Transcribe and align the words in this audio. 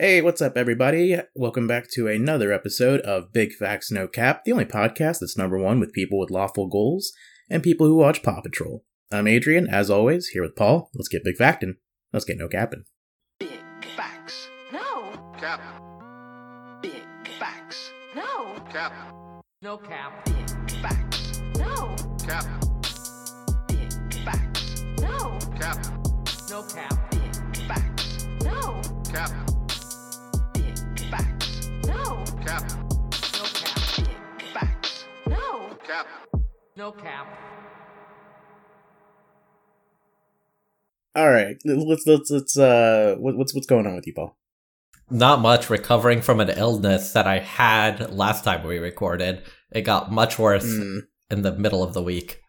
Hey, 0.00 0.22
what's 0.22 0.40
up, 0.40 0.56
everybody? 0.56 1.16
Welcome 1.34 1.66
back 1.66 1.90
to 1.94 2.06
another 2.06 2.52
episode 2.52 3.00
of 3.00 3.32
Big 3.32 3.52
Facts 3.52 3.90
No 3.90 4.06
Cap, 4.06 4.44
the 4.44 4.52
only 4.52 4.64
podcast 4.64 5.18
that's 5.18 5.36
number 5.36 5.58
one 5.58 5.80
with 5.80 5.92
people 5.92 6.20
with 6.20 6.30
lawful 6.30 6.68
goals 6.68 7.10
and 7.50 7.64
people 7.64 7.84
who 7.84 7.96
watch 7.96 8.22
Paw 8.22 8.40
Patrol. 8.40 8.84
I'm 9.10 9.26
Adrian, 9.26 9.66
as 9.66 9.90
always, 9.90 10.28
here 10.28 10.42
with 10.42 10.54
Paul. 10.54 10.88
Let's 10.94 11.08
get 11.08 11.24
big 11.24 11.34
factin'. 11.36 11.78
Let's 12.12 12.24
get 12.24 12.38
no 12.38 12.46
capping. 12.46 12.84
Big 13.40 13.58
facts. 13.96 14.48
No, 14.72 15.10
Cap. 15.36 15.60
Big 16.80 17.02
facts. 17.40 17.90
no, 18.14 18.54
Cap. 18.70 18.92
no 19.62 19.78
cap. 19.78 20.24
Big 20.26 20.70
facts. 20.80 21.42
No, 21.56 21.96
Cap. 22.24 22.44
Big 23.66 24.14
facts. 24.24 24.84
no, 25.00 25.38
Cap. 25.58 25.84
no 26.48 26.62
cap. 26.62 27.10
Big 27.10 27.66
facts. 27.66 28.28
No, 28.44 28.80
Cap. 29.12 29.47
Cap. 35.88 36.06
no 36.76 36.92
cap. 36.92 37.26
All 41.16 41.30
right, 41.30 41.56
let's 41.64 42.04
let's 42.06 42.30
let's 42.30 42.56
uh, 42.58 43.16
what's 43.18 43.54
what's 43.54 43.66
going 43.66 43.86
on 43.86 43.96
with 43.96 44.06
you, 44.06 44.12
Paul? 44.14 44.36
Not 45.10 45.40
much. 45.40 45.70
Recovering 45.70 46.20
from 46.20 46.38
an 46.40 46.50
illness 46.50 47.12
that 47.14 47.26
I 47.26 47.38
had 47.40 48.12
last 48.12 48.44
time 48.44 48.64
we 48.66 48.78
recorded. 48.78 49.42
It 49.72 49.82
got 49.82 50.12
much 50.12 50.38
worse 50.38 50.64
Mm, 50.66 51.00
in 51.30 51.42
the 51.42 51.52
middle 51.52 51.82
of 51.82 51.94
the 51.94 52.02
week. 52.02 52.40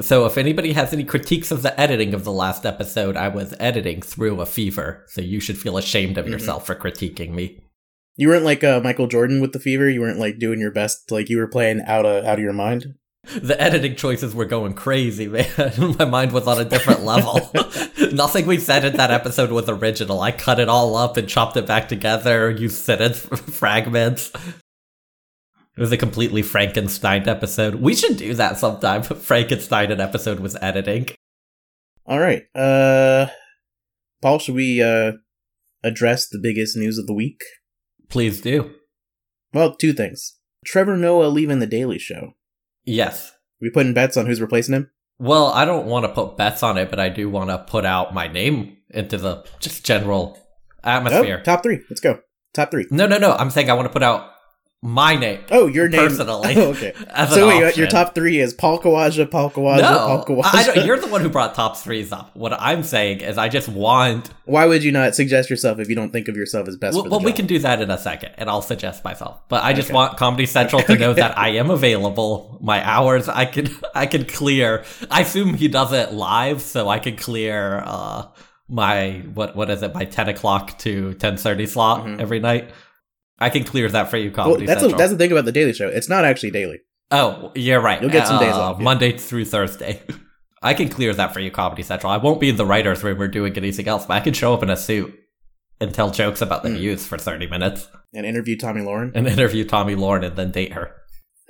So 0.00 0.26
if 0.26 0.36
anybody 0.36 0.72
has 0.72 0.92
any 0.92 1.04
critiques 1.04 1.52
of 1.52 1.62
the 1.62 1.78
editing 1.80 2.12
of 2.14 2.24
the 2.24 2.32
last 2.32 2.66
episode, 2.66 3.16
I 3.16 3.28
was 3.28 3.54
editing 3.60 4.02
through 4.02 4.40
a 4.40 4.46
fever. 4.46 5.04
So 5.06 5.20
you 5.20 5.38
should 5.38 5.56
feel 5.56 5.78
ashamed 5.78 6.18
of 6.18 6.26
Mhm. 6.26 6.30
yourself 6.30 6.66
for 6.66 6.74
critiquing 6.74 7.30
me. 7.30 7.63
You 8.16 8.28
weren't 8.28 8.44
like 8.44 8.62
uh, 8.62 8.80
Michael 8.80 9.06
Jordan 9.06 9.40
with 9.40 9.52
the 9.52 9.58
fever. 9.58 9.88
You 9.88 10.00
weren't 10.00 10.18
like 10.18 10.38
doing 10.38 10.60
your 10.60 10.70
best. 10.70 11.10
Like 11.10 11.28
you 11.28 11.38
were 11.38 11.48
playing 11.48 11.82
out 11.86 12.06
of 12.06 12.24
out 12.24 12.38
of 12.38 12.44
your 12.44 12.52
mind. 12.52 12.94
The 13.24 13.60
editing 13.60 13.96
choices 13.96 14.34
were 14.34 14.44
going 14.44 14.74
crazy, 14.74 15.26
man. 15.28 15.48
My 15.98 16.04
mind 16.04 16.32
was 16.32 16.46
on 16.46 16.60
a 16.60 16.64
different 16.64 17.04
level. 17.04 17.50
Nothing 18.12 18.46
we 18.46 18.58
said 18.58 18.84
in 18.84 18.96
that 18.96 19.10
episode 19.10 19.50
was 19.50 19.68
original. 19.68 20.20
I 20.20 20.30
cut 20.30 20.60
it 20.60 20.68
all 20.68 20.94
up 20.96 21.16
and 21.16 21.28
chopped 21.28 21.56
it 21.56 21.66
back 21.66 21.88
together, 21.88 22.50
used 22.50 22.76
sentence 22.76 23.18
fragments. 23.50 24.30
It 25.76 25.80
was 25.80 25.90
a 25.90 25.96
completely 25.96 26.42
Frankenstein 26.42 27.28
episode. 27.28 27.76
We 27.76 27.96
should 27.96 28.16
do 28.16 28.34
that 28.34 28.58
sometime. 28.58 29.02
Frankenstein 29.02 29.90
an 29.90 30.00
episode 30.00 30.38
was 30.38 30.56
editing. 30.60 31.08
All 32.06 32.20
right, 32.20 32.42
uh, 32.54 33.28
Paul, 34.20 34.38
should 34.38 34.54
we 34.54 34.82
uh 34.82 35.12
address 35.82 36.28
the 36.28 36.38
biggest 36.40 36.76
news 36.76 36.98
of 36.98 37.06
the 37.06 37.14
week? 37.14 37.42
Please 38.08 38.40
do. 38.40 38.74
Well, 39.52 39.74
two 39.74 39.92
things. 39.92 40.36
Trevor 40.64 40.96
Noah 40.96 41.26
leaving 41.26 41.58
the 41.58 41.66
Daily 41.66 41.98
Show. 41.98 42.34
Yes. 42.84 43.32
We 43.60 43.70
putting 43.70 43.94
bets 43.94 44.16
on 44.16 44.26
who's 44.26 44.40
replacing 44.40 44.74
him. 44.74 44.90
Well, 45.18 45.46
I 45.46 45.64
don't 45.64 45.86
want 45.86 46.04
to 46.04 46.12
put 46.12 46.36
bets 46.36 46.62
on 46.62 46.76
it, 46.76 46.90
but 46.90 46.98
I 46.98 47.08
do 47.08 47.30
want 47.30 47.50
to 47.50 47.58
put 47.58 47.84
out 47.84 48.12
my 48.12 48.26
name 48.26 48.78
into 48.90 49.16
the 49.16 49.44
just 49.60 49.84
general 49.84 50.36
oh, 50.84 50.88
atmosphere. 50.90 51.38
Oh, 51.40 51.44
top 51.44 51.62
three. 51.62 51.80
Let's 51.88 52.00
go. 52.00 52.20
Top 52.52 52.70
three. 52.70 52.86
No, 52.90 53.06
no, 53.06 53.18
no. 53.18 53.32
I'm 53.32 53.50
saying 53.50 53.70
I 53.70 53.74
want 53.74 53.86
to 53.86 53.92
put 53.92 54.02
out 54.02 54.30
my 54.86 55.16
name. 55.16 55.40
Oh, 55.50 55.66
your 55.66 55.88
name. 55.88 56.00
Personally. 56.08 56.54
Oh, 56.56 56.70
okay. 56.72 56.92
So 57.30 57.48
wait, 57.48 57.74
your 57.76 57.86
top 57.86 58.14
three 58.14 58.38
is 58.38 58.52
Paul 58.52 58.78
Kawaja, 58.78 59.30
Paul 59.30 59.50
Kawaja, 59.50 59.80
Paul 59.80 60.18
No, 60.18 60.24
Kawaja. 60.24 60.50
I 60.54 60.62
don't, 60.66 60.84
you're 60.86 60.98
the 60.98 61.06
one 61.06 61.22
who 61.22 61.30
brought 61.30 61.54
top 61.54 61.78
threes 61.78 62.12
up. 62.12 62.36
What 62.36 62.52
I'm 62.52 62.82
saying 62.82 63.20
is, 63.20 63.38
I 63.38 63.48
just 63.48 63.66
want. 63.68 64.28
Why 64.44 64.66
would 64.66 64.84
you 64.84 64.92
not 64.92 65.14
suggest 65.14 65.48
yourself 65.48 65.78
if 65.78 65.88
you 65.88 65.94
don't 65.94 66.10
think 66.12 66.28
of 66.28 66.36
yourself 66.36 66.68
as 66.68 66.76
best 66.76 66.94
Well, 66.94 67.04
for 67.04 67.08
the 67.08 67.16
well 67.16 67.24
we 67.24 67.32
can 67.32 67.46
do 67.46 67.58
that 67.60 67.80
in 67.80 67.90
a 67.90 67.96
second, 67.96 68.32
and 68.36 68.50
I'll 68.50 68.60
suggest 68.62 69.02
myself. 69.04 69.40
But 69.48 69.62
I 69.64 69.72
just 69.72 69.88
Okay. 69.88 69.94
want 69.94 70.18
Comedy 70.18 70.44
Central 70.44 70.82
to 70.82 70.96
know 70.98 71.14
that 71.22 71.38
I 71.38 71.48
am 71.50 71.70
available. 71.70 72.58
My 72.60 72.86
hours, 72.86 73.26
I 73.28 73.46
can, 73.46 73.68
I 73.94 74.04
can 74.06 74.26
clear. 74.26 74.84
I 75.10 75.22
assume 75.22 75.54
he 75.54 75.68
does 75.68 75.92
it 75.94 76.12
live, 76.12 76.60
so 76.60 76.88
I 76.90 76.98
can 76.98 77.16
clear 77.16 77.82
uh, 77.86 78.26
my 78.68 79.22
what, 79.32 79.56
what 79.56 79.70
is 79.70 79.82
it? 79.82 79.94
My 79.94 80.04
ten 80.04 80.28
o'clock 80.28 80.78
to 80.80 81.14
ten 81.14 81.36
thirty 81.38 81.66
slot 81.66 82.04
Mhm. 82.04 82.20
every 82.20 82.40
night. 82.40 82.70
I 83.38 83.50
can 83.50 83.64
clear 83.64 83.88
that 83.88 84.10
for 84.10 84.16
you, 84.16 84.30
Well, 84.30 84.44
Comedy 84.46 84.66
that's 84.66 84.80
the, 84.80 84.88
Central. 84.88 84.98
that's 84.98 85.12
the 85.12 85.18
thing 85.18 85.32
about 85.32 85.44
the 85.44 85.52
Daily 85.52 85.72
Show. 85.72 85.88
It's 85.88 86.08
not 86.08 86.24
actually 86.24 86.50
daily. 86.52 86.78
Oh, 87.10 87.52
you're 87.54 87.80
right. 87.80 88.00
You'll 88.00 88.10
get 88.10 88.26
some 88.26 88.40
days 88.40 88.54
Uh, 88.54 88.60
off, 88.60 88.78
yeah. 88.78 88.84
Monday 88.84 89.16
through 89.18 89.44
Thursday. 89.44 90.02
I 90.62 90.72
can 90.74 90.88
clear 90.88 91.12
that 91.12 91.34
for 91.34 91.40
you, 91.40 91.50
Comedy 91.50 91.82
Central. 91.82 92.10
I 92.12 92.16
won't 92.16 92.40
be 92.40 92.48
in 92.48 92.56
the 92.56 92.64
writer's 92.64 93.02
room 93.04 93.20
or 93.20 93.28
doing 93.28 93.56
anything 93.56 93.86
else, 93.88 94.06
but 94.06 94.14
I 94.14 94.20
can 94.20 94.32
show 94.32 94.54
up 94.54 94.62
in 94.62 94.70
a 94.70 94.76
suit 94.76 95.14
and 95.80 95.92
tell 95.92 96.10
jokes 96.10 96.40
about 96.40 96.62
the 96.62 96.70
Hmm. 96.70 96.76
news 96.76 97.06
for 97.06 97.18
30 97.18 97.46
minutes 97.48 97.88
And 98.14 98.24
interview 98.24 98.56
Tomi 98.56 98.80
Lahren. 98.80 99.12
and 99.14 99.26
interview 99.26 99.64
Tomi 99.64 99.94
Lahren 99.96 100.24
and 100.24 100.36
then 100.36 100.50
date 100.52 100.72
her. 100.72 100.92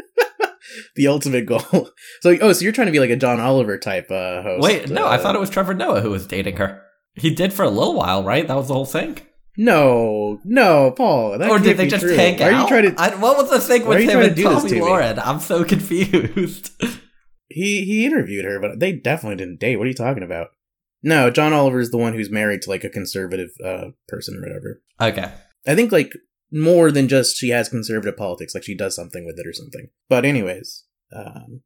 the 0.97 1.07
ultimate 1.07 1.47
goal. 1.47 1.61
So, 2.23 2.35
oh, 2.41 2.53
so 2.55 2.63
you're 2.63 2.73
trying 2.73 2.87
to 2.87 2.93
be 2.93 3.01
like 3.01 3.11
a 3.11 3.17
John 3.17 3.39
Oliver 3.39 3.77
type 3.79 4.11
uh, 4.11 4.41
host? 4.43 4.63
Wait, 4.63 4.89
no, 4.89 5.05
I 5.07 5.17
uh, 5.17 5.19
thought 5.19 5.35
it 5.37 5.41
was 5.41 5.51
Trevor 5.51 5.75
Noah 5.75 6.01
who 6.01 6.11
was 6.11 6.27
dating 6.27 6.57
her. 6.57 6.81
He 7.15 7.29
did 7.35 7.53
for 7.53 7.65
a 7.65 7.69
little 7.71 7.93
while, 7.95 8.25
right? 8.25 8.49
That 8.49 8.57
was 8.57 8.69
the 8.69 8.75
whole 8.75 8.87
thing. 8.87 9.19
No, 9.57 10.41
no, 10.45 10.91
Paul. 10.91 11.43
Or 11.43 11.59
did 11.59 11.77
they 11.77 11.87
just 11.87 12.03
true. 12.03 12.17
hang 12.17 12.39
Why 12.39 12.47
out? 12.47 12.53
Are 12.53 12.61
you 12.63 12.69
trying 12.69 12.95
to? 12.95 13.01
I, 13.01 13.15
what 13.15 13.37
was 13.37 13.51
the 13.51 13.61
thing 13.61 13.87
with 13.87 14.01
him 14.01 14.21
and 14.21 14.37
Tomi 14.37 14.71
to? 14.71 14.81
Lahren? 14.81 15.21
I'm 15.25 15.39
so 15.41 15.65
confused. 15.75 16.71
He 17.49 17.85
he 17.85 18.05
interviewed 18.05 18.45
her, 18.45 18.59
but 18.61 18.81
they 18.81 18.93
definitely 18.93 19.37
didn't 19.37 19.61
date. 19.61 19.77
What 19.77 19.85
are 19.85 19.89
you 19.89 19.95
talking 19.95 20.23
about? 20.25 20.49
No, 21.03 21.31
John 21.31 21.53
Oliver 21.53 21.81
is 21.81 21.91
the 21.91 21.99
one 21.99 22.15
who's 22.15 22.31
married 22.31 22.63
to 22.63 22.71
like 22.71 22.83
a 22.83 22.89
conservative 22.89 23.51
uh, 23.65 23.89
person 24.09 24.37
or 24.37 24.41
whatever. 24.41 24.83
okay. 25.01 25.33
I 25.67 25.75
think 25.75 25.93
like 25.93 26.13
more 26.51 26.91
than 26.91 27.09
just 27.09 27.37
she 27.37 27.51
has 27.51 27.69
conservative 27.69 28.17
politics, 28.17 28.55
like 28.55 28.65
she 28.65 28.75
does 28.77 28.95
something 28.97 29.25
with 29.25 29.39
it 29.39 29.47
or 29.47 29.53
something. 29.53 29.89
But 30.09 30.25
anyways, 30.25 30.85
um, 31.15 31.63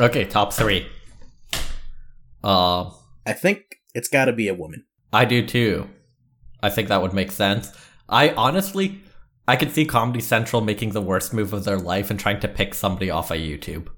Okay, 0.00 0.24
top 0.24 0.52
three. 0.52 0.86
Uh, 2.44 2.90
I 3.26 3.32
think 3.32 3.62
it's 3.94 4.08
got 4.08 4.26
to 4.26 4.32
be 4.32 4.48
a 4.48 4.54
woman. 4.54 4.84
I 5.12 5.24
do 5.24 5.44
too. 5.44 5.88
I 6.62 6.70
think 6.70 6.88
that 6.88 7.02
would 7.02 7.12
make 7.12 7.30
sense. 7.30 7.72
I 8.08 8.30
honestly, 8.30 9.00
I 9.46 9.56
could 9.56 9.72
see 9.72 9.84
Comedy 9.84 10.20
Central 10.20 10.60
making 10.62 10.90
the 10.90 11.00
worst 11.02 11.32
move 11.32 11.52
of 11.52 11.64
their 11.64 11.78
life 11.78 12.10
and 12.10 12.18
trying 12.18 12.40
to 12.40 12.48
pick 12.48 12.74
somebody 12.74 13.10
off 13.10 13.30
of 13.30 13.38
YouTube. 13.38 13.88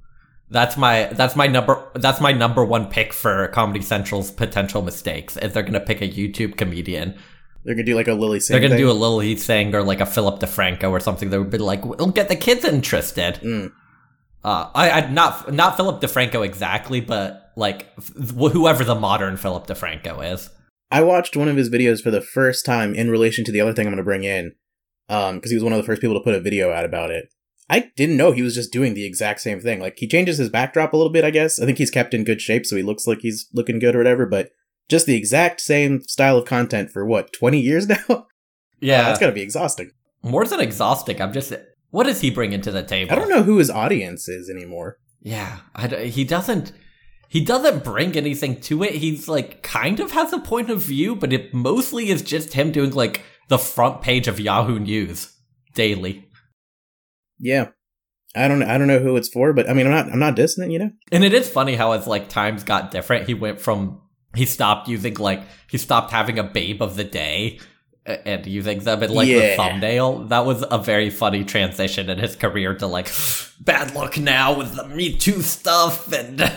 That's 0.51 0.77
my 0.77 1.07
that's 1.13 1.37
my 1.37 1.47
number 1.47 1.89
that's 1.95 2.21
my 2.21 2.33
number 2.33 2.65
one 2.65 2.87
pick 2.89 3.13
for 3.13 3.47
Comedy 3.49 3.83
Central's 3.83 4.31
potential 4.33 4.83
mistakes. 4.83 5.37
If 5.37 5.53
they're 5.55 5.63
gonna 5.63 5.79
pick 5.81 6.01
a 6.03 6.09
YouTube 6.09 6.57
comedian, 6.57 7.17
They're 7.65 7.75
gonna 7.75 7.85
do 7.85 7.95
like 7.95 8.09
a 8.09 8.15
Lilly 8.15 8.41
Singh. 8.41 8.55
they're 8.55 8.61
gonna 8.61 8.75
thing. 8.77 8.85
do 8.87 8.91
a 8.91 8.93
Lilly 8.93 9.37
Singh 9.37 9.75
or 9.77 9.83
like 9.85 10.01
a 10.01 10.07
Philip 10.07 10.41
DeFranco 10.41 10.91
or 10.91 10.99
something 10.99 11.31
that 11.31 11.39
would 11.39 11.51
be 11.51 11.59
like, 11.59 11.85
we'll 11.85 12.09
get 12.11 12.29
the 12.29 12.35
kids 12.37 12.65
interested. 12.65 13.37
Mm. 13.37 13.71
Uh, 14.43 14.71
I, 14.75 14.91
I 14.91 15.11
not 15.11 15.53
not 15.55 15.77
Philip 15.77 16.01
DeFranco 16.01 16.45
exactly, 16.45 17.01
but 17.01 17.53
like 17.57 17.87
wh- 17.99 18.51
whoever 18.51 18.83
the 18.83 18.95
modern 18.97 19.37
Philip 19.37 19.67
DeFranco 19.69 20.33
is. 20.35 20.51
I 20.91 21.03
watched 21.03 21.37
one 21.37 21.49
of 21.49 21.57
his 21.57 21.71
videos 21.71 22.03
for 22.03 22.11
the 22.11 22.21
first 22.21 22.65
time 22.67 22.95
in 22.95 23.11
relation 23.11 23.45
to 23.45 23.53
the 23.53 23.61
other 23.61 23.73
thing 23.73 23.87
I'm 23.87 23.93
going 23.93 23.99
to 23.99 24.05
bring 24.05 24.25
in, 24.25 24.53
um, 25.09 25.37
because 25.37 25.51
he 25.51 25.57
was 25.57 25.65
one 25.65 25.73
of 25.73 25.77
the 25.79 25.85
first 25.85 26.01
people 26.01 26.19
to 26.19 26.25
put 26.25 26.35
a 26.35 26.41
video 26.41 26.73
out 26.73 26.85
about 26.85 27.11
it. 27.11 27.33
I 27.69 27.93
didn't 27.97 28.17
know 28.17 28.33
he 28.33 28.43
was 28.43 28.57
just 28.57 28.73
doing 28.73 28.95
the 28.95 29.05
exact 29.07 29.41
same 29.41 29.61
thing. 29.61 29.79
Like 29.81 29.95
he 29.99 30.09
changes 30.09 30.39
his 30.39 30.49
backdrop 30.49 30.93
a 30.93 30.97
little 30.97 31.13
bit, 31.13 31.25
I 31.25 31.31
guess. 31.31 31.61
I 31.61 31.67
think 31.67 31.79
he's 31.79 31.91
kept 31.91 32.15
in 32.15 32.25
good 32.25 32.41
shape, 32.41 32.67
so 32.67 32.75
he 32.75 32.83
looks 32.83 33.07
like 33.07 33.21
he's 33.21 33.47
looking 33.53 33.79
good 33.79 33.95
or 33.95 33.99
whatever. 33.99 34.27
But 34.27 34.51
just 34.89 35.07
the 35.07 35.17
exact 35.17 35.61
same 35.61 36.03
style 36.03 36.37
of 36.37 36.47
content 36.47 36.91
for 36.91 37.07
what 37.07 37.33
20 37.33 37.61
years 37.61 37.87
now. 38.09 38.27
Yeah, 38.81 39.03
that's 39.03 39.21
got 39.21 39.27
to 39.27 39.33
be 39.33 39.43
exhausting. 39.43 39.93
more 40.23 40.45
than 40.47 40.59
exhausting. 40.59 41.23
I'm 41.23 41.33
just, 41.33 41.53
what 41.91 42.05
does 42.07 42.23
he 42.23 42.31
bring 42.31 42.53
into 42.53 42.73
the 42.73 42.83
table? 42.83 43.13
I 43.13 43.15
don't 43.15 43.29
know 43.29 43.43
who 43.45 43.59
his 43.59 43.71
audience 43.71 44.27
is 44.27 44.51
anymore. 44.51 44.99
Yeah, 45.23 45.59
I 45.77 45.87
he 46.07 46.25
doesn't. 46.25 46.73
He 47.31 47.41
doesn't 47.41 47.85
bring 47.85 48.17
anything 48.17 48.61
to 48.63 48.83
it. 48.83 48.97
He's 48.97 49.29
like 49.29 49.63
kind 49.63 50.01
of 50.01 50.11
has 50.11 50.33
a 50.33 50.41
point 50.41 50.69
of 50.69 50.83
view, 50.83 51.15
but 51.15 51.33
it 51.33 51.55
mostly 51.55 52.11
is 52.11 52.23
just 52.23 52.55
him 52.55 52.73
doing 52.73 52.91
like 52.91 53.23
the 53.47 53.57
front 53.57 54.03
page 54.03 54.27
of 54.27 54.41
Yahoo 54.41 54.81
News 54.81 55.33
daily. 55.75 56.29
Yeah, 57.39 57.69
I 58.35 58.49
don't. 58.49 58.65
I 58.65 58.77
don't 58.79 58.89
know 58.89 58.99
who 58.99 59.17
it's 59.17 59.29
for, 59.29 59.53
but 59.53 59.71
I 59.71 59.75
mean, 59.75 59.87
I'm 59.87 59.93
not. 59.93 60.13
I'm 60.13 60.19
not 60.19 60.35
dissing 60.35 60.67
it. 60.67 60.73
You 60.73 60.81
know. 60.81 60.91
And 61.13 61.23
it 61.23 61.33
is 61.33 61.49
funny 61.49 61.77
how 61.77 61.93
as 61.93 62.09
like 62.09 62.29
times 62.29 62.65
got 62.65 62.91
different, 62.91 63.29
he 63.29 63.35
went 63.35 63.61
from 63.61 64.03
he 64.35 64.45
stopped 64.45 64.89
using 64.89 65.15
like 65.15 65.43
he 65.71 65.79
stopped 65.79 66.11
having 66.11 66.37
a 66.37 66.45
babe 66.45 66.83
of 66.83 66.97
the 66.97 67.05
day 67.05 67.61
and 68.07 68.47
using 68.47 68.81
them 68.81 69.03
in 69.03 69.13
like 69.13 69.29
the 69.29 69.55
thumbnail. 69.57 70.25
That 70.25 70.47
was 70.47 70.65
a 70.71 70.79
very 70.79 71.11
funny 71.11 71.45
transition 71.45 72.09
in 72.09 72.19
his 72.19 72.37
career 72.37 72.75
to 72.77 72.87
like 72.87 73.11
bad 73.61 73.95
luck 73.95 74.19
now 74.19 74.57
with 74.57 74.75
the 74.75 74.87
Me 74.89 75.17
Too 75.17 75.43
stuff 75.43 76.13
and 76.13 76.41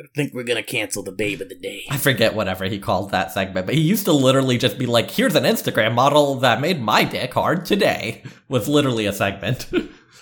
I 0.00 0.04
think 0.14 0.32
we're 0.32 0.44
gonna 0.44 0.62
cancel 0.62 1.02
the 1.02 1.12
babe 1.12 1.42
of 1.42 1.50
the 1.50 1.54
day. 1.54 1.84
I 1.90 1.98
forget 1.98 2.34
whatever 2.34 2.64
he 2.64 2.78
called 2.78 3.10
that 3.10 3.32
segment, 3.32 3.66
but 3.66 3.74
he 3.74 3.82
used 3.82 4.06
to 4.06 4.12
literally 4.12 4.56
just 4.56 4.78
be 4.78 4.86
like, 4.86 5.10
"Here's 5.10 5.34
an 5.34 5.44
Instagram 5.44 5.94
model 5.94 6.36
that 6.36 6.60
made 6.60 6.80
my 6.80 7.04
dick 7.04 7.34
hard 7.34 7.66
today." 7.66 8.22
Was 8.48 8.66
literally 8.66 9.04
a 9.04 9.12
segment. 9.12 9.66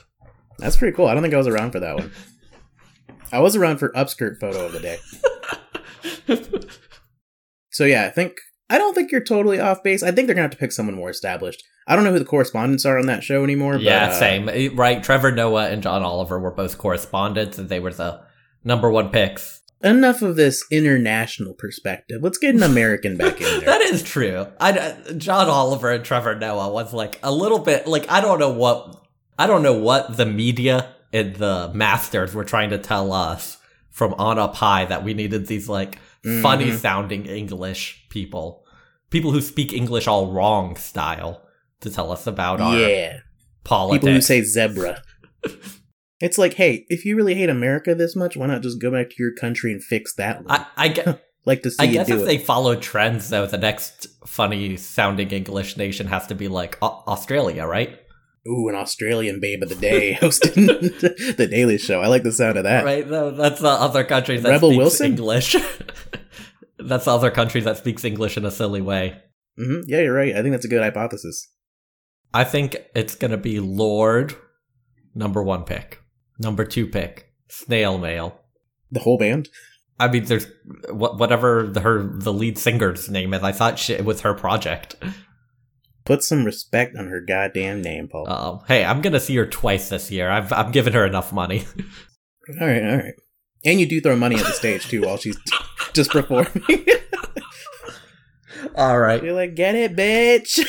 That's 0.58 0.76
pretty 0.76 0.96
cool. 0.96 1.06
I 1.06 1.14
don't 1.14 1.22
think 1.22 1.34
I 1.34 1.38
was 1.38 1.46
around 1.46 1.70
for 1.70 1.80
that 1.80 1.94
one. 1.94 2.10
I 3.30 3.38
was 3.38 3.54
around 3.54 3.78
for 3.78 3.90
upskirt 3.90 4.40
photo 4.40 4.66
of 4.66 4.72
the 4.72 4.80
day. 4.80 4.98
So 7.78 7.84
yeah, 7.84 8.06
I 8.06 8.10
think 8.10 8.32
I 8.69 8.76
don't 8.76 8.92
think 8.92 9.12
you're 9.12 9.22
totally 9.22 9.60
off 9.60 9.84
base. 9.84 10.02
I 10.02 10.10
think 10.10 10.26
they're 10.26 10.34
gonna 10.34 10.42
have 10.48 10.50
to 10.50 10.56
pick 10.56 10.72
someone 10.72 10.96
more 10.96 11.10
established. 11.10 11.62
I 11.86 11.94
don't 11.94 12.04
know 12.04 12.10
who 12.10 12.19
the 12.19 12.25
correspondents 12.25 12.84
are 12.84 12.98
on 12.98 13.06
that 13.06 13.22
show 13.22 13.44
anymore. 13.44 13.75
But, 13.75 13.82
yeah, 13.82 14.06
uh, 14.08 14.19
same. 14.19 14.48
Eh, 14.48 14.70
Right. 14.75 15.00
Trevor 15.00 15.30
Noah 15.30 15.69
and 15.69 15.80
John 15.80 16.02
Oliver 16.02 16.40
were 16.40 16.50
both 16.50 16.76
correspondents, 16.76 17.56
and 17.56 17.69
they 17.69 17.78
were 17.78 17.92
the 17.92 18.20
number 18.64 18.90
one 18.90 19.10
picks. 19.10 19.62
Enough 19.80 20.22
of 20.22 20.34
this 20.34 20.64
international 20.72 21.54
perspective. 21.54 22.19
Let's 22.20 22.36
get 22.38 22.56
an 22.56 22.64
American 22.64 23.16
back 23.16 23.40
in 23.40 23.46
there. 23.60 23.60
That 23.60 23.80
is 23.82 24.02
true. 24.02 24.48
I, 24.58 24.72
uh, 24.76 25.12
John 25.12 25.48
Oliver 25.48 25.92
and 25.92 26.04
Trevor 26.04 26.34
Noah 26.34 26.72
was 26.72 26.92
like 26.92 27.20
a 27.22 27.30
little 27.30 27.60
bit 27.60 27.86
like 27.86 28.10
I 28.10 28.20
don't 28.20 28.40
know 28.40 28.50
what 28.50 29.06
I 29.38 29.46
don't 29.46 29.62
know 29.62 29.78
what 29.78 30.16
the 30.16 30.26
media 30.26 30.88
and 31.12 31.36
the 31.36 31.70
masters 31.72 32.34
were 32.34 32.42
trying 32.44 32.70
to 32.70 32.78
tell 32.78 33.12
us 33.12 33.56
from 33.92 34.14
on 34.14 34.36
up 34.36 34.56
high 34.56 34.84
that 34.86 35.04
we 35.04 35.14
needed 35.14 35.46
these 35.46 35.69
like 35.69 36.00
funny 36.42 36.66
Mhm. 36.66 36.78
sounding 36.78 37.26
English 37.26 38.06
people, 38.10 38.64
people 39.10 39.30
who 39.32 39.40
speak 39.40 39.72
English 39.72 40.06
all 40.06 40.32
wrong 40.32 40.76
style 40.76 41.42
to 41.80 41.90
tell 41.90 42.10
us 42.12 42.26
about 42.26 42.60
our 42.60 42.76
yeah, 42.78 43.19
politics. 43.64 44.00
people 44.02 44.14
who 44.14 44.20
say 44.20 44.42
zebra. 44.42 45.02
it's 46.20 46.38
like, 46.38 46.54
hey, 46.54 46.84
if 46.88 47.04
you 47.04 47.16
really 47.16 47.34
hate 47.34 47.48
America 47.50 47.94
this 47.94 48.16
much, 48.16 48.36
why 48.36 48.46
not 48.46 48.62
just 48.62 48.80
go 48.80 48.90
back 48.90 49.10
to 49.10 49.16
your 49.19 49.32
country 49.34 49.72
and 49.72 49.82
fix 49.82 50.14
that 50.14 50.44
one? 50.44 50.50
I, 50.50 50.66
I 50.76 50.88
get. 50.88 51.25
like 51.44 51.62
to 51.62 51.70
see 51.70 51.82
I 51.82 51.86
guess 51.86 52.08
if 52.10 52.20
it. 52.20 52.25
they 52.26 52.36
follow 52.38 52.75
trends, 52.76 53.30
though, 53.30 53.46
the 53.46 53.56
next 53.58 54.06
funny 54.26 54.76
sounding 54.76 55.30
English 55.30 55.76
nation 55.76 56.06
has 56.08 56.26
to 56.26 56.34
be 56.34 56.48
like 56.48 56.76
Au- 56.82 57.02
Australia, 57.06 57.64
right? 57.64 57.98
Ooh, 58.48 58.68
an 58.68 58.74
Australian 58.74 59.40
babe 59.40 59.62
of 59.62 59.68
the 59.68 59.74
day 59.74 60.12
hosting 60.20 60.66
the 60.66 61.48
Daily 61.50 61.78
Show. 61.78 62.00
I 62.00 62.06
like 62.06 62.22
the 62.22 62.32
sound 62.32 62.56
of 62.56 62.64
that. 62.64 62.84
Right? 62.84 63.08
No, 63.08 63.30
that's 63.30 63.60
the 63.60 63.68
other 63.68 64.04
country 64.04 64.38
that 64.38 64.48
Rebel 64.48 64.70
speaks 64.70 64.78
Wilson? 64.78 65.06
English. 65.06 65.56
that's 66.78 67.04
the 67.04 67.10
other 67.10 67.30
country 67.30 67.60
that 67.60 67.76
speaks 67.76 68.04
English 68.04 68.36
in 68.36 68.44
a 68.44 68.50
silly 68.50 68.80
way. 68.80 69.20
hmm 69.58 69.80
Yeah, 69.86 70.00
you're 70.00 70.14
right. 70.14 70.34
I 70.34 70.42
think 70.42 70.52
that's 70.52 70.64
a 70.64 70.68
good 70.68 70.82
hypothesis. 70.82 71.48
I 72.32 72.44
think 72.44 72.76
it's 72.94 73.14
gonna 73.14 73.36
be 73.36 73.60
Lorde, 73.60 74.34
number 75.14 75.42
one 75.42 75.64
pick. 75.64 76.00
Number 76.38 76.64
two 76.64 76.86
pick, 76.86 77.32
Snail 77.48 77.98
Mail. 77.98 78.40
The 78.90 79.00
whole 79.00 79.18
band. 79.18 79.48
I 80.00 80.08
mean, 80.08 80.24
there's 80.26 80.46
whatever 80.90 81.66
the, 81.66 81.80
her 81.80 82.02
the 82.04 82.32
lead 82.32 82.56
singer's 82.56 83.08
name 83.08 83.34
is. 83.34 83.42
I 83.42 83.52
thought 83.52 83.78
she, 83.78 83.94
it 83.94 84.04
was 84.04 84.20
her 84.20 84.32
project. 84.32 84.94
Put 86.04 86.22
some 86.22 86.44
respect 86.44 86.96
on 86.96 87.08
her 87.08 87.20
goddamn 87.20 87.82
name, 87.82 88.08
Paul. 88.08 88.28
Um, 88.30 88.60
hey, 88.66 88.84
I'm 88.84 89.02
gonna 89.02 89.20
see 89.20 89.36
her 89.36 89.46
twice 89.46 89.88
this 89.90 90.10
year. 90.10 90.30
I've 90.30 90.52
I'm 90.52 90.72
giving 90.72 90.94
her 90.94 91.04
enough 91.04 91.32
money. 91.32 91.66
all 92.60 92.66
right, 92.66 92.82
all 92.82 92.96
right. 92.96 93.14
And 93.64 93.80
you 93.80 93.86
do 93.86 94.00
throw 94.00 94.16
money 94.16 94.36
at 94.36 94.46
the 94.46 94.52
stage 94.52 94.88
too 94.88 95.02
while 95.02 95.16
she's 95.16 95.36
just 95.92 96.10
performing. 96.10 96.62
All 98.74 98.98
right. 98.98 99.22
you're 99.22 99.34
like, 99.34 99.54
get 99.54 99.74
it, 99.74 99.96
bitch. 99.96 100.64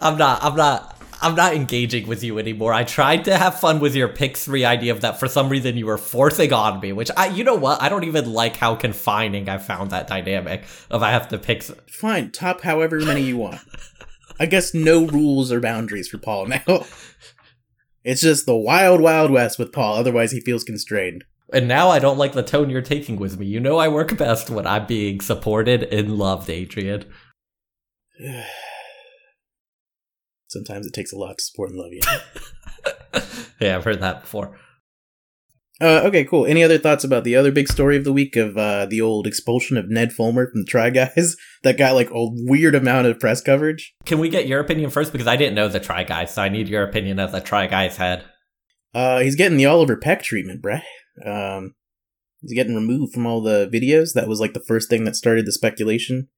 I'm 0.00 0.16
not. 0.16 0.42
I'm 0.42 0.56
not. 0.56 0.96
I'm 1.22 1.34
not 1.34 1.54
engaging 1.54 2.06
with 2.06 2.24
you 2.24 2.38
anymore. 2.38 2.72
I 2.72 2.84
tried 2.84 3.26
to 3.26 3.36
have 3.36 3.60
fun 3.60 3.78
with 3.78 3.94
your 3.94 4.08
pick 4.08 4.38
three 4.38 4.64
idea 4.64 4.92
of 4.92 5.02
that. 5.02 5.20
For 5.20 5.28
some 5.28 5.50
reason, 5.50 5.76
you 5.76 5.84
were 5.86 5.98
forcing 5.98 6.52
on 6.52 6.80
me. 6.80 6.92
Which 6.92 7.10
I, 7.16 7.26
you 7.26 7.44
know 7.44 7.56
what? 7.56 7.82
I 7.82 7.90
don't 7.90 8.04
even 8.04 8.32
like 8.32 8.56
how 8.56 8.74
confining 8.74 9.48
I 9.48 9.58
found 9.58 9.90
that 9.90 10.06
dynamic 10.06 10.64
of 10.90 11.02
I 11.02 11.10
have 11.10 11.28
to 11.28 11.38
pick. 11.38 11.62
Fine, 11.62 12.30
top 12.30 12.62
however 12.62 13.00
many 13.00 13.22
you 13.22 13.36
want. 13.36 13.60
I 14.40 14.46
guess 14.46 14.74
no 14.74 15.06
rules 15.06 15.52
or 15.52 15.60
boundaries 15.60 16.08
for 16.08 16.18
Paul 16.18 16.46
now. 16.46 16.86
It's 18.02 18.22
just 18.22 18.46
the 18.46 18.56
wild, 18.56 19.02
wild 19.02 19.30
west 19.30 19.58
with 19.58 19.72
Paul. 19.72 19.96
Otherwise, 19.96 20.32
he 20.32 20.40
feels 20.40 20.64
constrained. 20.64 21.24
And 21.52 21.68
now 21.68 21.90
I 21.90 21.98
don't 21.98 22.16
like 22.16 22.32
the 22.32 22.42
tone 22.42 22.70
you're 22.70 22.80
taking 22.80 23.16
with 23.16 23.38
me. 23.38 23.44
You 23.44 23.60
know 23.60 23.76
I 23.76 23.88
work 23.88 24.16
best 24.16 24.48
when 24.48 24.66
I'm 24.66 24.86
being 24.86 25.20
supported 25.20 25.82
and 25.82 26.16
loved, 26.16 26.48
Adrian. 26.48 27.04
Sometimes 30.48 30.86
it 30.86 30.94
takes 30.94 31.12
a 31.12 31.18
lot 31.18 31.36
to 31.36 31.44
support 31.44 31.70
and 31.70 31.78
love 31.78 31.92
you. 31.92 32.00
yeah, 33.60 33.76
I've 33.76 33.84
heard 33.84 34.00
that 34.00 34.22
before. 34.22 34.58
Uh, 35.80 36.02
okay, 36.04 36.24
cool. 36.24 36.44
Any 36.44 36.62
other 36.62 36.76
thoughts 36.76 37.04
about 37.04 37.24
the 37.24 37.36
other 37.36 37.50
big 37.50 37.66
story 37.66 37.96
of 37.96 38.04
the 38.04 38.12
week 38.12 38.36
of 38.36 38.58
uh, 38.58 38.84
the 38.84 39.00
old 39.00 39.26
expulsion 39.26 39.78
of 39.78 39.88
Ned 39.88 40.12
Fulmer 40.12 40.50
from 40.50 40.60
the 40.60 40.66
Try 40.66 40.90
Guys 40.90 41.36
that 41.62 41.78
got 41.78 41.94
like 41.94 42.10
a 42.10 42.28
weird 42.30 42.74
amount 42.74 43.06
of 43.06 43.18
press 43.18 43.40
coverage? 43.40 43.94
Can 44.04 44.18
we 44.18 44.28
get 44.28 44.46
your 44.46 44.60
opinion 44.60 44.90
first? 44.90 45.10
Because 45.10 45.26
I 45.26 45.36
didn't 45.36 45.54
know 45.54 45.68
the 45.68 45.80
Try 45.80 46.04
Guys, 46.04 46.34
so 46.34 46.42
I 46.42 46.50
need 46.50 46.68
your 46.68 46.82
opinion 46.82 47.18
as 47.18 47.32
a 47.32 47.40
Try 47.40 47.66
Guys 47.66 47.96
head. 47.96 48.24
Uh, 48.94 49.20
he's 49.20 49.36
getting 49.36 49.56
the 49.56 49.66
Oliver 49.66 49.96
Peck 49.96 50.22
treatment, 50.22 50.62
bruh. 50.62 50.82
Um, 51.24 51.74
he's 52.42 52.54
getting 52.54 52.74
removed 52.74 53.14
from 53.14 53.26
all 53.26 53.40
the 53.40 53.70
videos. 53.72 54.12
That 54.12 54.28
was 54.28 54.40
like 54.40 54.52
the 54.52 54.60
first 54.60 54.90
thing 54.90 55.04
that 55.04 55.16
started 55.16 55.46
the 55.46 55.52
speculation. 55.52 56.28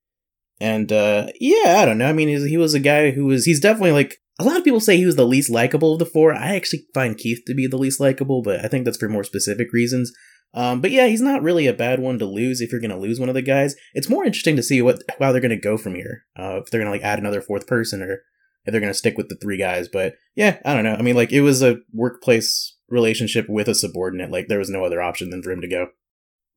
And 0.61 0.93
uh, 0.93 1.29
yeah, 1.41 1.81
I 1.81 1.85
don't 1.85 1.99
know. 1.99 2.09
I 2.09 2.13
mean, 2.13 2.29
he 2.29 2.57
was 2.57 2.75
a 2.75 2.81
guy 2.81 3.11
who 3.11 3.25
was. 3.25 3.45
He's 3.45 3.59
definitely 3.59 3.91
like 3.91 4.22
a 4.39 4.45
lot 4.45 4.57
of 4.57 4.65
people 4.65 4.81
say 4.81 4.97
he 4.97 5.07
was 5.07 5.17
the 5.17 5.27
least 5.27 5.51
likable 5.51 5.93
of 5.93 5.99
the 5.99 6.07
four. 6.07 6.33
I 6.33 6.55
actually 6.55 6.87
find 6.95 7.17
Keith 7.17 7.43
to 7.47 7.55
be 7.55 7.67
the 7.67 7.77
least 7.77 8.01
likable, 8.01 8.43
but 8.43 8.65
I 8.65 8.69
think 8.69 8.85
that's 8.85 8.97
for 8.97 9.09
more 9.09 9.25
specific 9.25 9.73
reasons. 9.73 10.13
Um, 10.55 10.81
but 10.81 10.91
yeah, 10.91 11.07
he's 11.07 11.21
not 11.21 11.43
really 11.43 11.67
a 11.67 11.73
bad 11.73 11.99
one 11.99 12.19
to 12.19 12.27
lose 12.27 12.61
if 12.61 12.73
you're 12.73 12.81
going 12.81 12.91
to 12.91 12.97
lose 12.99 13.19
one 13.19 13.29
of 13.29 13.35
the 13.35 13.43
guys. 13.43 13.75
It's 13.95 14.11
more 14.11 14.25
interesting 14.25 14.57
to 14.57 14.63
see 14.63 14.83
what 14.83 15.03
how 15.19 15.33
they're 15.33 15.41
going 15.41 15.51
to 15.51 15.57
go 15.57 15.77
from 15.77 15.95
here. 15.95 16.25
Uh, 16.39 16.61
if 16.61 16.71
they're 16.71 16.81
going 16.81 16.93
to 16.93 16.99
like 16.99 17.03
add 17.03 17.19
another 17.19 17.41
fourth 17.41 17.67
person 17.67 18.03
or 18.03 18.23
if 18.65 18.73
they're 18.73 18.81
going 18.81 18.93
to 18.93 18.99
stick 18.99 19.17
with 19.17 19.29
the 19.29 19.39
three 19.41 19.57
guys. 19.57 19.89
But 19.89 20.15
yeah, 20.35 20.59
I 20.65 20.75
don't 20.75 20.85
know. 20.85 20.95
I 20.95 21.03
mean, 21.03 21.17
like 21.17 21.33
it 21.33 21.41
was 21.41 21.63
a 21.63 21.79
workplace 21.93 22.77
relationship 22.89 23.47
with 23.49 23.69
a 23.69 23.75
subordinate. 23.75 24.31
Like 24.31 24.49
there 24.49 24.59
was 24.59 24.71
no 24.71 24.85
other 24.85 25.01
option 25.01 25.31
than 25.31 25.43
for 25.43 25.51
him 25.51 25.63
to 25.63 25.69
go. 25.69 25.89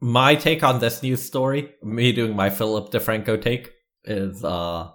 My 0.02 0.36
take 0.36 0.62
on 0.62 0.80
this 0.80 1.02
news 1.02 1.22
story, 1.22 1.74
me 1.82 2.12
doing 2.12 2.36
my 2.36 2.50
Philip 2.50 2.92
DeFranco 2.92 3.42
take, 3.42 3.72
is 4.04 4.44
uh 4.44 4.90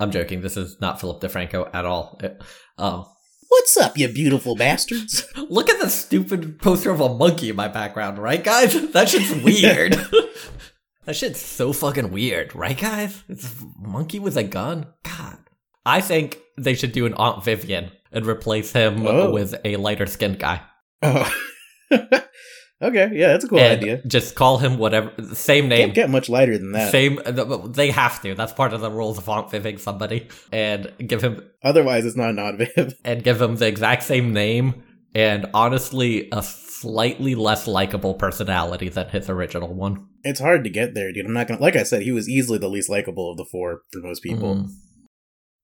I'm 0.00 0.10
joking. 0.10 0.40
This 0.40 0.56
is 0.56 0.80
not 0.80 1.00
Philip 1.00 1.20
DeFranco 1.20 1.70
at 1.74 1.84
all. 1.84 2.18
It- 2.22 2.40
um, 2.78 3.06
What's 3.48 3.76
up, 3.76 3.98
you 3.98 4.08
beautiful 4.08 4.56
bastards? 4.56 5.26
look 5.50 5.68
at 5.68 5.78
the 5.78 5.90
stupid 5.90 6.58
poster 6.58 6.90
of 6.90 7.00
a 7.02 7.14
monkey 7.14 7.50
in 7.50 7.56
my 7.56 7.68
background, 7.68 8.16
right, 8.18 8.42
guys? 8.42 8.72
That 8.92 9.10
shit's 9.10 9.30
weird. 9.44 9.92
that 11.04 11.14
shit's 11.14 11.40
so 11.40 11.74
fucking 11.74 12.10
weird, 12.10 12.54
right, 12.56 12.78
guys? 12.78 13.22
It's 13.28 13.44
a 13.60 13.66
monkey 13.78 14.18
with 14.18 14.38
a 14.38 14.42
gun. 14.42 14.86
God, 15.04 15.36
I 15.84 16.00
think 16.00 16.38
they 16.56 16.72
should 16.74 16.92
do 16.92 17.04
an 17.04 17.12
Aunt 17.14 17.44
Vivian 17.44 17.90
and 18.10 18.24
replace 18.26 18.72
him 18.72 19.06
Oh. 19.06 19.30
with 19.32 19.54
a 19.66 19.76
lighter 19.76 20.06
skinned 20.06 20.38
guy. 20.38 20.62
oh. 21.02 21.30
Okay, 22.82 23.10
yeah, 23.12 23.28
that's 23.28 23.44
a 23.44 23.48
cool 23.48 23.58
and 23.58 23.80
idea. 23.80 24.02
Just 24.06 24.34
call 24.34 24.58
him 24.58 24.78
whatever, 24.78 25.12
same 25.34 25.68
name. 25.68 25.86
Can't 25.88 25.94
get 25.94 26.10
much 26.10 26.28
lighter 26.28 26.58
than 26.58 26.72
that. 26.72 26.90
Same, 26.90 27.20
they 27.68 27.90
have 27.90 28.20
to. 28.22 28.34
That's 28.34 28.52
part 28.52 28.72
of 28.72 28.80
the 28.80 28.90
rules 28.90 29.18
of 29.18 29.28
Aunt 29.28 29.50
Viving 29.50 29.78
somebody, 29.78 30.28
and 30.50 30.92
give 30.98 31.22
him 31.22 31.42
Otherwise, 31.62 32.04
it's 32.04 32.16
not 32.16 32.30
an 32.30 32.38
odd 32.38 32.58
Viv. 32.58 32.94
and 33.04 33.22
give 33.22 33.40
him 33.40 33.56
the 33.56 33.66
exact 33.66 34.02
same 34.02 34.32
name, 34.32 34.82
and 35.14 35.46
honestly, 35.54 36.28
a 36.32 36.42
slightly 36.42 37.34
less 37.34 37.66
likable 37.68 38.14
personality 38.14 38.88
than 38.88 39.08
his 39.08 39.30
original 39.30 39.72
one. 39.72 40.06
It's 40.24 40.40
hard 40.40 40.64
to 40.64 40.70
get 40.70 40.94
there, 40.94 41.12
dude. 41.12 41.26
I'm 41.26 41.32
not 41.32 41.48
gonna. 41.48 41.60
Like 41.60 41.76
I 41.76 41.84
said, 41.84 42.02
he 42.02 42.12
was 42.12 42.28
easily 42.28 42.58
the 42.58 42.68
least 42.68 42.88
likable 42.88 43.30
of 43.30 43.36
the 43.36 43.44
four 43.44 43.82
for 43.92 44.00
most 44.00 44.22
people. 44.22 44.56
Mm. 44.56 44.70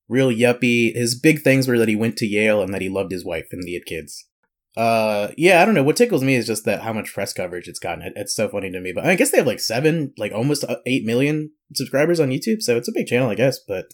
Real 0.09 0.31
yuppie. 0.31 0.95
His 0.95 1.19
big 1.19 1.43
things 1.43 1.69
were 1.69 1.79
that 1.79 1.89
he 1.89 1.97
went 1.97 2.17
to 2.19 2.27
Yale 2.27 2.63
and 2.63 2.73
that 2.73 2.81
he 2.81 2.89
loved 2.89 3.13
his 3.13 3.25
wife 3.25 3.49
and 3.53 3.63
he 3.67 3.75
had 3.75 3.85
kids. 3.85 4.28
Uh, 4.77 5.29
yeah, 5.37 5.61
I 5.61 5.65
don't 5.65 5.75
know. 5.75 5.83
What 5.83 5.97
tickles 5.97 6.23
me 6.23 6.35
is 6.35 6.47
just 6.47 6.65
that 6.65 6.83
how 6.83 6.93
much 6.93 7.13
press 7.13 7.33
coverage 7.33 7.69
it's 7.69 7.81
gotten. 7.81 8.03
It, 8.03 8.13
it's 8.17 8.35
so 8.35 8.49
funny 8.49 8.71
to 8.71 8.81
me. 8.81 8.93
But 8.93 9.07
I 9.07 9.17
guess 9.17 9.31
they 9.31 9.39
have 9.39 9.47
like 9.47 9.61
seven, 9.61 10.13
like 10.17 10.33
almost 10.33 10.65
uh, 10.65 10.77
eight 10.87 11.05
million 11.05 11.51
subscribers 11.75 12.21
on 12.21 12.31
YouTube, 12.31 12.63
so 12.63 12.77
it's 12.77 12.89
a 12.89 12.93
big 12.93 13.07
channel, 13.07 13.31
I 13.31 13.35
guess. 13.35 13.59
But 13.59 13.87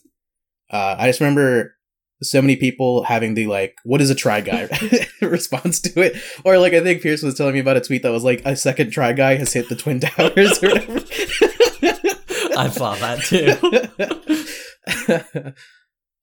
uh, 0.71 0.97
I 0.99 1.09
just 1.09 1.21
remember 1.21 1.77
so 2.23 2.43
many 2.43 2.57
people 2.57 3.05
having 3.05 3.35
the 3.35 3.47
like, 3.47 3.77
"What 3.85 4.01
is 4.01 4.11
a 4.11 4.15
try 4.15 4.41
guy?" 4.41 4.69
response 5.23 5.81
to 5.81 6.01
it, 6.01 6.17
or 6.45 6.59
like 6.59 6.73
I 6.73 6.81
think 6.81 7.03
Pierce 7.03 7.23
was 7.23 7.35
telling 7.35 7.55
me 7.55 7.61
about 7.61 7.77
a 7.77 7.81
tweet 7.81 8.03
that 8.03 8.13
was 8.13 8.25
like, 8.25 8.43
"A 8.45 8.57
second 8.57 8.91
try 8.91 9.13
guy 9.13 9.37
has 9.37 9.53
hit 9.53 9.69
the 9.69 9.77
twin 9.77 10.01
towers" 10.01 10.63
or 10.63 10.71
whatever. 10.71 10.99
I 12.57 12.69
saw 12.69 12.95
that 12.97 13.21
too. 13.25 13.55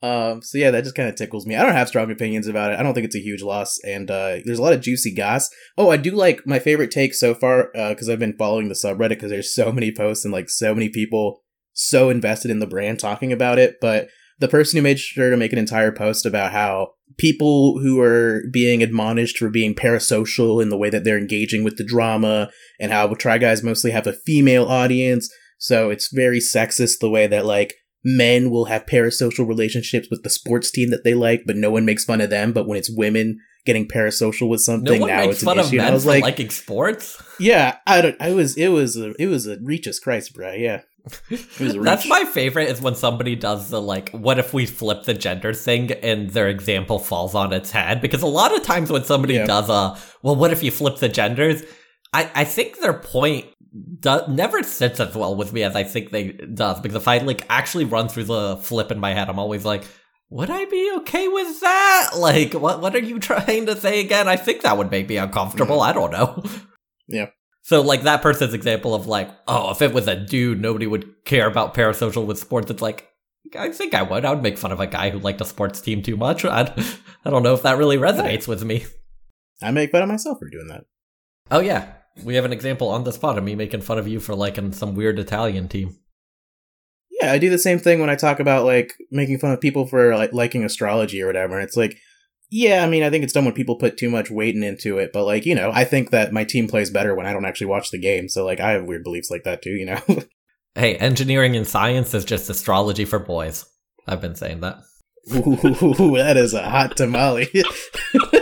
Um, 0.01 0.41
so 0.41 0.57
yeah, 0.57 0.71
that 0.71 0.83
just 0.83 0.95
kind 0.95 1.09
of 1.09 1.15
tickles 1.15 1.45
me. 1.45 1.55
I 1.55 1.63
don't 1.63 1.73
have 1.73 1.87
strong 1.87 2.09
opinions 2.09 2.47
about 2.47 2.71
it. 2.71 2.79
I 2.79 2.83
don't 2.83 2.93
think 2.93 3.05
it's 3.05 3.15
a 3.15 3.21
huge 3.21 3.43
loss, 3.43 3.77
and 3.83 4.09
uh, 4.09 4.37
there's 4.43 4.59
a 4.59 4.61
lot 4.61 4.73
of 4.73 4.81
juicy 4.81 5.13
goss. 5.13 5.49
Oh, 5.77 5.89
I 5.91 5.97
do 5.97 6.11
like 6.11 6.41
my 6.45 6.59
favorite 6.59 6.91
take 6.91 7.13
so 7.13 7.35
far 7.35 7.69
because 7.73 8.09
I've 8.09 8.19
been 8.19 8.37
following 8.37 8.67
the 8.67 8.73
subreddit 8.73 9.09
because 9.09 9.29
there's 9.29 9.53
so 9.53 9.71
many 9.71 9.91
posts 9.91 10.25
and 10.25 10.33
like 10.33 10.49
so 10.49 10.73
many 10.73 10.89
people 10.89 11.43
so 11.73 12.09
invested 12.09 12.51
in 12.51 12.59
the 12.59 12.67
brand 12.67 12.99
talking 12.99 13.31
about 13.31 13.59
it. 13.59 13.75
But 13.79 14.07
the 14.39 14.47
person 14.47 14.77
who 14.77 14.83
made 14.83 14.99
sure 14.99 15.29
to 15.29 15.37
make 15.37 15.53
an 15.53 15.59
entire 15.59 15.91
post 15.91 16.25
about 16.25 16.51
how 16.51 16.93
people 17.17 17.79
who 17.79 18.01
are 18.01 18.41
being 18.51 18.81
admonished 18.81 19.37
for 19.37 19.49
being 19.49 19.75
parasocial 19.75 20.61
in 20.61 20.69
the 20.69 20.77
way 20.77 20.89
that 20.89 21.03
they're 21.03 21.17
engaging 21.17 21.63
with 21.63 21.77
the 21.77 21.83
drama 21.83 22.49
and 22.79 22.91
how 22.91 23.07
Try 23.13 23.37
Guys 23.37 23.61
mostly 23.61 23.91
have 23.91 24.07
a 24.07 24.13
female 24.13 24.65
audience. 24.65 25.31
So 25.59 25.91
it's 25.91 26.11
very 26.11 26.39
sexist 26.39 26.99
the 26.99 27.09
way 27.09 27.27
that 27.27 27.45
like 27.45 27.75
men 28.03 28.49
will 28.49 28.65
have 28.65 28.85
parasocial 28.85 29.47
relationships 29.47 30.07
with 30.09 30.23
the 30.23 30.29
sports 30.29 30.71
team 30.71 30.89
that 30.91 31.03
they 31.03 31.13
like, 31.13 31.43
but 31.45 31.55
no 31.55 31.71
one 31.71 31.85
makes 31.85 32.03
fun 32.05 32.21
of 32.21 32.29
them. 32.29 32.51
But 32.53 32.67
when 32.67 32.77
it's 32.77 32.89
women 32.89 33.39
getting 33.65 33.87
parasocial 33.87 34.49
with 34.49 34.59
No 34.59 34.63
something, 34.63 35.01
one 35.01 35.09
now 35.09 35.29
it's 35.29 35.43
an 35.43 35.59
issue. 35.59 35.79
I 35.79 35.91
was 35.91 36.05
like, 36.05 36.23
liking 36.23 36.49
sports. 36.49 37.21
yeah, 37.39 37.77
I 37.85 38.01
don't. 38.01 38.15
I 38.19 38.31
was. 38.33 38.57
It 38.57 38.69
was. 38.69 38.97
A, 38.97 39.13
it 39.19 39.27
was 39.27 39.47
a 39.47 39.57
reach 39.61 39.87
us 39.87 39.99
Christ, 39.99 40.33
bro. 40.33 40.53
Yeah. 40.53 40.81
It 41.31 41.59
was 41.59 41.75
a 41.75 41.79
That's 41.79 42.07
my 42.07 42.25
favorite 42.25 42.69
is 42.69 42.79
when 42.79 42.93
somebody 42.93 43.35
does 43.35 43.69
the 43.71 43.81
like, 43.81 44.09
what 44.11 44.37
if 44.37 44.53
we 44.53 44.67
flip 44.67 45.03
the 45.03 45.15
gender 45.15 45.51
thing 45.53 45.91
and 45.91 46.29
their 46.29 46.47
example 46.47 46.99
falls 46.99 47.33
on 47.33 47.53
its 47.53 47.71
head? 47.71 48.01
Because 48.01 48.21
a 48.21 48.27
lot 48.27 48.55
of 48.55 48.61
times 48.63 48.91
when 48.91 49.03
somebody 49.03 49.33
Yeah. 49.33 49.45
does 49.47 49.67
a, 49.67 49.97
well, 50.21 50.35
what 50.35 50.51
if 50.51 50.61
you 50.61 50.69
flip 50.69 50.97
the 50.97 51.09
genders? 51.09 51.63
I, 52.13 52.29
I 52.35 52.43
think 52.43 52.79
their 52.79 52.93
point 52.93 53.45
do, 53.99 54.19
never 54.27 54.63
sits 54.63 54.99
as 54.99 55.15
well 55.15 55.35
with 55.35 55.53
me 55.53 55.63
as 55.63 55.75
I 55.75 55.83
think 55.83 56.11
they 56.11 56.31
does. 56.31 56.79
Because 56.81 56.95
if 56.95 57.07
I 57.07 57.19
like 57.19 57.45
actually 57.49 57.85
run 57.85 58.09
through 58.09 58.25
the 58.25 58.57
flip 58.57 58.91
in 58.91 58.99
my 58.99 59.13
head, 59.13 59.29
I'm 59.29 59.39
always 59.39 59.65
like, 59.65 59.83
would 60.29 60.49
I 60.49 60.65
be 60.65 60.93
okay 60.97 61.27
with 61.27 61.59
that? 61.61 62.11
Like, 62.17 62.53
what 62.53 62.81
what 62.81 62.95
are 62.95 62.99
you 62.99 63.19
trying 63.19 63.65
to 63.67 63.75
say 63.75 63.99
again? 64.01 64.27
I 64.27 64.35
think 64.35 64.61
that 64.61 64.77
would 64.77 64.91
make 64.91 65.07
me 65.07 65.17
uncomfortable. 65.17 65.79
Mm-hmm. 65.79 65.89
I 65.89 65.93
don't 65.93 66.11
know. 66.11 66.43
Yeah. 67.07 67.27
So, 67.63 67.81
like 67.81 68.03
that 68.03 68.21
person's 68.21 68.53
example 68.53 68.95
of 68.95 69.05
like, 69.05 69.29
oh, 69.45 69.71
if 69.71 69.81
it 69.81 69.93
was 69.93 70.07
a 70.07 70.15
dude, 70.15 70.61
nobody 70.61 70.87
would 70.87 71.25
care 71.25 71.45
about 71.45 71.73
parasocial 71.73 72.25
with 72.25 72.39
sports. 72.39 72.71
It's 72.71 72.81
like, 72.81 73.09
I 73.57 73.69
think 73.71 73.93
I 73.93 74.01
would. 74.01 74.23
I 74.23 74.33
would 74.33 74.43
make 74.43 74.57
fun 74.57 74.71
of 74.71 74.79
a 74.79 74.87
guy 74.87 75.09
who 75.09 75.19
liked 75.19 75.41
a 75.41 75.45
sports 75.45 75.81
team 75.81 76.01
too 76.01 76.15
much. 76.15 76.45
I, 76.45 76.73
I 77.25 77.29
don't 77.29 77.43
know 77.43 77.53
if 77.53 77.63
that 77.63 77.77
really 77.77 77.97
resonates 77.97 78.47
with 78.47 78.63
me. 78.63 78.85
I 79.61 79.71
make 79.71 79.91
fun 79.91 80.03
of 80.03 80.07
myself 80.07 80.39
for 80.39 80.49
doing 80.49 80.67
that. 80.69 80.85
Oh 81.49 81.59
yeah, 81.59 81.93
we 82.23 82.35
have 82.35 82.45
an 82.45 82.53
example 82.53 82.89
on 82.89 83.03
the 83.03 83.11
spot 83.11 83.37
of 83.37 83.43
me 83.43 83.55
making 83.55 83.81
fun 83.81 83.97
of 83.97 84.07
you 84.07 84.19
for 84.19 84.35
liking 84.35 84.71
some 84.73 84.95
weird 84.95 85.19
Italian 85.19 85.67
team. 85.67 85.97
Yeah, 87.21 87.31
I 87.31 87.37
do 87.37 87.49
the 87.49 87.57
same 87.57 87.79
thing 87.79 87.99
when 87.99 88.09
I 88.09 88.15
talk 88.15 88.39
about 88.39 88.65
like 88.65 88.93
making 89.11 89.39
fun 89.39 89.51
of 89.51 89.61
people 89.61 89.85
for 89.85 90.15
like 90.15 90.33
liking 90.33 90.63
astrology 90.63 91.21
or 91.21 91.27
whatever. 91.27 91.55
And 91.55 91.63
it's 91.63 91.77
like, 91.77 91.97
yeah, 92.49 92.83
I 92.83 92.89
mean, 92.89 93.03
I 93.03 93.09
think 93.09 93.23
it's 93.23 93.33
done 93.33 93.45
when 93.45 93.53
people 93.53 93.77
put 93.77 93.97
too 93.97 94.09
much 94.09 94.29
weight 94.29 94.55
into 94.55 94.97
it. 94.97 95.11
But 95.13 95.25
like, 95.25 95.45
you 95.45 95.55
know, 95.55 95.71
I 95.73 95.85
think 95.85 96.09
that 96.11 96.33
my 96.33 96.43
team 96.43 96.67
plays 96.67 96.89
better 96.89 97.15
when 97.15 97.25
I 97.25 97.33
don't 97.33 97.45
actually 97.45 97.67
watch 97.67 97.91
the 97.91 97.99
game. 97.99 98.27
So 98.27 98.43
like, 98.43 98.59
I 98.59 98.71
have 98.71 98.85
weird 98.85 99.03
beliefs 99.03 99.31
like 99.31 99.43
that 99.43 99.61
too. 99.61 99.71
You 99.71 99.85
know. 99.85 100.01
Hey, 100.73 100.95
engineering 100.95 101.57
and 101.57 101.67
science 101.67 102.13
is 102.13 102.23
just 102.23 102.49
astrology 102.49 103.03
for 103.03 103.19
boys. 103.19 103.65
I've 104.07 104.21
been 104.21 104.35
saying 104.35 104.61
that. 104.61 104.77
Ooh, 105.33 106.15
that 106.15 106.37
is 106.37 106.53
a 106.53 106.67
hot 106.67 106.95
tamale. 106.95 107.49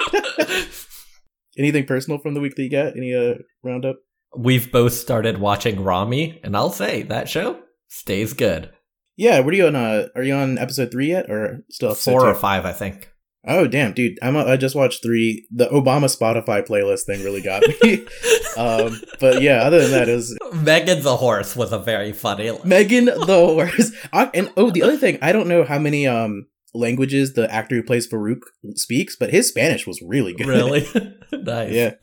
Anything 1.59 1.85
personal 1.85 2.19
from 2.19 2.33
the 2.33 2.39
week 2.39 2.55
that 2.55 2.63
you 2.63 2.71
got? 2.71 2.95
Any 2.95 3.13
uh 3.13 3.35
roundup? 3.63 3.97
We've 4.35 4.71
both 4.71 4.93
started 4.93 5.39
watching 5.39 5.83
Ramy, 5.83 6.39
and 6.43 6.55
I'll 6.55 6.71
say 6.71 7.03
that 7.03 7.27
show 7.27 7.59
stays 7.89 8.33
good. 8.33 8.71
Yeah, 9.17 9.41
what 9.41 9.53
are 9.53 9.57
you 9.57 9.67
on? 9.67 9.75
Uh, 9.75 10.07
are 10.15 10.23
you 10.23 10.33
on 10.33 10.57
episode 10.57 10.91
three 10.91 11.09
yet, 11.09 11.29
or 11.29 11.65
still 11.69 11.93
Four 11.93 12.25
or 12.25 12.35
five, 12.35 12.65
I 12.65 12.71
think. 12.71 13.11
Oh 13.45 13.67
damn, 13.67 13.91
dude! 13.91 14.17
I'm 14.21 14.37
a, 14.37 14.45
I 14.45 14.55
just 14.55 14.75
watched 14.75 15.03
three. 15.03 15.47
The 15.51 15.67
Obama 15.67 16.05
Spotify 16.05 16.65
playlist 16.65 17.03
thing 17.03 17.23
really 17.23 17.41
got 17.41 17.63
me. 17.83 18.05
um, 18.57 19.01
but 19.19 19.41
yeah, 19.41 19.63
other 19.63 19.81
than 19.81 19.91
that, 19.91 20.07
is 20.07 20.37
Megan 20.53 21.03
the 21.03 21.17
horse 21.17 21.55
was 21.55 21.73
a 21.73 21.79
very 21.79 22.13
funny. 22.13 22.57
Megan 22.63 23.05
the 23.05 23.25
horse. 23.25 23.91
I, 24.13 24.29
and 24.33 24.51
oh, 24.55 24.71
the 24.71 24.83
other 24.83 24.97
thing, 24.97 25.17
I 25.21 25.33
don't 25.33 25.47
know 25.47 25.63
how 25.65 25.79
many 25.79 26.07
um 26.07 26.47
languages 26.73 27.33
the 27.33 27.51
actor 27.53 27.75
who 27.75 27.83
plays 27.83 28.07
Farouk 28.07 28.39
speaks, 28.75 29.15
but 29.15 29.31
his 29.31 29.47
Spanish 29.49 29.87
was 29.87 30.01
really 30.05 30.33
good. 30.33 30.47
Really 30.47 30.87
nice. 31.31 31.71
Yeah. 31.71 31.93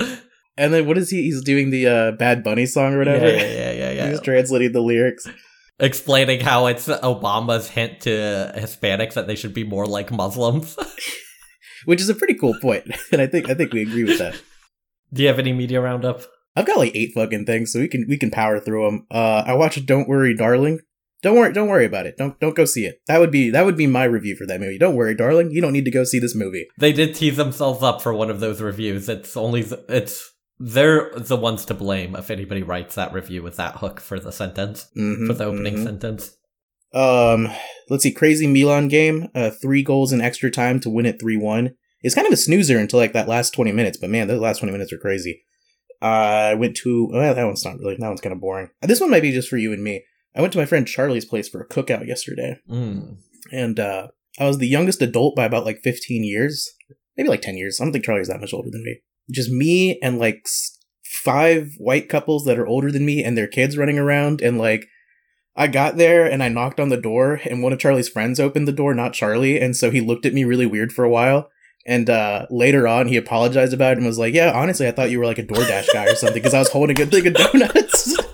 And 0.58 0.72
then 0.72 0.86
what 0.86 0.96
is 0.98 1.10
he? 1.10 1.22
He's 1.22 1.42
doing 1.42 1.70
the 1.70 1.86
uh, 1.86 2.12
Bad 2.12 2.42
Bunny 2.42 2.66
song 2.66 2.94
or 2.94 2.98
whatever. 2.98 3.26
Yeah, 3.28 3.42
yeah, 3.42 3.72
yeah, 3.72 3.90
yeah. 3.92 4.08
He's 4.10 4.20
translating 4.20 4.72
the 4.72 4.80
lyrics. 4.80 5.28
Explaining 5.78 6.40
how 6.40 6.66
it's 6.66 6.88
Obama's 6.88 7.68
hint 7.68 8.00
to 8.02 8.52
Hispanics 8.56 9.12
that 9.14 9.26
they 9.26 9.34
should 9.34 9.52
be 9.52 9.64
more 9.64 9.86
like 9.86 10.10
Muslims. 10.10 10.76
which 11.84 12.00
is 12.00 12.08
a 12.08 12.14
pretty 12.14 12.32
cool 12.34 12.58
point, 12.60 12.84
and 13.12 13.20
I 13.20 13.26
think 13.26 13.50
I 13.50 13.54
think 13.54 13.72
we 13.74 13.82
agree 13.82 14.04
with 14.04 14.18
that. 14.18 14.40
Do 15.12 15.22
you 15.22 15.28
have 15.28 15.38
any 15.38 15.52
media 15.52 15.80
roundup? 15.82 16.22
I've 16.56 16.66
got 16.66 16.78
like 16.78 16.96
eight 16.96 17.12
fucking 17.14 17.44
things, 17.44 17.72
so 17.72 17.80
we 17.80 17.88
can 17.88 18.06
we 18.08 18.16
can 18.16 18.30
power 18.30 18.58
through 18.58 18.86
them. 18.86 19.06
Uh, 19.10 19.44
I 19.46 19.52
watched 19.52 19.84
"Don't 19.84 20.08
Worry, 20.08 20.34
Darling." 20.34 20.80
Don't 21.26 21.34
worry, 21.34 21.52
don't 21.52 21.66
worry 21.66 21.84
about 21.86 22.06
it. 22.06 22.16
Don't 22.16 22.38
don't 22.38 22.54
go 22.54 22.64
see 22.64 22.86
it. 22.86 23.00
That 23.08 23.18
would 23.18 23.32
be 23.32 23.50
that 23.50 23.64
would 23.64 23.76
be 23.76 23.88
my 23.88 24.04
review 24.04 24.36
for 24.36 24.46
that 24.46 24.60
movie. 24.60 24.78
Don't 24.78 24.94
worry, 24.94 25.12
darling. 25.12 25.50
You 25.50 25.60
don't 25.60 25.72
need 25.72 25.84
to 25.86 25.90
go 25.90 26.04
see 26.04 26.20
this 26.20 26.36
movie. 26.36 26.68
They 26.78 26.92
did 26.92 27.16
tease 27.16 27.36
themselves 27.36 27.82
up 27.82 28.00
for 28.00 28.14
one 28.14 28.30
of 28.30 28.38
those 28.38 28.62
reviews. 28.62 29.08
It's 29.08 29.36
only 29.36 29.62
it's 29.88 30.32
they're 30.60 31.10
the 31.16 31.34
ones 31.34 31.64
to 31.64 31.74
blame 31.74 32.14
if 32.14 32.30
anybody 32.30 32.62
writes 32.62 32.94
that 32.94 33.12
review 33.12 33.42
with 33.42 33.56
that 33.56 33.74
hook 33.78 33.98
for 33.98 34.20
the 34.20 34.30
sentence 34.30 34.86
Mhm, 34.96 35.26
for 35.26 35.32
the 35.32 35.46
opening 35.46 35.78
mhm. 35.78 35.82
sentence. 35.82 36.36
Um, 36.94 37.48
let's 37.90 38.04
see. 38.04 38.12
Crazy 38.12 38.46
Milan 38.46 38.86
game. 38.86 39.26
Uh, 39.34 39.50
three 39.50 39.82
goals 39.82 40.12
in 40.12 40.20
extra 40.20 40.48
time 40.48 40.78
to 40.78 40.88
win 40.90 41.06
it 41.06 41.18
three 41.20 41.36
one. 41.36 41.72
It's 42.02 42.14
kind 42.14 42.28
of 42.28 42.32
a 42.32 42.36
snoozer 42.36 42.78
until 42.78 43.00
like 43.00 43.14
that 43.14 43.26
last 43.26 43.50
twenty 43.52 43.72
minutes, 43.72 43.98
but 43.98 44.10
man, 44.10 44.28
those 44.28 44.40
last 44.40 44.58
twenty 44.60 44.70
minutes 44.70 44.92
are 44.92 44.98
crazy. 44.98 45.42
Uh, 46.00 46.52
I 46.52 46.54
went 46.54 46.76
to 46.84 47.08
well, 47.10 47.34
that 47.34 47.44
one's 47.44 47.64
not 47.64 47.80
really. 47.80 47.96
That 47.96 48.06
one's 48.06 48.20
kind 48.20 48.32
of 48.32 48.40
boring. 48.40 48.70
This 48.80 49.00
one 49.00 49.10
might 49.10 49.22
be 49.22 49.32
just 49.32 49.48
for 49.48 49.56
you 49.56 49.72
and 49.72 49.82
me. 49.82 50.04
I 50.36 50.40
went 50.40 50.52
to 50.52 50.58
my 50.58 50.66
friend 50.66 50.86
Charlie's 50.86 51.24
place 51.24 51.48
for 51.48 51.60
a 51.60 51.68
cookout 51.68 52.06
yesterday. 52.06 52.60
Mm. 52.70 53.16
and 53.52 53.80
uh, 53.80 54.08
I 54.38 54.46
was 54.46 54.58
the 54.58 54.68
youngest 54.68 55.00
adult 55.00 55.34
by 55.34 55.44
about 55.44 55.64
like 55.64 55.80
15 55.82 56.22
years, 56.24 56.70
maybe 57.16 57.28
like 57.28 57.42
10 57.42 57.56
years. 57.56 57.80
I 57.80 57.84
don't 57.84 57.92
think 57.92 58.04
Charlie's 58.04 58.28
that 58.28 58.40
much 58.40 58.52
older 58.52 58.70
than 58.70 58.84
me. 58.84 59.00
Just 59.30 59.50
me 59.50 59.98
and 60.02 60.18
like 60.18 60.46
five 61.04 61.70
white 61.78 62.08
couples 62.08 62.44
that 62.44 62.58
are 62.58 62.66
older 62.66 62.92
than 62.92 63.06
me 63.06 63.24
and 63.24 63.36
their 63.36 63.46
kids 63.46 63.78
running 63.78 63.98
around. 63.98 64.40
And 64.42 64.58
like, 64.58 64.86
I 65.56 65.68
got 65.68 65.96
there 65.96 66.30
and 66.30 66.42
I 66.42 66.48
knocked 66.48 66.78
on 66.78 66.90
the 66.90 67.00
door, 67.00 67.40
and 67.46 67.62
one 67.62 67.72
of 67.72 67.78
Charlie's 67.78 68.10
friends 68.10 68.38
opened 68.38 68.68
the 68.68 68.72
door, 68.72 68.92
not 68.92 69.14
Charlie. 69.14 69.58
And 69.58 69.74
so 69.74 69.90
he 69.90 70.02
looked 70.02 70.26
at 70.26 70.34
me 70.34 70.44
really 70.44 70.66
weird 70.66 70.92
for 70.92 71.02
a 71.02 71.08
while. 71.08 71.48
And 71.86 72.10
uh, 72.10 72.46
later 72.50 72.86
on, 72.86 73.06
he 73.08 73.16
apologized 73.16 73.72
about 73.72 73.92
it 73.92 73.98
and 73.98 74.06
was 74.06 74.18
like, 74.18 74.34
"Yeah, 74.34 74.52
honestly, 74.52 74.88
I 74.88 74.90
thought 74.90 75.10
you 75.10 75.20
were 75.20 75.24
like 75.24 75.38
a 75.38 75.44
DoorDash 75.44 75.92
guy 75.92 76.06
or 76.06 76.16
something 76.16 76.34
because 76.34 76.52
I 76.52 76.58
was 76.58 76.68
holding 76.68 77.00
a 77.00 77.06
thing 77.06 77.28
of 77.28 77.34
donuts." 77.34 78.16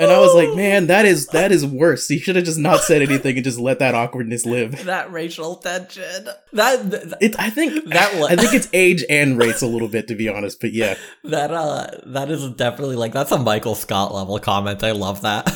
and 0.00 0.10
I 0.10 0.18
was 0.18 0.34
like, 0.34 0.56
"Man, 0.56 0.86
that 0.86 1.04
is 1.04 1.26
that 1.28 1.52
is 1.52 1.64
worse. 1.64 2.08
You 2.10 2.18
should 2.18 2.36
have 2.36 2.44
just 2.44 2.58
not 2.58 2.80
said 2.80 3.02
anything 3.02 3.36
and 3.36 3.44
just 3.44 3.58
let 3.58 3.78
that 3.78 3.94
awkwardness 3.94 4.46
live." 4.46 4.84
that 4.86 5.12
racial 5.12 5.56
tension. 5.56 6.28
That 6.52 6.90
th- 6.90 7.14
It, 7.20 7.38
I 7.38 7.50
think 7.50 7.84
That 7.90 8.14
I 8.30 8.36
think 8.36 8.54
it's 8.54 8.68
age 8.72 9.04
and 9.08 9.38
race 9.38 9.62
a 9.62 9.66
little 9.66 9.88
bit 9.88 10.08
to 10.08 10.14
be 10.14 10.28
honest, 10.28 10.60
but 10.60 10.72
yeah, 10.72 10.96
that 11.24 11.52
uh 11.52 11.86
that 12.06 12.30
is 12.30 12.50
definitely 12.52 12.96
like 12.96 13.12
that's 13.12 13.32
a 13.32 13.38
Michael 13.38 13.74
Scott 13.74 14.14
level 14.14 14.38
comment. 14.38 14.82
I 14.82 14.92
love 14.92 15.22
that. 15.22 15.48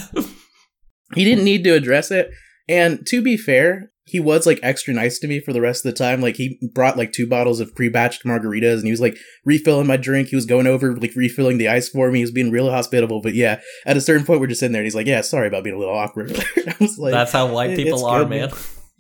he 1.15 1.25
didn't 1.25 1.45
need 1.45 1.65
to 1.65 1.75
address 1.75 2.11
it. 2.11 2.31
And 2.69 3.07
to 3.09 3.23
be 3.23 3.37
fair, 3.37 3.91
he 4.07 4.21
was 4.21 4.47
like 4.47 4.61
extra 4.63 4.93
nice 4.93 5.19
to 5.19 5.27
me 5.27 5.41
for 5.41 5.53
the 5.55 5.61
rest 5.63 5.85
of 5.85 5.91
the 5.93 5.97
time. 5.99 6.21
Like 6.21 6.37
he 6.37 6.59
brought 6.75 6.97
like 6.99 7.13
two 7.13 7.27
bottles 7.27 7.59
of 7.61 7.75
pre-batched 7.75 8.23
margaritas, 8.25 8.75
and 8.77 8.85
he 8.85 8.91
was 8.91 9.01
like 9.01 9.17
refilling 9.45 9.87
my 9.87 9.97
drink. 9.97 10.29
He 10.29 10.37
was 10.37 10.45
going 10.47 10.67
over 10.67 10.95
like 10.97 11.15
refilling 11.17 11.59
the 11.59 11.69
ice 11.69 11.89
for 11.89 12.11
me. 12.11 12.19
He 12.19 12.25
was 12.25 12.31
being 12.31 12.51
real 12.51 12.71
hospitable. 12.71 13.23
But 13.23 13.35
yeah, 13.35 13.61
at 13.87 13.97
a 13.97 14.01
certain 14.03 14.27
point, 14.27 14.41
we're 14.41 14.47
just 14.47 14.61
sitting 14.61 14.73
there, 14.73 14.83
and 14.83 14.87
he's 14.87 14.95
like, 14.95 15.07
"Yeah, 15.07 15.23
sorry 15.23 15.49
about 15.49 15.65
being 15.65 15.77
a 15.77 15.79
little 15.79 15.97
awkward." 15.97 16.33
I 16.57 16.75
was 16.81 16.99
like, 16.99 17.13
That's 17.13 17.33
how 17.33 17.47
white 17.53 17.77
people 17.77 18.05
are, 18.05 18.21
good, 18.21 18.29
man. 18.31 18.51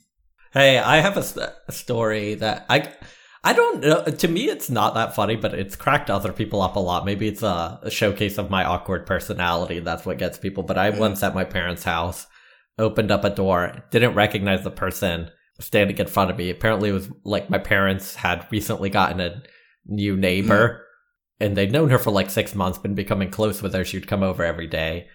hey, 0.53 0.79
I 0.79 0.97
have 1.01 1.17
a, 1.17 1.23
st- 1.23 1.51
a 1.69 1.73
story 1.73 2.35
that 2.37 2.65
I 2.71 2.93
I 3.47 3.53
don't 3.53 3.83
know. 3.83 4.05
To 4.05 4.29
me, 4.29 4.49
it's 4.49 4.71
not 4.71 4.95
that 4.95 5.15
funny, 5.15 5.37
but 5.37 5.53
it's 5.53 5.77
cracked 5.77 6.09
other 6.09 6.33
people 6.33 6.63
up 6.63 6.77
a 6.77 6.81
lot. 6.81 7.05
Maybe 7.05 7.29
it's 7.29 7.43
a, 7.43 7.79
a 7.83 7.91
showcase 7.91 8.39
of 8.39 8.49
my 8.49 8.65
awkward 8.65 9.05
personality. 9.07 9.81
That's 9.81 10.07
what 10.07 10.17
gets 10.17 10.39
people. 10.39 10.63
But 10.63 10.79
I 10.79 10.91
Mhm. 10.93 10.99
once 10.99 11.23
at 11.23 11.35
my 11.35 11.45
parents' 11.45 11.83
house 11.85 12.27
opened 12.79 13.11
up 13.11 13.25
a 13.25 13.31
door, 13.31 13.85
didn't 13.91 14.15
recognize 14.15 14.65
the 14.65 14.71
person 14.71 15.31
standing 15.61 15.97
in 15.99 16.07
front 16.07 16.31
of 16.31 16.37
me. 16.37 16.51
Apparently, 16.51 16.89
it 16.89 16.93
was 16.93 17.09
like 17.25 17.51
my 17.51 17.59
parents 17.59 18.15
had 18.17 18.47
recently 18.51 18.91
gotten 18.91 19.21
a 19.21 19.43
new 19.87 20.17
neighbor. 20.17 20.81
And 21.41 21.57
they'd 21.57 21.73
known 21.73 21.91
her 21.91 21.99
for 21.99 22.11
like 22.11 22.31
six 22.31 22.55
months, 22.55 22.79
been 22.79 22.95
becoming 22.95 23.31
close 23.31 23.61
with 23.61 23.75
her. 23.75 23.85
She'd 23.85 24.07
come 24.07 24.23
over 24.23 24.45
every 24.45 24.67
day. 24.67 25.09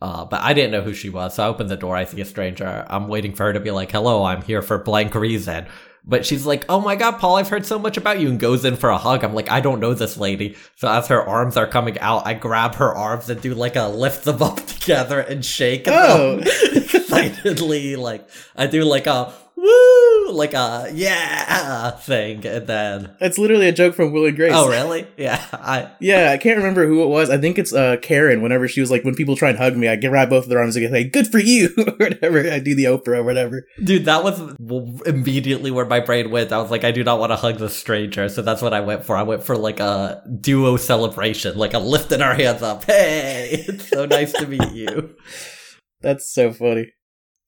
Uh, 0.00 0.24
but 0.24 0.40
I 0.42 0.52
didn't 0.52 0.72
know 0.72 0.82
who 0.82 0.92
she 0.92 1.08
was, 1.08 1.34
so 1.34 1.44
I 1.44 1.48
opened 1.48 1.70
the 1.70 1.76
door. 1.76 1.96
I 1.96 2.04
see 2.04 2.20
a 2.20 2.24
stranger. 2.24 2.84
I'm 2.88 3.08
waiting 3.08 3.34
for 3.34 3.44
her 3.44 3.52
to 3.52 3.60
be 3.60 3.70
like, 3.70 3.90
"Hello, 3.90 4.24
I'm 4.24 4.42
here 4.42 4.60
for 4.60 4.78
blank 4.78 5.14
reason." 5.14 5.66
But 6.06 6.26
she's 6.26 6.44
like, 6.44 6.66
"Oh 6.68 6.80
my 6.80 6.96
god, 6.96 7.12
Paul, 7.18 7.36
I've 7.36 7.48
heard 7.48 7.64
so 7.64 7.78
much 7.78 7.96
about 7.96 8.20
you," 8.20 8.28
and 8.28 8.38
goes 8.38 8.64
in 8.64 8.76
for 8.76 8.90
a 8.90 8.98
hug. 8.98 9.24
I'm 9.24 9.32
like, 9.34 9.50
"I 9.50 9.60
don't 9.60 9.80
know 9.80 9.94
this 9.94 10.16
lady." 10.18 10.56
So 10.76 10.86
as 10.88 11.08
her 11.08 11.22
arms 11.22 11.56
are 11.56 11.66
coming 11.66 11.98
out, 11.98 12.26
I 12.26 12.34
grab 12.34 12.74
her 12.74 12.94
arms 12.94 13.30
and 13.30 13.40
do 13.40 13.54
like 13.54 13.74
a 13.76 13.88
lift 13.88 14.24
them 14.24 14.42
up 14.42 14.56
together 14.66 15.20
and 15.20 15.42
shake 15.44 15.84
Oh. 15.86 16.40
them 16.40 16.48
excitedly. 16.74 17.96
Like 17.96 18.28
I 18.56 18.66
do 18.66 18.84
like 18.84 19.06
a 19.06 19.32
woo, 19.56 20.30
like 20.32 20.54
a 20.54 20.90
yeah 20.92 21.90
thing, 21.92 22.44
and 22.46 22.66
then 22.66 23.14
That's 23.20 23.38
literally 23.38 23.68
a 23.68 23.72
joke 23.72 23.94
from 23.94 24.12
Will 24.12 24.26
and 24.26 24.36
Grace. 24.36 24.52
oh 24.54 24.68
really? 24.68 25.06
Yeah, 25.16 25.44
I 25.52 25.90
Yeah, 26.00 26.30
I 26.32 26.38
can't 26.38 26.56
remember 26.58 26.86
who 26.86 27.02
it 27.02 27.06
was. 27.08 27.30
I 27.30 27.38
think 27.38 27.58
it's 27.58 27.72
uh 27.72 27.96
Karen. 28.02 28.42
Whenever 28.42 28.68
she 28.68 28.80
was 28.80 28.90
like, 28.90 29.04
when 29.04 29.14
people 29.14 29.36
try 29.36 29.50
and 29.50 29.58
hug 29.58 29.76
me, 29.76 29.88
I 29.88 29.96
grab 29.96 30.30
both 30.30 30.44
of 30.44 30.50
their 30.50 30.58
arms 30.58 30.76
and 30.76 30.90
say, 30.90 31.04
"Good 31.04 31.28
for 31.28 31.38
you," 31.38 31.70
or 31.78 31.92
whatever. 31.94 32.50
I 32.50 32.58
do 32.58 32.74
the 32.74 32.84
Oprah 32.84 33.18
or 33.18 33.22
whatever. 33.22 33.66
Dude, 33.82 34.04
that 34.06 34.24
was 34.24 34.38
w- 34.56 34.98
immediately 35.06 35.70
where 35.70 35.86
my 35.86 36.00
brain 36.00 36.30
went. 36.30 36.52
I 36.52 36.60
was 36.60 36.70
like, 36.70 36.84
I 36.84 36.90
do 36.90 37.04
not 37.04 37.18
want 37.20 37.30
to 37.32 37.36
hug 37.36 37.58
the 37.58 37.68
stranger. 37.70 38.28
So 38.28 38.42
that's 38.42 38.62
what 38.62 38.74
I 38.74 38.80
went 38.80 39.04
for. 39.04 39.16
I 39.16 39.22
went 39.22 39.42
for 39.44 39.56
like 39.56 39.80
a 39.80 40.22
duo 40.40 40.76
celebration, 40.76 41.56
like 41.56 41.74
a 41.74 41.78
lifting 41.78 42.22
our 42.22 42.34
hands 42.34 42.62
up. 42.62 42.84
Hey, 42.84 43.64
it's 43.68 43.88
so 43.88 44.06
nice 44.06 44.32
to 44.32 44.46
meet 44.46 44.72
you. 44.72 45.14
That's 46.00 46.32
so 46.34 46.52
funny. 46.52 46.92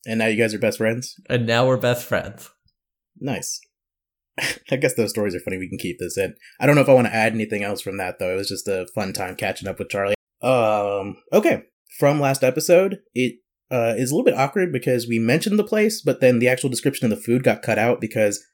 And 0.07 0.19
now 0.19 0.27
you 0.27 0.37
guys 0.37 0.55
are 0.55 0.59
best 0.59 0.79
friends. 0.79 1.21
And 1.29 1.47
now 1.47 1.67
we're 1.67 1.77
best 1.77 2.07
friends. 2.07 2.51
Nice. 3.19 3.61
I 4.71 4.77
guess 4.77 4.95
those 4.95 5.11
stories 5.11 5.35
are 5.35 5.41
funny. 5.41 5.59
We 5.59 5.69
can 5.69 5.79
keep 5.79 5.99
this 5.99 6.17
in. 6.17 6.35
I 6.61 6.67
don't 6.67 6.75
know 6.77 6.83
if 6.83 6.89
I 6.89 6.95
want 6.95 7.09
to 7.09 7.15
add 7.15 7.33
anything 7.33 7.63
else 7.63 7.81
from 7.81 7.99
that 7.99 8.19
though. 8.19 8.33
It 8.33 8.37
was 8.37 8.49
just 8.49 8.69
a 8.69 8.87
fun 8.95 9.13
time 9.13 9.35
catching 9.37 9.69
up 9.69 9.79
with 9.79 9.89
Charlie. 9.89 10.15
Um. 10.43 11.17
Okay. 11.33 11.63
From 11.99 12.21
last 12.21 12.45
episode, 12.45 13.01
it 13.15 13.37
uh, 13.71 13.95
is 13.97 14.11
a 14.11 14.15
little 14.15 14.25
bit 14.25 14.37
awkward 14.37 14.73
because 14.73 15.09
we 15.09 15.19
mentioned 15.19 15.59
the 15.59 15.65
place, 15.65 16.03
but 16.03 16.21
then 16.21 16.39
the 16.39 16.49
actual 16.49 16.69
description 16.69 17.11
of 17.11 17.11
the 17.11 17.23
food 17.23 17.43
got 17.43 17.63
cut 17.63 17.79
out 17.79 18.01
because 18.01 18.45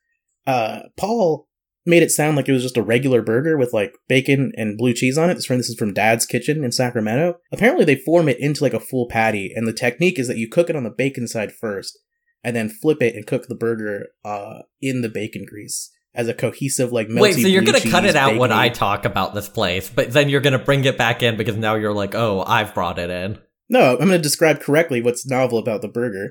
uh, 0.46 0.80
Paul 0.96 1.48
made 1.84 2.02
it 2.02 2.10
sound 2.10 2.36
like 2.36 2.48
it 2.48 2.52
was 2.52 2.62
just 2.62 2.76
a 2.76 2.82
regular 2.82 3.22
burger 3.22 3.56
with 3.56 3.72
like 3.72 3.94
bacon 4.08 4.52
and 4.56 4.78
blue 4.78 4.92
cheese 4.92 5.18
on 5.18 5.30
it. 5.30 5.34
This, 5.34 5.46
friend, 5.46 5.60
this 5.60 5.68
is 5.68 5.76
from 5.76 5.94
Dad's 5.94 6.26
Kitchen 6.26 6.64
in 6.64 6.72
Sacramento. 6.72 7.38
Apparently, 7.50 7.84
they 7.84 7.96
form 7.96 8.28
it 8.28 8.38
into 8.40 8.62
like 8.62 8.74
a 8.74 8.80
full 8.80 9.08
patty, 9.08 9.52
and 9.54 9.66
the 9.66 9.72
technique 9.72 10.18
is 10.18 10.28
that 10.28 10.36
you 10.36 10.48
cook 10.48 10.70
it 10.70 10.76
on 10.76 10.84
the 10.84 10.90
bacon 10.90 11.26
side 11.26 11.52
first, 11.52 11.98
and 12.44 12.54
then 12.54 12.68
flip 12.68 13.02
it 13.02 13.14
and 13.14 13.26
cook 13.26 13.48
the 13.48 13.54
burger 13.54 14.08
uh, 14.24 14.60
in 14.80 15.02
the 15.02 15.08
bacon 15.08 15.44
grease 15.46 15.90
as 16.14 16.28
a 16.28 16.34
cohesive 16.34 16.92
like 16.92 17.08
melty. 17.08 17.20
Wait, 17.20 17.32
so 17.34 17.48
you're 17.48 17.62
gonna 17.62 17.80
cut 17.80 18.04
it 18.04 18.16
out 18.16 18.36
when 18.36 18.52
I 18.52 18.68
talk 18.68 19.04
about 19.04 19.34
this 19.34 19.48
place, 19.48 19.90
but 19.90 20.12
then 20.12 20.28
you're 20.28 20.40
gonna 20.40 20.58
bring 20.58 20.84
it 20.84 20.98
back 20.98 21.22
in 21.22 21.36
because 21.36 21.56
now 21.56 21.74
you're 21.74 21.94
like, 21.94 22.14
oh, 22.14 22.44
I've 22.46 22.74
brought 22.74 22.98
it 22.98 23.10
in. 23.10 23.38
No, 23.68 23.92
I'm 23.92 24.00
going 24.00 24.10
to 24.10 24.18
describe 24.18 24.60
correctly 24.60 25.00
what's 25.00 25.26
novel 25.26 25.56
about 25.56 25.80
the 25.80 25.88
burger. 25.88 26.30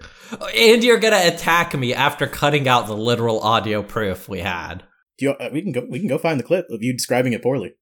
And 0.55 0.83
you're 0.83 0.99
gonna 0.99 1.21
attack 1.23 1.73
me 1.73 1.91
after 1.91 2.27
cutting 2.27 2.67
out 2.67 2.85
the 2.85 2.95
literal 2.95 3.39
audio 3.39 3.81
proof 3.81 4.29
we 4.29 4.41
had. 4.41 4.83
Do 5.21 5.27
you, 5.27 5.31
uh, 5.33 5.49
we 5.53 5.61
can 5.61 5.71
go. 5.71 5.85
We 5.87 5.99
can 5.99 6.07
go 6.07 6.17
find 6.17 6.39
the 6.39 6.43
clip 6.43 6.65
of 6.71 6.81
you 6.81 6.93
describing 6.93 7.33
it 7.33 7.43
poorly. 7.43 7.75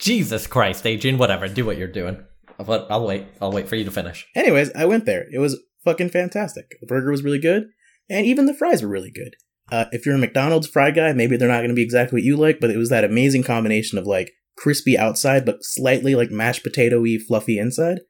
Jesus 0.00 0.48
Christ, 0.48 0.84
Adrian, 0.84 1.18
whatever, 1.18 1.46
do 1.46 1.64
what 1.64 1.78
you're 1.78 1.86
doing. 1.86 2.24
But 2.58 2.88
I'll 2.90 3.06
wait. 3.06 3.28
I'll 3.40 3.52
wait 3.52 3.68
for 3.68 3.76
you 3.76 3.84
to 3.84 3.92
finish. 3.92 4.26
Anyways, 4.34 4.72
I 4.74 4.86
went 4.86 5.06
there. 5.06 5.26
It 5.32 5.38
was 5.38 5.62
fucking 5.84 6.08
fantastic. 6.08 6.76
The 6.80 6.88
burger 6.88 7.12
was 7.12 7.22
really 7.22 7.38
good, 7.38 7.68
and 8.08 8.26
even 8.26 8.46
the 8.46 8.54
fries 8.54 8.82
were 8.82 8.88
really 8.88 9.12
good. 9.12 9.36
Uh, 9.70 9.84
if 9.92 10.04
you're 10.04 10.16
a 10.16 10.18
McDonald's 10.18 10.66
fry 10.66 10.90
guy, 10.90 11.12
maybe 11.12 11.36
they're 11.36 11.46
not 11.46 11.58
going 11.58 11.68
to 11.68 11.76
be 11.76 11.82
exactly 11.84 12.16
what 12.16 12.24
you 12.24 12.36
like, 12.36 12.58
but 12.58 12.70
it 12.70 12.76
was 12.76 12.88
that 12.88 13.04
amazing 13.04 13.44
combination 13.44 13.96
of 13.96 14.04
like 14.04 14.32
crispy 14.56 14.98
outside 14.98 15.46
but 15.46 15.62
slightly 15.62 16.16
like 16.16 16.32
mashed 16.32 16.64
potato-y 16.64 17.18
fluffy 17.28 17.56
inside. 17.56 18.00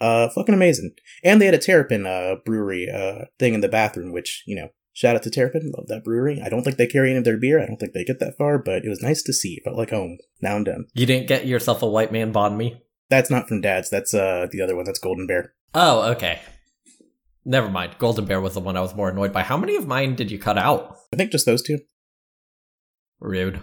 Uh, 0.00 0.28
fucking 0.28 0.54
amazing. 0.54 0.92
And 1.24 1.40
they 1.40 1.46
had 1.46 1.56
a 1.56 1.58
Terrapin 1.58 2.06
uh 2.06 2.36
brewery 2.44 2.88
uh 2.88 3.24
thing 3.40 3.54
in 3.54 3.62
the 3.62 3.68
bathroom, 3.68 4.12
which 4.12 4.44
you 4.46 4.54
know, 4.54 4.68
shout 4.98 5.14
out 5.14 5.22
to 5.22 5.30
Terrapin, 5.30 5.70
love 5.76 5.86
that 5.86 6.02
brewery. 6.02 6.42
I 6.44 6.48
don't 6.48 6.64
think 6.64 6.76
they 6.76 6.88
carry 6.88 7.10
any 7.10 7.18
of 7.18 7.24
their 7.24 7.36
beer. 7.36 7.62
I 7.62 7.66
don't 7.66 7.76
think 7.76 7.92
they 7.92 8.02
get 8.02 8.18
that 8.18 8.36
far, 8.36 8.58
but 8.58 8.84
it 8.84 8.88
was 8.88 9.00
nice 9.00 9.22
to 9.22 9.32
see. 9.32 9.54
It 9.54 9.62
felt 9.62 9.76
like 9.76 9.90
home. 9.90 10.18
Now 10.42 10.56
I'm 10.56 10.64
done. 10.64 10.86
You 10.92 11.06
didn't 11.06 11.28
get 11.28 11.46
yourself 11.46 11.82
a 11.82 11.86
white 11.86 12.10
man 12.10 12.32
banh 12.32 12.56
mi? 12.56 12.82
That's 13.08 13.30
not 13.30 13.46
from 13.46 13.60
Dad's. 13.60 13.90
That's 13.90 14.12
uh 14.12 14.48
the 14.50 14.60
other 14.60 14.74
one. 14.74 14.84
That's 14.84 14.98
Golden 14.98 15.28
Bear. 15.28 15.54
Oh, 15.72 16.10
okay. 16.10 16.40
Never 17.44 17.70
mind. 17.70 17.94
Golden 17.98 18.24
Bear 18.24 18.40
was 18.40 18.54
the 18.54 18.60
one 18.60 18.76
I 18.76 18.80
was 18.80 18.96
more 18.96 19.08
annoyed 19.08 19.32
by. 19.32 19.44
How 19.44 19.56
many 19.56 19.76
of 19.76 19.86
mine 19.86 20.16
did 20.16 20.32
you 20.32 20.38
cut 20.38 20.58
out? 20.58 20.96
I 21.12 21.16
think 21.16 21.30
just 21.30 21.46
those 21.46 21.62
two. 21.62 21.78
Rude. 23.20 23.60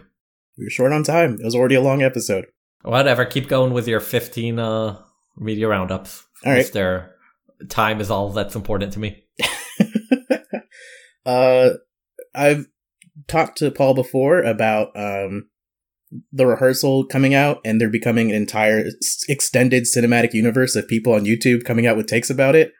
We 0.57 0.63
were 0.63 0.69
short 0.69 0.93
on 0.93 1.03
time. 1.03 1.33
It 1.41 1.43
was 1.43 1.55
already 1.55 1.75
a 1.75 1.81
long 1.81 2.01
episode. 2.01 2.45
Whatever. 2.83 3.25
Keep 3.25 3.49
going 3.49 3.73
with 3.73 3.89
your 3.89 3.99
15 3.99 4.57
uh 4.57 5.01
media 5.37 5.67
roundups. 5.67 6.23
All 6.45 6.53
right. 6.53 6.61
If 6.61 6.71
their 6.71 7.13
time 7.67 7.99
is 7.99 8.09
all 8.09 8.29
that's 8.29 8.55
important 8.55 8.93
to 8.93 8.99
me. 8.99 9.25
uh, 11.25 11.71
I've 12.33 12.67
talked 13.27 13.57
to 13.59 13.71
Paul 13.71 13.93
before 13.93 14.41
about 14.41 14.89
um, 14.95 15.49
the 16.31 16.45
rehearsal 16.45 17.05
coming 17.05 17.33
out, 17.33 17.59
and 17.65 17.79
there 17.79 17.89
becoming 17.89 18.29
an 18.29 18.35
entire 18.35 18.85
extended 19.27 19.83
cinematic 19.83 20.33
universe 20.33 20.75
of 20.75 20.87
people 20.87 21.13
on 21.13 21.25
YouTube 21.25 21.65
coming 21.65 21.87
out 21.87 21.97
with 21.97 22.07
takes 22.07 22.29
about 22.29 22.55
it. 22.55 22.73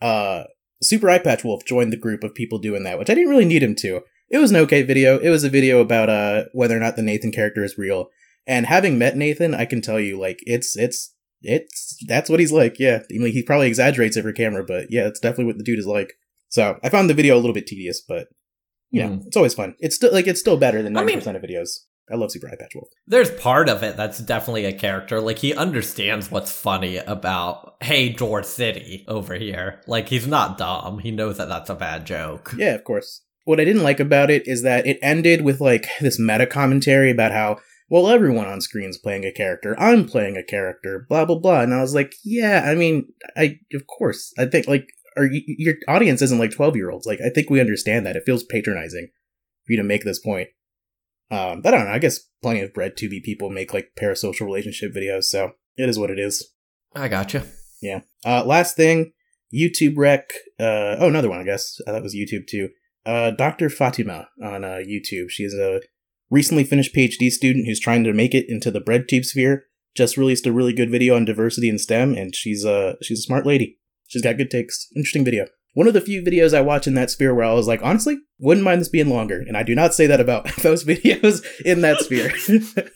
Uh, 0.00 0.44
Super 0.82 1.06
Eyepatch 1.08 1.44
Wolf 1.44 1.64
joined 1.64 1.92
the 1.92 1.98
group 1.98 2.24
of 2.24 2.34
people 2.34 2.58
doing 2.58 2.84
that, 2.84 2.98
which 2.98 3.10
I 3.10 3.14
didn't 3.14 3.30
really 3.30 3.44
need 3.44 3.62
him 3.62 3.74
to. 3.76 4.02
It 4.30 4.38
was 4.38 4.50
an 4.50 4.56
okay 4.58 4.82
video. 4.82 5.18
It 5.18 5.30
was 5.30 5.44
a 5.44 5.50
video 5.50 5.80
about 5.80 6.08
uh 6.08 6.44
whether 6.52 6.76
or 6.76 6.80
not 6.80 6.96
the 6.96 7.02
Nathan 7.02 7.30
character 7.30 7.62
is 7.64 7.78
real. 7.78 8.08
And 8.46 8.66
having 8.66 8.98
met 8.98 9.16
Nathan, 9.16 9.54
I 9.54 9.64
can 9.64 9.80
tell 9.80 10.00
you, 10.00 10.18
like, 10.18 10.40
it's 10.42 10.76
it's 10.76 11.14
it's 11.42 11.96
that's 12.08 12.28
what 12.28 12.40
he's 12.40 12.52
like. 12.52 12.78
Yeah, 12.78 13.00
I 13.10 13.18
mean, 13.18 13.32
he 13.32 13.42
probably 13.42 13.68
exaggerates 13.68 14.18
for 14.18 14.32
camera, 14.32 14.64
but 14.64 14.86
yeah, 14.90 15.06
it's 15.06 15.20
definitely 15.20 15.46
what 15.46 15.58
the 15.58 15.64
dude 15.64 15.78
is 15.78 15.86
like. 15.86 16.14
So 16.54 16.78
I 16.84 16.88
found 16.88 17.10
the 17.10 17.14
video 17.14 17.34
a 17.34 17.40
little 17.42 17.52
bit 17.52 17.66
tedious, 17.66 18.00
but 18.00 18.28
you 18.92 19.02
know, 19.02 19.08
Mm. 19.08 19.26
it's 19.26 19.36
always 19.36 19.54
fun. 19.54 19.74
It's 19.80 19.96
still 19.96 20.12
like 20.12 20.28
it's 20.28 20.38
still 20.38 20.56
better 20.56 20.82
than 20.82 20.96
I 20.96 21.00
ninety 21.00 21.12
mean- 21.14 21.18
percent 21.20 21.36
of 21.36 21.42
videos. 21.42 21.80
I 22.08 22.14
love 22.14 22.30
Super 22.30 22.46
Eyepatch 22.46 22.74
Wolf. 22.76 22.88
There's 23.08 23.30
part 23.30 23.68
of 23.68 23.82
it 23.82 23.96
that's 23.96 24.18
definitely 24.20 24.66
a 24.66 24.72
character. 24.72 25.20
Like 25.20 25.38
he 25.38 25.52
understands 25.52 26.30
what's 26.30 26.52
funny 26.52 26.98
about 26.98 27.74
hey 27.82 28.10
Door 28.10 28.44
City 28.44 29.04
over 29.08 29.34
here. 29.34 29.80
Like 29.88 30.10
he's 30.10 30.28
not 30.28 30.56
dumb. 30.58 31.00
He 31.00 31.10
knows 31.10 31.38
that 31.38 31.48
that's 31.48 31.70
a 31.70 31.74
bad 31.74 32.04
joke. 32.06 32.54
Yeah, 32.56 32.74
of 32.76 32.84
course. 32.84 33.22
What 33.46 33.58
I 33.58 33.64
didn't 33.64 33.82
like 33.82 33.98
about 34.00 34.30
it 34.30 34.46
is 34.46 34.62
that 34.62 34.86
it 34.86 34.98
ended 35.02 35.40
with 35.42 35.60
like 35.60 35.86
this 36.00 36.18
meta 36.20 36.46
commentary 36.46 37.10
about 37.10 37.32
how 37.32 37.56
well 37.90 38.06
everyone 38.08 38.46
on 38.46 38.60
screen's 38.60 38.96
playing 38.98 39.24
a 39.24 39.32
character. 39.32 39.74
I'm 39.80 40.06
playing 40.06 40.36
a 40.36 40.44
character. 40.44 41.04
Blah 41.08 41.24
blah 41.24 41.40
blah. 41.40 41.62
And 41.62 41.74
I 41.74 41.80
was 41.80 41.94
like, 41.96 42.12
yeah, 42.22 42.62
I 42.70 42.76
mean, 42.76 43.08
I 43.36 43.58
of 43.74 43.88
course. 43.88 44.32
I 44.38 44.44
think 44.46 44.68
like 44.68 44.86
our 45.16 45.24
y- 45.24 45.42
your 45.46 45.74
audience 45.88 46.22
isn't 46.22 46.38
like 46.38 46.52
twelve 46.52 46.76
year 46.76 46.90
olds. 46.90 47.06
Like 47.06 47.20
I 47.24 47.30
think 47.30 47.50
we 47.50 47.60
understand 47.60 48.06
that. 48.06 48.16
It 48.16 48.24
feels 48.26 48.44
patronizing 48.44 49.08
for 49.64 49.72
you 49.72 49.78
to 49.78 49.84
make 49.84 50.04
this 50.04 50.18
point. 50.18 50.48
Um, 51.30 51.62
but 51.62 51.74
I 51.74 51.78
don't 51.78 51.86
know. 51.86 51.92
I 51.92 51.98
guess 51.98 52.20
plenty 52.42 52.60
of 52.60 52.74
bread 52.74 52.96
people 52.96 53.50
make 53.50 53.72
like 53.72 53.92
parasocial 54.00 54.42
relationship 54.46 54.94
videos. 54.94 55.24
So 55.24 55.52
it 55.76 55.88
is 55.88 55.98
what 55.98 56.10
it 56.10 56.18
is. 56.18 56.50
I 56.94 57.08
gotcha. 57.08 57.44
Yeah. 57.80 58.00
Uh, 58.24 58.44
last 58.44 58.76
thing, 58.76 59.12
YouTube 59.52 59.94
rec. 59.96 60.30
Uh, 60.60 60.96
oh, 60.98 61.08
another 61.08 61.28
one, 61.28 61.40
I 61.40 61.44
guess. 61.44 61.80
Uh, 61.86 61.92
that 61.92 62.02
was 62.02 62.14
YouTube 62.14 62.46
too. 62.46 62.68
Uh, 63.04 63.30
Dr. 63.32 63.68
Fatima 63.68 64.28
on 64.42 64.64
uh, 64.64 64.80
YouTube. 64.86 65.28
She's 65.28 65.54
a 65.54 65.80
recently 66.30 66.64
finished 66.64 66.94
PhD 66.94 67.30
student 67.30 67.66
who's 67.66 67.80
trying 67.80 68.04
to 68.04 68.12
make 68.12 68.34
it 68.34 68.46
into 68.48 68.70
the 68.70 68.80
bread 68.80 69.08
tube 69.08 69.24
sphere. 69.24 69.64
Just 69.94 70.16
released 70.16 70.46
a 70.46 70.52
really 70.52 70.72
good 70.72 70.90
video 70.90 71.14
on 71.14 71.24
diversity 71.24 71.68
in 71.68 71.78
STEM, 71.78 72.14
and 72.14 72.34
she's 72.34 72.64
uh 72.64 72.94
she's 73.02 73.20
a 73.20 73.22
smart 73.22 73.46
lady. 73.46 73.78
She's 74.08 74.22
got 74.22 74.36
good 74.36 74.50
takes. 74.50 74.86
Interesting 74.96 75.24
video. 75.24 75.46
One 75.74 75.88
of 75.88 75.94
the 75.94 76.00
few 76.00 76.22
videos 76.22 76.54
I 76.56 76.60
watch 76.60 76.86
in 76.86 76.94
that 76.94 77.10
sphere 77.10 77.34
where 77.34 77.44
I 77.44 77.52
was 77.52 77.66
like, 77.66 77.80
honestly, 77.82 78.18
wouldn't 78.38 78.64
mind 78.64 78.80
this 78.80 78.88
being 78.88 79.08
longer. 79.10 79.42
And 79.46 79.56
I 79.56 79.62
do 79.64 79.74
not 79.74 79.92
say 79.94 80.06
that 80.06 80.20
about 80.20 80.46
those 80.62 80.84
videos 80.84 81.44
in 81.64 81.80
that 81.82 82.00
sphere. 82.00 82.32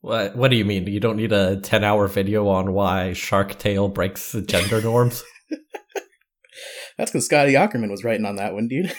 What 0.00 0.36
What 0.36 0.50
do 0.50 0.56
you 0.58 0.66
mean? 0.66 0.86
You 0.86 1.00
don't 1.00 1.16
need 1.16 1.32
a 1.32 1.56
ten 1.60 1.82
hour 1.82 2.06
video 2.08 2.46
on 2.48 2.74
why 2.74 3.14
Shark 3.14 3.58
Tale 3.58 3.88
breaks 3.88 4.32
the 4.32 4.42
gender 4.42 4.82
norms? 4.82 5.24
That's 6.98 7.10
because 7.10 7.24
Scotty 7.24 7.56
Ackerman 7.56 7.90
was 7.90 8.04
writing 8.04 8.26
on 8.26 8.36
that 8.36 8.52
one, 8.52 8.68
dude. 8.68 8.92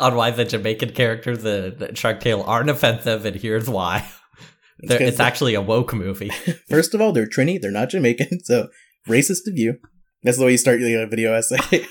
on 0.00 0.16
why 0.16 0.32
the 0.32 0.44
Jamaican 0.44 0.90
characters 0.94 1.44
in 1.44 1.94
Shark 1.94 2.20
Tale 2.20 2.42
aren't 2.42 2.70
offensive, 2.70 3.24
and 3.24 3.36
here's 3.36 3.68
why. 3.70 4.08
They're- 4.80 5.00
It's 5.00 5.20
actually 5.20 5.54
a 5.54 5.62
woke 5.62 5.94
movie. 5.94 6.30
First 6.68 6.92
of 6.92 7.00
all, 7.00 7.12
they're 7.12 7.28
Trini, 7.28 7.60
they're 7.60 7.70
not 7.70 7.90
Jamaican, 7.90 8.40
so 8.44 8.68
racist 9.08 9.46
of 9.46 9.56
you. 9.56 9.78
That's 10.22 10.38
the 10.38 10.44
way 10.44 10.52
you 10.52 10.58
start 10.58 10.80
your 10.80 11.06
video 11.06 11.34
essay. 11.34 11.86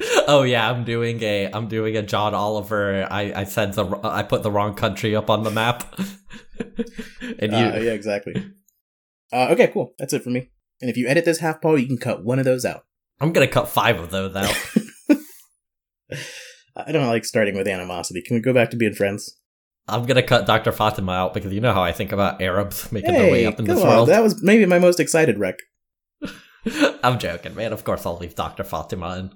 oh 0.26 0.42
yeah, 0.42 0.70
I'm 0.70 0.84
doing 0.84 1.22
a 1.22 1.46
I'm 1.52 1.68
doing 1.68 1.96
a 1.96 2.02
John 2.02 2.34
Oliver. 2.34 3.06
I 3.10 3.32
I 3.34 3.44
said 3.44 3.74
the 3.74 4.00
I 4.02 4.22
put 4.22 4.42
the 4.42 4.50
wrong 4.50 4.74
country 4.74 5.14
up 5.14 5.30
on 5.30 5.44
the 5.44 5.50
map. 5.50 5.84
and 6.58 7.52
you 7.52 7.58
Uh, 7.58 7.78
yeah, 7.78 7.92
exactly. 7.92 8.34
Uh, 9.32 9.48
okay, 9.50 9.68
cool. 9.68 9.94
That's 9.98 10.12
it 10.12 10.22
for 10.22 10.30
me. 10.30 10.50
And 10.80 10.90
if 10.90 10.96
you 10.96 11.06
edit 11.06 11.24
this 11.24 11.38
half, 11.38 11.60
Paul, 11.60 11.78
you 11.78 11.86
can 11.86 11.98
cut 11.98 12.24
one 12.24 12.38
of 12.38 12.44
those 12.44 12.64
out. 12.64 12.84
I'm 13.20 13.32
gonna 13.32 13.46
cut 13.46 13.68
five 13.68 14.00
of 14.00 14.10
those 14.10 14.34
out. 14.34 14.54
I 16.76 16.90
don't 16.90 17.06
like 17.06 17.24
starting 17.24 17.54
with 17.56 17.68
animosity. 17.68 18.20
Can 18.20 18.34
we 18.34 18.40
go 18.40 18.52
back 18.52 18.70
to 18.70 18.76
being 18.76 18.94
friends? 18.94 19.38
I'm 19.86 20.06
gonna 20.06 20.22
cut 20.22 20.46
Dr. 20.46 20.72
Fatima 20.72 21.12
out 21.12 21.34
because 21.34 21.52
you 21.52 21.60
know 21.60 21.72
how 21.72 21.82
I 21.82 21.92
think 21.92 22.10
about 22.10 22.42
Arabs 22.42 22.90
making 22.90 23.12
their 23.12 23.30
way 23.30 23.46
up 23.46 23.58
in 23.60 23.66
this 23.66 23.80
on. 23.80 23.86
world. 23.86 24.08
That 24.08 24.22
was 24.22 24.42
maybe 24.42 24.66
my 24.66 24.78
most 24.80 24.98
excited 24.98 25.38
rec. 25.38 25.56
I'm 27.02 27.18
joking, 27.18 27.54
man. 27.54 27.72
Of 27.72 27.84
course 27.84 28.06
I'll 28.06 28.18
leave 28.18 28.34
Dr. 28.34 28.64
Fatima 28.64 29.18
in. 29.18 29.30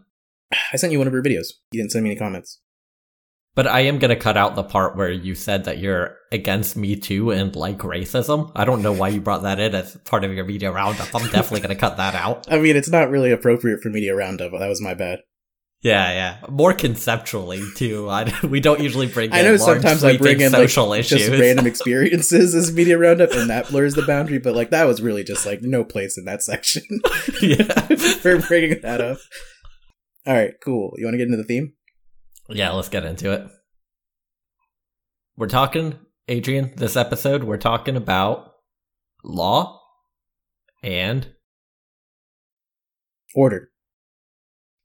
I 0.73 0.77
sent 0.77 0.93
you 0.93 0.99
one 0.99 1.07
of 1.07 1.13
her 1.13 1.23
videos. 1.23 1.49
You 1.73 1.81
didn't 1.81 1.93
send 1.93 2.05
me 2.05 2.11
any 2.11 2.19
comments. 2.19 2.61
But 3.55 3.67
I 3.67 3.81
am 3.81 3.99
gonna 3.99 4.15
cut 4.15 4.37
out 4.37 4.55
the 4.55 4.63
part 4.63 4.97
where 4.97 5.11
you 5.11 5.35
said 5.35 5.65
that 5.65 5.79
you're 5.79 6.17
against 6.31 6.77
Me 6.77 6.95
Too 6.95 7.33
and 7.33 7.57
like 7.57 7.79
racism. 7.79 8.53
I 8.55 8.65
don't 8.65 8.83
know 8.83 8.93
why 8.93 9.09
you 9.09 9.21
brought 9.21 9.43
that 9.43 9.59
in 9.59 9.75
as 9.75 9.97
part 10.05 10.23
of 10.23 10.33
your 10.33 10.45
media 10.45 10.71
roundup. 10.71 11.13
I'm 11.13 11.29
definitely 11.31 11.61
gonna 11.61 11.75
cut 11.75 11.97
that 11.97 12.15
out. 12.15 12.47
I 12.53 12.59
mean, 12.59 12.77
it's 12.77 12.89
not 12.89 13.11
really 13.11 13.33
appropriate 13.33 13.81
for 13.81 13.89
media 13.89 14.15
roundup. 14.15 14.53
That 14.53 14.69
was 14.69 14.81
my 14.81 14.95
bad. 14.95 15.23
Yeah, 15.83 16.11
yeah. 16.11 16.51
More 16.51 16.73
conceptually 16.73 17.63
too. 17.77 18.09
I, 18.11 18.33
we 18.45 18.61
don't 18.61 18.81
usually 18.81 19.07
bring. 19.07 19.33
I 19.33 19.43
know 19.43 19.57
sometimes 19.57 20.03
I 20.03 20.17
bring 20.17 20.41
in 20.41 20.53
like 20.53 20.65
issues. 20.65 21.09
just 21.09 21.31
random 21.31 21.67
experiences 21.69 22.55
as 22.55 22.73
media 22.73 22.99
roundup, 22.99 23.33
and 23.33 23.49
that 23.51 23.69
blurs 23.69 23.95
the 23.95 24.03
boundary. 24.03 24.39
But 24.39 24.55
like 24.55 24.71
that 24.71 24.85
was 24.85 25.01
really 25.01 25.25
just 25.25 25.47
like 25.47 25.63
no 25.63 25.85
place 25.85 26.19
in 26.19 26.25
that 26.25 26.43
section 26.43 26.83
yeah. 27.43 27.87
for 28.21 28.41
bringing 28.41 28.81
that 28.83 29.01
up. 29.01 29.19
All 30.27 30.35
right, 30.35 30.55
cool. 30.63 30.95
You 30.97 31.07
want 31.07 31.15
to 31.15 31.19
get 31.19 31.29
into 31.29 31.39
the 31.39 31.45
theme? 31.45 31.75
yeah, 32.51 32.71
let's 32.71 32.89
get 32.89 33.05
into 33.05 33.33
it. 33.33 33.47
We're 35.37 35.47
talking, 35.47 35.99
Adrian. 36.27 36.73
This 36.77 36.97
episode, 36.97 37.45
we're 37.45 37.57
talking 37.57 37.97
about 37.97 38.53
law 39.23 39.81
and 40.83 41.29
Ordered. 43.35 43.69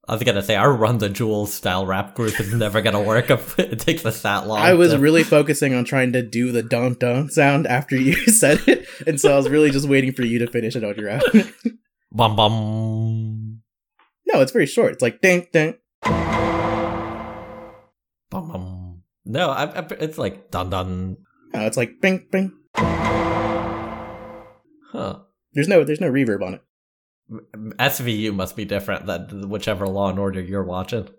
I 0.06 0.14
was 0.16 0.24
gonna 0.24 0.44
say 0.44 0.56
our 0.56 0.74
run 0.74 0.98
the 0.98 1.08
jewels 1.08 1.54
style 1.54 1.86
rap 1.86 2.14
group 2.14 2.38
is 2.38 2.54
never 2.54 2.82
gonna 2.82 3.02
work 3.02 3.30
if 3.30 3.58
it 3.58 3.80
takes 3.80 4.06
us 4.06 4.22
that 4.24 4.48
long. 4.48 4.60
I 4.60 4.74
was 4.74 4.92
to- 4.92 5.00
really 5.00 5.24
focusing 5.24 5.74
on 5.74 5.86
trying 5.86 6.12
to 6.12 6.22
do 6.22 6.52
the 6.52 6.62
dun 6.62 6.96
dun 7.00 7.30
sound 7.30 7.68
after 7.68 7.96
you 7.96 8.14
said 8.28 8.60
it, 8.68 8.86
and 9.08 9.20
so 9.20 9.32
I 9.34 9.38
was 9.38 9.48
really 9.48 9.72
just 9.72 9.88
waiting 9.88 10.12
for 10.12 10.24
you 10.24 10.40
to 10.40 10.48
finish 10.48 10.76
it 10.76 10.84
on 10.84 10.96
your 10.96 11.10
own. 11.10 11.22
bum 12.12 12.36
bum. 12.36 13.62
No, 14.28 14.42
it's 14.42 14.52
very 14.52 14.66
short. 14.66 14.92
It's 14.92 15.02
like 15.02 15.22
ding 15.22 15.48
ding. 15.54 15.76
Bum, 18.30 18.48
bum. 18.52 19.04
No, 19.26 19.52
I, 19.52 19.64
I, 19.68 19.88
it's 20.02 20.18
like 20.18 20.52
dun 20.52 20.70
dun. 20.70 21.16
No, 21.54 21.62
it's 21.62 21.78
like 21.78 22.02
bing 22.02 22.28
bing. 22.30 22.52
Huh. 24.92 25.20
There's 25.54 25.70
no 25.70 25.86
there's 25.86 26.02
no 26.02 26.12
reverb 26.12 26.44
on 26.46 26.56
it. 26.56 26.62
SVU 27.32 28.34
must 28.34 28.56
be 28.56 28.66
different 28.66 29.06
than 29.06 29.50
whichever 29.50 29.88
Law 29.88 30.10
and 30.10 30.20
Order 30.20 30.42
you're 30.42 30.64
watching. 30.64 31.10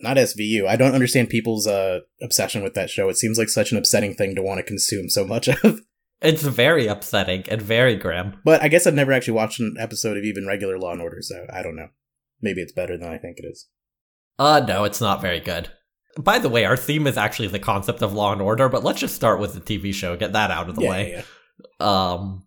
Not 0.00 0.16
SVU. 0.16 0.66
I 0.66 0.76
don't 0.76 0.94
understand 0.94 1.28
people's 1.28 1.66
uh 1.66 2.00
obsession 2.20 2.62
with 2.62 2.74
that 2.74 2.90
show. 2.90 3.08
It 3.08 3.16
seems 3.16 3.38
like 3.38 3.48
such 3.48 3.70
an 3.72 3.78
upsetting 3.78 4.14
thing 4.14 4.34
to 4.34 4.42
want 4.42 4.58
to 4.58 4.64
consume 4.64 5.08
so 5.08 5.24
much 5.26 5.48
of. 5.48 5.80
It's 6.22 6.42
very 6.42 6.86
upsetting 6.86 7.44
and 7.50 7.60
very 7.60 7.96
grim. 7.96 8.36
But 8.46 8.62
I 8.62 8.68
guess 8.68 8.86
I've 8.86 8.94
never 8.94 9.12
actually 9.12 9.34
watched 9.34 9.60
an 9.60 9.74
episode 9.78 10.16
of 10.16 10.24
even 10.24 10.46
regular 10.46 10.78
Law 10.78 10.92
and 10.92 11.02
Order, 11.02 11.18
so 11.20 11.44
I 11.52 11.60
don't 11.62 11.76
know. 11.76 11.88
Maybe 12.40 12.62
it's 12.62 12.72
better 12.72 12.96
than 12.96 13.08
I 13.12 13.18
think 13.18 13.36
it 13.38 13.44
is. 13.44 13.68
Uh, 14.38 14.64
no, 14.66 14.84
it's 14.84 15.02
not 15.02 15.20
very 15.20 15.38
good. 15.40 15.68
By 16.18 16.38
the 16.38 16.48
way, 16.48 16.64
our 16.64 16.78
theme 16.78 17.06
is 17.06 17.18
actually 17.18 17.48
the 17.48 17.58
concept 17.58 18.00
of 18.00 18.14
Law 18.14 18.32
and 18.32 18.40
Order, 18.40 18.70
but 18.70 18.82
let's 18.84 19.00
just 19.00 19.14
start 19.16 19.38
with 19.38 19.52
the 19.52 19.60
TV 19.60 19.92
show. 19.92 20.16
Get 20.16 20.32
that 20.32 20.50
out 20.50 20.70
of 20.70 20.76
the 20.76 20.82
Yeah, 20.82 20.90
way. 20.90 21.10
yeah, 21.10 21.22
yeah. 21.80 22.12
Um, 22.12 22.46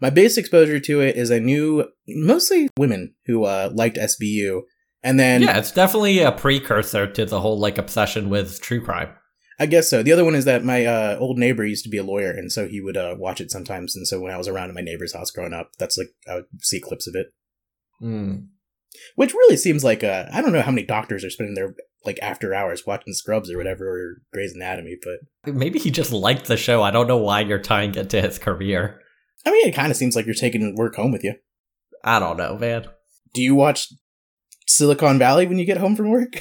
My 0.00 0.10
biggest 0.10 0.38
exposure 0.38 0.80
to 0.80 1.00
it 1.00 1.16
is 1.16 1.30
I 1.30 1.38
knew 1.38 1.86
mostly 2.08 2.68
women 2.78 3.14
who 3.26 3.44
uh, 3.44 3.70
liked 3.74 3.96
SVU. 3.96 4.62
and 5.02 5.18
then 5.20 5.42
yeah, 5.42 5.58
it's 5.58 5.72
definitely 5.72 6.20
a 6.20 6.32
precursor 6.32 7.06
to 7.06 7.24
the 7.26 7.40
whole 7.40 7.58
like 7.58 7.78
obsession 7.78 8.30
with 8.30 8.60
true 8.60 8.82
crime. 8.82 9.10
I 9.58 9.66
guess 9.66 9.90
so. 9.90 10.02
The 10.02 10.12
other 10.12 10.24
one 10.24 10.34
is 10.34 10.46
that 10.46 10.64
my 10.64 10.86
uh, 10.86 11.18
old 11.20 11.36
neighbor 11.38 11.66
used 11.66 11.84
to 11.84 11.90
be 11.90 11.98
a 11.98 12.02
lawyer, 12.02 12.30
and 12.30 12.50
so 12.50 12.66
he 12.66 12.80
would 12.80 12.96
uh, 12.96 13.14
watch 13.18 13.42
it 13.42 13.50
sometimes. 13.50 13.94
And 13.94 14.08
so 14.08 14.18
when 14.18 14.32
I 14.32 14.38
was 14.38 14.48
around 14.48 14.70
at 14.70 14.74
my 14.74 14.80
neighbor's 14.80 15.12
house 15.12 15.30
growing 15.30 15.52
up, 15.52 15.70
that's 15.78 15.98
like 15.98 16.08
I 16.26 16.36
would 16.36 16.46
see 16.62 16.80
clips 16.80 17.06
of 17.06 17.14
it, 17.14 17.26
Hmm. 17.98 18.36
which 19.16 19.34
really 19.34 19.58
seems 19.58 19.84
like 19.84 20.02
uh, 20.02 20.24
I 20.32 20.40
don't 20.40 20.52
know 20.54 20.62
how 20.62 20.70
many 20.70 20.86
doctors 20.86 21.24
are 21.24 21.30
spending 21.30 21.54
their 21.56 21.74
like 22.06 22.18
after 22.22 22.54
hours 22.54 22.84
watching 22.86 23.12
Scrubs 23.12 23.50
or 23.50 23.58
whatever 23.58 23.86
or 23.86 24.22
Grey's 24.32 24.54
Anatomy, 24.54 24.96
but 25.02 25.54
Maybe 25.54 25.78
he 25.78 25.90
just 25.90 26.12
liked 26.12 26.46
the 26.46 26.56
show. 26.56 26.82
I 26.82 26.90
don't 26.90 27.06
know 27.06 27.18
why 27.18 27.40
you're 27.40 27.58
tying 27.58 27.94
it 27.96 28.08
to 28.10 28.22
his 28.22 28.38
career. 28.38 28.99
I 29.46 29.50
mean, 29.50 29.66
it 29.68 29.74
kind 29.74 29.90
of 29.90 29.96
seems 29.96 30.14
like 30.16 30.26
you're 30.26 30.34
taking 30.34 30.74
work 30.76 30.94
home 30.96 31.12
with 31.12 31.24
you. 31.24 31.34
I 32.04 32.18
don't 32.18 32.36
know, 32.36 32.56
man. 32.58 32.86
Do 33.34 33.42
you 33.42 33.54
watch 33.54 33.92
Silicon 34.66 35.18
Valley 35.18 35.46
when 35.46 35.58
you 35.58 35.64
get 35.64 35.78
home 35.78 35.96
from 35.96 36.10
work? 36.10 36.34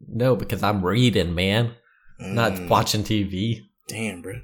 No, 0.00 0.36
because 0.36 0.62
I'm 0.62 0.84
reading, 0.84 1.34
man. 1.34 1.72
Not 2.20 2.52
Mm, 2.52 2.68
watching 2.68 3.02
TV. 3.02 3.62
Damn, 3.88 4.22
bro. 4.22 4.34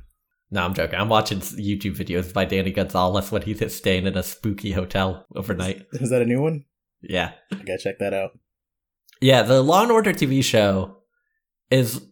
No, 0.51 0.65
I'm 0.65 0.75
joking. 0.75 0.99
I'm 0.99 1.09
watching 1.09 1.39
YouTube 1.39 1.97
videos 1.97 2.33
by 2.33 2.45
Danny 2.45 2.73
Gonzalez 2.73 3.31
when 3.31 3.43
he's 3.43 3.75
staying 3.75 4.07
in 4.07 4.17
a 4.17 4.23
spooky 4.25 4.73
hotel 4.73 5.25
overnight. 5.35 5.87
Is 5.93 6.11
that 6.11 6.23
a 6.23 6.27
new 6.27 6.41
one? 6.43 6.65
Yeah. 7.03 7.33
I 7.53 7.57
gotta 7.57 7.79
check 7.79 7.99
that 8.01 8.13
out. 8.15 8.33
Yeah, 9.21 9.43
the 9.43 9.63
Law 9.63 9.83
and 9.85 9.93
Order 9.93 10.13
TV 10.13 10.43
show 10.43 10.99
is 11.71 12.05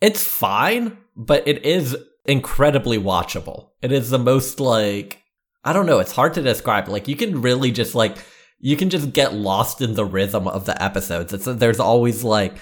it's 0.00 0.24
fine, 0.24 0.98
but 1.16 1.46
it 1.46 1.64
is 1.64 1.96
incredibly 2.28 2.98
watchable. 2.98 3.70
It 3.82 3.90
is 3.90 4.10
the 4.10 4.18
most 4.18 4.60
like 4.60 5.22
I 5.64 5.72
don't 5.72 5.86
know, 5.86 5.98
it's 5.98 6.12
hard 6.12 6.34
to 6.34 6.42
describe. 6.42 6.88
Like 6.88 7.08
you 7.08 7.16
can 7.16 7.42
really 7.42 7.72
just 7.72 7.94
like 7.94 8.16
you 8.60 8.76
can 8.76 8.90
just 8.90 9.12
get 9.12 9.34
lost 9.34 9.80
in 9.80 9.94
the 9.94 10.04
rhythm 10.04 10.46
of 10.46 10.66
the 10.66 10.80
episodes. 10.82 11.32
It's 11.32 11.46
there's 11.46 11.80
always 11.80 12.22
like 12.22 12.56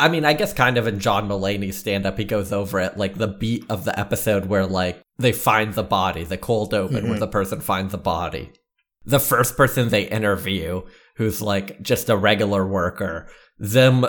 I 0.00 0.08
mean, 0.08 0.24
I 0.24 0.32
guess 0.32 0.52
kind 0.52 0.78
of 0.78 0.88
in 0.88 0.98
John 0.98 1.28
Mulaney's 1.28 1.76
stand 1.78 2.06
up, 2.06 2.18
he 2.18 2.24
goes 2.24 2.50
over 2.52 2.80
it 2.80 2.96
like 2.96 3.18
the 3.18 3.28
beat 3.28 3.64
of 3.70 3.84
the 3.84 3.96
episode 3.98 4.46
where 4.46 4.66
like 4.66 5.00
they 5.18 5.30
find 5.32 5.74
the 5.74 5.84
body, 5.84 6.24
the 6.24 6.36
cold 6.38 6.74
open 6.74 7.04
where 7.08 7.16
Mhm. 7.18 7.20
the 7.20 7.28
person 7.28 7.60
finds 7.60 7.92
the 7.92 7.98
body. 7.98 8.50
The 9.04 9.20
first 9.20 9.56
person 9.56 9.88
they 9.90 10.04
interview, 10.08 10.82
who's 11.16 11.40
like 11.42 11.82
just 11.82 12.08
a 12.08 12.16
regular 12.16 12.66
worker, 12.66 13.28
them 13.58 14.06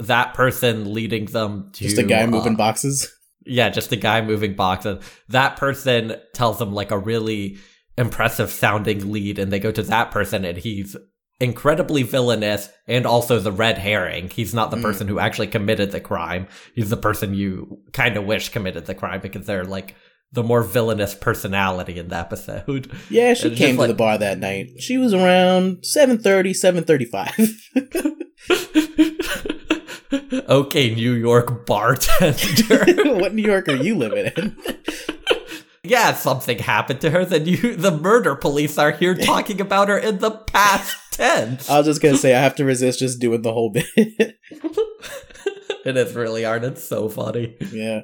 that 0.00 0.34
person 0.34 0.92
leading 0.92 1.26
them 1.26 1.70
to 1.74 1.84
Just 1.84 1.96
a 1.98 2.02
guy 2.02 2.22
uh, 2.24 2.26
moving 2.26 2.56
boxes. 2.56 3.10
Yeah, 3.46 3.68
just 3.68 3.92
a 3.92 3.96
guy 3.96 4.20
moving 4.22 4.54
boxes. 4.54 5.04
That 5.28 5.56
person 5.56 6.16
tells 6.34 6.58
them 6.58 6.72
like 6.72 6.90
a 6.90 6.98
really 6.98 7.58
impressive 7.98 8.50
sounding 8.50 9.12
lead, 9.12 9.38
and 9.38 9.52
they 9.52 9.58
go 9.58 9.72
to 9.72 9.82
that 9.84 10.10
person, 10.10 10.44
and 10.44 10.58
he's 10.58 10.96
incredibly 11.40 12.04
villainous 12.04 12.68
and 12.86 13.04
also 13.04 13.40
the 13.40 13.50
red 13.50 13.76
herring. 13.78 14.30
He's 14.30 14.54
not 14.54 14.70
the 14.70 14.76
Mm. 14.76 14.82
person 14.82 15.08
who 15.08 15.18
actually 15.18 15.48
committed 15.48 15.90
the 15.90 15.98
crime. 16.00 16.46
He's 16.74 16.90
the 16.90 16.96
person 16.96 17.34
you 17.34 17.78
kind 17.92 18.16
of 18.16 18.24
wish 18.24 18.50
committed 18.50 18.86
the 18.86 18.94
crime 18.94 19.20
because 19.20 19.46
they're 19.46 19.64
like 19.64 19.96
the 20.30 20.44
more 20.44 20.62
villainous 20.62 21.14
personality 21.14 21.98
in 21.98 22.08
the 22.08 22.16
episode. 22.16 22.90
Yeah, 23.10 23.34
she 23.40 23.54
came 23.56 23.74
to 23.74 23.80
like- 23.82 23.88
the 23.88 23.94
bar 23.94 24.16
that 24.18 24.38
night. 24.38 24.68
She 24.78 24.96
was 24.98 25.12
around 25.12 25.78
7.30, 25.82 26.54
7.35. 26.54 27.98
okay, 30.48 30.94
New 30.94 31.12
York 31.12 31.66
bartender. 31.66 32.84
what 33.18 33.34
New 33.34 33.42
York 33.42 33.68
are 33.68 33.76
you 33.76 33.94
living 33.94 34.32
in? 34.36 34.56
yeah, 35.82 36.14
something 36.14 36.58
happened 36.58 37.00
to 37.02 37.10
her. 37.10 37.24
Then 37.24 37.46
you, 37.46 37.76
the 37.76 37.96
murder 37.96 38.34
police 38.34 38.78
are 38.78 38.92
here 38.92 39.14
talking 39.14 39.60
about 39.60 39.88
her 39.88 39.98
in 39.98 40.18
the 40.18 40.30
past 40.30 40.96
tense. 41.12 41.70
I 41.70 41.78
was 41.78 41.86
just 41.86 42.02
gonna 42.02 42.16
say 42.16 42.34
I 42.34 42.40
have 42.40 42.56
to 42.56 42.64
resist 42.64 42.98
just 42.98 43.20
doing 43.20 43.42
the 43.42 43.52
whole 43.52 43.70
bit. 43.70 43.86
it 43.96 45.96
is 45.96 46.14
really 46.14 46.44
hard. 46.44 46.64
It's 46.64 46.84
so 46.84 47.08
funny. 47.08 47.56
yeah. 47.72 48.00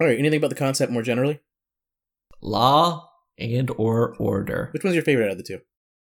All 0.00 0.06
right. 0.06 0.18
Anything 0.18 0.38
about 0.38 0.50
the 0.50 0.56
concept 0.56 0.92
more 0.92 1.02
generally? 1.02 1.40
Law 2.40 3.08
and 3.38 3.70
or 3.76 4.16
order. 4.18 4.68
Which 4.72 4.84
one's 4.84 4.94
your 4.94 5.04
favorite 5.04 5.26
out 5.26 5.32
of 5.32 5.38
the 5.38 5.44
two? 5.44 5.60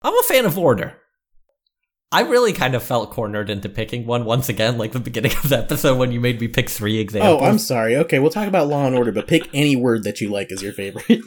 I'm 0.02 0.18
a 0.18 0.22
fan 0.22 0.46
of 0.46 0.58
order. 0.58 0.96
I 2.12 2.22
really 2.22 2.52
kind 2.52 2.74
of 2.74 2.82
felt 2.82 3.12
cornered 3.12 3.50
into 3.50 3.68
picking 3.68 4.04
one 4.04 4.24
once 4.24 4.48
again, 4.48 4.78
like 4.78 4.90
the 4.92 4.98
beginning 4.98 5.32
of 5.32 5.48
the 5.48 5.58
episode 5.58 5.96
when 5.96 6.10
you 6.10 6.20
made 6.20 6.40
me 6.40 6.48
pick 6.48 6.68
three 6.68 6.98
examples. 6.98 7.40
Oh, 7.40 7.44
I'm 7.44 7.58
sorry. 7.58 7.96
Okay, 7.96 8.18
we'll 8.18 8.30
talk 8.30 8.48
about 8.48 8.66
Law 8.66 8.86
and 8.86 8.96
Order, 8.96 9.12
but 9.12 9.28
pick 9.28 9.48
any 9.54 9.76
word 9.76 10.02
that 10.02 10.20
you 10.20 10.28
like 10.28 10.50
as 10.50 10.60
your 10.60 10.72
favorite. 10.72 11.06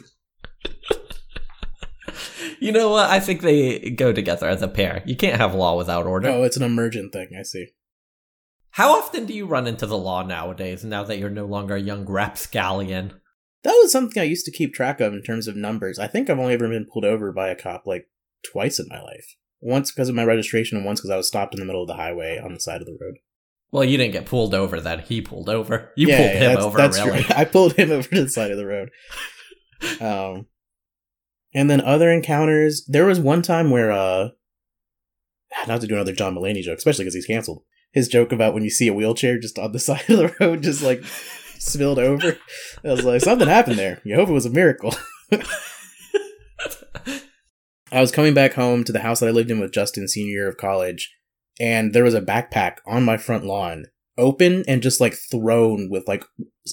you 2.60 2.70
know 2.70 2.90
what? 2.90 3.08
I 3.08 3.18
think 3.18 3.40
they 3.40 3.90
go 3.90 4.12
together 4.12 4.46
as 4.46 4.60
a 4.60 4.68
pair. 4.68 5.02
You 5.06 5.16
can't 5.16 5.40
have 5.40 5.54
law 5.54 5.74
without 5.74 6.06
order. 6.06 6.28
oh, 6.28 6.42
it's 6.42 6.58
an 6.58 6.62
emergent 6.62 7.14
thing. 7.14 7.30
I 7.38 7.44
see. 7.44 7.68
How 8.72 8.98
often 8.98 9.24
do 9.24 9.32
you 9.32 9.46
run 9.46 9.66
into 9.66 9.86
the 9.86 9.96
law 9.96 10.22
nowadays, 10.22 10.84
now 10.84 11.02
that 11.04 11.18
you're 11.18 11.30
no 11.30 11.46
longer 11.46 11.76
a 11.76 11.80
young 11.80 12.04
rapscallion? 12.04 13.14
That 13.62 13.78
was 13.80 13.90
something 13.90 14.20
I 14.20 14.26
used 14.26 14.44
to 14.44 14.52
keep 14.52 14.74
track 14.74 15.00
of 15.00 15.14
in 15.14 15.22
terms 15.22 15.48
of 15.48 15.56
numbers. 15.56 15.98
I 15.98 16.08
think 16.08 16.28
I've 16.28 16.38
only 16.38 16.52
ever 16.52 16.68
been 16.68 16.84
pulled 16.92 17.06
over 17.06 17.32
by 17.32 17.48
a 17.48 17.56
cop 17.56 17.86
like 17.86 18.10
twice 18.44 18.78
in 18.78 18.86
my 18.90 19.00
life. 19.00 19.36
Once 19.66 19.90
because 19.90 20.10
of 20.10 20.14
my 20.14 20.24
registration, 20.24 20.76
and 20.76 20.84
once 20.84 21.00
because 21.00 21.10
I 21.10 21.16
was 21.16 21.26
stopped 21.26 21.54
in 21.54 21.58
the 21.60 21.64
middle 21.66 21.80
of 21.82 21.88
the 21.88 21.94
highway 21.94 22.38
on 22.38 22.52
the 22.52 22.60
side 22.60 22.82
of 22.82 22.86
the 22.86 22.96
road. 23.00 23.14
Well, 23.72 23.82
you 23.82 23.96
didn't 23.96 24.12
get 24.12 24.26
pulled 24.26 24.54
over 24.54 24.78
then. 24.78 24.98
He 25.00 25.22
pulled 25.22 25.48
over. 25.48 25.90
You 25.96 26.08
Yeah, 26.08 26.16
pulled 26.18 26.26
yeah, 26.28 26.34
him 26.34 26.40
that's- 26.50 26.64
over, 26.64 26.76
that's 26.78 26.98
really. 27.04 27.22
true. 27.22 27.34
I 27.36 27.44
pulled 27.46 27.72
him 27.72 27.90
over 27.90 28.08
to 28.10 28.22
the 28.24 28.28
side 28.28 28.50
of 28.50 28.58
the 28.58 28.66
road. 28.66 28.90
Um, 30.00 30.46
and 31.54 31.68
then 31.70 31.80
other 31.80 32.10
encounters. 32.10 32.84
There 32.86 33.04
was 33.06 33.20
one 33.20 33.42
time 33.42 33.70
where, 33.70 33.90
uh, 33.92 34.28
not 35.68 35.80
to 35.82 35.86
do 35.86 35.94
another 35.94 36.12
John 36.14 36.34
Mulaney 36.34 36.62
joke, 36.62 36.78
especially 36.78 37.04
because 37.04 37.14
he's 37.14 37.26
canceled. 37.26 37.62
His 37.92 38.08
joke 38.08 38.32
about 38.32 38.54
when 38.54 38.64
you 38.64 38.70
see 38.70 38.88
a 38.88 38.94
wheelchair 38.94 39.38
just 39.38 39.58
on 39.58 39.72
the 39.72 39.78
side 39.88 40.08
of 40.08 40.18
the 40.18 40.34
road, 40.40 40.62
just 40.62 40.82
like 40.82 41.02
spilled 41.58 41.98
over. 41.98 42.38
I 42.84 42.88
was 42.92 43.04
like, 43.04 43.20
something 43.22 43.48
happened 43.48 43.78
there. 43.78 44.00
You 44.04 44.14
hope 44.16 44.28
it 44.28 44.32
was 44.32 44.46
a 44.46 44.50
miracle. 44.50 44.94
I 47.92 48.00
was 48.00 48.12
coming 48.12 48.34
back 48.34 48.54
home 48.54 48.84
to 48.84 48.92
the 48.92 49.00
house 49.00 49.20
that 49.20 49.28
I 49.28 49.32
lived 49.32 49.50
in 49.50 49.60
with 49.60 49.72
Justin 49.72 50.08
senior 50.08 50.32
year 50.32 50.48
of 50.48 50.56
college, 50.56 51.14
and 51.60 51.92
there 51.92 52.04
was 52.04 52.14
a 52.14 52.22
backpack 52.22 52.76
on 52.86 53.04
my 53.04 53.16
front 53.16 53.44
lawn, 53.44 53.86
open 54.16 54.64
and 54.66 54.82
just 54.82 55.00
like 55.00 55.14
thrown 55.14 55.88
with 55.90 56.06
like 56.06 56.24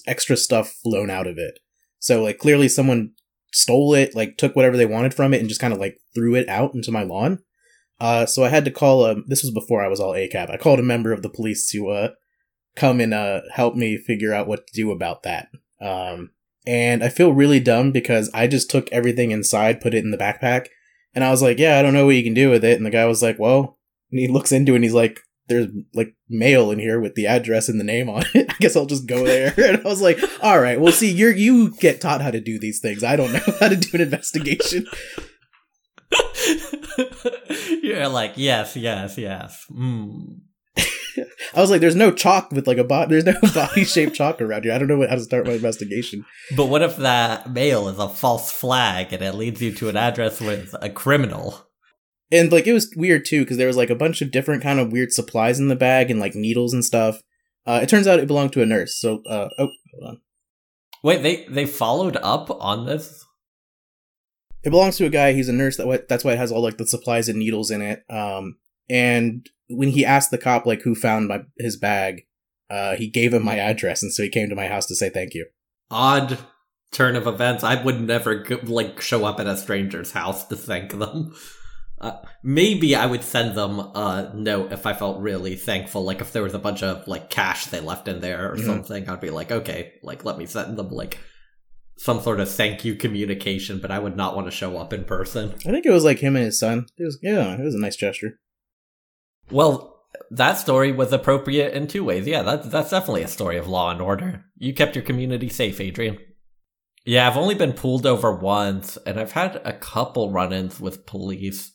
extra 0.07 0.37
stuff 0.37 0.73
flown 0.83 1.09
out 1.09 1.27
of 1.27 1.37
it. 1.37 1.59
So 1.99 2.21
like 2.21 2.37
clearly 2.37 2.67
someone 2.67 3.11
stole 3.53 3.93
it, 3.93 4.15
like 4.15 4.37
took 4.37 4.55
whatever 4.55 4.77
they 4.77 4.85
wanted 4.85 5.13
from 5.13 5.33
it 5.33 5.39
and 5.39 5.49
just 5.49 5.61
kind 5.61 5.73
of 5.73 5.79
like 5.79 5.99
threw 6.15 6.35
it 6.35 6.47
out 6.47 6.73
into 6.73 6.91
my 6.91 7.03
lawn. 7.03 7.39
Uh, 7.99 8.25
so 8.25 8.43
I 8.43 8.49
had 8.49 8.65
to 8.65 8.71
call. 8.71 9.05
Um, 9.05 9.25
this 9.27 9.43
was 9.43 9.51
before 9.51 9.83
I 9.83 9.87
was 9.87 9.99
all 9.99 10.13
ACAB. 10.13 10.49
I 10.49 10.57
called 10.57 10.79
a 10.79 10.83
member 10.83 11.11
of 11.11 11.21
the 11.21 11.29
police 11.29 11.69
to 11.71 11.89
uh 11.89 12.09
come 12.75 12.99
and 12.99 13.13
uh 13.13 13.41
help 13.53 13.75
me 13.75 13.97
figure 13.97 14.33
out 14.33 14.47
what 14.47 14.65
to 14.67 14.73
do 14.73 14.91
about 14.91 15.23
that. 15.23 15.49
Um, 15.79 16.31
and 16.65 17.03
I 17.03 17.09
feel 17.09 17.33
really 17.33 17.59
dumb 17.59 17.91
because 17.91 18.29
I 18.33 18.47
just 18.47 18.69
took 18.69 18.91
everything 18.91 19.31
inside, 19.31 19.81
put 19.81 19.93
it 19.93 20.03
in 20.03 20.11
the 20.11 20.17
backpack, 20.17 20.67
and 21.13 21.23
I 21.23 21.31
was 21.31 21.41
like, 21.41 21.59
"Yeah, 21.59 21.77
I 21.77 21.81
don't 21.81 21.93
know 21.93 22.05
what 22.05 22.15
you 22.15 22.23
can 22.23 22.33
do 22.33 22.49
with 22.49 22.63
it." 22.63 22.77
And 22.77 22.85
the 22.85 22.89
guy 22.91 23.05
was 23.05 23.21
like, 23.21 23.39
"Well," 23.39 23.77
and 24.11 24.19
he 24.19 24.27
looks 24.27 24.51
into 24.51 24.73
it 24.73 24.75
and 24.75 24.83
he's 24.83 24.93
like, 24.93 25.19
"There's 25.47 25.67
like 25.93 26.15
mail 26.29 26.71
in 26.71 26.79
here 26.79 26.99
with 26.99 27.15
the 27.15 27.27
address 27.27 27.69
and 27.69 27.79
the 27.79 27.83
name 27.85 28.09
on 28.09 28.23
it. 28.33 28.49
I 28.51 28.55
guess 28.59 28.75
I'll 28.75 28.85
just 28.85 29.07
go 29.07 29.25
there." 29.25 29.53
and 29.57 29.77
I 29.85 29.89
was 29.89 30.01
like, 30.01 30.19
"All 30.41 30.59
right, 30.59 30.79
well, 30.79 30.93
see, 30.93 31.11
you're 31.11 31.35
you 31.35 31.71
get 31.77 32.01
taught 32.01 32.21
how 32.21 32.31
to 32.31 32.41
do 32.41 32.59
these 32.59 32.79
things. 32.79 33.03
I 33.03 33.15
don't 33.15 33.33
know 33.33 33.39
how 33.59 33.67
to 33.69 33.75
do 33.75 33.89
an 33.93 34.01
investigation." 34.01 34.85
You're 37.81 38.07
like, 38.07 38.33
yes, 38.35 38.75
yes, 38.75 39.17
yes. 39.17 39.65
Mm. 39.71 40.41
I 41.55 41.61
was 41.61 41.69
like, 41.69 41.81
"There's 41.81 41.95
no 41.95 42.11
chalk 42.11 42.51
with 42.51 42.67
like 42.67 42.77
a 42.77 42.83
bot. 42.83 43.09
There's 43.09 43.25
no 43.25 43.35
body 43.53 43.83
shaped 43.83 44.15
chalk 44.15 44.41
around 44.41 44.63
here. 44.63 44.73
I 44.73 44.77
don't 44.77 44.87
know 44.87 45.07
how 45.07 45.15
to 45.15 45.21
start 45.21 45.45
my 45.45 45.53
investigation." 45.53 46.25
But 46.55 46.67
what 46.67 46.81
if 46.81 46.97
that 46.97 47.51
mail 47.51 47.87
is 47.87 47.99
a 47.99 48.09
false 48.09 48.51
flag 48.51 49.13
and 49.13 49.21
it 49.21 49.35
leads 49.35 49.61
you 49.61 49.73
to 49.73 49.89
an 49.89 49.97
address 49.97 50.39
with 50.41 50.75
a 50.81 50.89
criminal? 50.89 51.67
and 52.31 52.51
like 52.51 52.65
it 52.65 52.73
was 52.73 52.93
weird 52.95 53.25
too 53.25 53.41
because 53.41 53.57
there 53.57 53.67
was 53.67 53.77
like 53.77 53.89
a 53.89 53.95
bunch 53.95 54.21
of 54.21 54.31
different 54.31 54.63
kind 54.63 54.79
of 54.79 54.91
weird 54.91 55.11
supplies 55.11 55.59
in 55.59 55.67
the 55.67 55.75
bag 55.75 56.09
and 56.09 56.19
like 56.19 56.33
needles 56.33 56.73
and 56.73 56.85
stuff. 56.85 57.21
Uh, 57.65 57.79
it 57.83 57.89
turns 57.89 58.07
out 58.07 58.19
it 58.19 58.27
belonged 58.27 58.53
to 58.53 58.61
a 58.61 58.65
nurse. 58.65 58.97
So, 58.97 59.21
uh, 59.29 59.49
oh, 59.59 59.69
hold 59.93 60.09
on. 60.09 60.21
Wait, 61.03 61.21
they 61.21 61.45
they 61.45 61.65
followed 61.65 62.17
up 62.17 62.49
on 62.49 62.85
this? 62.85 63.25
It 64.63 64.69
belongs 64.69 64.97
to 64.97 65.05
a 65.05 65.09
guy. 65.09 65.33
He's 65.33 65.49
a 65.49 65.53
nurse. 65.53 65.77
That 65.77 66.07
that's 66.07 66.23
why 66.23 66.33
it 66.33 66.37
has 66.37 66.51
all 66.51 66.61
like 66.61 66.77
the 66.77 66.87
supplies 66.87 67.27
and 67.27 67.37
needles 67.37 67.71
in 67.71 67.81
it. 67.81 68.03
Um, 68.09 68.57
and 68.89 69.47
when 69.71 69.89
he 69.89 70.05
asked 70.05 70.31
the 70.31 70.37
cop 70.37 70.65
like 70.65 70.81
who 70.81 70.95
found 70.95 71.27
my 71.27 71.41
his 71.57 71.77
bag, 71.77 72.23
uh, 72.69 72.95
he 72.95 73.09
gave 73.09 73.33
him 73.33 73.43
my 73.43 73.57
address, 73.57 74.01
and 74.03 74.13
so 74.13 74.23
he 74.23 74.29
came 74.29 74.49
to 74.49 74.55
my 74.55 74.67
house 74.67 74.85
to 74.87 74.95
say 74.95 75.09
thank 75.09 75.33
you. 75.33 75.45
Odd 75.89 76.37
turn 76.91 77.15
of 77.15 77.27
events. 77.27 77.63
I 77.63 77.81
would 77.81 78.01
never 78.01 78.35
go, 78.35 78.59
like 78.63 79.01
show 79.01 79.25
up 79.25 79.39
at 79.39 79.47
a 79.47 79.57
stranger's 79.57 80.11
house 80.11 80.47
to 80.47 80.55
thank 80.55 80.91
them. 80.97 81.33
Uh, 81.99 82.17
maybe 82.43 82.95
I 82.95 83.05
would 83.05 83.23
send 83.23 83.55
them 83.55 83.77
a 83.79 84.31
note 84.33 84.71
if 84.73 84.85
I 84.87 84.93
felt 84.93 85.19
really 85.21 85.55
thankful. 85.55 86.03
Like 86.03 86.19
if 86.19 86.33
there 86.33 86.41
was 86.43 86.55
a 86.55 86.59
bunch 86.59 86.81
of 86.81 87.07
like 87.07 87.29
cash 87.29 87.65
they 87.67 87.79
left 87.79 88.07
in 88.07 88.21
there 88.21 88.51
or 88.51 88.55
Mhm. 88.55 88.65
something, 88.65 89.07
I'd 89.07 89.21
be 89.21 89.29
like, 89.29 89.51
okay, 89.51 89.93
like 90.01 90.25
let 90.25 90.37
me 90.39 90.47
send 90.47 90.77
them 90.77 90.89
like 90.89 91.19
some 91.97 92.19
sort 92.21 92.39
of 92.39 92.49
thank 92.49 92.83
you 92.83 92.95
communication. 92.95 93.77
But 93.79 93.91
I 93.91 93.99
would 93.99 94.17
not 94.17 94.35
want 94.35 94.47
to 94.47 94.51
show 94.51 94.77
up 94.77 94.93
in 94.93 95.03
person. 95.03 95.53
I 95.65 95.69
think 95.71 95.85
it 95.85 95.91
was 95.91 96.03
like 96.03 96.17
him 96.19 96.35
and 96.35 96.45
his 96.45 96.57
son. 96.59 96.87
It 96.97 97.03
was 97.03 97.19
yeah, 97.21 97.53
it 97.53 97.61
was 97.63 97.75
a 97.75 97.79
nice 97.79 97.95
gesture. 97.95 98.39
Well, 99.51 99.99
that 100.31 100.57
story 100.57 100.91
was 100.91 101.11
appropriate 101.11 101.73
in 101.73 101.87
two 101.87 102.03
ways. 102.03 102.25
Yeah, 102.27 102.41
that's 102.43 102.67
that's 102.67 102.89
definitely 102.91 103.23
a 103.23 103.27
story 103.27 103.57
of 103.57 103.67
law 103.67 103.91
and 103.91 104.01
order. 104.01 104.45
You 104.57 104.73
kept 104.73 104.95
your 104.95 105.03
community 105.03 105.49
safe, 105.49 105.79
Adrian. 105.81 106.17
Yeah, 107.05 107.27
I've 107.27 107.37
only 107.37 107.55
been 107.55 107.73
pulled 107.73 108.05
over 108.05 108.31
once, 108.33 108.97
and 109.05 109.19
I've 109.19 109.31
had 109.31 109.59
a 109.65 109.73
couple 109.73 110.31
run-ins 110.31 110.79
with 110.79 111.05
police. 111.05 111.71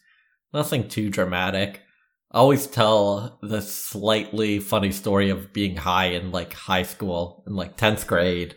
Nothing 0.54 0.88
too 0.88 1.10
dramatic. 1.10 1.82
I 2.30 2.38
always 2.38 2.66
tell 2.66 3.38
the 3.42 3.60
slightly 3.60 4.58
funny 4.60 4.92
story 4.92 5.30
of 5.30 5.52
being 5.52 5.76
high 5.76 6.06
in 6.06 6.30
like 6.32 6.52
high 6.52 6.82
school 6.84 7.42
in 7.46 7.54
like 7.56 7.76
tenth 7.76 8.06
grade 8.06 8.54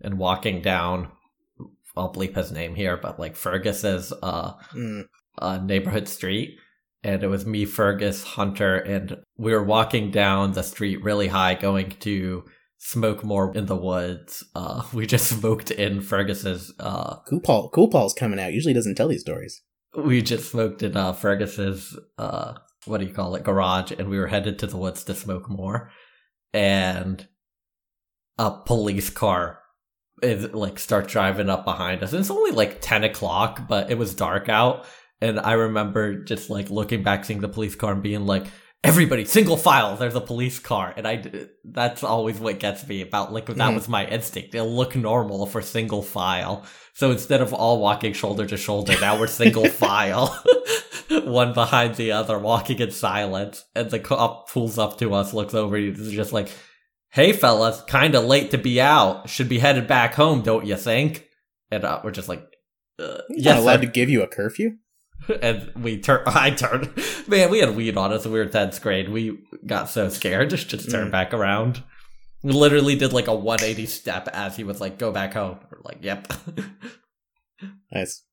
and 0.00 0.18
walking 0.18 0.62
down. 0.62 1.10
I'll 1.96 2.12
bleep 2.12 2.36
his 2.36 2.52
name 2.52 2.74
here, 2.74 2.96
but 2.96 3.18
like 3.20 3.34
Fergus's 3.36 4.12
uh 4.22 4.54
Mm. 4.74 5.06
uh, 5.38 5.58
neighborhood 5.58 6.08
street. 6.08 6.56
And 7.04 7.22
it 7.22 7.28
was 7.28 7.44
me, 7.44 7.64
Fergus, 7.64 8.22
Hunter, 8.22 8.76
and 8.76 9.18
we 9.36 9.52
were 9.52 9.64
walking 9.64 10.10
down 10.10 10.52
the 10.52 10.62
street 10.62 11.02
really 11.02 11.28
high, 11.28 11.54
going 11.54 11.90
to 12.00 12.44
smoke 12.78 13.24
more 13.24 13.54
in 13.54 13.66
the 13.66 13.76
woods. 13.76 14.44
Uh, 14.54 14.82
we 14.92 15.06
just 15.06 15.26
smoked 15.28 15.70
in 15.70 16.00
Fergus's, 16.00 16.72
uh, 16.78 17.16
Cool 17.28 17.40
Paul, 17.40 17.70
Cool 17.70 17.88
Paul's 17.88 18.14
coming 18.14 18.38
out. 18.38 18.52
Usually 18.52 18.74
doesn't 18.74 18.96
tell 18.96 19.08
these 19.08 19.22
stories. 19.22 19.62
we 19.96 20.22
just 20.22 20.50
smoked 20.50 20.82
in, 20.82 20.96
uh, 20.96 21.12
Fergus's, 21.12 21.98
uh, 22.18 22.54
what 22.86 22.98
do 22.98 23.06
you 23.06 23.12
call 23.12 23.34
it, 23.34 23.44
garage, 23.44 23.92
and 23.92 24.08
we 24.08 24.18
were 24.18 24.26
headed 24.28 24.58
to 24.58 24.66
the 24.66 24.76
woods 24.76 25.04
to 25.04 25.14
smoke 25.14 25.48
more. 25.48 25.90
And 26.52 27.26
a 28.38 28.50
police 28.50 29.10
car 29.10 29.60
is 30.22 30.52
like 30.52 30.78
start 30.78 31.08
driving 31.08 31.50
up 31.50 31.64
behind 31.64 32.02
us. 32.02 32.12
And 32.12 32.20
it's 32.20 32.30
only 32.30 32.52
like 32.52 32.80
10 32.80 33.04
o'clock, 33.04 33.68
but 33.68 33.90
it 33.90 33.98
was 33.98 34.14
dark 34.14 34.48
out. 34.48 34.86
And 35.22 35.40
I 35.40 35.52
remember 35.52 36.22
just 36.24 36.50
like 36.50 36.68
looking 36.68 37.02
back, 37.02 37.24
seeing 37.24 37.40
the 37.40 37.48
police 37.48 37.74
car 37.74 37.92
and 37.92 38.02
being 38.02 38.26
like, 38.26 38.44
everybody, 38.84 39.24
single 39.24 39.56
file, 39.56 39.96
there's 39.96 40.16
a 40.16 40.20
police 40.20 40.58
car. 40.58 40.92
And 40.96 41.06
I, 41.06 41.22
that's 41.64 42.02
always 42.02 42.40
what 42.40 42.58
gets 42.58 42.86
me 42.88 43.00
about 43.00 43.32
like, 43.32 43.46
that 43.46 43.56
Mhm. 43.56 43.74
was 43.74 43.88
my 43.88 44.04
instinct. 44.06 44.54
It'll 44.54 44.74
look 44.74 44.96
normal 44.96 45.46
for 45.46 45.62
single 45.62 46.02
file. 46.02 46.66
So 46.94 47.12
instead 47.12 47.40
of 47.40 47.54
all 47.54 47.80
walking 47.80 48.12
shoulder 48.12 48.44
to 48.46 48.56
shoulder, 48.56 48.94
now 49.00 49.18
we're 49.18 49.28
single 49.28 49.66
file. 49.84 50.42
One 51.10 51.52
behind 51.54 51.94
the 51.94 52.12
other, 52.12 52.38
walking 52.38 52.78
in 52.80 52.90
silence. 52.90 53.64
And 53.76 53.90
the 53.90 54.00
cop 54.00 54.50
pulls 54.50 54.78
up 54.78 54.98
to 54.98 55.14
us, 55.14 55.32
looks 55.32 55.54
over, 55.54 55.76
he's 55.76 56.10
just 56.10 56.32
like, 56.32 56.48
Hey 57.10 57.32
fellas, 57.32 57.82
kinda 57.86 58.20
late 58.20 58.50
to 58.52 58.58
be 58.58 58.80
out. 58.80 59.28
Should 59.30 59.48
be 59.48 59.58
headed 59.60 59.86
back 59.86 60.14
home, 60.14 60.42
don't 60.42 60.66
you 60.66 60.76
think? 60.76 61.28
And 61.70 61.84
uh, 61.84 62.00
we're 62.02 62.10
just 62.10 62.28
like, 62.28 62.42
uh, 62.98 63.18
yes, 63.30 63.54
not 63.54 63.58
allowed 63.58 63.74
sir. 63.80 63.86
to 63.86 63.92
give 63.92 64.10
you 64.10 64.22
a 64.22 64.26
curfew. 64.26 64.72
and 65.42 65.70
we 65.76 65.98
turn. 66.00 66.22
I 66.26 66.50
turned. 66.50 66.90
Man, 67.28 67.50
we 67.50 67.58
had 67.60 67.76
weed 67.76 67.96
on 67.96 68.12
us. 68.12 68.26
We 68.26 68.38
were 68.38 68.46
tenth 68.46 68.80
grade. 68.82 69.08
We 69.08 69.38
got 69.66 69.88
so 69.88 70.08
scared. 70.08 70.50
Just 70.50 70.68
just 70.68 70.90
turned 70.90 71.08
Mm. 71.08 71.12
back 71.12 71.32
around. 71.34 71.82
We 72.42 72.52
literally 72.52 72.96
did 72.96 73.12
like 73.12 73.28
a 73.28 73.34
180 73.34 73.86
step 73.86 74.28
as 74.32 74.56
he 74.56 74.64
was 74.64 74.80
like, 74.80 74.98
"Go 74.98 75.12
back 75.12 75.34
home." 75.34 75.58
We're 75.70 75.78
like, 75.84 75.98
"Yep." 76.02 76.32
Nice. 77.92 78.24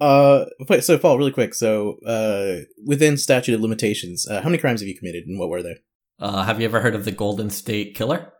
Uh, 0.00 0.44
wait, 0.68 0.84
so 0.84 0.96
Paul, 0.96 1.18
really 1.18 1.32
quick. 1.32 1.54
So, 1.54 1.98
uh, 2.06 2.60
within 2.86 3.16
statute 3.16 3.54
of 3.54 3.60
limitations, 3.60 4.26
uh, 4.28 4.40
how 4.40 4.48
many 4.48 4.58
crimes 4.58 4.80
have 4.80 4.88
you 4.88 4.96
committed, 4.96 5.24
and 5.26 5.38
what 5.38 5.48
were 5.48 5.62
they? 5.62 5.76
uh, 6.20 6.44
have 6.44 6.58
you 6.60 6.64
ever 6.64 6.80
heard 6.80 6.94
of 6.94 7.04
the 7.04 7.12
Golden 7.12 7.50
State 7.50 7.94
Killer? 7.94 8.32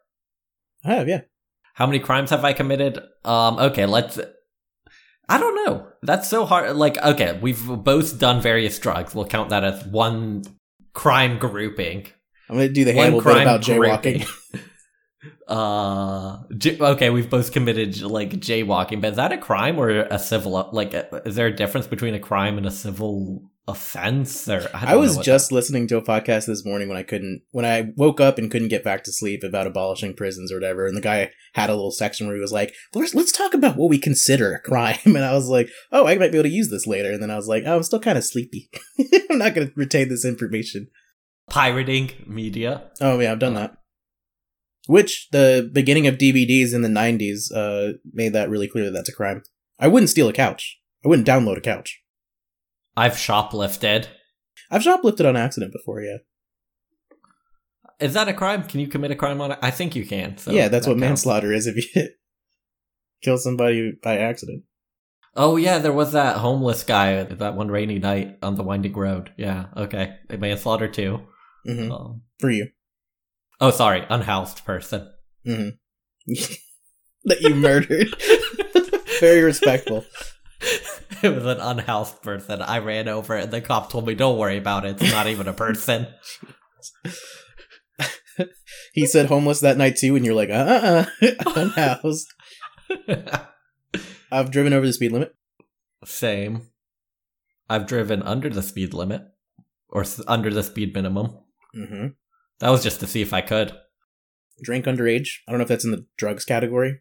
I 0.84 0.94
have, 0.94 1.08
yeah. 1.08 1.22
How 1.74 1.86
many 1.86 1.98
crimes 1.98 2.30
have 2.30 2.44
I 2.44 2.52
committed? 2.52 2.98
Um, 3.24 3.58
okay, 3.58 3.86
let's. 3.86 4.18
I 5.28 5.38
don't 5.38 5.54
know. 5.54 5.86
That's 6.02 6.28
so 6.28 6.46
hard. 6.46 6.74
Like, 6.76 6.96
okay, 6.98 7.38
we've 7.40 7.66
both 7.66 8.18
done 8.18 8.40
various 8.40 8.78
drugs. 8.78 9.14
We'll 9.14 9.26
count 9.26 9.50
that 9.50 9.64
as 9.64 9.84
one 9.84 10.44
crime 10.94 11.38
grouping. 11.38 12.06
I'm 12.48 12.56
gonna 12.56 12.68
do 12.68 12.84
the 12.84 12.92
handle 12.92 13.20
bit 13.20 13.42
about 13.42 13.60
jaywalking. 13.60 14.26
uh, 15.48 16.38
j- 16.56 16.78
okay, 16.80 17.10
we've 17.10 17.28
both 17.28 17.52
committed 17.52 18.00
like 18.00 18.30
jaywalking, 18.30 19.02
but 19.02 19.10
is 19.10 19.16
that 19.16 19.32
a 19.32 19.38
crime 19.38 19.78
or 19.78 19.90
a 19.90 20.18
civil? 20.18 20.68
Like, 20.72 20.94
is 21.26 21.36
there 21.36 21.46
a 21.46 21.54
difference 21.54 21.86
between 21.86 22.14
a 22.14 22.20
crime 22.20 22.56
and 22.56 22.66
a 22.66 22.70
civil 22.70 23.42
offense? 23.68 24.48
Or 24.48 24.68
I, 24.74 24.92
I 24.92 24.96
was 24.96 25.18
just 25.18 25.52
listening 25.52 25.86
to 25.88 25.96
a 25.96 26.02
podcast 26.02 26.46
this 26.46 26.64
morning 26.64 26.88
when 26.88 26.96
I 26.96 27.02
couldn't, 27.02 27.42
when 27.50 27.64
I 27.64 27.92
woke 27.96 28.20
up 28.20 28.38
and 28.38 28.50
couldn't 28.50 28.68
get 28.68 28.82
back 28.82 29.04
to 29.04 29.12
sleep 29.12 29.42
about 29.44 29.66
abolishing 29.66 30.14
prisons 30.14 30.50
or 30.50 30.56
whatever. 30.56 30.86
And 30.86 30.96
the 30.96 31.02
guy 31.02 31.30
had 31.54 31.70
a 31.70 31.74
little 31.74 31.90
section 31.90 32.26
where 32.26 32.34
he 32.34 32.40
was 32.40 32.52
like, 32.52 32.74
let's, 32.94 33.14
let's 33.14 33.30
talk 33.32 33.54
about 33.54 33.76
what 33.76 33.90
we 33.90 33.98
consider 33.98 34.52
a 34.54 34.60
crime. 34.60 34.98
And 35.04 35.24
I 35.24 35.34
was 35.34 35.48
like, 35.48 35.68
oh, 35.92 36.06
I 36.06 36.16
might 36.16 36.32
be 36.32 36.38
able 36.38 36.48
to 36.48 36.54
use 36.54 36.70
this 36.70 36.86
later. 36.86 37.12
And 37.12 37.22
then 37.22 37.30
I 37.30 37.36
was 37.36 37.48
like, 37.48 37.64
oh, 37.66 37.76
I'm 37.76 37.82
still 37.82 38.00
kind 38.00 38.18
of 38.18 38.24
sleepy. 38.24 38.70
I'm 39.30 39.38
not 39.38 39.54
going 39.54 39.68
to 39.68 39.72
retain 39.76 40.08
this 40.08 40.24
information. 40.24 40.88
pirating 41.50 42.10
media. 42.26 42.90
Oh, 43.00 43.18
yeah, 43.20 43.32
I've 43.32 43.38
done 43.38 43.54
that. 43.54 43.76
Which 44.86 45.28
the 45.32 45.68
beginning 45.72 46.06
of 46.06 46.16
DVDs 46.16 46.72
in 46.72 46.82
the 46.82 46.88
90s 46.88 47.52
uh, 47.54 47.98
made 48.12 48.32
that 48.32 48.48
really 48.48 48.68
clear 48.68 48.86
that 48.86 48.92
that's 48.92 49.08
a 49.08 49.14
crime. 49.14 49.42
I 49.78 49.88
wouldn't 49.88 50.10
steal 50.10 50.28
a 50.28 50.32
couch. 50.32 50.78
I 51.04 51.08
wouldn't 51.08 51.28
download 51.28 51.58
a 51.58 51.60
couch. 51.60 52.00
I've 52.98 53.14
shoplifted. 53.14 54.06
I've 54.70 54.82
shoplifted 54.82 55.26
on 55.26 55.36
accident 55.36 55.72
before, 55.72 56.02
yeah. 56.02 56.18
Is 58.00 58.14
that 58.14 58.28
a 58.28 58.32
crime? 58.34 58.62
Can 58.64 58.80
you 58.80 58.88
commit 58.88 59.10
a 59.10 59.16
crime 59.16 59.40
on 59.40 59.52
it? 59.52 59.58
I 59.62 59.70
think 59.70 59.96
you 59.96 60.04
can. 60.06 60.36
So 60.38 60.50
yeah, 60.52 60.68
that's 60.68 60.86
that 60.86 60.90
what 60.92 61.00
counts. 61.00 61.24
manslaughter 61.24 61.52
is 61.52 61.66
if 61.66 61.76
you 61.94 62.08
kill 63.22 63.38
somebody 63.38 63.92
by 64.02 64.18
accident. 64.18 64.64
Oh 65.36 65.56
yeah, 65.56 65.78
there 65.78 65.92
was 65.92 66.12
that 66.12 66.36
homeless 66.36 66.82
guy 66.82 67.22
that 67.22 67.54
one 67.54 67.68
rainy 67.70 67.98
night 67.98 68.38
on 68.42 68.56
the 68.56 68.62
winding 68.62 68.92
road. 68.94 69.32
Yeah, 69.36 69.66
okay, 69.76 70.16
they 70.28 70.36
manslaughter 70.36 70.88
too. 70.88 71.20
hmm 71.64 71.90
Um, 71.92 72.22
For 72.40 72.50
you. 72.50 72.68
oh, 73.60 73.70
sorry, 73.70 74.04
unhoused 74.08 74.64
person. 74.64 75.08
hmm 75.44 75.68
that 77.24 77.40
you 77.40 77.54
murdered. 77.54 78.08
Very 79.20 79.42
respectful. 79.42 80.04
it 81.22 81.34
was 81.34 81.44
an 81.46 81.60
unhoused 81.60 82.22
person. 82.22 82.60
I 82.62 82.78
ran 82.78 83.08
over 83.08 83.36
it, 83.36 83.44
and 83.44 83.52
the 83.52 83.60
cop 83.60 83.90
told 83.90 84.06
me, 84.06 84.14
"Don't 84.14 84.38
worry 84.38 84.56
about 84.58 84.84
it. 84.84 85.00
It's 85.00 85.12
not 85.12 85.26
even 85.26 85.48
a 85.48 85.52
person." 85.52 86.06
He 88.92 89.06
said 89.06 89.26
homeless 89.26 89.60
that 89.60 89.76
night 89.76 89.96
too, 89.96 90.16
and 90.16 90.24
you're 90.24 90.34
like, 90.34 90.50
uh 90.50 91.04
uh 91.22 91.30
unhoused. 91.56 92.26
I've 94.30 94.50
driven 94.50 94.72
over 94.72 94.86
the 94.86 94.92
speed 94.92 95.12
limit. 95.12 95.34
Same. 96.04 96.68
I've 97.68 97.86
driven 97.86 98.22
under 98.22 98.48
the 98.48 98.62
speed 98.62 98.94
limit, 98.94 99.22
or 99.88 100.02
s- 100.02 100.22
under 100.26 100.50
the 100.50 100.62
speed 100.62 100.94
minimum. 100.94 101.38
hmm 101.74 102.06
That 102.60 102.70
was 102.70 102.82
just 102.82 103.00
to 103.00 103.06
see 103.06 103.20
if 103.22 103.32
I 103.32 103.40
could. 103.40 103.72
Drink 104.62 104.86
underage. 104.86 105.28
I 105.46 105.52
don't 105.52 105.58
know 105.58 105.62
if 105.64 105.68
that's 105.68 105.84
in 105.84 105.90
the 105.92 106.06
drugs 106.16 106.44
category. 106.44 107.00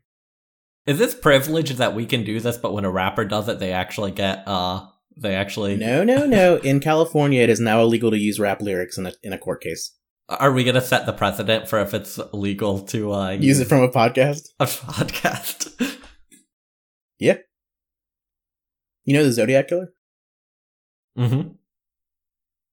Is 0.88 0.98
this 0.98 1.14
privilege 1.14 1.72
that 1.72 1.94
we 1.94 2.06
can 2.06 2.24
do 2.24 2.40
this, 2.40 2.58
but 2.58 2.74
when 2.74 2.86
a 2.86 2.90
rapper 2.90 3.26
does 3.26 3.50
it, 3.50 3.60
they 3.60 3.74
actually 3.74 4.12
get 4.12 4.48
uh, 4.48 4.88
they 5.18 5.36
actually 5.36 5.76
No, 5.76 6.04
no, 6.04 6.26
no. 6.26 6.56
In 6.58 6.80
California, 6.80 7.42
it 7.42 7.50
is 7.50 7.60
now 7.60 7.82
illegal 7.82 8.10
to 8.12 8.18
use 8.18 8.40
rap 8.40 8.62
lyrics 8.62 8.98
in 8.98 9.06
a 9.06 9.12
in 9.22 9.34
a 9.34 9.38
court 9.38 9.62
case. 9.62 9.94
Are 10.30 10.52
we 10.52 10.64
gonna 10.64 10.82
set 10.82 11.06
the 11.06 11.14
precedent 11.14 11.68
for 11.70 11.80
if 11.80 11.94
it's 11.94 12.18
legal 12.34 12.80
to 12.88 13.14
uh, 13.14 13.30
Use 13.32 13.60
it 13.60 13.68
from 13.68 13.82
a 13.82 13.90
podcast. 13.90 14.50
a 14.60 14.66
podcast? 14.66 15.98
Yeah. 17.20 17.38
You 19.06 19.16
know 19.16 19.24
the 19.24 19.32
Zodiac 19.32 19.70
killer? 19.70 19.92
mm-hmm. 21.18 21.50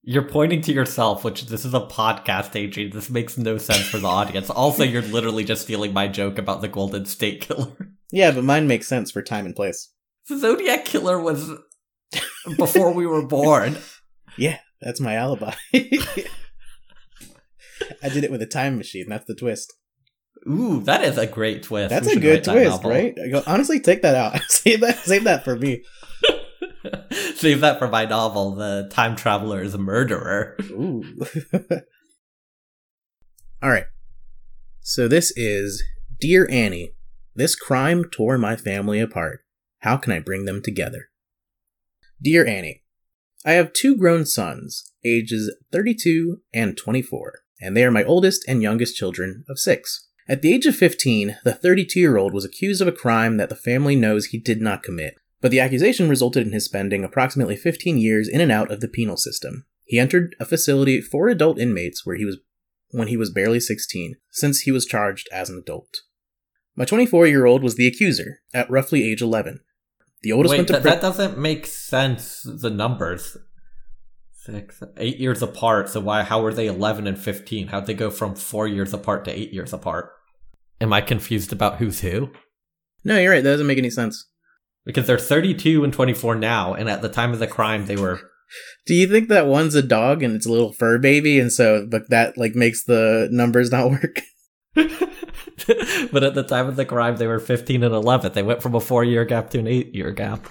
You're 0.03 0.29
pointing 0.29 0.61
to 0.61 0.71
yourself, 0.71 1.23
which 1.23 1.47
this 1.47 1.65
is 1.65 1.73
a 1.73 1.79
podcast, 1.79 2.51
AJ. 2.51 2.93
This 2.93 3.09
makes 3.09 3.39
no 3.39 3.57
sense 3.57 3.87
for 3.87 3.97
the 3.97 4.07
audience. 4.07 4.51
Also, 4.51 4.83
you're 4.83 5.01
literally 5.01 5.43
just 5.43 5.63
stealing 5.63 5.93
my 5.93 6.07
joke 6.07 6.37
about 6.37 6.61
the 6.61 6.67
Golden 6.67 7.05
State 7.05 7.41
Killer. 7.41 7.71
Yeah, 8.15 8.31
but 8.31 8.45
mine 8.45 8.65
makes 8.65 8.87
sense 8.87 9.11
for 9.11 9.21
time 9.21 9.45
and 9.45 9.53
place. 9.53 9.91
The 10.29 10.39
Zodiac 10.39 10.85
Killer 10.85 11.19
was 11.19 11.51
before 12.55 12.93
we 12.93 13.05
were 13.05 13.27
born. 13.27 13.77
Yeah, 14.37 14.57
that's 14.81 14.99
my 14.99 15.15
alibi. 15.15 15.53
I 15.73 15.79
did 18.09 18.25
it 18.25 18.31
with 18.31 18.41
a 18.41 18.45
time 18.45 18.75
machine. 18.75 19.05
That's 19.07 19.23
the 19.23 19.33
twist. 19.33 19.71
Ooh, 20.45 20.81
that 20.81 21.05
is 21.05 21.17
a 21.17 21.25
great 21.25 21.63
twist. 21.63 21.89
That's 21.89 22.07
a 22.09 22.19
good 22.19 22.43
twist, 22.43 22.83
right? 22.83 23.17
Honestly, 23.47 23.79
take 23.79 24.01
that 24.01 24.13
out. 24.15 24.41
save 24.49 24.81
that. 24.81 24.97
Save 24.97 25.23
that 25.23 25.45
for 25.45 25.55
me. 25.55 25.85
Save 27.35 27.61
that 27.61 27.79
for 27.79 27.87
my 27.87 28.03
novel, 28.03 28.55
The 28.55 28.89
Time 28.91 29.15
Traveler's 29.15 29.77
Murderer. 29.77 30.57
Ooh. 30.63 31.05
All 33.63 33.69
right. 33.69 33.85
So 34.81 35.07
this 35.07 35.31
is 35.37 35.81
Dear 36.19 36.45
Annie. 36.51 36.94
This 37.37 37.55
crime 37.55 38.05
tore 38.05 38.37
my 38.37 38.55
family 38.55 39.01
apart. 39.01 39.43
How 39.79 39.97
can 39.97 40.13
I 40.13 40.19
bring 40.19 40.45
them 40.45 40.61
together? 40.61 41.09
Dear 42.21 42.47
Annie, 42.47 42.83
I 43.45 43.53
have 43.53 43.73
two 43.73 43.97
grown 43.97 44.25
sons, 44.25 44.93
ages 45.03 45.53
32 45.73 46.41
and 46.53 46.77
24, 46.77 47.41
and 47.59 47.75
they 47.75 47.83
are 47.83 47.91
my 47.91 48.05
oldest 48.05 48.45
and 48.47 48.61
youngest 48.61 48.95
children 48.95 49.43
of 49.49 49.59
six. 49.59 50.07
At 50.29 50.41
the 50.41 50.53
age 50.53 50.65
of 50.65 50.77
15, 50.77 51.37
the 51.43 51.53
32 51.53 51.99
year 51.99 52.15
old 52.15 52.33
was 52.33 52.45
accused 52.45 52.81
of 52.81 52.87
a 52.87 52.93
crime 52.93 53.35
that 53.35 53.49
the 53.49 53.55
family 53.55 53.97
knows 53.97 54.27
he 54.27 54.39
did 54.39 54.61
not 54.61 54.81
commit, 54.81 55.15
but 55.41 55.51
the 55.51 55.59
accusation 55.59 56.07
resulted 56.07 56.47
in 56.47 56.53
his 56.53 56.63
spending 56.63 57.03
approximately 57.03 57.57
15 57.57 57.97
years 57.97 58.29
in 58.29 58.39
and 58.39 58.51
out 58.51 58.71
of 58.71 58.79
the 58.79 58.87
penal 58.87 59.17
system. 59.17 59.65
He 59.83 59.99
entered 59.99 60.37
a 60.39 60.45
facility 60.45 61.01
for 61.01 61.27
adult 61.27 61.59
inmates 61.59 62.05
where 62.05 62.15
he 62.15 62.25
was 62.25 62.37
when 62.91 63.09
he 63.09 63.17
was 63.17 63.29
barely 63.29 63.59
16, 63.59 64.15
since 64.31 64.61
he 64.61 64.71
was 64.71 64.85
charged 64.85 65.27
as 65.33 65.49
an 65.49 65.57
adult. 65.57 65.97
My 66.75 66.85
24 66.85 67.27
year 67.27 67.45
old 67.45 67.63
was 67.63 67.75
the 67.75 67.87
accuser 67.87 68.39
at 68.53 68.69
roughly 68.69 69.09
age 69.09 69.21
11. 69.21 69.61
The 70.25 70.31
oldest 70.31 70.51
Wait, 70.51 70.57
went 70.57 70.67
to 70.67 70.73
that, 70.73 70.81
pri- 70.81 70.91
that 70.91 71.01
doesn't 71.01 71.37
make 71.37 71.67
sense. 71.67 72.41
The 72.41 72.71
numbers, 72.71 73.37
six, 74.33 74.81
eight 74.97 75.17
years 75.17 75.41
apart. 75.43 75.87
So 75.89 75.99
why? 75.99 76.23
How 76.23 76.41
were 76.41 76.53
they 76.53 76.65
eleven 76.65 77.05
and 77.05 77.17
fifteen? 77.17 77.67
How'd 77.67 77.85
they 77.85 77.93
go 77.93 78.09
from 78.09 78.35
four 78.35 78.67
years 78.67 78.91
apart 78.91 79.23
to 79.25 79.31
eight 79.31 79.53
years 79.53 79.71
apart? 79.71 80.11
Am 80.81 80.91
I 80.91 81.01
confused 81.01 81.53
about 81.53 81.77
who's 81.77 82.01
who? 82.01 82.31
No, 83.03 83.19
you're 83.19 83.31
right. 83.31 83.43
That 83.43 83.51
doesn't 83.51 83.67
make 83.67 83.77
any 83.77 83.91
sense. 83.91 84.27
Because 84.83 85.05
they're 85.05 85.19
thirty-two 85.19 85.83
and 85.83 85.93
twenty-four 85.93 86.33
now, 86.33 86.73
and 86.73 86.89
at 86.89 87.03
the 87.03 87.09
time 87.09 87.31
of 87.31 87.37
the 87.37 87.45
crime, 87.45 87.85
they 87.85 87.95
were. 87.95 88.19
Do 88.87 88.95
you 88.95 89.07
think 89.07 89.29
that 89.29 89.45
one's 89.45 89.75
a 89.75 89.83
dog 89.83 90.23
and 90.23 90.35
it's 90.35 90.47
a 90.47 90.51
little 90.51 90.73
fur 90.73 90.97
baby, 90.97 91.39
and 91.39 91.51
so 91.53 91.85
but 91.87 92.09
that 92.09 92.35
like 92.35 92.55
makes 92.55 92.83
the 92.83 93.27
numbers 93.31 93.71
not 93.71 93.91
work? 93.91 94.21
but 96.11 96.23
at 96.23 96.35
the 96.35 96.43
time 96.43 96.67
of 96.67 96.75
the 96.75 96.85
crime, 96.85 97.17
they 97.17 97.27
were 97.27 97.39
fifteen 97.39 97.83
and 97.83 97.93
eleven. 97.93 98.33
They 98.33 98.43
went 98.43 98.61
from 98.61 98.75
a 98.75 98.79
four-year 98.79 99.25
gap 99.25 99.49
to 99.51 99.59
an 99.59 99.67
eight-year 99.67 100.11
gap. 100.11 100.47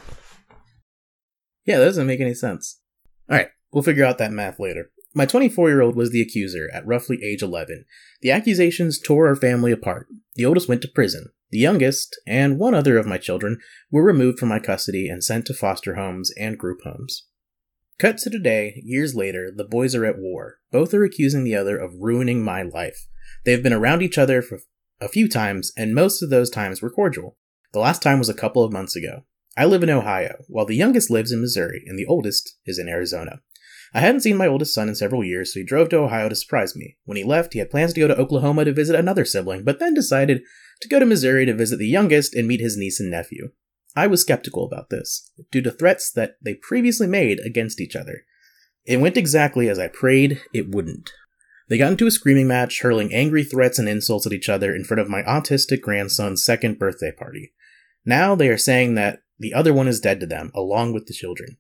Yeah, 1.65 1.79
that 1.79 1.85
doesn't 1.87 2.07
make 2.07 2.21
any 2.21 2.35
sense. 2.35 2.81
All 3.31 3.37
right, 3.37 3.49
we'll 3.73 3.83
figure 3.83 4.05
out 4.05 4.19
that 4.19 4.33
math 4.33 4.59
later. 4.59 4.91
My 5.17 5.27
24 5.27 5.69
year 5.69 5.81
old 5.81 5.95
was 5.95 6.11
the 6.11 6.21
accuser 6.21 6.69
at 6.75 6.87
roughly 6.87 7.21
age 7.23 7.41
11. 7.41 7.85
The 8.21 8.33
accusations 8.33 8.99
tore 8.99 9.29
our 9.29 9.37
family 9.37 9.71
apart. 9.71 10.09
The 10.35 10.45
oldest 10.45 10.69
went 10.69 10.83
to 10.83 10.89
prison. 10.89 11.29
The 11.51 11.61
youngest, 11.61 12.21
and 12.27 12.59
one 12.59 12.75
other 12.75 12.99
of 12.99 13.07
my 13.07 13.17
children, 13.17 13.59
were 13.93 14.03
removed 14.03 14.41
from 14.41 14.49
my 14.49 14.59
custody 14.59 15.09
and 15.09 15.23
sent 15.23 15.47
to 15.47 15.55
foster 15.55 15.95
homes 15.95 16.33
and 16.37 16.59
group 16.59 16.81
homes. 16.83 17.27
Cut 18.01 18.19
to 18.19 18.31
today, 18.31 18.83
years 18.85 19.15
later, 19.15 19.53
the 19.55 19.63
boys 19.65 19.95
are 19.95 20.05
at 20.05 20.19
war. 20.19 20.57
Both 20.73 20.93
are 20.95 21.05
accusing 21.05 21.45
the 21.45 21.55
other 21.55 21.79
of 21.79 21.93
ruining 22.01 22.43
my 22.43 22.63
life. 22.63 23.07
They 23.45 23.53
have 23.53 23.63
been 23.63 23.73
around 23.73 24.03
each 24.03 24.19
other 24.19 24.43
for 24.43 24.59
a 25.05 25.09
few 25.09 25.29
times, 25.29 25.73
and 25.77 25.95
most 25.95 26.23
of 26.23 26.31
those 26.31 26.51
times 26.51 26.81
were 26.81 26.91
cordial. 26.91 27.37
The 27.73 27.81
last 27.81 28.03
time 28.03 28.19
was 28.19 28.29
a 28.29 28.35
couple 28.35 28.65
of 28.65 28.73
months 28.73 28.97
ago. 28.97 29.25
I 29.57 29.67
live 29.67 29.83
in 29.83 29.91
Ohio, 29.91 30.37
while 30.49 30.65
the 30.65 30.75
youngest 30.75 31.11
lives 31.11 31.31
in 31.31 31.41
Missouri, 31.41 31.85
and 31.87 31.99
the 31.99 32.07
oldest 32.07 32.57
is 32.65 32.79
in 32.79 32.89
Arizona. 32.89 33.41
I 33.93 34.01
hadn't 34.01 34.23
seen 34.23 34.37
my 34.37 34.49
oldest 34.49 34.75
son 34.75 34.89
in 34.89 34.95
several 34.95 35.23
years, 35.23 35.53
so 35.53 35.61
he 35.61 35.65
drove 35.65 35.91
to 35.91 35.99
Ohio 35.99 36.29
to 36.29 36.35
surprise 36.35 36.75
me. 36.75 36.97
When 37.05 37.17
he 37.17 37.23
left, 37.23 37.53
he 37.53 37.61
had 37.61 37.71
plans 37.71 37.93
to 37.93 38.01
go 38.01 38.09
to 38.09 38.17
Oklahoma 38.17 38.65
to 38.65 38.73
visit 38.73 38.97
another 38.97 39.25
sibling, 39.25 39.63
but 39.63 39.79
then 39.79 39.95
decided 39.95 40.43
to 40.81 40.89
go 40.89 40.99
to 40.99 41.07
Missouri 41.07 41.47
to 41.47 41.55
visit 41.55 41.79
the 41.79 41.87
youngest 41.87 42.35
and 42.35 42.49
meet 42.49 42.61
his 42.61 42.77
niece 42.77 42.99
and 42.99 43.11
nephew. 43.11 43.51
I 43.95 44.09
was 44.09 44.23
skeptical 44.23 44.67
about 44.67 44.91
this, 44.91 45.31
due 45.53 45.63
to 45.63 45.71
threats 45.71 46.11
that 46.13 46.37
they 46.43 46.55
previously 46.55 47.07
made 47.07 47.39
against 47.41 47.81
each 47.81 47.95
other. 47.95 48.25
It 48.85 49.01
went 49.01 49.17
exactly 49.17 49.69
as 49.69 49.79
I 49.79 49.87
prayed 49.87 50.41
it 50.53 50.71
wouldn't. 50.71 51.13
They 51.75 51.79
got 51.79 51.91
into 51.91 52.07
a 52.07 52.13
screaming 52.13 52.47
match, 52.47 52.83
hurling 52.83 53.13
angry 53.13 53.43
threats 53.43 53.81
and 53.81 53.89
insults 53.89 54.27
at 54.27 54.33
each 54.33 54.49
other 54.49 54.73
in 54.73 54.85
front 54.85 55.01
of 55.01 55.09
my 55.09 55.25
autistic 55.25 55.81
grandson's 55.81 56.45
second 56.45 56.79
birthday 56.79 57.11
party. 57.11 57.53
Now 58.05 58.37
they 58.37 58.49
are 58.49 58.57
saying 58.57 58.95
that 58.95 59.23
the 59.41 59.53
other 59.53 59.75
one 59.75 59.89
is 59.89 59.99
dead 59.99 60.21
to 60.21 60.27
them, 60.27 60.53
along 60.55 60.93
with 60.93 61.07
the 61.07 61.13
children. 61.13 61.57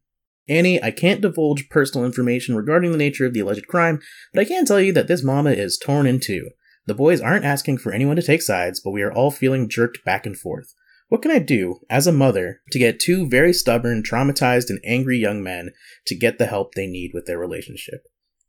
Annie, 0.48 0.80
I 0.80 0.92
can't 0.92 1.20
divulge 1.20 1.68
personal 1.68 2.06
information 2.06 2.54
regarding 2.54 2.92
the 2.92 2.96
nature 2.96 3.26
of 3.26 3.34
the 3.34 3.40
alleged 3.40 3.66
crime, 3.66 3.98
but 4.32 4.40
I 4.40 4.44
can 4.44 4.64
tell 4.64 4.80
you 4.80 4.92
that 4.92 5.08
this 5.08 5.24
mama 5.24 5.50
is 5.50 5.78
torn 5.78 6.06
in 6.06 6.20
two. 6.20 6.50
The 6.86 6.94
boys 6.94 7.20
aren't 7.20 7.44
asking 7.44 7.78
for 7.78 7.90
anyone 7.90 8.14
to 8.14 8.22
take 8.22 8.42
sides, 8.42 8.78
but 8.78 8.92
we 8.92 9.02
are 9.02 9.12
all 9.12 9.32
feeling 9.32 9.68
jerked 9.68 10.04
back 10.04 10.26
and 10.26 10.38
forth. 10.38 10.74
What 11.08 11.22
can 11.22 11.32
I 11.32 11.40
do, 11.40 11.80
as 11.90 12.06
a 12.06 12.12
mother, 12.12 12.60
to 12.70 12.78
get 12.78 13.00
two 13.00 13.28
very 13.28 13.52
stubborn, 13.52 14.04
traumatized, 14.04 14.70
and 14.70 14.78
angry 14.84 15.18
young 15.18 15.42
men 15.42 15.72
to 16.06 16.14
get 16.14 16.38
the 16.38 16.46
help 16.46 16.74
they 16.76 16.86
need 16.86 17.10
with 17.12 17.26
their 17.26 17.36
relationship? 17.36 18.04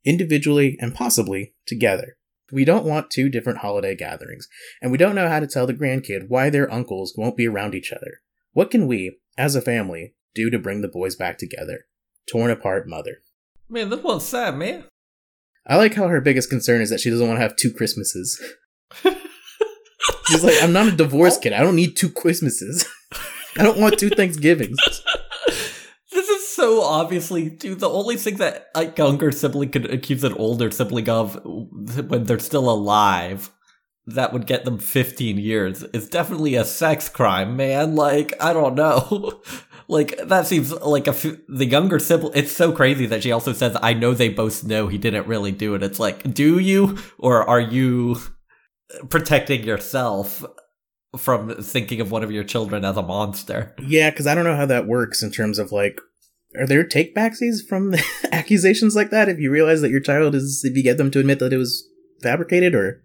Individually 0.06 0.78
and 0.80 0.94
possibly 0.94 1.54
together. 1.65 2.18
We 2.52 2.63
don't 2.63 2.86
want 2.86 3.10
two 3.10 3.28
different 3.28 3.60
holiday 3.60 3.96
gatherings, 3.96 4.48
and 4.82 4.91
we 4.91 4.98
don't 4.98 5.15
know 5.15 5.28
how 5.28 5.39
to 5.39 5.48
tell 5.48 5.65
the 5.65 5.74
grandkid 5.74 6.30
why 6.30 6.50
their 6.50 6.72
uncles 6.72 7.15
won't 7.18 7.36
be 7.36 7.48
around 7.48 7.74
each 7.74 7.91
other. 7.91 8.22
What 8.54 8.70
can 8.70 8.88
we, 8.88 9.18
as 9.38 9.56
a 9.56 9.62
family, 9.62 10.13
do 10.36 10.50
to 10.50 10.60
bring 10.60 10.82
the 10.82 10.88
boys 10.88 11.15
back 11.15 11.38
together? 11.38 11.86
Torn 12.32 12.52
apart 12.52 12.88
mother. 12.88 13.24
Man, 13.68 13.89
this 13.89 14.04
one's 14.04 14.26
sad, 14.26 14.56
man. 14.56 14.86
I 15.65 15.78
like 15.78 15.96
how 15.96 16.08
her 16.08 16.22
biggest 16.22 16.50
concern 16.50 16.82
is 16.82 16.91
that 16.91 17.00
she 17.00 17.10
doesn't 17.10 17.28
want 17.28 17.38
to 17.38 17.41
have 17.41 17.56
two 17.56 17.74
Christmases. 17.74 18.39
She's 20.28 20.44
like, 20.44 20.62
I'm 20.62 20.74
not 20.74 20.88
a 20.88 20.91
divorce 20.91 21.38
kid. 21.41 21.54
I 21.54 21.62
don't 21.62 21.76
need 21.76 21.96
two 21.96 22.10
Christmases. 22.10 22.86
I 23.58 23.63
don't 23.63 23.80
want 23.80 23.98
two 23.98 24.10
Thanksgivings. 24.10 24.78
So 26.65 26.82
obviously, 26.82 27.47
dude. 27.47 27.80
The 27.80 27.88
only 27.88 28.17
thing 28.17 28.38
that 28.38 28.69
a 28.73 28.91
younger 28.97 29.32
sibling 29.32 29.69
could 29.69 29.86
accuse 29.93 30.23
an 30.23 30.34
older 30.34 30.71
sibling 30.71 31.08
of 31.08 31.39
when 31.45 32.23
they're 32.23 32.39
still 32.39 32.67
alive 32.67 33.51
that 34.08 34.34
would 34.34 34.47
get 34.47 34.65
them 34.65 34.80
15 34.80 35.38
years 35.38 35.84
is 35.84 36.10
definitely 36.10 36.56
a 36.56 36.65
sex 36.65 37.08
crime, 37.08 37.56
man. 37.56 37.95
Like, 37.95 38.34
I 38.41 38.51
don't 38.51 38.73
know. 38.73 39.43
like, 39.88 40.17
that 40.17 40.47
seems 40.47 40.71
like 40.71 41.06
a 41.06 41.12
f- 41.12 41.38
the 41.47 41.67
younger 41.67 41.99
sibling. 41.99 42.34
It's 42.34 42.51
so 42.51 42.71
crazy 42.71 43.06
that 43.06 43.21
she 43.21 43.32
also 43.32 43.54
says, 43.54 43.78
I 43.84 43.93
know 43.93 44.15
they 44.15 44.30
both 44.30 44.63
know 44.63 44.88
he 44.88 44.97
didn't 44.97 45.28
really 45.28 45.51
do 45.51 45.75
it. 45.75 45.84
It's 45.84 45.99
like, 45.99 46.34
do 46.34 46.58
you? 46.58 46.97
Or 47.19 47.47
are 47.47 47.62
you 47.62 48.17
protecting 49.10 49.65
yourself 49.65 50.43
from 51.15 51.62
thinking 51.62 52.01
of 52.01 52.10
one 52.10 52.23
of 52.23 52.32
your 52.32 52.43
children 52.43 52.84
as 52.84 52.97
a 52.97 53.04
monster? 53.04 53.75
Yeah, 53.80 54.10
because 54.10 54.25
I 54.25 54.34
don't 54.34 54.45
know 54.45 54.56
how 54.56 54.65
that 54.65 54.88
works 54.88 55.21
in 55.21 55.30
terms 55.30 55.60
of 55.60 55.71
like, 55.71 56.01
are 56.60 56.68
there 56.68 56.84
take 56.84 57.15
backsies 57.15 57.65
from 57.68 57.96
accusations 58.32 58.96
like 58.96 59.10
that 59.10 59.30
if 59.30 59.39
you 59.39 59.52
realize 59.52 59.82
that 59.82 59.91
your 59.91 60.00
child 60.00 60.36
is, 60.36 60.62
if 60.63 60.76
you 60.76 60.84
get 60.84 60.98
them 60.98 61.12
to 61.12 61.20
admit 61.20 61.39
that 61.39 61.54
it 61.54 61.58
was 61.58 61.88
fabricated 62.22 62.76
or. 62.76 63.02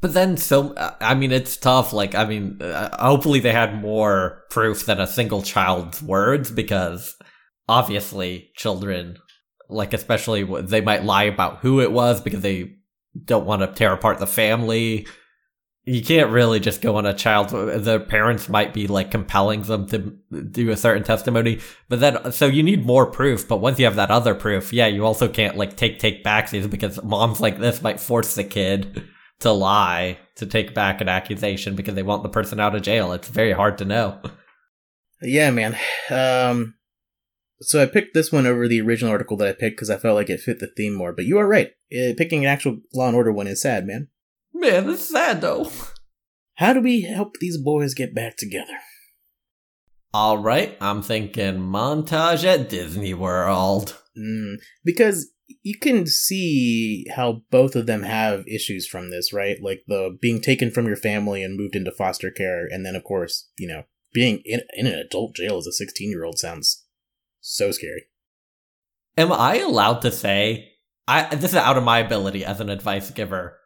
But 0.00 0.12
then, 0.12 0.36
so 0.36 0.74
I 1.00 1.14
mean, 1.14 1.32
it's 1.32 1.56
tough. 1.56 1.92
Like, 1.92 2.14
I 2.14 2.26
mean, 2.26 2.60
uh, 2.60 2.96
hopefully 3.04 3.40
they 3.40 3.52
had 3.52 3.80
more 3.80 4.42
proof 4.50 4.84
than 4.84 5.00
a 5.00 5.06
single 5.06 5.42
child's 5.42 6.02
words 6.02 6.50
because 6.50 7.16
obviously 7.68 8.50
children, 8.56 9.18
like 9.68 9.94
especially 9.94 10.44
they 10.62 10.82
might 10.82 11.04
lie 11.04 11.24
about 11.24 11.58
who 11.58 11.80
it 11.80 11.92
was 11.92 12.20
because 12.20 12.42
they 12.42 12.76
don't 13.24 13.46
want 13.46 13.62
to 13.62 13.68
tear 13.68 13.92
apart 13.92 14.18
the 14.18 14.26
family. 14.26 15.06
You 15.88 16.02
can't 16.02 16.30
really 16.30 16.58
just 16.58 16.82
go 16.82 16.96
on 16.96 17.06
a 17.06 17.14
child. 17.14 17.50
The 17.50 18.00
parents 18.00 18.48
might 18.48 18.74
be 18.74 18.88
like 18.88 19.12
compelling 19.12 19.62
them 19.62 19.86
to 19.86 20.18
do 20.42 20.70
a 20.70 20.76
certain 20.76 21.04
testimony, 21.04 21.60
but 21.88 22.00
then 22.00 22.32
so 22.32 22.46
you 22.46 22.64
need 22.64 22.84
more 22.84 23.06
proof. 23.06 23.46
But 23.46 23.58
once 23.58 23.78
you 23.78 23.84
have 23.84 23.94
that 23.94 24.10
other 24.10 24.34
proof, 24.34 24.72
yeah, 24.72 24.88
you 24.88 25.06
also 25.06 25.28
can't 25.28 25.56
like 25.56 25.76
take 25.76 26.00
take 26.00 26.24
backsies 26.24 26.68
because 26.68 27.00
moms 27.04 27.40
like 27.40 27.60
this 27.60 27.82
might 27.82 28.00
force 28.00 28.34
the 28.34 28.42
kid 28.42 29.04
to 29.40 29.52
lie 29.52 30.18
to 30.34 30.46
take 30.46 30.74
back 30.74 31.00
an 31.00 31.08
accusation 31.08 31.76
because 31.76 31.94
they 31.94 32.02
want 32.02 32.24
the 32.24 32.28
person 32.28 32.58
out 32.58 32.74
of 32.74 32.82
jail. 32.82 33.12
It's 33.12 33.28
very 33.28 33.52
hard 33.52 33.78
to 33.78 33.84
know. 33.84 34.20
Yeah, 35.22 35.50
man. 35.50 35.76
Um, 36.10 36.74
so 37.60 37.80
I 37.80 37.86
picked 37.86 38.12
this 38.12 38.32
one 38.32 38.46
over 38.46 38.66
the 38.66 38.80
original 38.80 39.12
article 39.12 39.36
that 39.36 39.48
I 39.48 39.52
picked 39.52 39.76
because 39.76 39.90
I 39.90 39.98
felt 39.98 40.16
like 40.16 40.30
it 40.30 40.40
fit 40.40 40.58
the 40.58 40.66
theme 40.76 40.94
more. 40.94 41.12
But 41.12 41.26
you 41.26 41.38
are 41.38 41.46
right. 41.46 41.70
Picking 41.90 42.44
an 42.44 42.50
actual 42.50 42.80
Law 42.92 43.06
and 43.06 43.16
Order 43.16 43.32
one 43.32 43.46
is 43.46 43.62
sad, 43.62 43.86
man. 43.86 44.08
Man, 44.58 44.88
it's 44.88 45.10
sad 45.10 45.42
though. 45.42 45.70
How 46.54 46.72
do 46.72 46.80
we 46.80 47.02
help 47.02 47.34
these 47.38 47.58
boys 47.58 47.92
get 47.92 48.14
back 48.14 48.36
together? 48.38 48.78
All 50.14 50.38
right, 50.38 50.78
I'm 50.80 51.02
thinking 51.02 51.56
montage 51.58 52.42
at 52.42 52.70
Disney 52.70 53.12
World. 53.12 54.00
Mm, 54.18 54.54
because 54.82 55.30
you 55.62 55.78
can 55.78 56.06
see 56.06 57.04
how 57.14 57.42
both 57.50 57.76
of 57.76 57.86
them 57.86 58.02
have 58.02 58.48
issues 58.48 58.86
from 58.86 59.10
this, 59.10 59.30
right? 59.30 59.58
Like 59.62 59.82
the 59.86 60.16
being 60.22 60.40
taken 60.40 60.70
from 60.70 60.86
your 60.86 60.96
family 60.96 61.42
and 61.42 61.58
moved 61.58 61.76
into 61.76 61.92
foster 61.92 62.30
care, 62.30 62.64
and 62.64 62.84
then 62.84 62.96
of 62.96 63.04
course, 63.04 63.50
you 63.58 63.68
know, 63.68 63.82
being 64.14 64.40
in, 64.46 64.62
in 64.72 64.86
an 64.86 64.94
adult 64.94 65.36
jail 65.36 65.58
as 65.58 65.66
a 65.66 65.72
16 65.72 66.08
year 66.08 66.24
old 66.24 66.38
sounds 66.38 66.86
so 67.42 67.70
scary. 67.72 68.04
Am 69.18 69.30
I 69.30 69.58
allowed 69.58 70.00
to 70.00 70.10
say 70.10 70.72
I 71.06 71.34
this 71.34 71.50
is 71.50 71.56
out 71.56 71.76
of 71.76 71.84
my 71.84 71.98
ability 71.98 72.42
as 72.42 72.60
an 72.60 72.70
advice 72.70 73.10
giver 73.10 73.58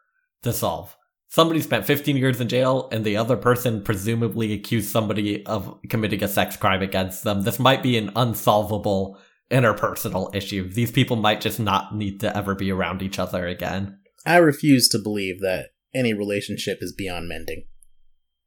to 0.43 0.53
solve? 0.53 0.97
Somebody 1.29 1.61
spent 1.61 1.87
15 1.87 2.17
years 2.17 2.41
in 2.41 2.49
jail 2.49 2.89
and 2.91 3.05
the 3.05 3.17
other 3.17 3.37
person 3.37 3.83
presumably 3.83 4.53
accused 4.53 4.91
somebody 4.91 5.47
of 5.47 5.79
committing 5.89 6.25
a 6.25 6.29
sex 6.29 6.57
crime 6.57 6.83
against 6.83 7.23
them. 7.23 7.43
This 7.43 7.61
might 7.61 7.85
be 7.85 7.97
an 7.97 8.11
unsolvable 8.17 9.17
interpersonal 9.51 10.35
issue. 10.35 10.69
These 10.69 10.91
people 10.91 11.17
might 11.17 11.41
just 11.41 11.61
not 11.61 11.95
need 11.95 12.19
to 12.21 12.37
ever 12.37 12.55
be 12.55 12.73
around 12.73 13.01
each 13.01 13.19
other 13.19 13.47
again. 13.47 13.99
I 14.27 14.37
refuse 14.37 14.89
to 14.89 14.99
believe 14.99 15.41
that 15.41 15.69
any 15.95 16.13
relationship 16.15 16.79
is 16.81 16.93
beyond 16.93 17.29
mending. 17.29 17.65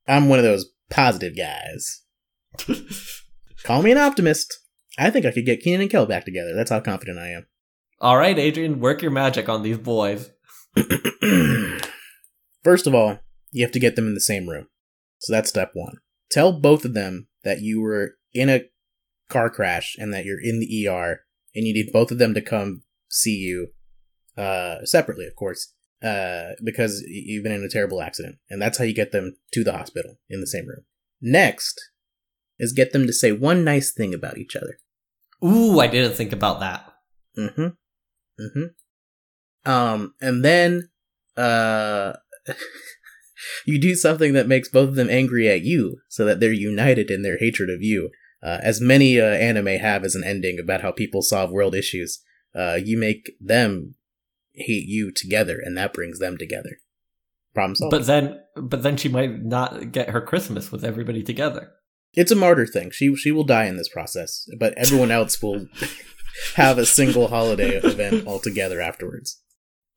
I'm 0.08 0.28
one 0.28 0.40
of 0.40 0.46
those 0.46 0.66
positive 0.90 1.38
guys. 1.38 2.04
Call 3.64 3.82
me 3.82 3.92
an 3.92 3.98
optimist. 3.98 4.54
I 4.98 5.10
think 5.10 5.26
I 5.26 5.32
could 5.32 5.46
get 5.46 5.62
Keenan 5.62 5.82
and 5.82 5.90
Kel 5.90 6.06
back 6.06 6.26
together. 6.26 6.54
That's 6.54 6.70
how 6.70 6.82
confident 6.82 7.18
I 7.18 7.30
am. 7.30 7.48
All 8.00 8.18
right, 8.18 8.38
Adrian, 8.38 8.82
work 8.82 9.02
your 9.02 9.12
magic 9.12 9.48
on 9.48 9.64
these 9.64 9.78
boys. 9.78 10.30
First 12.64 12.88
of 12.88 12.96
all, 12.96 13.20
you 13.52 13.64
have 13.64 13.72
to 13.74 13.80
get 13.80 13.96
them 13.96 14.08
in 14.08 14.14
the 14.14 14.20
same 14.20 14.50
room. 14.50 14.68
So 15.20 15.32
that's 15.34 15.50
step 15.50 15.72
one. 15.74 15.98
Tell 16.30 16.52
both 16.52 16.86
of 16.86 16.94
them 16.94 17.28
that 17.44 17.62
you 17.62 17.82
were 17.82 18.16
in 18.34 18.50
a 18.50 18.64
car 19.30 19.50
crash 19.50 19.96
and 20.00 20.14
that 20.14 20.26
you're 20.26 20.42
in 20.42 20.60
the 20.60 20.88
ER 20.88 21.22
and 21.56 21.68
you 21.68 21.74
need 21.74 21.92
both 21.94 22.12
of 22.12 22.18
them 22.18 22.34
to 22.34 22.42
come 22.42 22.82
see 23.10 23.36
you, 23.36 23.70
uh, 24.38 24.84
separately, 24.86 25.28
of 25.28 25.36
course, 25.36 25.74
uh, 26.02 26.54
because 26.64 27.04
you've 27.08 27.44
been 27.44 27.54
in 27.54 27.64
a 27.64 27.70
terrible 27.70 28.02
accident. 28.02 28.38
And 28.50 28.62
that's 28.62 28.78
how 28.78 28.84
you 28.84 28.94
get 28.94 29.12
them 29.12 29.36
to 29.54 29.64
the 29.64 29.74
hospital 29.74 30.20
in 30.30 30.42
the 30.42 30.48
same 30.48 30.68
room. 30.68 30.86
Next 31.22 31.80
is 32.60 32.74
get 32.74 32.92
them 32.92 33.06
to 33.08 33.14
say 33.14 33.32
one 33.32 33.64
nice 33.64 33.92
thing 33.92 34.14
about 34.14 34.38
each 34.38 34.56
other. 34.56 34.78
Ooh, 35.44 35.80
I 35.80 35.88
didn't 35.88 36.16
think 36.16 36.32
about 36.32 36.60
that. 36.60 36.92
Mm-hmm. 37.38 37.62
Mm-hmm. 37.62 38.66
Um, 39.66 40.14
and 40.22 40.44
then, 40.44 40.90
uh, 41.38 42.14
you 43.66 43.80
do 43.80 43.96
something 43.96 44.34
that 44.34 44.48
makes 44.48 44.70
both 44.70 44.90
of 44.90 44.96
them 44.96 45.10
angry 45.10 45.48
at 45.48 45.64
you, 45.64 45.98
so 46.10 46.26
that 46.26 46.40
they're 46.40 46.52
united 46.52 47.10
in 47.10 47.22
their 47.22 47.38
hatred 47.38 47.70
of 47.70 47.82
you. 47.82 48.10
Uh, 48.42 48.60
as 48.62 48.82
many 48.82 49.20
uh, 49.20 49.26
anime 49.26 49.80
have 49.80 50.04
as 50.04 50.16
an 50.16 50.24
ending 50.24 50.60
about 50.62 50.82
how 50.82 50.92
people 50.92 51.22
solve 51.22 51.50
world 51.50 51.74
issues, 51.74 52.22
uh, 52.54 52.78
you 52.84 52.98
make 52.98 53.32
them 53.40 53.96
hate 54.54 54.88
you 54.88 55.12
together, 55.12 55.60
and 55.64 55.78
that 55.78 55.94
brings 55.94 56.20
them 56.20 56.38
together. 56.38 56.78
Problem 57.54 57.76
solved. 57.76 57.92
But 57.92 58.06
then, 58.06 58.40
but 58.56 58.84
then 58.84 58.98
she 58.98 59.10
might 59.10 59.44
not 59.44 59.92
get 59.92 60.10
her 60.10 60.22
Christmas 60.22 60.72
with 60.72 60.84
everybody 60.84 61.24
together. 61.24 61.72
it's 62.14 62.32
a 62.32 62.36
martyr 62.36 62.66
thing. 62.66 62.92
She 62.92 63.16
she 63.16 63.32
will 63.32 63.44
die 63.44 63.66
in 63.66 63.78
this 63.78 63.90
process, 63.90 64.48
but 64.60 64.74
everyone 64.78 65.12
else 65.12 65.42
will 65.42 65.68
have 66.56 66.78
a 66.78 66.86
single 66.86 67.28
holiday 67.28 67.76
event 67.78 68.28
altogether 68.28 68.82
afterwards. 68.82 69.42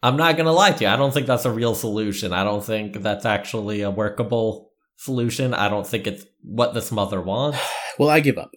I'm 0.06 0.16
not 0.16 0.36
gonna 0.36 0.52
lie 0.52 0.70
to 0.72 0.84
you. 0.84 0.88
I 0.90 0.96
don't 0.96 1.12
think 1.12 1.26
that's 1.26 1.44
a 1.44 1.50
real 1.50 1.74
solution. 1.74 2.32
I 2.32 2.44
don't 2.44 2.64
think 2.64 3.02
that's 3.02 3.24
actually 3.24 3.80
a 3.82 3.90
workable 3.90 4.70
solution. 4.96 5.52
I 5.52 5.68
don't 5.68 5.86
think 5.86 6.06
it's 6.06 6.24
what 6.42 6.74
this 6.74 6.92
mother 6.92 7.20
wants. 7.20 7.58
Well, 7.98 8.10
I 8.10 8.20
give 8.20 8.36
up. 8.36 8.50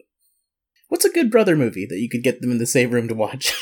What's 0.89 1.05
a 1.05 1.09
good 1.09 1.31
brother 1.31 1.55
movie 1.55 1.85
that 1.89 1.99
you 1.99 2.09
could 2.09 2.23
get 2.23 2.41
them 2.41 2.51
in 2.51 2.57
the 2.57 2.65
same 2.65 2.91
room 2.91 3.07
to 3.07 3.15
watch? 3.15 3.53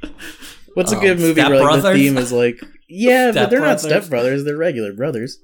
What's 0.74 0.92
a 0.92 0.96
Um, 0.96 1.02
good 1.02 1.18
movie 1.18 1.40
where 1.42 1.60
like, 1.60 1.82
the 1.82 1.92
theme 1.94 2.16
is 2.16 2.30
like, 2.30 2.62
yeah, 2.88 3.30
but 3.34 3.50
they're 3.50 3.58
not 3.58 3.80
Brothers? 3.80 3.82
step 3.82 4.08
brothers; 4.08 4.44
they're 4.44 4.56
regular 4.56 4.92
brothers. 4.92 5.38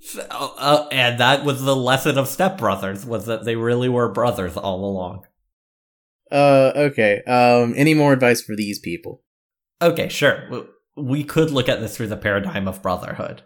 So, 0.00 0.26
uh, 0.30 0.88
and 0.90 1.20
that 1.20 1.44
was 1.44 1.62
the 1.62 1.76
lesson 1.76 2.18
of 2.18 2.26
Step 2.28 2.56
Brothers 2.58 3.04
was 3.06 3.26
that 3.26 3.44
they 3.44 3.54
really 3.56 3.88
were 3.88 4.12
brothers 4.12 4.56
all 4.56 4.84
along. 4.84 5.24
Uh, 6.30 6.72
okay. 6.74 7.22
Um, 7.24 7.74
any 7.76 7.94
more 7.94 8.12
advice 8.12 8.40
for 8.42 8.56
these 8.56 8.78
people? 8.78 9.22
Okay, 9.80 10.08
sure. 10.08 10.66
We 10.96 11.22
could 11.24 11.50
look 11.50 11.68
at 11.68 11.80
this 11.80 11.96
through 11.96 12.08
the 12.08 12.16
paradigm 12.16 12.66
of 12.66 12.82
brotherhood 12.82 13.42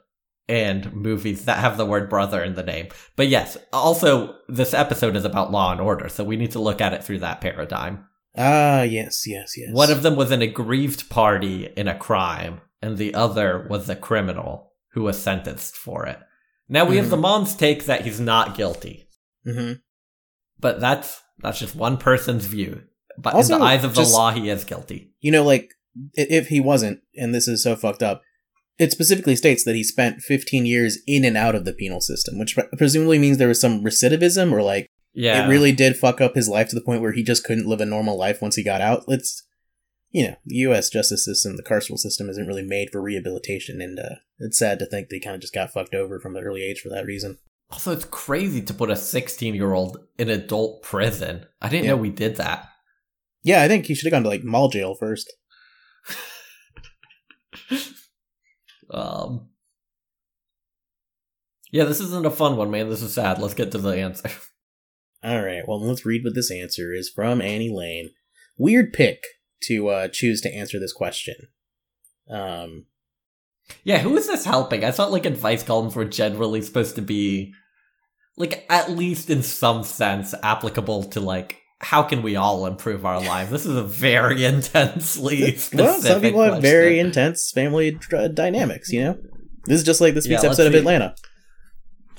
and 0.48 0.92
movies 0.92 1.44
that 1.44 1.58
have 1.58 1.76
the 1.76 1.86
word 1.86 2.08
brother 2.08 2.42
in 2.42 2.54
the 2.54 2.62
name. 2.62 2.88
But 3.16 3.28
yes, 3.28 3.56
also 3.72 4.36
this 4.48 4.74
episode 4.74 5.16
is 5.16 5.24
about 5.24 5.52
law 5.52 5.70
and 5.72 5.80
order, 5.80 6.08
so 6.08 6.24
we 6.24 6.36
need 6.36 6.52
to 6.52 6.58
look 6.58 6.80
at 6.80 6.92
it 6.94 7.04
through 7.04 7.20
that 7.20 7.40
paradigm. 7.40 8.06
Ah, 8.36 8.82
yes, 8.82 9.24
yes, 9.26 9.52
yes. 9.56 9.72
One 9.72 9.90
of 9.90 10.02
them 10.02 10.16
was 10.16 10.30
an 10.30 10.40
aggrieved 10.42 11.10
party 11.10 11.66
in 11.76 11.86
a 11.86 11.98
crime, 11.98 12.62
and 12.80 12.96
the 12.96 13.14
other 13.14 13.66
was 13.68 13.88
a 13.90 13.96
criminal 13.96 14.72
who 14.92 15.02
was 15.02 15.18
sentenced 15.22 15.76
for 15.76 16.06
it. 16.06 16.18
Now 16.68 16.86
we 16.86 16.96
have 16.96 17.06
Mhm. 17.06 17.10
the 17.10 17.16
mom's 17.18 17.54
take 17.54 17.84
that 17.84 18.02
he's 18.06 18.20
not 18.20 18.56
guilty, 18.56 19.08
hmm 19.44 19.72
but 20.58 20.80
that's 20.80 21.20
that's 21.40 21.58
just 21.58 21.74
one 21.74 21.96
person's 21.98 22.46
view. 22.46 22.82
But 23.18 23.34
Also, 23.34 23.54
in 23.54 23.60
the 23.60 23.66
eyes 23.66 23.84
of 23.84 23.94
the 23.94 24.00
just- 24.02 24.14
law, 24.14 24.30
he 24.30 24.48
is 24.48 24.64
guilty. 24.64 25.12
You 25.20 25.32
know, 25.32 25.44
like 25.44 25.70
if 26.14 26.48
he 26.48 26.60
wasn't, 26.60 27.00
and 27.16 27.34
this 27.34 27.48
is 27.48 27.62
so 27.62 27.76
fucked 27.76 28.02
up, 28.02 28.22
it 28.78 28.90
specifically 28.92 29.36
states 29.36 29.64
that 29.64 29.74
he 29.76 29.84
spent 29.84 30.22
15 30.22 30.64
years 30.66 30.98
in 31.06 31.24
and 31.24 31.36
out 31.36 31.54
of 31.54 31.64
the 31.64 31.72
penal 31.74 32.00
system, 32.00 32.38
which 32.38 32.54
pre- 32.54 32.64
presumably 32.78 33.18
means 33.18 33.38
there 33.38 33.48
was 33.48 33.60
some 33.60 33.84
recidivism 33.84 34.50
or 34.52 34.62
like 34.62 34.86
Yeah, 35.12 35.44
it 35.44 35.48
really 35.48 35.72
did 35.72 35.96
fuck 35.96 36.20
up 36.20 36.34
his 36.34 36.48
life 36.48 36.68
to 36.70 36.74
the 36.74 36.80
point 36.84 37.02
where 37.02 37.12
he 37.12 37.22
just 37.22 37.44
couldn't 37.44 37.66
live 37.68 37.80
a 37.80 37.86
normal 37.86 38.18
life 38.18 38.40
once 38.40 38.56
he 38.56 38.64
got 38.64 38.80
out. 38.80 39.04
It's, 39.08 39.42
you 40.10 40.26
know, 40.26 40.36
the 40.44 40.56
U.S. 40.56 40.88
justice 40.90 41.24
system, 41.24 41.56
the 41.56 41.62
carceral 41.62 41.98
system, 41.98 42.28
isn't 42.30 42.46
really 42.46 42.62
made 42.64 42.90
for 42.90 43.00
rehabilitation, 43.02 43.80
and 43.80 43.98
uh, 43.98 44.16
it's 44.38 44.58
sad 44.58 44.78
to 44.78 44.86
think 44.86 45.08
they 45.08 45.20
kind 45.20 45.34
of 45.34 45.40
just 45.42 45.54
got 45.54 45.70
fucked 45.72 45.94
over 45.94 46.18
from 46.18 46.36
an 46.36 46.42
early 46.44 46.62
age 46.62 46.80
for 46.80 46.88
that 46.90 47.06
reason. 47.06 47.38
Also, 47.70 47.92
it's 47.92 48.04
crazy 48.06 48.60
to 48.60 48.74
put 48.74 48.90
a 48.90 48.96
16 48.96 49.54
year 49.54 49.72
old 49.72 49.98
in 50.18 50.28
adult 50.28 50.82
prison. 50.82 51.46
I 51.62 51.68
didn't 51.68 51.84
Yeah. 51.84 51.90
know 51.92 51.96
we 51.98 52.10
did 52.10 52.36
that. 52.36 52.68
Yeah, 53.42 53.62
I 53.62 53.68
think 53.68 53.86
he 53.86 53.94
should 53.94 54.04
have 54.06 54.12
gone 54.12 54.22
to 54.24 54.28
like 54.28 54.44
mall 54.44 54.68
jail 54.68 54.94
first. 54.94 55.32
Um, 58.92 59.48
yeah, 61.70 61.84
this 61.84 62.00
isn't 62.00 62.26
a 62.26 62.30
fun 62.30 62.56
one, 62.56 62.70
man. 62.70 62.90
This 62.90 63.02
is 63.02 63.14
sad. 63.14 63.38
Let's 63.38 63.54
get 63.54 63.72
to 63.72 63.78
the 63.78 63.96
answer. 63.96 64.30
All 65.24 65.42
right, 65.42 65.66
well, 65.66 65.80
let's 65.80 66.04
read 66.04 66.24
what 66.24 66.34
this 66.34 66.50
answer 66.50 66.92
is 66.92 67.08
from 67.08 67.40
Annie 67.40 67.72
Lane. 67.72 68.10
Weird 68.58 68.92
pick 68.92 69.22
to 69.64 69.88
uh, 69.88 70.08
choose 70.08 70.40
to 70.42 70.52
answer 70.52 70.78
this 70.78 70.92
question. 70.92 71.36
Um, 72.28 72.86
Yeah, 73.84 73.98
who 73.98 74.16
is 74.16 74.26
this 74.26 74.44
helping? 74.44 74.84
I 74.84 74.90
thought 74.90 75.12
like 75.12 75.24
advice 75.24 75.62
columns 75.62 75.94
were 75.94 76.04
generally 76.04 76.60
supposed 76.60 76.96
to 76.96 77.02
be 77.02 77.54
like 78.36 78.66
at 78.68 78.90
least 78.90 79.30
in 79.30 79.42
some 79.42 79.84
sense 79.84 80.34
applicable 80.42 81.04
to 81.04 81.20
like 81.20 81.61
how 81.82 82.02
can 82.02 82.22
we 82.22 82.36
all 82.36 82.66
improve 82.66 83.04
our 83.04 83.20
lives? 83.20 83.50
This 83.50 83.66
is 83.66 83.76
a 83.76 83.82
very 83.82 84.44
intensely 84.52 85.56
specific 85.56 85.78
well, 85.78 86.00
some 86.00 86.20
people 86.20 86.42
have 86.42 86.62
very 86.62 86.98
intense 86.98 87.50
family 87.50 87.90
dr- 87.90 88.34
dynamics. 88.34 88.92
You 88.92 89.04
know, 89.04 89.18
this 89.64 89.80
is 89.80 89.84
just 89.84 90.00
like 90.00 90.14
this 90.14 90.26
week's 90.26 90.42
let's 90.42 90.58
episode 90.58 90.74
of. 90.74 90.74
Atlanta. 90.74 91.14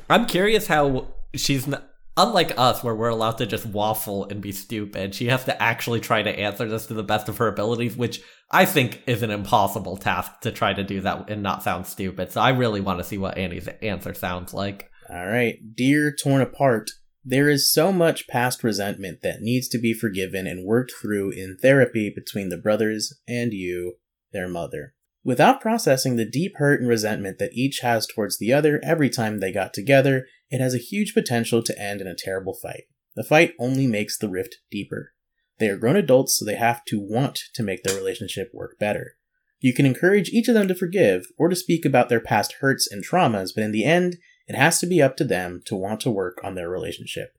I'm 0.10 0.26
curious 0.26 0.68
how 0.68 1.08
she's 1.34 1.66
not, 1.66 1.90
unlike 2.18 2.54
us, 2.58 2.84
where 2.84 2.94
we're 2.94 3.10
allowed 3.10 3.38
to 3.38 3.46
just 3.46 3.66
waffle 3.66 4.26
and 4.26 4.42
be 4.42 4.52
stupid. 4.52 5.16
She 5.16 5.28
has 5.28 5.46
to 5.46 5.64
actually 5.64 6.02
try 6.02 6.22
to 6.22 6.30
answer 6.30 6.68
this 6.68 6.88
to 6.88 6.94
the 6.94 7.04
best 7.04 7.30
of 7.30 7.38
her 7.38 7.48
abilities, 7.48 7.96
which 7.96 8.22
I 8.52 8.66
think 8.66 9.02
is 9.08 9.24
an 9.24 9.32
impossible 9.32 9.98
task 9.98 10.42
to 10.42 10.52
try 10.52 10.74
to 10.74 10.84
do 10.84 11.02
that 11.02 11.30
and 11.30 11.42
not 11.42 11.64
sound 11.64 11.88
stupid. 11.88 12.32
So 12.32 12.42
I 12.42 12.50
really 12.50 12.82
want 12.82 13.00
to 13.00 13.04
see 13.04 13.18
what 13.18 13.38
Annie's 13.38 13.70
answer 13.82 14.14
sounds 14.14 14.54
like. 14.54 14.90
All 15.10 15.26
right, 15.26 15.58
dear 15.76 16.14
torn 16.14 16.42
apart. 16.42 16.92
There 17.26 17.50
is 17.50 17.72
so 17.72 17.94
much 17.94 18.28
past 18.28 18.64
resentment 18.64 19.22
that 19.22 19.42
needs 19.42 19.70
to 19.70 19.78
be 19.78 19.94
forgiven 19.94 20.46
and 20.46 20.66
worked 20.66 20.92
through 21.02 21.32
in 21.32 21.58
therapy 21.62 22.12
between 22.14 22.50
the 22.50 22.58
brothers 22.58 23.18
and 23.28 23.54
you, 23.54 23.96
their 24.34 24.50
mother. 24.50 24.94
Without 25.24 25.62
processing 25.62 26.18
the 26.18 26.30
deep 26.30 26.54
hurt 26.58 26.82
and 26.82 26.90
resentment 26.90 27.40
that 27.40 27.54
each 27.54 27.80
has 27.80 28.06
towards 28.06 28.38
the 28.38 28.52
other 28.52 28.82
every 28.84 29.10
time 29.10 29.40
they 29.40 29.54
got 29.54 29.74
together, 29.74 30.26
it 30.50 30.60
has 30.60 30.74
a 30.74 30.80
huge 30.80 31.14
potential 31.14 31.64
to 31.64 31.82
end 31.82 32.02
in 32.02 32.08
a 32.08 32.16
terrible 32.16 32.54
fight. 32.62 32.84
The 33.16 33.24
fight 33.24 33.54
only 33.58 33.88
makes 33.88 34.18
the 34.18 34.28
rift 34.28 34.58
deeper. 34.70 35.14
They 35.60 35.70
are 35.70 35.78
grown 35.78 35.96
adults, 35.96 36.38
so 36.38 36.44
they 36.44 36.56
have 36.56 36.84
to 36.86 37.00
want 37.00 37.40
to 37.54 37.64
make 37.64 37.84
their 37.84 37.96
relationship 37.96 38.50
work 38.54 38.78
better. 38.80 39.14
You 39.62 39.74
can 39.74 39.86
encourage 39.86 40.30
each 40.30 40.50
of 40.50 40.56
them 40.56 40.68
to 40.68 40.76
forgive 40.76 41.28
or 41.38 41.48
to 41.48 41.56
speak 41.56 41.86
about 41.86 42.10
their 42.10 42.20
past 42.20 42.56
hurts 42.60 42.92
and 42.92 43.02
traumas, 43.02 43.52
but 43.56 43.64
in 43.64 43.72
the 43.72 43.86
end, 43.86 44.18
it 44.48 44.56
has 44.56 44.80
to 44.80 44.88
be 44.88 45.02
up 45.02 45.16
to 45.18 45.24
them 45.24 45.62
to 45.66 45.76
want 45.76 46.02
to 46.02 46.12
work 46.12 46.40
on 46.44 46.56
their 46.56 46.70
relationship. 46.70 47.36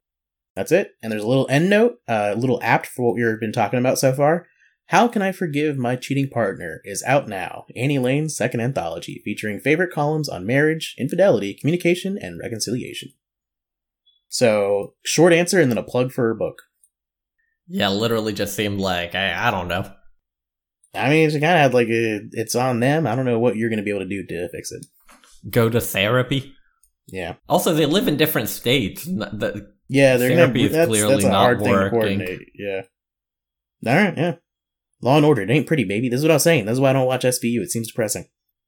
That's 0.57 0.73
it. 0.73 0.93
And 1.03 1.11
there's 1.11 1.25
a 1.25 1.29
little 1.29 1.49
end 1.51 1.69
note, 1.69 1.99
uh, 2.09 2.33
a 2.35 2.37
little 2.37 2.61
apt 2.63 2.87
for 2.87 3.07
what 3.07 3.17
we've 3.17 3.41
been 3.41 3.53
talking 3.53 3.79
about 3.79 3.99
so 3.99 4.13
far. 4.13 4.47
How 4.89 5.09
Can 5.09 5.23
I 5.23 5.33
Forgive 5.33 5.79
My 5.79 5.97
Cheating 5.97 6.29
Partner 6.29 6.81
is 6.85 7.03
out 7.07 7.27
now. 7.27 7.65
Annie 7.75 7.99
Lane's 7.99 8.37
second 8.37 8.61
anthology, 8.61 9.23
featuring 9.25 9.59
favorite 9.59 9.93
columns 9.93 10.29
on 10.29 10.47
marriage, 10.47 10.95
infidelity, 10.99 11.55
communication, 11.55 12.19
and 12.21 12.39
reconciliation. 12.39 13.13
So, 14.29 14.95
short 15.05 15.33
answer 15.33 15.59
and 15.59 15.71
then 15.71 15.79
a 15.79 15.83
plug 15.83 16.13
for 16.13 16.25
her 16.25 16.35
book. 16.35 16.63
Yeah, 17.67 17.89
literally 17.89 18.35
just 18.35 18.55
seemed 18.55 18.79
like, 18.79 19.15
I, 19.15 19.49
I 19.49 19.51
don't 19.51 19.69
know. 19.69 19.91
I 20.95 21.09
mean, 21.09 21.31
she 21.31 21.41
kind 21.41 21.55
of 21.55 21.61
had 21.61 21.75
like 21.75 21.89
a, 21.89 22.21
it's 22.33 22.55
on 22.55 22.81
them. 22.81 23.07
I 23.07 23.15
don't 23.17 23.25
know 23.25 23.39
what 23.39 23.57
you're 23.57 23.71
going 23.71 23.79
to 23.79 23.85
be 23.85 23.91
able 23.91 24.01
to 24.01 24.09
do 24.09 24.25
to 24.27 24.49
fix 24.51 24.71
it. 24.71 24.87
Go 25.51 25.71
to 25.71 25.81
therapy. 25.81 26.54
Yeah. 27.07 27.35
Also, 27.49 27.75
they 27.75 27.87
live 27.87 28.09
in 28.09 28.17
different 28.17 28.49
states. 28.49 29.05
The- 29.05 29.73
Yeah, 29.89 30.17
they're 30.17 30.31
Therapy 30.35 30.61
gonna, 30.61 30.67
is 30.67 30.73
that's, 30.73 30.89
clearly 30.89 31.15
that's 31.15 31.25
a 31.25 31.29
not 31.29 31.37
hard 31.41 31.61
thing 31.61 31.75
to 31.75 31.91
coordinate. 31.91 32.49
Yeah. 32.55 32.83
All 33.87 33.95
right, 33.95 34.17
yeah. 34.17 34.35
Law 35.03 35.17
and 35.19 35.27
Order, 35.27 35.43
it 35.43 35.51
ain't 35.51 35.67
pretty, 35.67 35.85
baby. 35.85 36.09
This 36.09 36.19
is 36.19 36.25
what 36.25 36.31
I 36.31 36.37
was 36.37 36.43
saying. 36.43 36.65
This 36.65 36.73
is 36.75 36.81
why 36.81 36.91
I 36.91 36.93
don't 36.95 37.07
watch 37.07 37.25
SVU. 37.25 37.61
It 37.61 37.71
seems 37.71 37.89
depressing. 37.89 38.25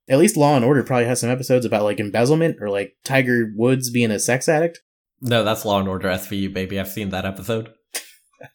At 0.08 0.18
least 0.18 0.36
Law 0.36 0.54
and 0.54 0.64
Order 0.64 0.82
probably 0.84 1.06
has 1.06 1.20
some 1.20 1.30
episodes 1.30 1.64
about 1.64 1.82
like 1.84 1.98
embezzlement 1.98 2.58
or 2.60 2.68
like 2.68 2.92
Tiger 3.04 3.50
Woods 3.56 3.90
being 3.90 4.10
a 4.10 4.18
sex 4.18 4.48
addict. 4.48 4.80
No, 5.22 5.42
that's 5.42 5.64
Law 5.64 5.80
and 5.80 5.88
Order 5.88 6.08
SVU, 6.08 6.52
baby. 6.52 6.78
I've 6.78 6.88
seen 6.88 7.08
that 7.10 7.24
episode. 7.24 7.70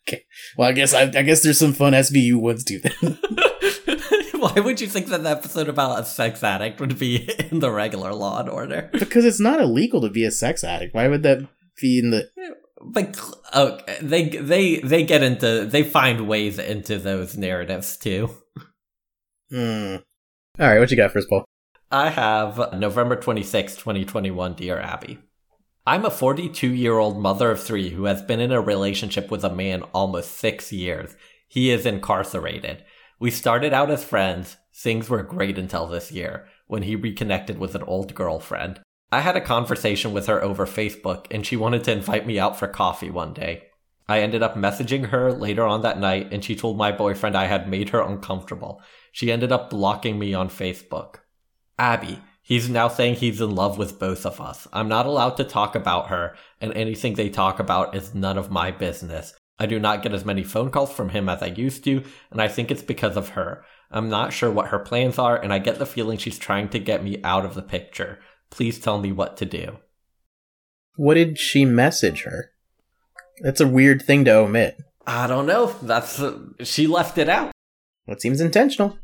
Okay. 0.07 0.21
Well, 0.55 0.69
I 0.69 0.73
guess 0.73 0.93
I, 0.93 1.01
I 1.05 1.23
guess 1.23 1.41
there's 1.41 1.57
some 1.57 1.73
fun 1.73 1.93
SVU 1.93 2.35
ones 2.35 2.63
too. 2.63 2.79
Then. 2.79 3.17
Why 4.55 4.59
would 4.59 4.81
you 4.81 4.87
think 4.87 5.05
that 5.07 5.21
the 5.21 5.29
episode 5.29 5.69
about 5.69 5.99
a 5.99 6.05
sex 6.05 6.43
addict 6.43 6.79
would 6.79 6.97
be 6.97 7.29
in 7.51 7.59
the 7.59 7.69
regular 7.69 8.11
Law 8.11 8.39
and 8.39 8.49
Order? 8.49 8.89
because 8.91 9.23
it's 9.23 9.39
not 9.39 9.61
illegal 9.61 10.01
to 10.01 10.09
be 10.09 10.25
a 10.25 10.31
sex 10.31 10.63
addict. 10.63 10.95
Why 10.95 11.07
would 11.07 11.21
that 11.21 11.47
be 11.79 11.99
in 11.99 12.09
the? 12.09 12.27
But 12.83 13.21
okay, 13.55 13.97
they 14.01 14.29
they 14.29 14.77
they 14.77 15.03
get 15.03 15.21
into 15.21 15.65
they 15.65 15.83
find 15.83 16.27
ways 16.27 16.57
into 16.57 16.97
those 16.97 17.37
narratives 17.37 17.97
too. 17.97 18.31
Hmm. 19.51 19.97
All 20.59 20.67
right, 20.67 20.79
what 20.79 20.89
you 20.89 20.97
got 20.97 21.11
first, 21.11 21.29
Paul? 21.29 21.45
I 21.91 22.09
have 22.09 22.73
November 22.73 23.17
26, 23.17 23.75
2021, 23.75 24.53
Dear 24.55 24.79
Abby. 24.79 25.19
I'm 25.85 26.03
a 26.03 26.09
42 26.09 26.73
year 26.73 26.97
old 26.97 27.21
mother 27.21 27.51
of 27.51 27.61
three 27.61 27.89
who 27.91 28.05
has 28.05 28.23
been 28.23 28.39
in 28.39 28.51
a 28.51 28.61
relationship 28.61 29.29
with 29.29 29.43
a 29.43 29.53
man 29.53 29.83
almost 29.93 30.31
six 30.31 30.71
years. 30.71 31.15
He 31.47 31.69
is 31.69 31.85
incarcerated. 31.85 32.83
We 33.21 33.29
started 33.29 33.71
out 33.71 33.91
as 33.91 34.03
friends. 34.03 34.57
Things 34.73 35.07
were 35.07 35.21
great 35.21 35.59
until 35.59 35.85
this 35.85 36.11
year, 36.11 36.47
when 36.65 36.81
he 36.81 36.95
reconnected 36.95 37.59
with 37.59 37.75
an 37.75 37.83
old 37.83 38.15
girlfriend. 38.15 38.79
I 39.11 39.19
had 39.21 39.37
a 39.37 39.41
conversation 39.41 40.11
with 40.11 40.25
her 40.25 40.43
over 40.43 40.65
Facebook, 40.65 41.27
and 41.29 41.45
she 41.45 41.55
wanted 41.55 41.83
to 41.83 41.91
invite 41.91 42.25
me 42.25 42.39
out 42.39 42.57
for 42.57 42.67
coffee 42.67 43.11
one 43.11 43.33
day. 43.33 43.65
I 44.09 44.21
ended 44.21 44.41
up 44.41 44.55
messaging 44.55 45.09
her 45.09 45.31
later 45.31 45.63
on 45.63 45.83
that 45.83 45.99
night, 45.99 46.33
and 46.33 46.43
she 46.43 46.55
told 46.55 46.79
my 46.79 46.91
boyfriend 46.91 47.37
I 47.37 47.45
had 47.45 47.69
made 47.69 47.89
her 47.89 48.01
uncomfortable. 48.01 48.81
She 49.11 49.31
ended 49.31 49.51
up 49.51 49.69
blocking 49.69 50.17
me 50.17 50.33
on 50.33 50.49
Facebook. 50.49 51.17
Abby, 51.77 52.21
he's 52.41 52.69
now 52.69 52.87
saying 52.87 53.17
he's 53.17 53.39
in 53.39 53.53
love 53.53 53.77
with 53.77 53.99
both 53.99 54.25
of 54.25 54.41
us. 54.41 54.67
I'm 54.73 54.87
not 54.87 55.05
allowed 55.05 55.37
to 55.37 55.43
talk 55.43 55.75
about 55.75 56.07
her, 56.07 56.35
and 56.59 56.73
anything 56.73 57.13
they 57.13 57.29
talk 57.29 57.59
about 57.59 57.95
is 57.95 58.15
none 58.15 58.39
of 58.39 58.49
my 58.49 58.71
business. 58.71 59.35
I 59.61 59.67
do 59.67 59.79
not 59.79 60.01
get 60.01 60.11
as 60.11 60.25
many 60.25 60.41
phone 60.43 60.71
calls 60.71 60.91
from 60.91 61.09
him 61.09 61.29
as 61.29 61.43
I 61.43 61.45
used 61.45 61.83
to, 61.83 62.03
and 62.31 62.41
I 62.41 62.47
think 62.47 62.71
it's 62.71 62.81
because 62.81 63.15
of 63.15 63.29
her. 63.29 63.63
I'm 63.91 64.09
not 64.09 64.33
sure 64.33 64.49
what 64.49 64.69
her 64.69 64.79
plans 64.79 65.19
are, 65.19 65.39
and 65.39 65.53
I 65.53 65.59
get 65.59 65.77
the 65.77 65.85
feeling 65.85 66.17
she's 66.17 66.39
trying 66.39 66.69
to 66.69 66.79
get 66.79 67.03
me 67.03 67.21
out 67.23 67.45
of 67.45 67.53
the 67.53 67.61
picture. 67.61 68.17
Please 68.49 68.79
tell 68.79 68.97
me 68.97 69.11
what 69.11 69.37
to 69.37 69.45
do. 69.45 69.77
What 70.95 71.13
did 71.13 71.37
she 71.37 71.63
message 71.63 72.23
her? 72.23 72.53
That's 73.43 73.61
a 73.61 73.67
weird 73.67 74.01
thing 74.01 74.25
to 74.25 74.31
omit. 74.31 74.77
I 75.05 75.27
don't 75.27 75.45
know. 75.45 75.67
That's 75.83 76.19
uh, 76.19 76.39
she 76.63 76.87
left 76.87 77.19
it 77.19 77.29
out. 77.29 77.51
It 78.07 78.19
seems 78.19 78.41
intentional. 78.41 78.97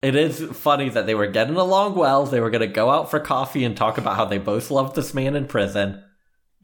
It 0.00 0.14
is 0.14 0.40
funny 0.52 0.90
that 0.90 1.06
they 1.06 1.16
were 1.16 1.26
getting 1.26 1.56
along 1.56 1.96
well. 1.96 2.24
They 2.24 2.38
were 2.38 2.50
going 2.50 2.60
to 2.60 2.68
go 2.68 2.90
out 2.90 3.10
for 3.10 3.18
coffee 3.18 3.64
and 3.64 3.76
talk 3.76 3.98
about 3.98 4.14
how 4.14 4.26
they 4.26 4.38
both 4.38 4.70
loved 4.70 4.94
this 4.94 5.12
man 5.12 5.34
in 5.34 5.46
prison. 5.48 6.04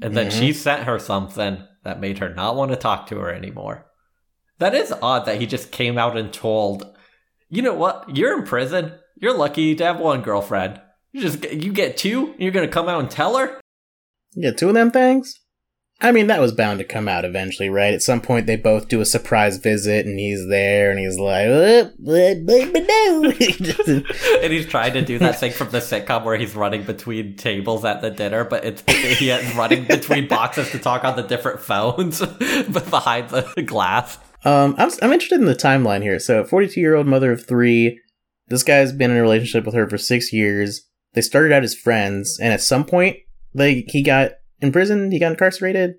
And 0.01 0.17
then 0.17 0.29
Mhm. 0.29 0.39
she 0.39 0.53
sent 0.53 0.85
her 0.85 1.01
something 1.01 1.65
that 1.85 2.01
made 2.01 2.19
her 2.19 2.35
not 2.35 2.57
want 2.57 2.71
to 2.71 2.77
talk 2.77 3.07
to 3.07 3.19
her 3.19 3.33
anymore. 3.33 3.87
That 4.59 4.75
is 4.75 4.93
odd 4.93 5.27
that 5.27 5.41
he 5.41 5.47
just 5.47 5.71
came 5.71 5.99
out 5.99 6.17
and 6.17 6.33
told, 6.33 6.97
you 7.49 7.63
know 7.63 7.75
what? 7.75 8.17
You're 8.17 8.39
in 8.39 8.45
prison. 8.45 8.95
You're 9.17 9.37
lucky 9.37 9.75
to 9.75 9.85
have 9.85 9.99
one 9.99 10.23
girlfriend. 10.23 10.81
You 11.13 11.21
just 11.21 11.45
you 11.45 11.73
get 11.73 11.97
two. 11.97 12.33
And 12.33 12.41
you're 12.41 12.53
to 12.53 12.69
come 12.69 12.89
out 12.89 13.01
and 13.01 13.11
tell 13.11 13.37
her. 13.37 13.61
Yeah, 14.35 14.53
two 14.53 14.69
of 14.69 14.75
them 14.75 14.91
things. 14.91 15.41
I 16.05 16.13
mean, 16.13 16.27
that 16.27 16.39
was 16.39 16.53
bound 16.53 16.81
to 16.81 16.85
come 16.85 17.09
out 17.09 17.25
eventually, 17.25 17.71
right? 17.71 17.95
At 17.95 18.03
some 18.03 18.21
point, 18.21 18.47
they 18.47 18.57
both 18.57 18.89
do 18.89 19.01
a 19.01 19.07
surprise 19.07 19.57
visit, 19.57 20.05
and 20.05 20.19
he's 20.19 20.47
there, 20.49 20.91
and 20.91 21.01
he's 21.01 21.19
like, 21.19 21.47
"Uh, 21.47 21.89
what, 21.97 22.45
baby, 22.45 22.81
no." 22.81 23.33
And 24.43 24.53
he's 24.53 24.67
trying 24.67 24.93
to 24.93 25.03
do 25.03 25.19
that 25.21 25.41
thing 25.41 25.53
from 25.53 25.71
the 25.71 25.79
sitcom 25.79 26.25
where 26.25 26.37
he's 26.37 26.55
running 26.55 26.83
between 26.83 27.37
tables 27.37 27.87
at 27.87 28.03
the 28.03 28.11
dinner, 28.11 28.45
but 28.45 28.67
it's 28.67 28.83
he's 29.19 29.55
running 29.55 29.85
between 29.85 30.29
boxes 30.29 30.71
to 30.73 30.79
talk 30.79 31.05
on 31.05 31.17
the 31.17 31.23
different 31.23 31.61
phones, 31.61 32.21
behind 32.21 33.31
the 33.31 33.65
glass. 33.65 34.19
Um, 34.45 34.75
I'm 34.77 34.91
I'm 35.01 35.11
interested 35.11 35.41
in 35.41 35.47
the 35.47 35.55
timeline 35.55 36.03
here. 36.03 36.19
So, 36.19 36.45
42 36.45 36.79
year 36.81 36.97
old 36.97 37.07
mother 37.07 37.33
of 37.33 37.47
three. 37.47 37.99
This 38.49 38.63
guy's 38.63 38.93
been 38.93 39.11
in 39.11 39.17
a 39.17 39.23
relationship 39.23 39.65
with 39.65 39.75
her 39.75 39.89
for 39.89 39.97
six 39.97 40.35
years. 40.35 40.83
They 41.15 41.23
started 41.23 41.51
out 41.51 41.65
as 41.65 41.75
friends, 41.75 42.39
and 42.39 42.53
at 42.53 42.61
some 42.61 42.85
point, 42.85 43.17
like 43.55 43.87
he 43.89 44.03
got 44.03 44.33
in 44.65 44.73
prison. 44.73 45.11
He 45.13 45.21
got 45.21 45.31
incarcerated. 45.33 45.95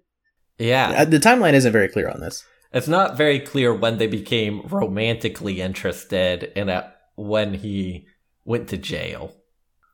Yeah, 0.57 0.93
Uh, 1.01 1.05
The 1.05 1.19
timeline 1.19 1.53
isn't 1.53 1.71
very 1.71 1.87
clear 1.87 2.09
on 2.09 2.19
this. 2.21 2.43
it's 2.73 2.87
not 2.87 3.15
very 3.17 3.39
clear 3.39 3.73
when 3.73 3.97
they 3.97 4.07
became 4.07 4.61
romantically 4.67 5.61
interested 5.61 6.51
in 6.55 6.67
it 6.69 6.85
when 7.15 7.53
he 7.55 8.05
went 8.43 8.67
to 8.69 8.77
jail. 8.77 9.33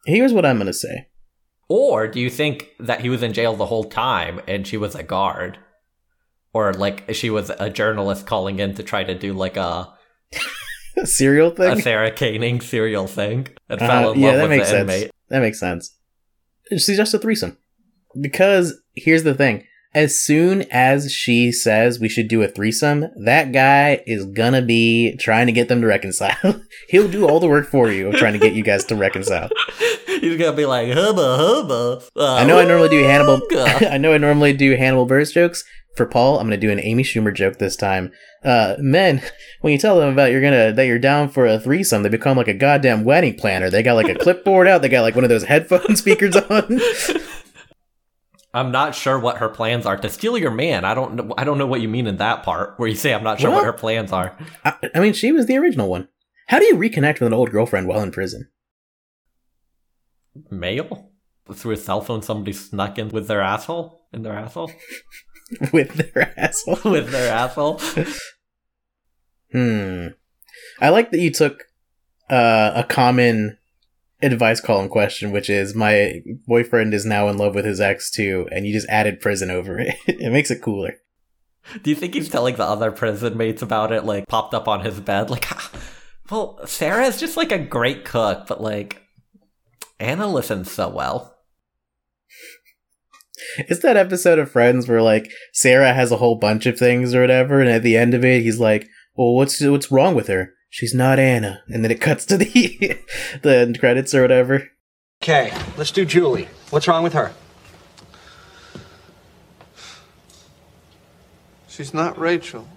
Here's 0.05 0.33
what 0.33 0.45
I'm 0.45 0.57
gonna 0.57 0.73
say. 0.73 1.07
Or 1.69 2.07
do 2.07 2.19
you 2.19 2.29
think 2.29 2.69
that 2.79 3.01
he 3.01 3.09
was 3.09 3.21
in 3.23 3.33
jail 3.33 3.55
the 3.55 3.67
whole 3.67 3.85
time 3.85 4.41
and 4.47 4.65
she 4.67 4.77
was 4.77 4.93
a 4.95 5.03
guard? 5.03 5.57
Or 6.53 6.73
like 6.73 7.13
she 7.13 7.29
was 7.29 7.49
a 7.59 7.69
journalist 7.69 8.25
calling 8.25 8.59
in 8.59 8.73
to 8.75 8.83
try 8.83 9.03
to 9.03 9.15
do 9.17 9.31
like 9.33 9.57
a 9.57 9.93
Serial 11.05 11.51
thing. 11.51 11.77
a 11.77 11.81
Sarah 11.81 12.11
Koenig 12.11 12.61
serial 12.63 13.07
thing 13.07 13.47
and 13.69 13.81
Uh, 13.81 13.87
fell 13.87 14.11
in 14.11 14.19
yeah, 14.19 14.27
love 14.27 14.35
that 14.37 14.41
with 14.43 14.49
makes 14.51 14.65
the 14.67 14.71
sense. 14.71 14.81
inmate. 14.91 15.11
That 15.29 15.39
makes 15.41 15.59
sense. 15.59 15.95
She's 16.69 16.97
just 16.97 17.13
a 17.13 17.19
threesome. 17.19 17.57
Because 18.19 18.79
here's 18.95 19.23
the 19.23 19.33
thing. 19.33 19.65
As 19.93 20.17
soon 20.17 20.61
as 20.71 21.11
she 21.11 21.51
says 21.51 21.99
we 21.99 22.07
should 22.07 22.29
do 22.29 22.41
a 22.41 22.47
threesome, 22.47 23.07
that 23.25 23.51
guy 23.51 24.01
is 24.07 24.23
gonna 24.25 24.61
be 24.61 25.17
trying 25.17 25.47
to 25.47 25.51
get 25.51 25.67
them 25.67 25.81
to 25.81 25.87
reconcile. 25.87 26.61
He'll 26.87 27.09
do 27.09 27.27
all 27.27 27.41
the 27.41 27.49
work 27.49 27.67
for 27.67 27.91
you 27.91 28.07
of 28.07 28.15
trying 28.15 28.33
to 28.33 28.39
get 28.39 28.53
you 28.53 28.63
guys 28.63 28.85
to 28.85 28.95
reconcile. 28.95 29.49
He's 30.07 30.37
gonna 30.37 30.55
be 30.55 30.65
like 30.65 30.87
hubba 30.93 31.37
hubba. 31.37 32.01
Uh, 32.15 32.35
I 32.35 32.45
know 32.45 32.57
I 32.57 32.63
normally 32.63 32.87
do 32.87 33.03
Hannibal. 33.03 33.41
I 33.91 33.97
know 33.97 34.13
I 34.13 34.17
normally 34.17 34.53
do 34.53 34.77
Hannibal 34.77 35.07
Buress 35.07 35.33
jokes. 35.33 35.63
For 35.97 36.05
Paul, 36.05 36.39
I'm 36.39 36.45
gonna 36.45 36.55
do 36.55 36.71
an 36.71 36.79
Amy 36.79 37.03
Schumer 37.03 37.35
joke 37.35 37.57
this 37.57 37.75
time. 37.75 38.13
Uh, 38.45 38.75
men, 38.79 39.21
when 39.59 39.73
you 39.73 39.77
tell 39.77 39.99
them 39.99 40.13
about 40.13 40.31
you're 40.31 40.41
gonna 40.41 40.71
that 40.71 40.85
you're 40.85 40.99
down 40.99 41.27
for 41.27 41.45
a 41.45 41.59
threesome, 41.59 42.03
they 42.03 42.09
become 42.09 42.37
like 42.37 42.47
a 42.47 42.53
goddamn 42.53 43.03
wedding 43.03 43.35
planner. 43.35 43.69
They 43.69 43.83
got 43.83 43.95
like 43.95 44.07
a 44.07 44.15
clipboard 44.17 44.69
out. 44.69 44.81
They 44.81 44.87
got 44.87 45.01
like 45.01 45.15
one 45.15 45.25
of 45.25 45.29
those 45.29 45.43
headphone 45.43 45.97
speakers 45.97 46.37
on. 46.37 46.79
I'm 48.53 48.71
not 48.71 48.95
sure 48.95 49.17
what 49.17 49.37
her 49.37 49.47
plans 49.49 49.85
are 49.85 49.95
to 49.97 50.09
steal 50.09 50.37
your 50.37 50.51
man. 50.51 50.83
I 50.83 50.93
don't 50.93 51.15
know. 51.15 51.33
I 51.37 51.43
don't 51.45 51.57
know 51.57 51.67
what 51.67 51.81
you 51.81 51.87
mean 51.87 52.05
in 52.07 52.17
that 52.17 52.43
part 52.43 52.73
where 52.77 52.89
you 52.89 52.95
say 52.95 53.13
I'm 53.13 53.23
not 53.23 53.39
sure 53.39 53.49
what 53.49 53.57
What? 53.57 53.65
her 53.65 53.73
plans 53.73 54.11
are. 54.11 54.37
I, 54.65 54.73
I 54.95 54.99
mean, 54.99 55.13
she 55.13 55.31
was 55.31 55.45
the 55.45 55.57
original 55.57 55.89
one. 55.89 56.09
How 56.47 56.59
do 56.59 56.65
you 56.65 56.75
reconnect 56.75 57.19
with 57.21 57.27
an 57.27 57.33
old 57.33 57.51
girlfriend 57.51 57.87
while 57.87 58.01
in 58.01 58.11
prison? 58.11 58.49
Mail 60.49 61.11
through 61.53 61.73
a 61.73 61.77
cell 61.77 62.01
phone. 62.01 62.21
Somebody 62.21 62.53
snuck 62.53 62.97
in 62.99 63.09
with 63.09 63.27
their 63.27 63.41
asshole 63.41 64.01
in 64.13 64.23
their 64.23 64.33
asshole 64.33 64.71
with 65.73 65.93
their 65.93 66.33
asshole. 66.37 66.79
with 66.91 67.11
their 67.11 67.33
asshole. 67.33 67.79
Hmm. 69.53 70.07
I 70.79 70.89
like 70.89 71.11
that 71.11 71.19
you 71.19 71.31
took 71.31 71.63
uh, 72.29 72.71
a 72.75 72.83
common 72.83 73.57
advice 74.21 74.61
column 74.61 74.89
question, 74.89 75.31
which 75.31 75.49
is 75.49 75.75
my 75.75 76.21
boyfriend 76.47 76.93
is 76.93 77.05
now 77.05 77.29
in 77.29 77.37
love 77.37 77.55
with 77.55 77.65
his 77.65 77.81
ex 77.81 78.11
too, 78.11 78.47
and 78.51 78.65
you 78.65 78.73
just 78.73 78.89
added 78.89 79.19
prison 79.19 79.49
over 79.49 79.79
it. 79.79 79.95
it 80.07 80.31
makes 80.31 80.51
it 80.51 80.61
cooler. 80.61 80.95
Do 81.83 81.89
you 81.89 81.95
think 81.95 82.13
he's 82.13 82.29
telling 82.29 82.55
the 82.55 82.63
other 82.63 82.91
prison 82.91 83.37
mates 83.37 83.61
about 83.61 83.91
it? 83.91 84.03
Like 84.03 84.27
popped 84.27 84.53
up 84.53 84.67
on 84.67 84.81
his 84.81 84.99
bed, 84.99 85.29
like, 85.29 85.51
"Ah, 85.51 85.71
well, 86.29 86.59
Sarah's 86.65 87.19
just 87.19 87.37
like 87.37 87.51
a 87.51 87.59
great 87.59 88.05
cook, 88.05 88.47
but 88.47 88.61
like 88.61 89.01
Anna 89.99 90.27
listens 90.27 90.71
so 90.71 90.89
well. 90.89 91.37
It's 93.57 93.81
that 93.81 93.97
episode 93.97 94.39
of 94.39 94.51
Friends 94.51 94.87
where 94.87 95.01
like 95.01 95.31
Sarah 95.53 95.93
has 95.93 96.11
a 96.11 96.17
whole 96.17 96.37
bunch 96.37 96.65
of 96.65 96.77
things 96.77 97.13
or 97.13 97.21
whatever, 97.21 97.59
and 97.59 97.69
at 97.69 97.83
the 97.83 97.97
end 97.97 98.13
of 98.13 98.23
it, 98.23 98.41
he's 98.41 98.59
like, 98.59 98.87
"Well, 99.15 99.35
what's 99.35 99.61
what's 99.61 99.91
wrong 99.91 100.15
with 100.15 100.27
her? 100.27 100.53
She's 100.71 100.95
not 100.95 101.19
Anna." 101.19 101.61
And 101.67 101.83
then 101.83 101.91
it 101.91 102.01
cuts 102.01 102.25
to 102.25 102.37
the 102.37 102.45
the 103.43 103.57
end 103.57 103.79
credits 103.79 104.15
or 104.15 104.23
whatever. 104.23 104.71
Okay, 105.21 105.53
let's 105.77 105.91
do 105.91 106.03
Julie. 106.03 106.47
What's 106.71 106.87
wrong 106.87 107.03
with 107.03 107.13
her? 107.13 107.31
She's 111.67 111.93
not 111.93 112.17
Rachel. 112.17 112.67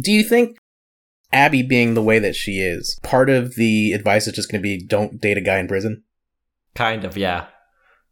Do 0.00 0.10
you 0.10 0.24
think 0.24 0.56
Abby 1.32 1.62
being 1.62 1.92
the 1.92 2.02
way 2.02 2.18
that 2.18 2.34
she 2.34 2.60
is, 2.60 2.98
part 3.02 3.28
of 3.28 3.56
the 3.56 3.92
advice 3.92 4.26
is 4.26 4.32
just 4.32 4.50
going 4.50 4.60
to 4.60 4.62
be 4.62 4.82
don't 4.82 5.20
date 5.20 5.36
a 5.36 5.42
guy 5.42 5.58
in 5.58 5.68
prison? 5.68 6.04
Kind 6.74 7.04
of, 7.04 7.18
yeah. 7.18 7.48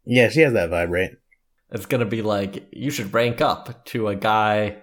Yeah, 0.05 0.29
she 0.29 0.41
has 0.41 0.53
that 0.53 0.69
vibe, 0.69 0.89
right? 0.91 1.11
It's 1.71 1.85
gonna 1.85 2.05
be 2.05 2.21
like 2.21 2.67
you 2.71 2.91
should 2.91 3.13
rank 3.13 3.39
up 3.39 3.85
to 3.85 4.09
a 4.09 4.15
guy 4.15 4.77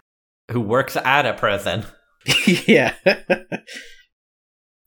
who 0.50 0.60
works 0.60 0.96
at 0.96 1.26
a 1.26 1.34
prison. 1.34 1.84
yeah. 2.66 2.94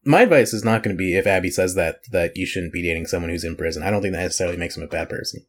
My 0.03 0.21
advice 0.21 0.53
is 0.53 0.63
not 0.63 0.81
going 0.83 0.95
to 0.95 0.99
be 0.99 1.15
if 1.15 1.27
Abby 1.27 1.49
says 1.51 1.75
that 1.75 1.99
that 2.11 2.35
you 2.35 2.45
shouldn't 2.45 2.73
be 2.73 2.81
dating 2.81 3.05
someone 3.07 3.29
who's 3.29 3.43
in 3.43 3.55
prison. 3.55 3.83
I 3.83 3.91
don't 3.91 4.01
think 4.01 4.13
that 4.13 4.21
necessarily 4.21 4.57
makes 4.57 4.75
him 4.75 4.83
a 4.83 4.87
bad 4.87 5.09
person. 5.09 5.45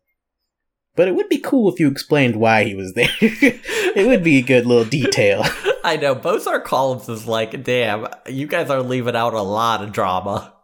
but 0.94 1.08
it 1.08 1.14
would 1.14 1.28
be 1.28 1.38
cool 1.38 1.72
if 1.72 1.80
you 1.80 1.88
explained 1.88 2.36
why 2.36 2.64
he 2.64 2.74
was 2.74 2.92
there. 2.94 3.08
it 3.20 4.06
would 4.06 4.22
be 4.22 4.38
a 4.38 4.42
good 4.42 4.66
little 4.66 4.84
detail. 4.84 5.42
I 5.84 5.96
know 5.96 6.14
both 6.14 6.46
our 6.46 6.60
columns 6.60 7.08
is 7.08 7.26
like, 7.26 7.64
damn, 7.64 8.06
you 8.26 8.46
guys 8.46 8.70
are 8.70 8.82
leaving 8.82 9.16
out 9.16 9.34
a 9.34 9.42
lot 9.42 9.82
of 9.82 9.92
drama. 9.92 10.54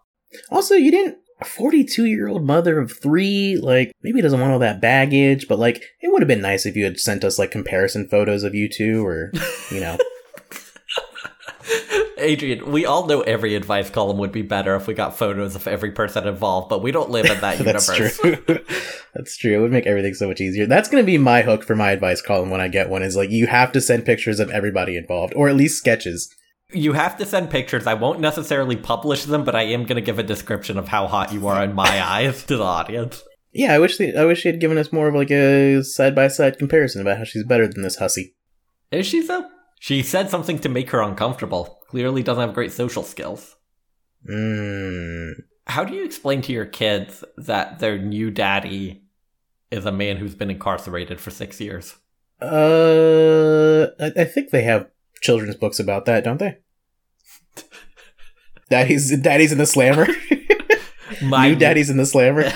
Also, 0.50 0.74
you 0.74 0.90
didn't. 0.90 1.18
A 1.40 1.44
42 1.44 2.04
year 2.04 2.26
old 2.26 2.44
mother 2.44 2.80
of 2.80 2.92
three, 3.00 3.56
like, 3.62 3.92
maybe 4.02 4.20
doesn't 4.20 4.40
want 4.40 4.52
all 4.52 4.58
that 4.58 4.80
baggage, 4.80 5.46
but 5.48 5.58
like, 5.58 5.76
it 6.02 6.10
would 6.12 6.20
have 6.20 6.28
been 6.28 6.40
nice 6.40 6.66
if 6.66 6.74
you 6.74 6.82
had 6.84 6.98
sent 6.98 7.22
us 7.22 7.38
like 7.38 7.52
comparison 7.52 8.08
photos 8.08 8.42
of 8.42 8.56
you 8.56 8.68
two, 8.68 9.06
or, 9.06 9.30
you 9.70 9.78
know. 9.80 9.96
Adrian, 12.18 12.72
we 12.72 12.84
all 12.84 13.06
know 13.06 13.20
every 13.22 13.54
advice 13.54 13.90
column 13.90 14.18
would 14.18 14.32
be 14.32 14.42
better 14.42 14.74
if 14.74 14.86
we 14.86 14.94
got 14.94 15.16
photos 15.16 15.54
of 15.54 15.68
every 15.68 15.92
person 15.92 16.26
involved, 16.26 16.68
but 16.68 16.82
we 16.82 16.90
don't 16.90 17.10
live 17.10 17.26
in 17.26 17.40
that 17.40 17.58
That's 17.64 17.88
universe. 17.88 18.18
true. 18.18 18.58
That's 19.14 19.36
true. 19.36 19.56
It 19.56 19.60
would 19.60 19.72
make 19.72 19.86
everything 19.86 20.14
so 20.14 20.28
much 20.28 20.40
easier. 20.40 20.66
That's 20.66 20.88
going 20.88 21.02
to 21.02 21.06
be 21.06 21.18
my 21.18 21.42
hook 21.42 21.64
for 21.64 21.76
my 21.76 21.92
advice 21.92 22.20
column 22.20 22.50
when 22.50 22.60
I 22.60 22.68
get 22.68 22.90
one 22.90 23.02
is 23.02 23.16
like, 23.16 23.30
you 23.30 23.46
have 23.46 23.72
to 23.72 23.80
send 23.80 24.04
pictures 24.04 24.40
of 24.40 24.50
everybody 24.50 24.96
involved, 24.96 25.32
or 25.36 25.48
at 25.48 25.56
least 25.56 25.78
sketches. 25.78 26.34
You 26.72 26.92
have 26.92 27.16
to 27.18 27.24
send 27.24 27.50
pictures. 27.50 27.86
I 27.86 27.94
won't 27.94 28.20
necessarily 28.20 28.76
publish 28.76 29.24
them, 29.24 29.44
but 29.44 29.54
I 29.54 29.62
am 29.62 29.84
going 29.84 29.96
to 29.96 30.02
give 30.02 30.18
a 30.18 30.22
description 30.24 30.76
of 30.76 30.88
how 30.88 31.06
hot 31.06 31.32
you 31.32 31.46
are 31.46 31.62
in 31.64 31.74
my 31.74 32.02
eyes 32.04 32.44
to 32.44 32.56
the 32.56 32.64
audience. 32.64 33.22
Yeah, 33.52 33.74
I 33.74 33.78
wish 33.78 33.96
they, 33.96 34.14
I 34.14 34.24
wish 34.24 34.40
she 34.42 34.48
had 34.48 34.60
given 34.60 34.76
us 34.76 34.92
more 34.92 35.08
of 35.08 35.14
like 35.14 35.30
a 35.30 35.82
side 35.82 36.14
by 36.14 36.28
side 36.28 36.58
comparison 36.58 37.00
about 37.00 37.18
how 37.18 37.24
she's 37.24 37.44
better 37.44 37.66
than 37.66 37.82
this 37.82 37.96
hussy. 37.96 38.34
Is 38.90 39.06
she 39.06 39.22
though? 39.22 39.48
She 39.78 40.02
said 40.02 40.30
something 40.30 40.58
to 40.60 40.68
make 40.68 40.90
her 40.90 41.00
uncomfortable. 41.00 41.80
Clearly 41.88 42.22
doesn't 42.22 42.40
have 42.40 42.54
great 42.54 42.72
social 42.72 43.02
skills. 43.02 43.56
Mmm. 44.28 45.34
How 45.66 45.84
do 45.84 45.94
you 45.94 46.04
explain 46.04 46.42
to 46.42 46.52
your 46.52 46.66
kids 46.66 47.24
that 47.36 47.78
their 47.78 47.98
new 47.98 48.30
daddy 48.30 49.04
is 49.70 49.84
a 49.84 49.92
man 49.92 50.16
who's 50.16 50.34
been 50.34 50.50
incarcerated 50.50 51.20
for 51.20 51.30
six 51.30 51.60
years? 51.60 51.96
Uh, 52.40 53.88
I, 54.00 54.12
I 54.22 54.24
think 54.24 54.50
they 54.50 54.62
have 54.62 54.88
children's 55.20 55.56
books 55.56 55.78
about 55.78 56.06
that, 56.06 56.24
don't 56.24 56.38
they? 56.38 56.58
Daddy's 58.70 59.16
Daddy's 59.20 59.52
in 59.52 59.58
the 59.58 59.66
Slammer. 59.66 60.06
My 61.22 61.48
New 61.48 61.56
Daddy's 61.56 61.90
in 61.90 61.96
the 61.96 62.06
Slammer. 62.06 62.50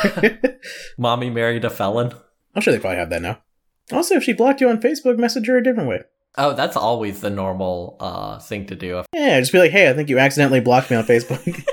mommy 0.99 1.31
married 1.31 1.65
a 1.65 1.71
felon. 1.71 2.13
I'm 2.55 2.63
sure 2.63 2.73
they 2.73 2.79
probably 2.79 2.99
have 2.99 3.11
that 3.11 3.23
now. 3.23 3.43
Also, 3.91 4.15
if 4.17 4.23
she 4.23 4.33
blocked 4.33 4.61
you 4.61 4.69
on 4.69 4.81
Facebook, 4.81 5.19
message 5.19 5.49
her 5.49 5.57
a 5.57 5.65
different 5.65 5.89
way. 5.89 6.03
Oh, 6.39 6.55
that's 6.55 6.77
always 6.77 7.21
the 7.21 7.31
normal 7.31 7.97
uh, 8.01 8.39
thing 8.39 8.67
to 8.67 8.75
do. 8.75 9.03
Yeah, 9.15 9.39
just 9.39 9.53
be 9.53 9.59
like, 9.59 9.71
hey, 9.71 9.91
I 9.91 9.93
think 9.93 10.09
you 10.09 10.19
accidentally 10.19 10.61
blocked 10.61 10.91
me 10.91 10.97
on 10.97 11.05
Facebook. 11.05 11.65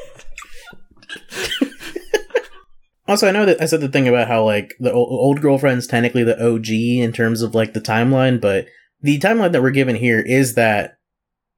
also, 3.07 3.27
I 3.27 3.31
know 3.31 3.45
that 3.45 3.61
I 3.61 3.65
said 3.65 3.79
the 3.79 3.87
thing 3.87 4.07
about 4.07 4.27
how 4.27 4.43
like 4.43 4.73
the 4.79 4.91
old 4.91 5.41
girlfriend's 5.41 5.87
technically 5.87 6.23
the 6.23 6.45
OG 6.45 6.69
in 6.69 7.13
terms 7.13 7.41
of 7.41 7.55
like 7.55 7.73
the 7.73 7.79
timeline, 7.79 8.41
but 8.41 8.67
the 9.01 9.17
timeline 9.19 9.53
that 9.53 9.61
we're 9.61 9.71
given 9.71 9.95
here 9.95 10.19
is 10.19 10.55
that 10.55 10.97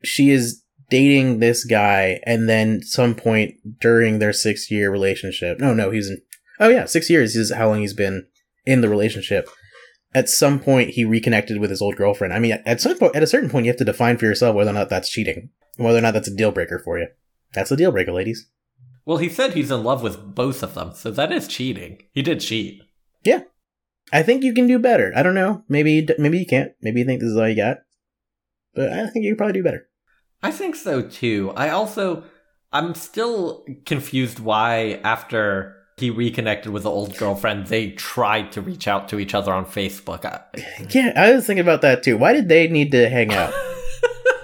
she 0.04 0.30
is 0.30 0.64
dating 0.91 1.39
this 1.39 1.64
guy, 1.64 2.20
and 2.28 2.47
then 2.47 2.84
some 2.84 3.16
point 3.16 3.56
during 3.80 4.20
their 4.20 4.34
six 4.34 4.70
year 4.70 4.91
relationship. 4.91 5.60
No, 5.60 5.74
no, 5.74 5.89
he's 5.89 6.10
in. 6.10 6.22
Oh 6.60 6.70
yeah, 6.70 6.86
six 6.86 7.10
years 7.10 7.36
is 7.36 7.52
how 7.52 7.70
long 7.70 7.80
he's 7.80 7.95
been 7.95 8.28
in 8.66 8.82
the 8.82 8.89
relationship. 8.89 9.49
At 10.14 10.30
some 10.30 10.59
point, 10.59 10.91
he 10.91 11.05
reconnected 11.05 11.59
with 11.59 11.70
his 11.70 11.82
old 11.82 11.95
girlfriend. 11.95 12.34
I 12.34 12.39
mean, 12.39 12.57
at 12.66 12.82
some 12.82 12.97
point, 12.97 13.16
at 13.16 13.24
a 13.24 13.28
certain 13.28 13.49
point, 13.49 13.66
you 13.66 13.72
have 13.72 13.78
to 13.80 13.86
define 13.86 14.18
for 14.18 14.26
yourself 14.26 14.55
whether 14.55 14.72
or 14.72 14.74
not 14.74 14.89
that's 14.89 15.09
cheating, 15.09 15.49
whether 15.78 15.97
or 15.97 16.01
not 16.01 16.14
that's 16.14 16.28
a 16.28 16.36
deal 16.36 16.51
breaker 16.51 16.80
for 16.80 16.99
you. 16.99 17.07
That's 17.53 17.72
a 17.72 17.78
deal 17.78 17.91
breaker, 17.91 18.12
ladies. 18.12 18.49
Well, 19.05 19.18
he 19.18 19.30
said 19.30 19.53
he's 19.53 19.72
in 19.72 19.84
love 19.84 20.03
with 20.03 20.36
both 20.36 20.64
of 20.64 20.74
them, 20.74 20.91
so 20.93 21.12
that 21.12 21.32
is 21.32 21.47
cheating. 21.47 22.03
He 22.12 22.22
did 22.22 22.41
cheat. 22.41 22.82
Yeah, 23.24 23.41
I 24.12 24.24
think 24.24 24.43
you 24.43 24.53
can 24.53 24.68
do 24.68 24.80
better. 24.80 25.12
I 25.16 25.24
don't 25.24 25.36
know. 25.36 25.64
Maybe 25.70 25.91
you 25.93 26.07
maybe 26.18 26.39
you 26.39 26.45
can't. 26.45 26.74
Maybe 26.82 26.99
you 26.99 27.05
think 27.05 27.22
this 27.22 27.30
is 27.30 27.38
all 27.38 27.47
you 27.47 27.55
got. 27.55 27.78
But 28.74 28.91
I 28.91 29.07
think 29.07 29.26
you 29.26 29.32
could 29.32 29.38
probably 29.38 29.53
do 29.53 29.64
better. 29.64 29.88
I 30.43 30.51
think 30.51 30.76
so 30.76 31.01
too. 31.01 31.51
I 31.55 31.70
also, 31.70 32.24
I'm 32.72 32.95
still 32.95 33.66
confused 33.86 34.39
why 34.39 34.99
after 35.03 35.78
he 36.02 36.10
reconnected 36.10 36.72
with 36.72 36.84
the 36.84 36.89
old 36.91 37.18
girlfriend, 37.18 37.68
they 37.68 37.91
tried 37.91 38.52
to 38.54 38.62
reach 38.62 38.88
out 38.88 39.08
to 39.10 39.20
each 39.20 39.34
other 39.34 39.54
on 39.54 39.66
Facebook. 39.66 40.26
I- 40.26 40.41
Yeah, 40.89 41.14
I 41.16 41.32
was 41.32 41.45
thinking 41.47 41.62
about 41.62 41.82
that 41.82 42.04
too. 42.04 42.18
Why 42.18 42.34
did 42.34 42.49
they 42.49 42.68
need 42.68 42.91
to 42.91 43.10
hang 43.10 43.32
out? 43.34 43.54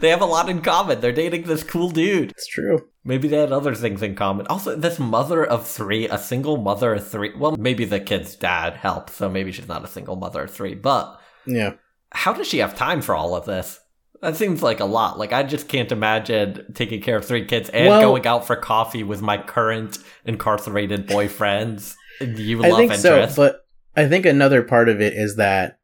they 0.00 0.10
have 0.10 0.20
a 0.20 0.26
lot 0.26 0.48
in 0.48 0.60
common. 0.62 1.00
They're 1.00 1.12
dating 1.12 1.42
this 1.44 1.62
cool 1.62 1.90
dude. 1.90 2.30
It's 2.30 2.46
true. 2.46 2.86
Maybe 3.04 3.28
they 3.28 3.38
had 3.38 3.52
other 3.52 3.74
things 3.74 4.02
in 4.02 4.14
common. 4.14 4.46
Also, 4.48 4.76
this 4.76 4.98
mother 4.98 5.44
of 5.44 5.66
three, 5.66 6.08
a 6.08 6.18
single 6.18 6.56
mother 6.56 6.94
of 6.94 7.06
three. 7.08 7.32
Well, 7.36 7.56
maybe 7.56 7.84
the 7.84 8.00
kid's 8.00 8.34
dad 8.36 8.74
helped, 8.74 9.10
so 9.10 9.28
maybe 9.28 9.52
she's 9.52 9.68
not 9.68 9.84
a 9.84 9.88
single 9.88 10.16
mother 10.16 10.44
of 10.44 10.50
three. 10.52 10.74
But 10.74 11.18
Yeah. 11.46 11.74
how 12.12 12.32
does 12.32 12.46
she 12.48 12.58
have 12.58 12.76
time 12.76 13.00
for 13.02 13.14
all 13.14 13.34
of 13.34 13.46
this? 13.46 13.80
That 14.22 14.36
seems 14.36 14.62
like 14.62 14.80
a 14.80 14.84
lot. 14.84 15.18
Like 15.18 15.32
I 15.32 15.42
just 15.42 15.68
can't 15.68 15.92
imagine 15.92 16.72
taking 16.74 17.00
care 17.02 17.16
of 17.16 17.24
three 17.24 17.44
kids 17.44 17.68
and 17.70 17.88
Well- 17.88 18.00
going 18.00 18.26
out 18.26 18.46
for 18.46 18.56
coffee 18.56 19.02
with 19.02 19.20
my 19.22 19.38
current 19.38 19.98
incarcerated 20.24 21.06
boyfriends. 21.06 21.94
You 22.20 22.64
I 22.64 22.70
think 22.72 22.94
so, 22.94 23.28
but 23.36 23.66
I 23.94 24.08
think 24.08 24.24
another 24.24 24.62
part 24.62 24.88
of 24.88 25.00
it 25.00 25.12
is 25.12 25.36
that 25.36 25.78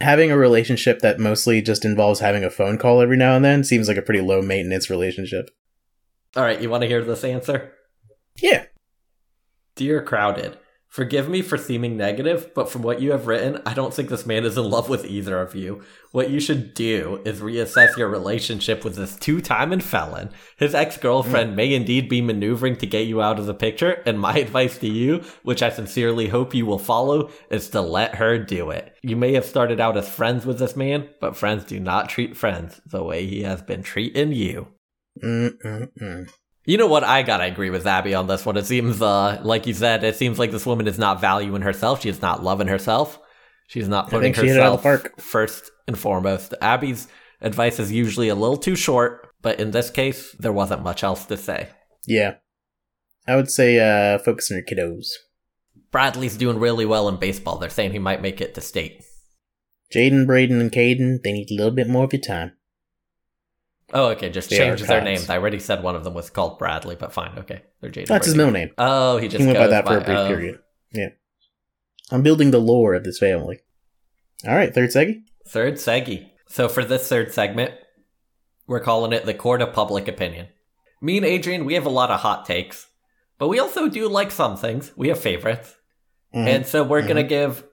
having 0.00 0.30
a 0.30 0.36
relationship 0.36 1.00
that 1.00 1.18
mostly 1.18 1.62
just 1.62 1.84
involves 1.84 2.20
having 2.20 2.44
a 2.44 2.50
phone 2.50 2.76
call 2.78 3.00
every 3.00 3.16
now 3.16 3.34
and 3.34 3.44
then 3.44 3.64
seems 3.64 3.88
like 3.88 3.96
a 3.96 4.02
pretty 4.02 4.20
low 4.20 4.42
maintenance 4.42 4.90
relationship. 4.90 5.50
all 6.36 6.44
right, 6.44 6.60
you 6.60 6.68
want 6.68 6.82
to 6.82 6.86
hear 6.88 7.02
this 7.02 7.24
answer? 7.24 7.72
Yeah. 8.40 8.66
Dear 9.76 10.02
Crowded, 10.02 10.58
forgive 10.88 11.28
me 11.28 11.42
for 11.42 11.56
seeming 11.56 11.96
negative, 11.96 12.52
but 12.54 12.70
from 12.70 12.82
what 12.82 13.00
you 13.00 13.12
have 13.12 13.26
written, 13.26 13.60
I 13.64 13.74
don't 13.74 13.92
think 13.92 14.08
this 14.08 14.26
man 14.26 14.44
is 14.44 14.56
in 14.56 14.68
love 14.68 14.88
with 14.88 15.04
either 15.04 15.40
of 15.40 15.54
you. 15.54 15.82
What 16.12 16.30
you 16.30 16.40
should 16.40 16.74
do 16.74 17.20
is 17.24 17.40
reassess 17.40 17.96
your 17.96 18.08
relationship 18.08 18.84
with 18.84 18.96
this 18.96 19.16
two 19.16 19.40
time 19.40 19.78
felon. 19.80 20.30
His 20.56 20.74
ex 20.74 20.96
girlfriend 20.96 21.54
may 21.54 21.74
indeed 21.74 22.08
be 22.08 22.22
maneuvering 22.22 22.76
to 22.76 22.86
get 22.86 23.06
you 23.06 23.20
out 23.20 23.38
of 23.38 23.46
the 23.46 23.54
picture, 23.54 24.02
and 24.06 24.18
my 24.18 24.38
advice 24.38 24.78
to 24.78 24.88
you, 24.88 25.22
which 25.42 25.62
I 25.62 25.70
sincerely 25.70 26.28
hope 26.28 26.54
you 26.54 26.66
will 26.66 26.78
follow, 26.78 27.30
is 27.50 27.68
to 27.70 27.80
let 27.80 28.16
her 28.16 28.38
do 28.38 28.70
it. 28.70 28.94
You 29.02 29.16
may 29.16 29.34
have 29.34 29.44
started 29.44 29.80
out 29.80 29.96
as 29.96 30.08
friends 30.08 30.46
with 30.46 30.58
this 30.58 30.76
man, 30.76 31.08
but 31.20 31.36
friends 31.36 31.64
do 31.64 31.78
not 31.78 32.08
treat 32.08 32.36
friends 32.36 32.80
the 32.86 33.02
way 33.02 33.26
he 33.26 33.42
has 33.42 33.62
been 33.62 33.82
treating 33.82 34.32
you. 34.32 34.68
Mm-mm-mm. 35.22 36.30
You 36.68 36.76
know 36.76 36.86
what? 36.86 37.02
I 37.02 37.22
gotta 37.22 37.44
agree 37.44 37.70
with 37.70 37.86
Abby 37.86 38.12
on 38.14 38.26
this 38.26 38.44
one. 38.44 38.58
It 38.58 38.66
seems, 38.66 39.00
uh, 39.00 39.40
like 39.42 39.66
you 39.66 39.72
said, 39.72 40.04
it 40.04 40.16
seems 40.16 40.38
like 40.38 40.50
this 40.50 40.66
woman 40.66 40.86
is 40.86 40.98
not 40.98 41.18
valuing 41.18 41.62
herself. 41.62 42.02
She 42.02 42.10
is 42.10 42.20
not 42.20 42.44
loving 42.44 42.68
herself. 42.68 43.18
She's 43.68 43.88
not 43.88 44.10
putting 44.10 44.34
think 44.34 44.36
she 44.36 44.48
hit 44.48 44.58
it 44.58 44.62
out 44.62 44.74
of 44.74 44.82
herself 44.82 45.18
first 45.18 45.70
and 45.86 45.98
foremost. 45.98 46.52
Abby's 46.60 47.08
advice 47.40 47.78
is 47.78 47.90
usually 47.90 48.28
a 48.28 48.34
little 48.34 48.58
too 48.58 48.76
short, 48.76 49.28
but 49.40 49.58
in 49.58 49.70
this 49.70 49.88
case, 49.88 50.36
there 50.38 50.52
wasn't 50.52 50.82
much 50.82 51.02
else 51.02 51.24
to 51.24 51.38
say. 51.38 51.70
Yeah. 52.06 52.34
I 53.26 53.36
would 53.36 53.50
say 53.50 53.78
uh 53.78 54.18
focus 54.18 54.50
on 54.50 54.58
your 54.58 54.66
kiddos. 54.66 55.06
Bradley's 55.90 56.36
doing 56.36 56.58
really 56.58 56.84
well 56.84 57.08
in 57.08 57.16
baseball. 57.16 57.56
They're 57.56 57.70
saying 57.70 57.92
he 57.92 57.98
might 57.98 58.20
make 58.20 58.42
it 58.42 58.54
to 58.56 58.60
state. 58.60 59.02
Jaden, 59.94 60.26
Braden, 60.26 60.60
and 60.60 60.70
Caden, 60.70 61.22
they 61.24 61.32
need 61.32 61.50
a 61.50 61.54
little 61.54 61.74
bit 61.74 61.88
more 61.88 62.04
of 62.04 62.12
your 62.12 62.20
time. 62.20 62.57
Oh, 63.92 64.08
okay. 64.08 64.28
Just 64.30 64.50
They 64.50 64.58
change 64.58 64.82
their 64.82 65.02
names. 65.02 65.30
I 65.30 65.38
already 65.38 65.58
said 65.58 65.82
one 65.82 65.96
of 65.96 66.04
them 66.04 66.14
was 66.14 66.30
called 66.30 66.58
Bradley, 66.58 66.96
but 66.96 67.12
fine. 67.12 67.38
Okay, 67.38 67.62
they're 67.80 67.90
Jaden. 67.90 68.06
That's 68.06 68.26
his 68.26 68.34
middle 68.34 68.52
name. 68.52 68.70
Oh, 68.76 69.16
he 69.16 69.28
just 69.28 69.40
He 69.40 69.46
went 69.46 69.58
by 69.58 69.64
goes 69.64 69.70
that 69.70 69.86
for 69.86 69.98
a 69.98 70.00
brief 70.00 70.18
oh. 70.18 70.28
period. 70.28 70.58
Yeah. 70.92 71.08
I'm 72.10 72.22
building 72.22 72.50
the 72.50 72.60
lore 72.60 72.94
of 72.94 73.04
this 73.04 73.18
family. 73.18 73.60
All 74.46 74.54
right, 74.54 74.74
third 74.74 74.90
Segi. 74.90 75.22
Third 75.46 75.74
Segi. 75.74 76.28
So 76.48 76.68
for 76.68 76.84
this 76.84 77.08
third 77.08 77.32
segment, 77.32 77.72
we're 78.66 78.80
calling 78.80 79.12
it 79.12 79.26
the 79.26 79.34
court 79.34 79.62
of 79.62 79.72
public 79.72 80.08
opinion. 80.08 80.48
Me 81.00 81.16
and 81.16 81.26
Adrian, 81.26 81.64
we 81.64 81.74
have 81.74 81.86
a 81.86 81.90
lot 81.90 82.10
of 82.10 82.20
hot 82.20 82.44
takes, 82.46 82.88
but 83.38 83.48
we 83.48 83.58
also 83.58 83.88
do 83.88 84.08
like 84.08 84.30
some 84.30 84.56
things. 84.56 84.92
We 84.96 85.08
have 85.08 85.20
favorites. 85.20 85.76
Mhm. 86.34 86.46
And 86.46 86.66
so 86.66 86.82
we're 86.82 87.02
going 87.02 87.16
to 87.16 87.22
give 87.22 87.64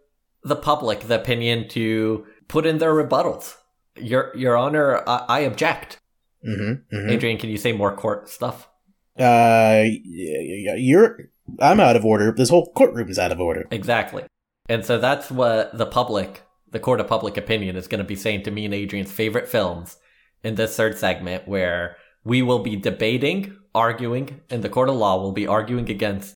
the 0.43 0.55
public 0.55 1.01
the 1.01 1.19
opinion 1.19 1.67
to 1.69 2.25
put 2.47 2.65
in 2.65 2.77
their 2.77 2.93
rebuttals. 2.93 3.55
Your 3.97 4.35
Your 4.35 4.57
Honor, 4.57 5.03
I, 5.07 5.25
I 5.27 5.39
object. 5.39 5.99
Mm-hmm, 6.45 6.95
mm-hmm. 6.95 7.09
Adrian, 7.09 7.37
can 7.37 7.49
you 7.49 7.57
say 7.57 7.71
more 7.71 7.95
court 7.95 8.29
stuff? 8.29 8.69
Uh, 9.17 9.83
you're. 10.03 11.29
I'm 11.59 11.79
out 11.79 11.95
of 11.95 12.05
order. 12.05 12.33
This 12.35 12.49
whole 12.49 12.71
courtroom 12.73 13.09
is 13.09 13.19
out 13.19 13.31
of 13.31 13.39
order. 13.39 13.67
Exactly. 13.71 14.23
And 14.67 14.83
so 14.83 14.97
that's 14.97 15.29
what 15.29 15.77
the 15.77 15.85
public, 15.85 16.43
the 16.71 16.79
court 16.79 16.99
of 16.99 17.07
public 17.07 17.37
opinion, 17.37 17.75
is 17.75 17.87
going 17.87 17.99
to 17.99 18.05
be 18.05 18.15
saying 18.15 18.43
to 18.43 18.51
me 18.51 18.65
and 18.65 18.73
Adrian's 18.73 19.11
favorite 19.11 19.47
films 19.47 19.97
in 20.43 20.55
this 20.55 20.75
third 20.75 20.97
segment, 20.97 21.47
where 21.47 21.97
we 22.23 22.41
will 22.41 22.59
be 22.59 22.75
debating, 22.75 23.57
arguing, 23.73 24.41
and 24.49 24.63
the 24.63 24.69
court 24.69 24.89
of 24.89 24.95
law 24.95 25.21
will 25.21 25.31
be 25.31 25.47
arguing 25.47 25.89
against 25.89 26.33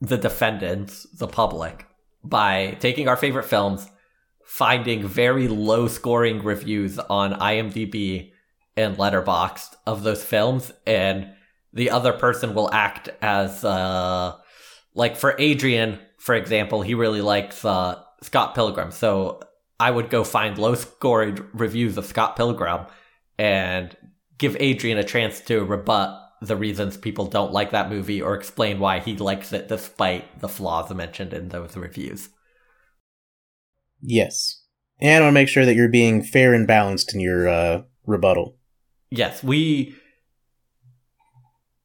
the 0.00 0.16
defendants, 0.16 1.06
the 1.18 1.28
public, 1.28 1.86
by 2.24 2.76
taking 2.80 3.08
our 3.08 3.16
favorite 3.16 3.44
films, 3.44 3.88
finding 4.44 5.06
very 5.06 5.46
low 5.46 5.86
scoring 5.86 6.42
reviews 6.42 6.98
on 6.98 7.34
IMDb 7.34 8.32
and 8.80 8.96
Letterboxd 8.96 9.76
of 9.86 10.02
those 10.02 10.24
films, 10.24 10.72
and 10.86 11.30
the 11.72 11.90
other 11.90 12.12
person 12.12 12.54
will 12.54 12.72
act 12.72 13.08
as 13.22 13.64
uh 13.64 14.36
like 14.94 15.16
for 15.16 15.36
Adrian, 15.38 15.98
for 16.18 16.34
example, 16.34 16.82
he 16.82 16.94
really 16.94 17.22
likes 17.22 17.64
uh, 17.64 18.02
Scott 18.22 18.54
Pilgrim. 18.54 18.90
So 18.90 19.40
I 19.78 19.90
would 19.90 20.10
go 20.10 20.24
find 20.24 20.58
low 20.58 20.74
scored 20.74 21.46
reviews 21.58 21.96
of 21.96 22.06
Scott 22.06 22.36
Pilgrim 22.36 22.86
and 23.38 23.96
give 24.36 24.56
Adrian 24.60 24.98
a 24.98 25.04
chance 25.04 25.40
to 25.42 25.64
rebut 25.64 26.20
the 26.42 26.56
reasons 26.56 26.96
people 26.96 27.26
don't 27.26 27.52
like 27.52 27.70
that 27.70 27.90
movie 27.90 28.20
or 28.20 28.34
explain 28.34 28.78
why 28.78 28.98
he 28.98 29.16
likes 29.16 29.52
it 29.52 29.68
despite 29.68 30.40
the 30.40 30.48
flaws 30.48 30.92
mentioned 30.92 31.32
in 31.32 31.48
those 31.50 31.76
reviews. 31.76 32.30
Yes. 34.00 34.62
And 35.00 35.22
I 35.22 35.26
want 35.26 35.32
to 35.34 35.40
make 35.40 35.48
sure 35.48 35.66
that 35.66 35.74
you're 35.74 35.88
being 35.88 36.22
fair 36.22 36.54
and 36.54 36.66
balanced 36.66 37.14
in 37.14 37.20
your 37.20 37.48
uh, 37.48 37.82
rebuttal. 38.06 38.56
Yes, 39.10 39.42
we 39.42 39.94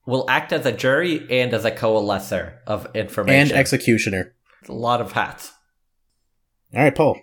will 0.06 0.26
act 0.30 0.54
as 0.54 0.66
a 0.66 0.72
jury 0.72 1.26
and 1.30 1.54
as 1.54 1.66
a 1.66 1.72
coalescer 1.72 2.58
of 2.68 2.88
information 2.96 3.50
And 3.50 3.60
executioner. 3.60 4.36
a 4.70 4.74
lot 4.74 5.02
of 5.02 5.14
hats. 5.14 5.54
All 6.76 6.84
right, 6.84 6.94
Paul. 6.96 7.20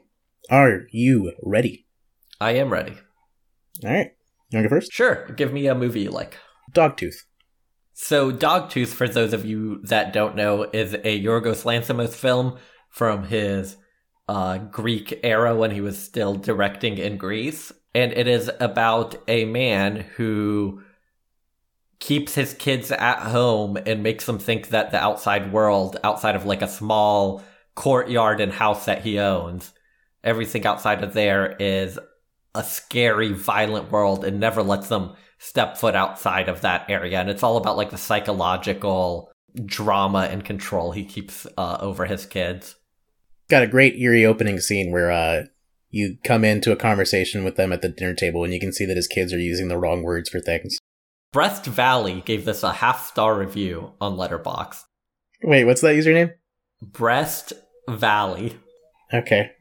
Are 0.51 0.83
you 0.91 1.33
ready? 1.43 1.87
I 2.41 2.53
am 2.53 2.71
ready. 2.73 2.95
All 3.85 3.91
right. 3.91 4.11
You 4.51 4.59
want 4.59 4.65
to 4.65 4.69
go 4.69 4.77
first? 4.77 4.93
Sure, 4.93 5.27
give 5.37 5.53
me 5.53 5.67
a 5.67 5.75
movie 5.75 6.01
you 6.03 6.11
like. 6.11 6.37
Dogtooth. 6.73 7.15
So, 7.95 8.33
Dogtooth, 8.33 8.89
for 8.89 9.07
those 9.07 9.33
of 9.33 9.45
you 9.45 9.81
that 9.85 10.13
don't 10.13 10.35
know, 10.35 10.65
is 10.73 10.95
a 10.95 11.23
Yorgos 11.23 11.65
Lanthimos 11.65 12.15
film 12.15 12.59
from 12.91 13.25
his 13.25 13.77
uh, 14.29 14.59
Greek 14.59 15.21
era 15.23 15.55
when 15.55 15.71
he 15.71 15.81
was 15.81 15.99
still 15.99 16.35
directing 16.35 16.99
in 16.99 17.17
Greece. 17.19 17.71
And 17.95 18.13
it 18.13 18.27
is 18.27 18.51
about 18.61 19.17
a 19.29 19.45
man 19.45 19.97
who 20.17 20.83
keeps 21.99 22.35
his 22.35 22.55
kids 22.55 22.91
at 22.91 23.19
home 23.19 23.79
and 23.87 24.03
makes 24.03 24.27
them 24.27 24.39
think 24.39 24.69
that 24.69 24.91
the 24.91 24.99
outside 24.99 25.53
world, 25.53 25.99
outside 26.03 26.35
of 26.35 26.45
like 26.45 26.63
a 26.63 26.69
small 26.69 27.43
courtyard 27.75 28.41
and 28.41 28.53
house 28.53 28.87
that 28.87 29.03
he 29.03 29.19
owns, 29.19 29.73
everything 30.25 30.67
outside 30.67 31.05
of 31.05 31.13
there 31.13 31.55
is 31.59 31.99
a 32.55 32.63
scary, 32.63 33.33
violent 33.33 33.91
world 33.91 34.25
and 34.25 34.41
never 34.41 34.63
lets 34.63 34.89
them 34.89 35.15
step 35.39 35.77
foot 35.77 35.95
outside 35.95 36.49
of 36.49 36.61
that 36.63 36.89
area. 36.89 37.21
And 37.21 37.31
it's 37.31 37.43
all 37.43 37.57
about 37.57 37.77
like 37.77 37.91
the 37.91 37.99
psychological 37.99 39.31
drama 39.65 40.29
and 40.31 40.45
control 40.45 40.93
he 40.93 41.05
keeps 41.05 41.47
uh, 41.57 41.79
over 41.81 42.07
his 42.07 42.27
kids. 42.27 42.77
Got 43.49 43.63
a 43.63 43.69
great 43.69 43.97
eerie 43.97 44.25
opening 44.25 44.61
scene 44.61 44.93
where 44.93 45.11
uh, 45.11 45.45
you 45.93 46.17
come 46.25 46.43
into 46.43 46.73
a 46.73 46.77
conversation 46.77 47.45
with 47.45 47.57
them 47.57 47.71
at 47.71 47.83
the 47.83 47.89
dinner 47.89 48.15
table 48.15 48.43
and 48.43 48.53
you 48.53 48.59
can 48.59 48.73
see 48.73 48.87
that 48.87 48.97
his 48.97 49.07
kids 49.07 49.33
are 49.33 49.39
using 49.39 49.69
the 49.69 49.79
wrong 49.79 50.03
words 50.03 50.29
for 50.29 50.41
things. 50.41 50.79
Breast 51.33 51.67
Valley 51.67 52.23
gave 52.25 52.45
this 52.45 52.63
a 52.63 52.73
half 52.73 53.07
star 53.07 53.39
review 53.39 53.93
on 54.01 54.17
Letterboxd. 54.17 54.83
Wait, 55.43 55.65
what's 55.65 55.83
that 55.83 55.95
username? 55.95 56.33
Breast 56.81 57.53
Valley. 57.89 58.59
Okay. 59.13 59.53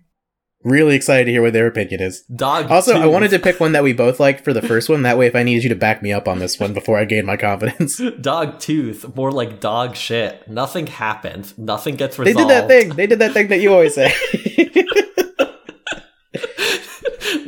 Really 0.63 0.95
excited 0.95 1.25
to 1.25 1.32
hear 1.32 1.41
what 1.41 1.53
their 1.53 1.67
opinion 1.67 2.01
is. 2.01 2.21
Dog. 2.23 2.69
Also, 2.69 2.95
I 2.95 3.07
wanted 3.07 3.32
to 3.32 3.39
pick 3.39 3.59
one 3.59 3.71
that 3.71 3.84
we 3.84 3.93
both 3.93 4.19
liked 4.19 4.43
for 4.43 4.53
the 4.53 4.61
first 4.61 4.89
one. 4.89 5.01
That 5.01 5.17
way, 5.17 5.25
if 5.25 5.36
I 5.36 5.41
needed 5.41 5.63
you 5.63 5.69
to 5.69 5.75
back 5.75 6.03
me 6.03 6.13
up 6.13 6.27
on 6.27 6.38
this 6.38 6.59
one 6.59 6.71
before 6.73 6.99
I 6.99 7.05
gain 7.05 7.25
my 7.25 7.36
confidence. 7.36 7.99
Dog 8.21 8.59
tooth, 8.59 9.15
more 9.15 9.32
like 9.32 9.59
dog 9.59 9.95
shit. 9.95 10.47
Nothing 10.47 10.86
happens. 10.86 11.57
Nothing 11.57 11.95
gets 11.95 12.19
resolved. 12.19 12.38
They 12.38 12.43
did 12.43 12.49
that 12.49 12.67
thing. 12.67 12.89
They 12.95 13.07
did 13.07 13.19
that 13.19 13.34
thing 13.34 13.47
that 13.47 13.59
you 13.59 13.73
always 13.73 13.95
say. 13.95 14.13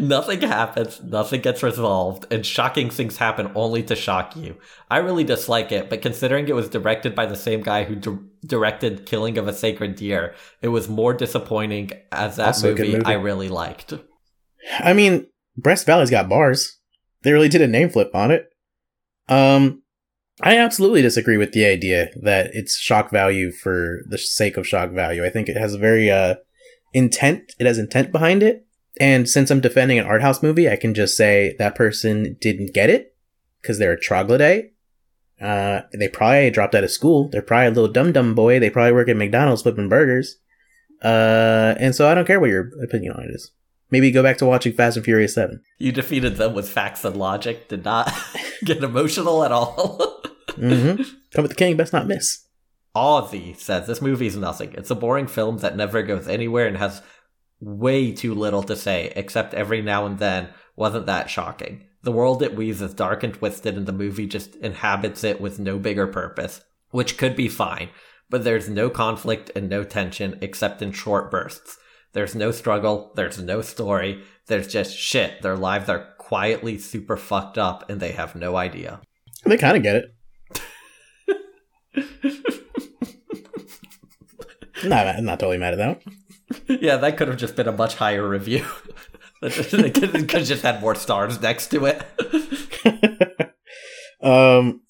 nothing 0.07 0.41
happens, 0.41 1.01
nothing 1.01 1.41
gets 1.41 1.63
resolved, 1.63 2.25
and 2.31 2.45
shocking 2.45 2.89
things 2.89 3.17
happen 3.17 3.51
only 3.55 3.83
to 3.83 3.95
shock 3.95 4.35
you. 4.35 4.57
I 4.89 4.97
really 4.97 5.23
dislike 5.23 5.71
it, 5.71 5.89
but 5.89 6.01
considering 6.01 6.47
it 6.47 6.55
was 6.55 6.69
directed 6.69 7.15
by 7.15 7.25
the 7.25 7.35
same 7.35 7.61
guy 7.61 7.83
who 7.83 7.95
di- 7.95 8.19
directed 8.45 9.05
Killing 9.05 9.37
of 9.37 9.47
a 9.47 9.53
Sacred 9.53 9.95
Deer, 9.95 10.35
it 10.61 10.69
was 10.69 10.87
more 10.87 11.13
disappointing 11.13 11.91
as 12.11 12.35
that 12.37 12.47
Also 12.47 12.71
a 12.71 12.75
good 12.75 12.87
movie, 12.87 12.97
movie. 12.97 13.05
I 13.05 13.13
really 13.13 13.49
liked. 13.49 13.93
I 14.79 14.93
mean, 14.93 15.27
Breast 15.57 15.85
Valley's 15.85 16.09
got 16.09 16.29
bars. 16.29 16.79
They 17.23 17.31
really 17.31 17.49
did 17.49 17.61
a 17.61 17.67
name 17.67 17.89
flip 17.89 18.13
on 18.13 18.31
it. 18.31 18.49
Um, 19.29 19.83
I 20.41 20.57
absolutely 20.57 21.01
disagree 21.01 21.37
with 21.37 21.53
the 21.53 21.65
idea 21.65 22.09
that 22.21 22.49
it's 22.53 22.77
shock 22.77 23.11
value 23.11 23.51
for 23.51 24.01
the 24.09 24.17
sake 24.17 24.57
of 24.57 24.67
shock 24.67 24.91
value. 24.91 25.23
I 25.23 25.29
think 25.29 25.47
it 25.47 25.57
has 25.57 25.73
a 25.73 25.79
very 25.79 26.09
uh 26.09 26.35
intent. 26.93 27.53
It 27.59 27.65
has 27.67 27.77
intent 27.77 28.11
behind 28.11 28.43
it. 28.43 28.65
And 28.99 29.27
since 29.27 29.49
I'm 29.49 29.61
defending 29.61 29.97
an 29.97 30.05
art 30.05 30.21
house 30.21 30.43
movie, 30.43 30.69
I 30.69 30.75
can 30.75 30.93
just 30.93 31.17
say 31.17 31.55
that 31.57 31.75
person 31.75 32.37
didn't 32.39 32.73
get 32.73 32.89
it 32.89 33.15
because 33.61 33.79
they're 33.79 33.93
a 33.93 33.99
troglodyte. 33.99 34.73
Uh, 35.41 35.81
they 35.93 36.07
probably 36.07 36.51
dropped 36.51 36.75
out 36.75 36.83
of 36.83 36.91
school. 36.91 37.29
They're 37.29 37.41
probably 37.41 37.67
a 37.67 37.71
little 37.71 37.91
dumb 37.91 38.11
dumb 38.11 38.35
boy. 38.35 38.59
They 38.59 38.69
probably 38.69 38.93
work 38.93 39.09
at 39.09 39.17
McDonald's 39.17 39.63
flipping 39.63 39.89
burgers. 39.89 40.37
Uh, 41.03 41.75
and 41.79 41.93
so 41.93 42.07
I 42.07 42.13
don't 42.13 42.25
care 42.25 42.39
what 42.39 42.49
your 42.49 42.69
opinion 42.83 43.13
on 43.13 43.23
it 43.23 43.31
is. 43.31 43.51
Maybe 43.91 44.09
go 44.09 44.23
back 44.23 44.37
to 44.37 44.45
watching 44.45 44.73
Fast 44.73 44.97
and 44.97 45.05
Furious 45.05 45.35
7. 45.35 45.61
You 45.77 45.91
defeated 45.91 46.37
them 46.37 46.53
with 46.53 46.69
facts 46.69 47.03
and 47.03 47.15
logic, 47.17 47.67
did 47.67 47.83
not 47.83 48.11
get 48.63 48.83
emotional 48.83 49.43
at 49.43 49.51
all. 49.51 50.19
Mm-hmm. 50.53 51.01
Come 51.33 51.41
with 51.41 51.49
the 51.49 51.55
king, 51.55 51.75
best 51.77 51.93
not 51.93 52.05
miss. 52.05 52.45
Ozzy 52.95 53.57
says 53.57 53.87
this 53.87 54.03
movie 54.03 54.27
is 54.27 54.37
nothing. 54.37 54.71
It's 54.73 54.91
a 54.91 54.95
boring 54.95 55.25
film 55.25 55.57
that 55.57 55.75
never 55.75 56.03
goes 56.03 56.27
anywhere 56.27 56.67
and 56.67 56.77
has 56.77 57.01
way 57.63 58.11
too 58.11 58.33
little 58.33 58.63
to 58.63 58.75
say, 58.75 59.11
except 59.15 59.53
every 59.53 59.81
now 59.81 60.05
and 60.05 60.19
then 60.19 60.49
wasn't 60.75 61.05
that 61.05 61.29
shocking. 61.29 61.85
The 62.03 62.11
world 62.11 62.43
it 62.43 62.55
weaves 62.55 62.81
is 62.81 62.93
dark 62.93 63.23
and 63.23 63.33
twisted, 63.33 63.77
and 63.77 63.85
the 63.85 63.93
movie 63.93 64.27
just 64.27 64.55
inhabits 64.57 65.23
it 65.23 65.39
with 65.39 65.59
no 65.59 65.79
bigger 65.79 66.07
purpose, 66.07 66.61
which 66.91 67.17
could 67.17 67.35
be 67.35 67.47
fine, 67.47 67.89
but 68.29 68.43
there's 68.43 68.67
no 68.67 68.89
conflict 68.89 69.51
and 69.55 69.69
no 69.69 69.83
tension 69.83 70.37
except 70.41 70.81
in 70.81 70.91
short 70.91 71.31
bursts. 71.31 71.77
There's 72.11 72.35
no 72.35 72.51
struggle, 72.51 73.11
there's 73.15 73.41
no 73.41 73.61
story, 73.61 74.23
there's 74.47 74.67
just 74.67 74.95
shit. 74.95 75.41
Their 75.41 75.55
lives 75.55 75.89
are 75.89 76.13
quietly 76.17 76.77
super 76.77 77.17
fucked 77.17 77.57
up, 77.57 77.89
and 77.89 77.99
they 77.99 78.11
have 78.11 78.35
no 78.35 78.55
idea. 78.55 79.01
They 79.45 79.57
kind 79.57 79.77
of 79.77 79.83
get 79.83 79.95
it. 79.95 80.15
not, 84.83 85.07
I'm 85.07 85.25
not 85.25 85.39
totally 85.39 85.57
mad 85.57 85.73
at 85.73 85.77
that. 85.77 86.03
Yeah, 86.67 86.97
that 86.97 87.17
could 87.17 87.27
have 87.27 87.37
just 87.37 87.55
been 87.55 87.67
a 87.67 87.71
much 87.71 87.95
higher 87.95 88.27
review. 88.27 88.65
they 89.41 89.89
could 89.89 90.15
have 90.15 90.27
just 90.27 90.63
had 90.63 90.81
more 90.81 90.95
stars 90.95 91.41
next 91.41 91.67
to 91.67 91.85
it. 91.85 92.03
um. 94.21 94.81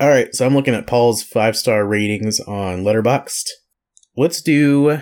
All 0.00 0.08
right, 0.08 0.34
so 0.34 0.46
I'm 0.46 0.54
looking 0.54 0.74
at 0.74 0.86
Paul's 0.86 1.22
five 1.22 1.56
star 1.56 1.86
ratings 1.86 2.40
on 2.40 2.82
Letterboxd. 2.82 3.48
Let's 4.16 4.42
do 4.42 5.00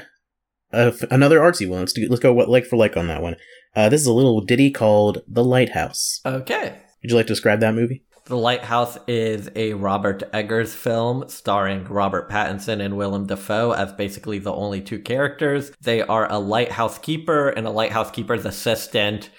another 0.73 1.39
artsy 1.41 1.69
one. 1.69 1.81
Let's 1.81 1.93
do. 1.93 2.07
Let's 2.09 2.21
go 2.21 2.33
what 2.33 2.49
like 2.49 2.67
for 2.67 2.77
like 2.77 2.97
on 2.97 3.07
that 3.07 3.23
one. 3.23 3.37
Uh, 3.75 3.89
this 3.89 4.01
is 4.01 4.07
a 4.07 4.13
little 4.13 4.41
ditty 4.41 4.71
called 4.71 5.23
"The 5.29 5.45
Lighthouse." 5.45 6.21
Okay. 6.27 6.77
Would 7.03 7.11
you 7.11 7.17
like 7.17 7.27
to 7.27 7.33
describe 7.33 7.61
that 7.61 7.75
movie? 7.75 8.05
The 8.31 8.37
Lighthouse 8.37 8.97
is 9.09 9.51
a 9.57 9.73
Robert 9.73 10.23
Eggers 10.33 10.73
film 10.73 11.29
starring 11.29 11.83
Robert 11.87 12.31
Pattinson 12.31 12.81
and 12.81 12.97
Willem 12.97 13.27
Dafoe 13.27 13.73
as 13.73 13.93
basically 13.93 14.39
the 14.39 14.53
only 14.53 14.81
two 14.81 15.01
characters. 15.01 15.73
They 15.81 16.01
are 16.03 16.31
a 16.31 16.39
lighthouse 16.39 16.97
keeper 16.97 17.49
and 17.49 17.67
a 17.67 17.71
lighthouse 17.71 18.13
keeper's 18.13 18.47
assistant, 18.47 19.31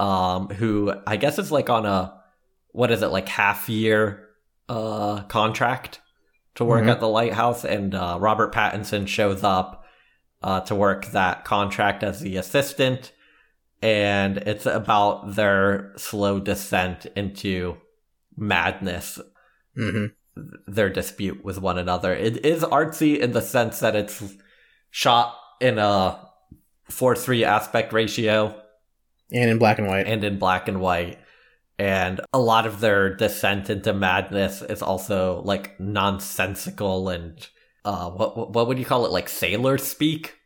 um, 0.00 0.48
who 0.48 0.92
I 1.06 1.14
guess 1.16 1.38
is 1.38 1.52
like 1.52 1.70
on 1.70 1.86
a 1.86 2.20
what 2.72 2.90
is 2.90 3.02
it 3.02 3.12
like 3.12 3.28
half 3.28 3.68
year 3.68 4.30
uh 4.68 5.22
contract 5.28 6.00
to 6.56 6.64
work 6.64 6.82
Mhm. 6.86 6.90
at 6.90 6.98
the 6.98 7.08
lighthouse, 7.08 7.64
and 7.64 7.94
uh, 7.94 8.18
Robert 8.20 8.52
Pattinson 8.52 9.06
shows 9.06 9.44
up 9.44 9.84
uh, 10.42 10.58
to 10.62 10.74
work 10.74 11.06
that 11.12 11.44
contract 11.44 12.02
as 12.02 12.18
the 12.18 12.36
assistant, 12.36 13.12
and 13.80 14.38
it's 14.38 14.66
about 14.66 15.36
their 15.36 15.92
slow 15.96 16.40
descent 16.40 17.06
into 17.14 17.76
madness, 18.36 19.20
Mm-hmm. 19.76 20.42
their 20.72 20.88
dispute 20.88 21.44
with 21.44 21.60
one 21.60 21.78
another. 21.78 22.14
It 22.14 22.46
is 22.46 22.62
artsy 22.62 23.18
in 23.18 23.32
the 23.32 23.42
sense 23.42 23.80
that 23.80 23.96
it's 23.96 24.22
shot 24.90 25.34
in 25.60 25.78
a 25.78 26.20
4 26.90 27.16
3 27.16 27.44
aspect 27.44 27.92
ratio 27.92 28.60
And 29.32 29.50
in 29.50 29.58
black 29.58 29.78
and 29.78 29.88
white. 29.88 30.06
and 30.06 30.22
in 30.22 30.38
black 30.38 30.68
and 30.68 30.80
white. 30.80 31.18
And 31.76 32.20
a 32.32 32.38
lot 32.38 32.66
of 32.66 32.78
their 32.78 33.16
descent 33.16 33.68
into 33.68 33.92
madness 33.92 34.62
is 34.62 34.80
also 34.80 35.42
like 35.42 35.78
nonsensical 35.80 37.08
and 37.08 37.44
uh, 37.84 38.10
what 38.10 38.54
what 38.54 38.68
would 38.68 38.78
you 38.78 38.84
call 38.84 39.06
it? 39.06 39.12
Like 39.12 39.28
sailor 39.28 39.76
speak. 39.78 40.36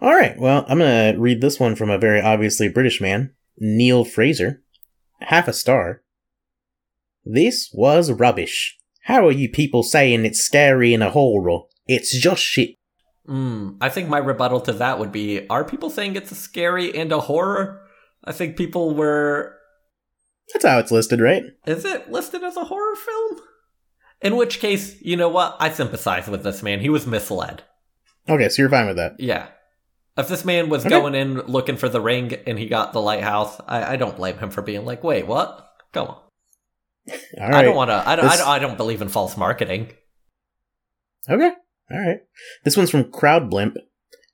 All 0.00 0.14
right. 0.14 0.38
Well, 0.38 0.64
I'm 0.68 0.78
going 0.78 1.14
to 1.14 1.20
read 1.20 1.42
this 1.42 1.60
one 1.60 1.76
from 1.76 1.90
a 1.90 1.98
very 1.98 2.20
obviously 2.22 2.70
British 2.70 3.00
man, 3.02 3.34
Neil 3.58 4.04
Fraser. 4.06 4.62
Half 5.20 5.48
a 5.48 5.52
star. 5.52 6.00
This 7.24 7.70
was 7.72 8.10
rubbish. 8.10 8.76
How 9.04 9.26
are 9.26 9.32
you 9.32 9.48
people 9.48 9.82
saying 9.82 10.24
it's 10.24 10.40
scary 10.40 10.94
and 10.94 11.02
a 11.02 11.10
horror? 11.10 11.60
It's 11.86 12.16
just 12.18 12.42
shit. 12.42 12.76
Mm, 13.28 13.76
I 13.80 13.88
think 13.88 14.08
my 14.08 14.18
rebuttal 14.18 14.60
to 14.62 14.72
that 14.74 14.98
would 14.98 15.12
be: 15.12 15.46
Are 15.48 15.64
people 15.64 15.90
saying 15.90 16.16
it's 16.16 16.32
a 16.32 16.36
scary 16.36 16.94
and 16.96 17.12
a 17.12 17.20
horror? 17.20 17.82
I 18.24 18.32
think 18.32 18.56
people 18.56 18.94
were. 18.94 19.56
That's 20.52 20.64
how 20.64 20.78
it's 20.78 20.90
listed, 20.90 21.20
right? 21.20 21.44
Is 21.66 21.84
it 21.84 22.10
listed 22.10 22.42
as 22.42 22.56
a 22.56 22.64
horror 22.64 22.96
film? 22.96 23.40
In 24.20 24.36
which 24.36 24.58
case, 24.60 25.00
you 25.00 25.16
know 25.16 25.28
what? 25.28 25.56
I 25.60 25.70
sympathize 25.70 26.26
with 26.28 26.42
this 26.42 26.62
man. 26.62 26.80
He 26.80 26.88
was 26.90 27.06
misled. 27.06 27.62
Okay, 28.28 28.48
so 28.48 28.62
you're 28.62 28.70
fine 28.70 28.86
with 28.86 28.96
that. 28.96 29.12
Yeah. 29.18 29.48
If 30.18 30.28
this 30.28 30.44
man 30.44 30.68
was 30.68 30.84
Okay. 30.84 30.90
going 30.90 31.14
in 31.14 31.38
looking 31.42 31.76
for 31.76 31.88
the 31.88 32.00
ring 32.00 32.34
and 32.46 32.58
he 32.58 32.66
got 32.66 32.92
the 32.92 33.00
lighthouse, 33.00 33.58
I, 33.66 33.92
I 33.94 33.96
don't 33.96 34.16
blame 34.16 34.38
him 34.38 34.50
for 34.50 34.60
being 34.60 34.84
like, 34.84 35.02
wait, 35.02 35.26
what? 35.26 35.70
Come 35.92 36.08
on. 36.08 36.18
All 37.40 37.54
I 37.54 37.62
don't 37.62 37.76
want 37.76 37.90
to. 37.90 38.02
I 38.06 38.16
don't, 38.16 38.26
I 38.26 38.36
don't. 38.36 38.48
I 38.48 38.58
don't 38.58 38.76
believe 38.76 39.02
in 39.02 39.08
false 39.08 39.36
marketing. 39.36 39.92
Okay. 41.28 41.50
All 41.90 42.00
right. 42.00 42.20
This 42.64 42.76
one's 42.76 42.90
from 42.90 43.10
Crowd 43.10 43.50
Blimp. 43.50 43.76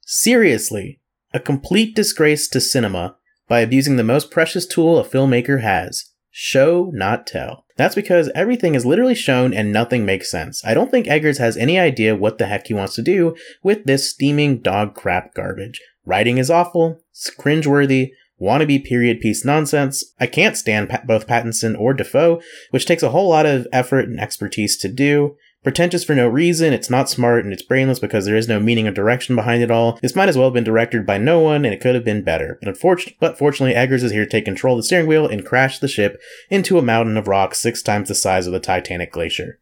Seriously, 0.05 1.01
a 1.33 1.41
complete 1.41 1.97
disgrace 1.97 2.49
to 2.49 2.61
cinema 2.61 3.17
by 3.49 3.61
abusing 3.61 3.97
the 3.97 4.05
most 4.05 4.31
precious 4.31 4.67
tool 4.67 4.99
a 4.99 5.05
filmmaker 5.05 5.63
has 5.63 6.13
show, 6.39 6.91
not 6.93 7.27
tell. 7.27 7.65
That's 7.79 7.95
because 7.95 8.31
everything 8.35 8.75
is 8.75 8.85
literally 8.85 9.15
shown 9.15 9.55
and 9.55 9.73
nothing 9.73 10.05
makes 10.05 10.31
sense. 10.31 10.63
I 10.67 10.75
don't 10.75 10.91
think 10.91 11.09
Eggers 11.09 11.39
has 11.39 11.57
any 11.57 11.79
idea 11.79 12.15
what 12.15 12.37
the 12.37 12.47
heck 12.47 12.67
he 12.67 12.75
wants 12.75 12.95
to 12.97 13.03
do 13.03 13.35
with 13.63 13.85
this 13.85 14.11
steaming 14.11 14.59
dog 14.59 14.95
crap 14.95 15.33
garbage. 15.33 15.81
Writing 16.05 16.37
is 16.37 16.51
awful, 16.51 17.01
it's 17.11 17.31
cringeworthy, 17.35 18.11
wannabe 18.41 18.85
period 18.85 19.21
piece 19.21 19.45
nonsense. 19.45 20.05
I 20.21 20.27
can't 20.27 20.57
stand 20.57 20.91
pa- 20.91 21.03
both 21.07 21.27
Pattinson 21.27 21.79
or 21.79 21.95
Dafoe, 21.95 22.41
which 22.71 22.87
takes 22.87 23.03
a 23.03 23.11
whole 23.11 23.29
lot 23.29 23.47
of 23.47 23.67
effort 23.73 24.09
and 24.09 24.21
expertise 24.21 24.77
to 24.79 24.89
do. 24.89 25.37
Pretentious 25.63 26.05
for 26.05 26.15
no 26.15 26.29
reason, 26.29 26.73
it's 26.73 26.91
not 26.91 27.11
smart, 27.11 27.45
and 27.45 27.53
it's 27.53 27.63
brainless 27.63 27.99
because 27.99 28.25
there 28.25 28.37
is 28.37 28.47
no 28.47 28.61
meaning 28.61 28.87
or 28.87 28.93
direction 28.93 29.35
behind 29.35 29.65
it 29.65 29.71
all. 29.71 29.99
This 30.01 30.15
might 30.15 30.29
as 30.29 30.37
well 30.37 30.47
have 30.47 30.55
been 30.55 30.63
directed 30.63 31.05
by 31.05 31.19
no 31.19 31.41
one, 31.41 31.65
and 31.65 31.75
it 31.75 31.81
could 31.81 31.97
have 31.97 32.05
been 32.05 32.23
better. 32.23 32.57
And 32.63 32.69
unfortunately, 32.69 33.17
but 33.19 33.37
fortunately, 33.37 33.75
Eggers 33.75 34.05
is 34.05 34.13
here 34.13 34.25
to 34.25 34.31
take 34.31 34.45
control 34.45 34.77
of 34.77 34.79
the 34.79 34.83
steering 34.85 35.09
wheel 35.09 35.27
and 35.27 35.45
crash 35.45 35.81
the 35.81 35.89
ship 35.89 36.21
into 36.51 36.79
a 36.79 36.83
mountain 36.83 37.17
of 37.17 37.27
rocks 37.27 37.59
six 37.59 37.83
times 37.83 38.07
the 38.07 38.15
size 38.15 38.47
of 38.47 38.53
the 38.53 38.61
Titanic 38.61 39.11
glacier. 39.11 39.59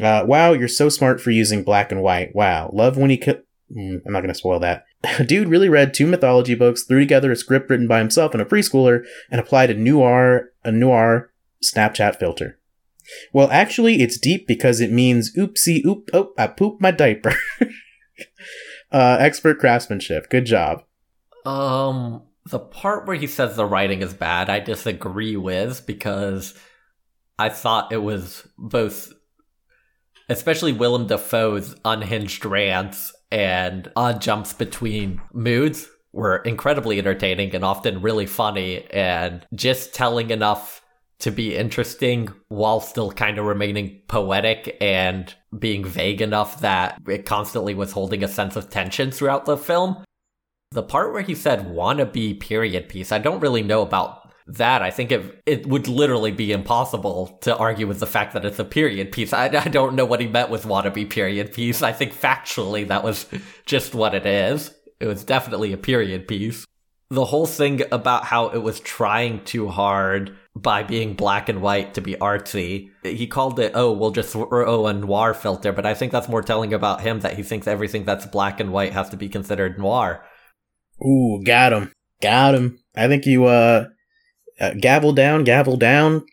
Uh, 0.00 0.24
wow, 0.26 0.52
you're 0.52 0.66
so 0.66 0.88
smart 0.88 1.20
for 1.20 1.30
using 1.30 1.62
black 1.62 1.92
and 1.92 2.02
white. 2.02 2.34
Wow, 2.34 2.70
love 2.72 2.96
when 2.96 3.10
he 3.10 3.16
Mm, 3.76 4.02
I'm 4.06 4.12
not 4.12 4.20
gonna 4.20 4.34
spoil 4.34 4.60
that. 4.60 4.84
Dude 5.26 5.48
really 5.48 5.68
read 5.68 5.94
two 5.94 6.06
mythology 6.06 6.54
books, 6.54 6.84
threw 6.84 7.00
together 7.00 7.32
a 7.32 7.36
script 7.36 7.70
written 7.70 7.88
by 7.88 7.98
himself 7.98 8.32
and 8.32 8.42
a 8.42 8.46
preschooler, 8.46 9.04
and 9.30 9.40
applied 9.40 9.70
a 9.70 9.74
noir 9.74 10.50
a 10.64 10.72
noir 10.72 11.32
Snapchat 11.64 12.18
filter. 12.18 12.58
Well, 13.32 13.50
actually, 13.50 14.02
it's 14.02 14.18
deep 14.18 14.46
because 14.46 14.80
it 14.80 14.92
means 14.92 15.34
oopsie 15.36 15.84
oop 15.84 16.10
oh 16.12 16.32
I 16.38 16.46
pooped 16.48 16.80
my 16.80 16.90
diaper. 16.90 17.34
uh, 18.92 19.16
expert 19.18 19.58
craftsmanship. 19.58 20.28
Good 20.30 20.46
job. 20.46 20.84
Um, 21.44 22.22
the 22.46 22.58
part 22.58 23.06
where 23.06 23.16
he 23.16 23.26
says 23.26 23.56
the 23.56 23.64
writing 23.66 24.02
is 24.02 24.14
bad, 24.14 24.48
I 24.48 24.60
disagree 24.60 25.36
with 25.36 25.86
because 25.86 26.54
I 27.38 27.48
thought 27.48 27.92
it 27.92 28.02
was 28.02 28.46
both, 28.58 29.12
especially 30.32 30.72
Willem 30.72 31.06
Dafoe's 31.06 31.74
unhinged 31.84 32.44
rants 32.44 33.14
and 33.30 33.90
odd 33.96 34.20
jumps 34.20 34.52
between 34.52 35.20
moods 35.32 35.88
were 36.12 36.36
incredibly 36.38 36.98
entertaining 36.98 37.54
and 37.54 37.64
often 37.64 38.02
really 38.02 38.26
funny 38.26 38.84
and 38.90 39.46
just 39.54 39.94
telling 39.94 40.30
enough 40.30 40.82
to 41.18 41.30
be 41.30 41.54
interesting 41.54 42.28
while 42.48 42.80
still 42.80 43.12
kind 43.12 43.38
of 43.38 43.44
remaining 43.44 44.02
poetic 44.08 44.76
and 44.80 45.34
being 45.56 45.84
vague 45.84 46.20
enough 46.20 46.60
that 46.60 47.00
it 47.06 47.24
constantly 47.24 47.74
was 47.74 47.92
holding 47.92 48.24
a 48.24 48.28
sense 48.28 48.56
of 48.56 48.68
tension 48.68 49.10
throughout 49.10 49.44
the 49.44 49.56
film. 49.56 50.04
The 50.72 50.82
part 50.82 51.12
where 51.12 51.22
he 51.22 51.34
said 51.34 51.66
wannabe 51.66 52.40
period 52.40 52.88
piece, 52.88 53.12
I 53.12 53.18
don't 53.18 53.40
really 53.40 53.62
know 53.62 53.82
about 53.82 54.21
that. 54.46 54.82
I 54.82 54.90
think 54.90 55.12
it 55.12 55.42
it 55.46 55.66
would 55.66 55.88
literally 55.88 56.32
be 56.32 56.52
impossible 56.52 57.38
to 57.42 57.56
argue 57.56 57.86
with 57.86 58.00
the 58.00 58.06
fact 58.06 58.34
that 58.34 58.44
it's 58.44 58.58
a 58.58 58.64
period 58.64 59.12
piece. 59.12 59.32
I, 59.32 59.46
I 59.46 59.68
don't 59.68 59.94
know 59.94 60.04
what 60.04 60.20
he 60.20 60.28
meant 60.28 60.50
with 60.50 60.64
wannabe 60.64 61.10
period 61.10 61.52
piece. 61.52 61.82
I 61.82 61.92
think 61.92 62.14
factually 62.14 62.86
that 62.88 63.04
was 63.04 63.26
just 63.66 63.94
what 63.94 64.14
it 64.14 64.26
is. 64.26 64.74
It 65.00 65.06
was 65.06 65.24
definitely 65.24 65.72
a 65.72 65.78
period 65.78 66.28
piece. 66.28 66.64
The 67.10 67.24
whole 67.26 67.46
thing 67.46 67.82
about 67.92 68.24
how 68.24 68.48
it 68.48 68.58
was 68.58 68.80
trying 68.80 69.44
too 69.44 69.68
hard 69.68 70.36
by 70.54 70.82
being 70.82 71.14
black 71.14 71.48
and 71.48 71.60
white 71.62 71.94
to 71.94 72.00
be 72.00 72.14
artsy. 72.14 72.90
He 73.02 73.26
called 73.26 73.58
it, 73.58 73.72
oh, 73.74 73.92
we'll 73.92 74.10
just 74.10 74.32
throw 74.32 74.86
a 74.86 74.92
noir 74.92 75.34
filter, 75.34 75.72
but 75.72 75.86
I 75.86 75.94
think 75.94 76.12
that's 76.12 76.28
more 76.28 76.42
telling 76.42 76.72
about 76.74 77.00
him 77.00 77.20
that 77.20 77.34
he 77.34 77.42
thinks 77.42 77.66
everything 77.66 78.04
that's 78.04 78.26
black 78.26 78.60
and 78.60 78.72
white 78.72 78.92
has 78.92 79.10
to 79.10 79.16
be 79.16 79.28
considered 79.28 79.78
noir. 79.78 80.24
Ooh, 81.04 81.42
got 81.44 81.72
him. 81.72 81.92
Got 82.20 82.54
him. 82.54 82.78
I 82.94 83.08
think 83.08 83.26
you, 83.26 83.46
uh, 83.46 83.86
uh 84.62 84.72
gavel 84.80 85.12
down, 85.12 85.44
gavel 85.44 85.76
down. 85.76 86.24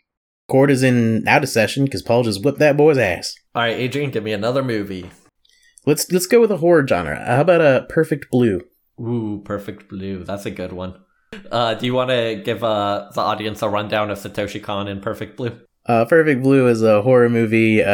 Court 0.48 0.70
is 0.70 0.82
in 0.82 1.28
out 1.28 1.44
of 1.44 1.48
session 1.48 1.84
because 1.84 2.02
Paul 2.02 2.22
just 2.22 2.44
whipped 2.44 2.58
that 2.58 2.76
boy's 2.76 2.98
ass. 2.98 3.34
All 3.54 3.62
right, 3.62 3.76
Adrian, 3.76 4.10
give 4.10 4.24
me 4.24 4.32
another 4.32 4.64
movie. 4.64 5.10
Let's 5.86 6.10
let's 6.10 6.26
go 6.26 6.40
with 6.40 6.50
a 6.50 6.58
horror 6.58 6.86
genre. 6.86 7.24
How 7.24 7.42
about 7.42 7.60
a 7.60 7.86
Perfect 7.88 8.30
Blue? 8.30 8.62
Ooh, 9.00 9.42
Perfect 9.44 9.88
Blue. 9.88 10.24
That's 10.24 10.46
a 10.46 10.50
good 10.50 10.72
one. 10.72 10.94
Uh, 11.50 11.74
do 11.74 11.86
you 11.86 11.94
want 11.94 12.10
to 12.10 12.40
give 12.44 12.64
uh, 12.64 13.10
the 13.14 13.20
audience 13.20 13.62
a 13.62 13.68
rundown 13.68 14.10
of 14.10 14.18
Satoshi 14.18 14.62
Kon 14.62 14.88
in 14.88 15.00
Perfect 15.00 15.36
Blue? 15.36 15.58
Uh, 15.86 16.04
Perfect 16.04 16.42
Blue 16.42 16.68
is 16.68 16.82
a 16.82 17.02
horror 17.02 17.28
movie, 17.28 17.82
uh, 17.82 17.86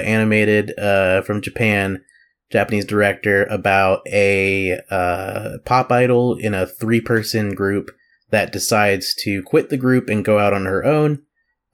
animated, 0.00 0.76
uh, 0.78 1.22
from 1.22 1.42
Japan, 1.42 2.02
Japanese 2.50 2.84
director 2.84 3.44
about 3.44 4.00
a, 4.06 4.80
uh, 4.90 5.58
pop 5.64 5.92
idol 5.92 6.36
in 6.36 6.54
a 6.54 6.66
three 6.66 7.00
person 7.00 7.54
group 7.54 7.90
that 8.34 8.52
decides 8.52 9.14
to 9.14 9.42
quit 9.42 9.70
the 9.70 9.76
group 9.76 10.08
and 10.08 10.24
go 10.24 10.38
out 10.38 10.52
on 10.52 10.64
her 10.66 10.84
own. 10.84 11.22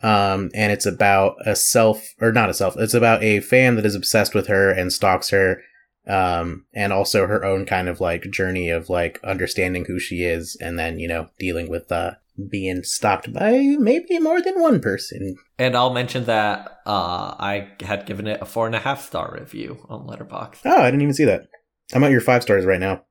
Um, 0.02 0.50
and 0.54 0.72
it's 0.72 0.86
about 0.86 1.36
a 1.44 1.56
self, 1.56 2.14
or 2.20 2.32
not 2.32 2.50
a 2.50 2.54
self, 2.54 2.76
it's 2.76 2.94
about 2.94 3.22
a 3.22 3.40
fan 3.40 3.76
that 3.76 3.86
is 3.86 3.94
obsessed 3.94 4.34
with 4.34 4.46
her 4.46 4.70
and 4.70 4.92
stalks 4.92 5.30
her. 5.30 5.62
Um, 6.06 6.64
and 6.74 6.92
also 6.92 7.26
her 7.26 7.44
own 7.44 7.66
kind 7.66 7.88
of 7.88 8.00
like 8.00 8.30
journey 8.30 8.70
of 8.70 8.88
like 8.88 9.20
understanding 9.22 9.84
who 9.84 9.98
she 9.98 10.22
is 10.22 10.56
and 10.60 10.78
then, 10.78 10.98
you 10.98 11.06
know, 11.06 11.28
dealing 11.38 11.68
with, 11.68 11.92
uh, 11.92 12.12
being 12.50 12.82
stalked 12.82 13.32
by 13.32 13.76
maybe 13.78 14.18
more 14.18 14.40
than 14.40 14.60
one 14.60 14.80
person. 14.80 15.36
And 15.58 15.76
I'll 15.76 15.92
mention 15.92 16.24
that 16.24 16.80
uh, 16.86 17.36
I 17.38 17.68
had 17.80 18.06
given 18.06 18.26
it 18.26 18.40
a 18.40 18.46
four 18.46 18.66
and 18.66 18.74
a 18.74 18.80
half 18.80 19.06
star 19.06 19.36
review 19.38 19.86
on 19.88 20.06
Letterboxd. 20.06 20.60
Oh, 20.64 20.80
I 20.80 20.86
didn't 20.86 21.02
even 21.02 21.14
see 21.14 21.26
that. 21.26 21.48
I'm 21.92 22.02
at 22.02 22.10
your 22.10 22.22
five 22.22 22.42
stars 22.42 22.64
right 22.64 22.80
now. 22.80 23.04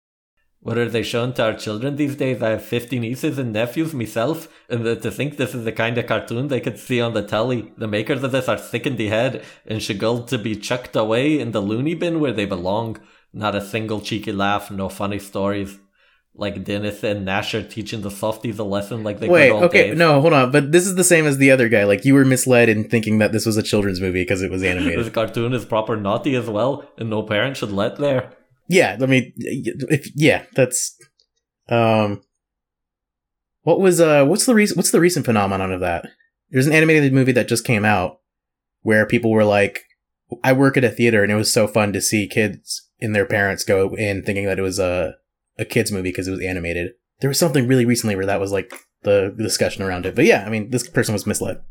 What 0.62 0.78
are 0.78 0.90
they 0.90 1.04
showing 1.04 1.34
to 1.34 1.44
our 1.44 1.54
children 1.54 1.96
these 1.96 2.18
days? 2.18 2.44
I 2.44 2.50
have 2.50 2.64
50 2.66 3.00
nieces 3.00 3.38
and 3.38 3.54
nephews 3.54 3.94
myself, 3.94 4.50
and 4.70 4.84
to 4.84 5.10
think 5.12 5.38
this 5.38 5.56
is 5.56 5.64
the 5.64 5.72
kind 5.72 5.98
of 5.98 6.06
cartoon 6.06 6.50
they 6.50 6.60
could 6.60 6.78
see 6.78 7.00
on 7.00 7.14
the 7.14 7.22
telly. 7.22 7.72
The 7.78 7.88
makers 7.88 8.24
of 8.24 8.34
this 8.34 8.50
are 8.50 8.58
sick 8.58 8.86
in 8.86 8.98
the 8.98 9.08
head 9.08 9.44
and 9.66 9.82
should 9.82 10.00
go 10.00 10.22
to 10.22 10.38
be 10.38 10.58
chucked 10.58 10.98
away 10.98 11.40
in 11.40 11.52
the 11.52 11.62
loony 11.62 11.94
bin 11.96 12.20
where 12.20 12.34
they 12.34 12.46
belong. 12.46 13.00
Not 13.32 13.56
a 13.56 13.62
single 13.62 14.02
cheeky 14.02 14.34
laugh, 14.34 14.70
no 14.70 14.90
funny 14.90 15.20
stories. 15.20 15.80
Like 16.36 16.64
Dennis 16.66 17.04
and 17.04 17.26
Gnasher 17.28 17.70
teaching 17.70 18.02
the 18.02 18.12
softies 18.12 18.60
a 18.60 18.64
lesson 18.64 19.04
like 19.04 19.20
they 19.20 19.30
Wait, 19.30 19.48
good 19.48 19.54
old 19.56 19.64
okay, 19.66 19.90
days. 19.90 19.98
no, 19.98 20.20
hold 20.22 20.34
on. 20.34 20.52
But 20.52 20.72
this 20.72 20.86
is 20.88 20.96
the 20.96 21.04
same 21.04 21.26
as 21.26 21.38
the 21.38 21.52
other 21.52 21.70
guy. 21.70 21.86
Like 21.86 22.06
you 22.06 22.14
were 22.14 22.26
misled 22.26 22.70
in 22.70 22.88
thinking 22.90 23.20
that 23.20 23.32
this 23.32 23.46
was 23.46 23.56
a 23.56 23.64
children's 23.64 24.02
movie 24.02 24.24
because 24.24 24.42
it 24.42 24.52
was 24.52 24.64
animated. 24.72 25.00
This 25.06 25.14
cartoon 25.14 25.54
is 25.54 25.64
proper 25.66 25.96
naughty 25.96 26.36
as 26.36 26.50
well, 26.50 26.86
and 26.98 27.10
no 27.10 27.24
parent 27.24 27.56
should 27.58 27.72
let 27.72 27.98
there. 27.98 28.32
Yeah, 28.70 28.98
I 29.02 29.06
mean, 29.08 29.34
if 29.36 30.16
yeah, 30.16 30.46
that's 30.54 30.96
um, 31.70 32.22
what 33.64 33.80
was 33.80 34.00
uh, 34.00 34.24
what's 34.26 34.46
the 34.46 34.54
reason? 34.54 34.78
What's 34.78 34.92
the 34.92 35.00
recent 35.00 35.26
phenomenon 35.26 35.72
of 35.72 35.80
that? 35.82 36.06
There's 36.52 36.68
an 36.68 36.74
animated 36.74 37.12
movie 37.12 37.32
that 37.32 37.48
just 37.48 37.66
came 37.66 37.84
out 37.84 38.20
where 38.82 39.08
people 39.08 39.32
were 39.32 39.44
like, 39.44 39.82
"I 40.44 40.54
work 40.54 40.78
at 40.78 40.84
a 40.84 40.92
theater, 40.92 41.24
and 41.24 41.32
it 41.32 41.36
was 41.36 41.52
so 41.52 41.68
fun 41.68 41.94
to 41.94 42.02
see 42.02 42.28
kids 42.28 42.88
and 43.02 43.16
their 43.16 43.26
parents 43.26 43.64
go 43.64 43.96
in 43.96 44.22
thinking 44.22 44.46
that 44.46 44.60
it 44.60 44.64
was 44.64 44.78
a 44.78 45.16
a 45.58 45.66
kids 45.66 45.92
movie 45.92 46.12
because 46.12 46.28
it 46.28 46.32
was 46.32 46.46
animated." 46.46 46.92
There 47.22 47.30
was 47.30 47.40
something 47.40 47.68
really 47.68 47.86
recently 47.86 48.16
where 48.16 48.28
that 48.28 48.40
was 48.40 48.52
like 48.52 48.72
the 49.02 49.36
discussion 49.36 49.82
around 49.82 50.06
it. 50.06 50.16
But 50.16 50.26
yeah, 50.26 50.46
I 50.46 50.50
mean, 50.50 50.70
this 50.70 50.88
person 50.88 51.14
was 51.14 51.26
misled. 51.26 51.62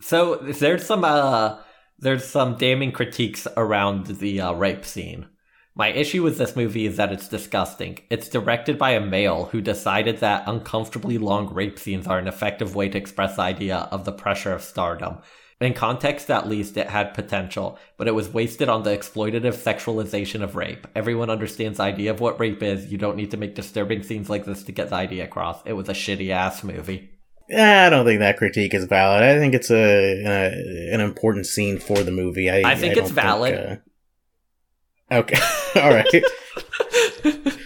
So 0.00 0.36
there's 0.36 0.86
some 0.86 1.04
uh 1.04 1.58
there's 2.00 2.24
some 2.24 2.56
damning 2.56 2.92
critiques 2.92 3.46
around 3.56 4.06
the 4.06 4.40
uh, 4.40 4.52
rape 4.52 4.84
scene. 4.84 5.26
My 5.74 5.88
issue 5.88 6.22
with 6.22 6.36
this 6.36 6.56
movie 6.56 6.86
is 6.86 6.96
that 6.96 7.12
it's 7.12 7.28
disgusting. 7.28 8.00
It's 8.10 8.28
directed 8.28 8.76
by 8.76 8.90
a 8.90 9.00
male 9.00 9.46
who 9.46 9.60
decided 9.60 10.18
that 10.18 10.44
uncomfortably 10.46 11.16
long 11.16 11.52
rape 11.54 11.78
scenes 11.78 12.06
are 12.06 12.18
an 12.18 12.26
effective 12.26 12.74
way 12.74 12.88
to 12.88 12.98
express 12.98 13.36
the 13.36 13.42
idea 13.42 13.88
of 13.92 14.04
the 14.04 14.12
pressure 14.12 14.52
of 14.52 14.62
stardom. 14.62 15.18
In 15.60 15.74
context, 15.74 16.30
at 16.30 16.48
least, 16.48 16.78
it 16.78 16.88
had 16.88 17.12
potential, 17.12 17.78
but 17.98 18.08
it 18.08 18.14
was 18.14 18.32
wasted 18.32 18.70
on 18.70 18.82
the 18.82 18.96
exploitative 18.96 19.54
sexualization 19.54 20.42
of 20.42 20.56
rape. 20.56 20.86
Everyone 20.96 21.28
understands 21.28 21.76
the 21.76 21.84
idea 21.84 22.10
of 22.10 22.20
what 22.20 22.40
rape 22.40 22.62
is. 22.62 22.90
You 22.90 22.96
don't 22.96 23.16
need 23.16 23.30
to 23.32 23.36
make 23.36 23.54
disturbing 23.54 24.02
scenes 24.02 24.30
like 24.30 24.46
this 24.46 24.62
to 24.64 24.72
get 24.72 24.88
the 24.88 24.96
idea 24.96 25.24
across. 25.24 25.62
It 25.66 25.74
was 25.74 25.90
a 25.90 25.92
shitty 25.92 26.30
ass 26.30 26.64
movie. 26.64 27.19
I 27.52 27.90
don't 27.90 28.04
think 28.04 28.20
that 28.20 28.36
critique 28.36 28.74
is 28.74 28.84
valid. 28.84 29.22
I 29.22 29.38
think 29.38 29.54
it's 29.54 29.70
a, 29.70 30.24
a 30.24 30.94
an 30.94 31.00
important 31.00 31.46
scene 31.46 31.78
for 31.78 32.02
the 32.02 32.12
movie. 32.12 32.50
I, 32.50 32.72
I 32.72 32.74
think 32.74 32.96
it's 32.96 33.08
don't 33.08 33.14
valid. 33.14 33.80
uh, 35.10 35.14
okay, 35.14 35.38
all 35.80 35.90
right. 35.90 36.06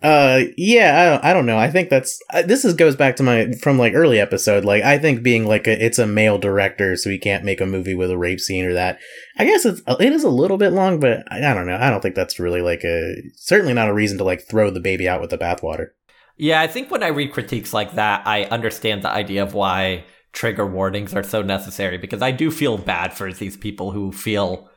Uh, 0.00 0.42
yeah, 0.56 1.00
I 1.00 1.04
don't, 1.10 1.24
I 1.24 1.32
don't 1.32 1.46
know. 1.46 1.58
I 1.58 1.70
think 1.70 1.90
that's 1.90 2.20
uh, 2.32 2.42
this 2.42 2.64
is 2.64 2.74
goes 2.74 2.94
back 2.94 3.16
to 3.16 3.24
my 3.24 3.50
from 3.60 3.78
like 3.78 3.94
early 3.94 4.20
episode. 4.20 4.64
Like, 4.64 4.84
I 4.84 4.96
think 4.96 5.24
being 5.24 5.44
like 5.44 5.66
a, 5.66 5.84
it's 5.84 5.98
a 5.98 6.06
male 6.06 6.38
director, 6.38 6.94
so 6.96 7.10
he 7.10 7.18
can't 7.18 7.44
make 7.44 7.60
a 7.60 7.66
movie 7.66 7.94
with 7.94 8.10
a 8.12 8.16
rape 8.16 8.38
scene 8.38 8.64
or 8.64 8.74
that. 8.74 9.00
I 9.38 9.44
guess 9.44 9.64
it's 9.64 9.82
it 9.88 10.12
is 10.12 10.22
a 10.22 10.30
little 10.30 10.56
bit 10.56 10.72
long, 10.72 11.00
but 11.00 11.24
I, 11.32 11.38
I 11.38 11.52
don't 11.54 11.66
know. 11.66 11.76
I 11.76 11.90
don't 11.90 12.00
think 12.00 12.14
that's 12.14 12.38
really 12.38 12.62
like 12.62 12.84
a 12.84 13.16
certainly 13.34 13.74
not 13.74 13.88
a 13.88 13.94
reason 13.94 14.18
to 14.18 14.24
like 14.24 14.48
throw 14.48 14.70
the 14.70 14.78
baby 14.78 15.08
out 15.08 15.20
with 15.20 15.30
the 15.30 15.38
bathwater. 15.38 15.88
Yeah, 16.38 16.60
I 16.60 16.68
think 16.68 16.90
when 16.90 17.02
I 17.02 17.08
read 17.08 17.32
critiques 17.32 17.74
like 17.74 17.94
that, 17.94 18.26
I 18.26 18.44
understand 18.44 19.02
the 19.02 19.10
idea 19.10 19.42
of 19.42 19.54
why 19.54 20.04
trigger 20.32 20.66
warnings 20.66 21.14
are 21.14 21.22
so 21.22 21.42
necessary 21.42 21.98
because 21.98 22.22
I 22.22 22.30
do 22.30 22.50
feel 22.50 22.78
bad 22.78 23.12
for 23.12 23.32
these 23.32 23.56
people 23.56 23.90
who 23.90 24.12
feel 24.12 24.70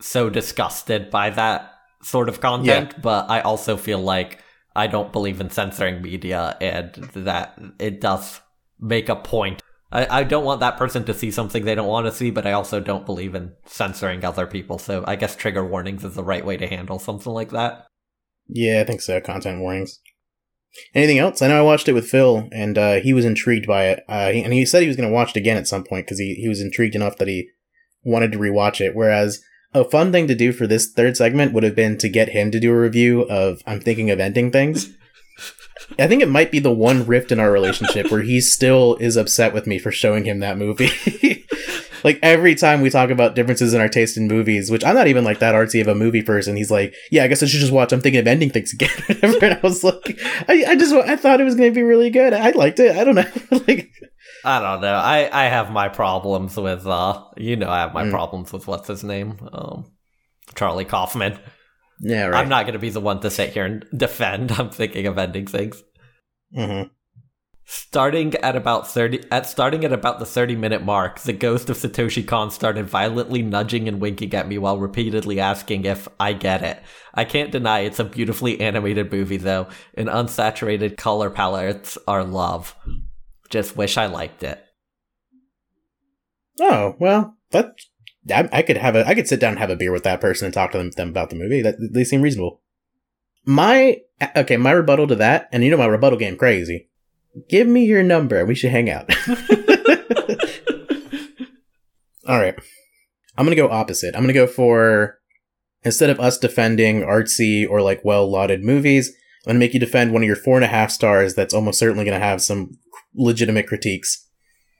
so 0.00 0.28
disgusted 0.28 1.10
by 1.10 1.30
that 1.30 1.70
sort 2.02 2.28
of 2.28 2.40
content, 2.40 3.00
but 3.00 3.30
I 3.30 3.40
also 3.40 3.76
feel 3.76 4.00
like 4.00 4.42
I 4.74 4.88
don't 4.88 5.12
believe 5.12 5.40
in 5.40 5.50
censoring 5.50 6.02
media 6.02 6.56
and 6.60 6.92
that 7.14 7.58
it 7.78 8.00
does 8.00 8.40
make 8.80 9.08
a 9.08 9.16
point. 9.16 9.62
I, 9.92 10.20
I 10.20 10.24
don't 10.24 10.44
want 10.44 10.60
that 10.60 10.76
person 10.76 11.04
to 11.04 11.14
see 11.14 11.30
something 11.30 11.64
they 11.64 11.76
don't 11.76 11.86
want 11.86 12.06
to 12.06 12.12
see, 12.12 12.30
but 12.30 12.46
I 12.46 12.52
also 12.52 12.80
don't 12.80 13.06
believe 13.06 13.34
in 13.34 13.52
censoring 13.64 14.24
other 14.24 14.46
people. 14.46 14.78
So 14.78 15.04
I 15.06 15.14
guess 15.14 15.36
trigger 15.36 15.64
warnings 15.64 16.04
is 16.04 16.16
the 16.16 16.24
right 16.24 16.44
way 16.44 16.56
to 16.56 16.66
handle 16.66 16.98
something 16.98 17.32
like 17.32 17.50
that. 17.50 17.86
Yeah, 18.48 18.80
I 18.80 18.84
think 18.84 19.00
so. 19.00 19.20
Content 19.20 19.60
warnings. 19.60 20.00
Anything 20.94 21.18
else? 21.18 21.40
I 21.42 21.48
know 21.48 21.58
I 21.58 21.62
watched 21.62 21.88
it 21.88 21.92
with 21.92 22.08
Phil, 22.08 22.48
and 22.52 22.76
uh, 22.76 22.94
he 22.94 23.12
was 23.12 23.24
intrigued 23.24 23.66
by 23.66 23.86
it. 23.86 24.04
Uh, 24.08 24.30
he- 24.30 24.42
and 24.42 24.52
he 24.52 24.66
said 24.66 24.82
he 24.82 24.88
was 24.88 24.96
going 24.96 25.08
to 25.08 25.14
watch 25.14 25.30
it 25.30 25.36
again 25.36 25.56
at 25.56 25.68
some 25.68 25.84
point 25.84 26.06
because 26.06 26.18
he, 26.18 26.34
he 26.34 26.48
was 26.48 26.60
intrigued 26.60 26.94
enough 26.94 27.16
that 27.18 27.28
he 27.28 27.48
wanted 28.04 28.32
to 28.32 28.38
rewatch 28.38 28.80
it. 28.80 28.94
Whereas 28.94 29.40
a 29.72 29.84
fun 29.84 30.12
thing 30.12 30.26
to 30.28 30.34
do 30.34 30.52
for 30.52 30.66
this 30.66 30.90
third 30.92 31.16
segment 31.16 31.52
would 31.52 31.62
have 31.64 31.74
been 31.76 31.96
to 31.98 32.08
get 32.08 32.28
him 32.30 32.50
to 32.50 32.60
do 32.60 32.72
a 32.72 32.78
review 32.80 33.22
of 33.22 33.60
I'm 33.66 33.80
thinking 33.80 34.10
of 34.10 34.20
ending 34.20 34.50
things. 34.50 34.90
I 35.98 36.06
think 36.06 36.22
it 36.22 36.28
might 36.28 36.50
be 36.52 36.60
the 36.60 36.72
one 36.72 37.06
rift 37.06 37.32
in 37.32 37.40
our 37.40 37.50
relationship 37.50 38.10
where 38.10 38.22
he 38.22 38.40
still 38.40 38.96
is 38.96 39.16
upset 39.16 39.52
with 39.52 39.66
me 39.66 39.78
for 39.78 39.90
showing 39.90 40.24
him 40.24 40.38
that 40.40 40.56
movie. 40.58 40.90
like 42.04 42.18
every 42.22 42.54
time 42.54 42.80
we 42.82 42.90
talk 42.90 43.10
about 43.10 43.34
differences 43.34 43.74
in 43.74 43.80
our 43.80 43.88
taste 43.88 44.16
in 44.16 44.28
movies, 44.28 44.70
which 44.70 44.84
I'm 44.84 44.94
not 44.94 45.08
even 45.08 45.24
like 45.24 45.40
that 45.40 45.54
artsy 45.54 45.80
of 45.80 45.88
a 45.88 45.94
movie 45.94 46.22
person, 46.22 46.54
he's 46.56 46.70
like, 46.70 46.94
"Yeah, 47.10 47.24
I 47.24 47.26
guess 47.28 47.42
I 47.42 47.46
should 47.46 47.60
just 47.60 47.72
watch. 47.72 47.92
I'm 47.92 48.00
thinking 48.00 48.20
of 48.20 48.26
ending 48.26 48.50
things 48.50 48.72
again." 48.72 48.90
And 49.42 49.54
I 49.54 49.60
was 49.62 49.82
like, 49.82 50.18
I, 50.48 50.64
I 50.68 50.76
just 50.76 50.94
I 50.94 51.16
thought 51.16 51.40
it 51.40 51.44
was 51.44 51.54
going 51.56 51.70
to 51.72 51.74
be 51.74 51.82
really 51.82 52.10
good. 52.10 52.32
I 52.32 52.50
liked 52.50 52.78
it. 52.78 52.96
I 52.96 53.02
don't 53.04 53.14
know. 53.16 53.24
like, 53.66 53.90
I 54.44 54.60
don't 54.60 54.80
know. 54.82 54.94
I, 54.94 55.28
I 55.32 55.48
have 55.48 55.70
my 55.72 55.88
problems 55.88 56.56
with 56.56 56.86
uh 56.86 57.24
you 57.36 57.56
know 57.56 57.68
I 57.70 57.80
have 57.80 57.94
my 57.94 58.04
Mm. 58.04 58.10
problems 58.10 58.52
with 58.52 58.66
what's 58.68 58.88
his 58.88 59.02
name? 59.02 59.38
Um 59.52 59.90
Charlie 60.54 60.84
Kaufman. 60.84 61.38
yeah, 62.00 62.26
right. 62.26 62.40
I'm 62.42 62.48
not 62.50 62.66
gonna 62.66 62.78
be 62.78 62.90
the 62.90 63.00
one 63.00 63.20
to 63.20 63.30
sit 63.30 63.50
here 63.54 63.64
and 63.64 63.84
defend. 63.96 64.52
I'm 64.58 64.70
thinking 64.70 65.06
of 65.06 65.16
ending 65.18 65.46
things. 65.46 65.82
hmm 66.54 66.82
Starting 67.66 68.34
at 68.36 68.56
about 68.56 68.86
thirty 68.86 69.22
at 69.30 69.46
starting 69.46 69.86
at 69.86 69.92
about 69.92 70.18
the 70.18 70.26
thirty 70.26 70.54
minute 70.54 70.82
mark, 70.82 71.20
the 71.20 71.32
ghost 71.32 71.70
of 71.70 71.78
Satoshi 71.78 72.26
Kon 72.26 72.50
started 72.50 72.86
violently 72.86 73.40
nudging 73.40 73.88
and 73.88 74.00
winking 74.00 74.34
at 74.34 74.46
me 74.46 74.58
while 74.58 74.78
repeatedly 74.78 75.40
asking 75.40 75.86
if 75.86 76.06
I 76.20 76.34
get 76.34 76.62
it. 76.62 76.82
I 77.14 77.24
can't 77.24 77.50
deny 77.50 77.80
it's 77.80 77.98
a 77.98 78.04
beautifully 78.04 78.60
animated 78.60 79.10
movie 79.10 79.38
though, 79.38 79.68
and 79.94 80.08
unsaturated 80.08 80.98
color 80.98 81.30
palettes 81.30 81.96
are 82.06 82.22
love. 82.22 82.76
Just 83.48 83.78
wish 83.78 83.96
I 83.96 84.06
liked 84.06 84.42
it. 84.42 84.62
Oh 86.60 86.96
well, 86.98 87.38
that 87.52 87.72
I, 88.30 88.48
I 88.52 88.62
could 88.62 88.76
have 88.76 88.94
a 88.94 89.06
I 89.08 89.14
could 89.14 89.28
sit 89.28 89.40
down 89.40 89.52
and 89.52 89.58
have 89.58 89.70
a 89.70 89.76
beer 89.76 89.92
with 89.92 90.04
that 90.04 90.20
person 90.20 90.44
and 90.44 90.52
talk 90.52 90.72
to 90.72 90.78
them, 90.78 90.90
them 90.90 91.08
about 91.08 91.30
the 91.30 91.36
movie. 91.36 91.62
That 91.62 91.76
they 91.92 92.04
seem 92.04 92.20
reasonable. 92.20 92.60
My 93.46 94.02
okay, 94.36 94.58
my 94.58 94.72
rebuttal 94.72 95.06
to 95.08 95.14
that, 95.16 95.48
and 95.50 95.64
you 95.64 95.70
know 95.70 95.78
my 95.78 95.86
rebuttal 95.86 96.18
game 96.18 96.36
crazy. 96.36 96.90
Give 97.48 97.66
me 97.66 97.84
your 97.84 98.02
number. 98.02 98.44
We 98.44 98.54
should 98.54 98.70
hang 98.70 98.90
out. 98.90 99.10
All 102.26 102.38
right, 102.40 102.54
I'm 103.36 103.44
gonna 103.44 103.56
go 103.56 103.68
opposite. 103.68 104.14
I'm 104.14 104.22
gonna 104.22 104.32
go 104.32 104.46
for 104.46 105.18
instead 105.82 106.08
of 106.10 106.18
us 106.20 106.38
defending 106.38 107.02
artsy 107.02 107.68
or 107.68 107.82
like 107.82 108.04
well 108.04 108.30
lauded 108.30 108.64
movies, 108.64 109.08
I'm 109.44 109.50
gonna 109.50 109.58
make 109.58 109.74
you 109.74 109.80
defend 109.80 110.12
one 110.12 110.22
of 110.22 110.26
your 110.26 110.36
four 110.36 110.56
and 110.56 110.64
a 110.64 110.68
half 110.68 110.90
stars. 110.90 111.34
That's 111.34 111.52
almost 111.52 111.78
certainly 111.78 112.04
gonna 112.04 112.18
have 112.18 112.40
some 112.40 112.78
legitimate 113.14 113.66
critiques. 113.66 114.26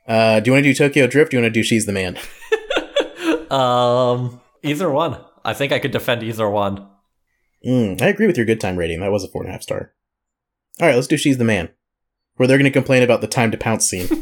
Uh, 0.06 0.40
do 0.40 0.48
you 0.48 0.52
want 0.52 0.64
to 0.64 0.70
do 0.70 0.74
Tokyo 0.74 1.06
Drift? 1.06 1.30
Do 1.30 1.36
you 1.36 1.42
want 1.42 1.52
to 1.52 1.58
do 1.58 1.62
She's 1.64 1.86
the 1.86 1.92
Man? 1.92 2.18
Um, 3.54 4.40
either 4.62 4.90
one. 4.90 5.18
I 5.44 5.54
think 5.54 5.72
I 5.72 5.78
could 5.78 5.92
defend 5.92 6.22
either 6.22 6.50
one. 6.50 6.88
Mm, 7.64 8.00
I 8.02 8.08
agree 8.08 8.26
with 8.26 8.36
your 8.36 8.46
good 8.46 8.60
time 8.60 8.76
rating. 8.76 9.00
That 9.00 9.12
was 9.12 9.22
a 9.22 9.28
four 9.28 9.42
and 9.42 9.50
a 9.50 9.52
half 9.52 9.62
star. 9.62 9.92
All 10.80 10.88
right, 10.88 10.94
let's 10.96 11.06
do 11.06 11.16
She's 11.16 11.38
the 11.38 11.44
Man, 11.44 11.68
where 12.36 12.46
they're 12.46 12.58
going 12.58 12.64
to 12.64 12.70
complain 12.70 13.02
about 13.02 13.20
the 13.20 13.26
time 13.26 13.50
to 13.50 13.58
pounce 13.58 13.88
scene. 13.88 14.08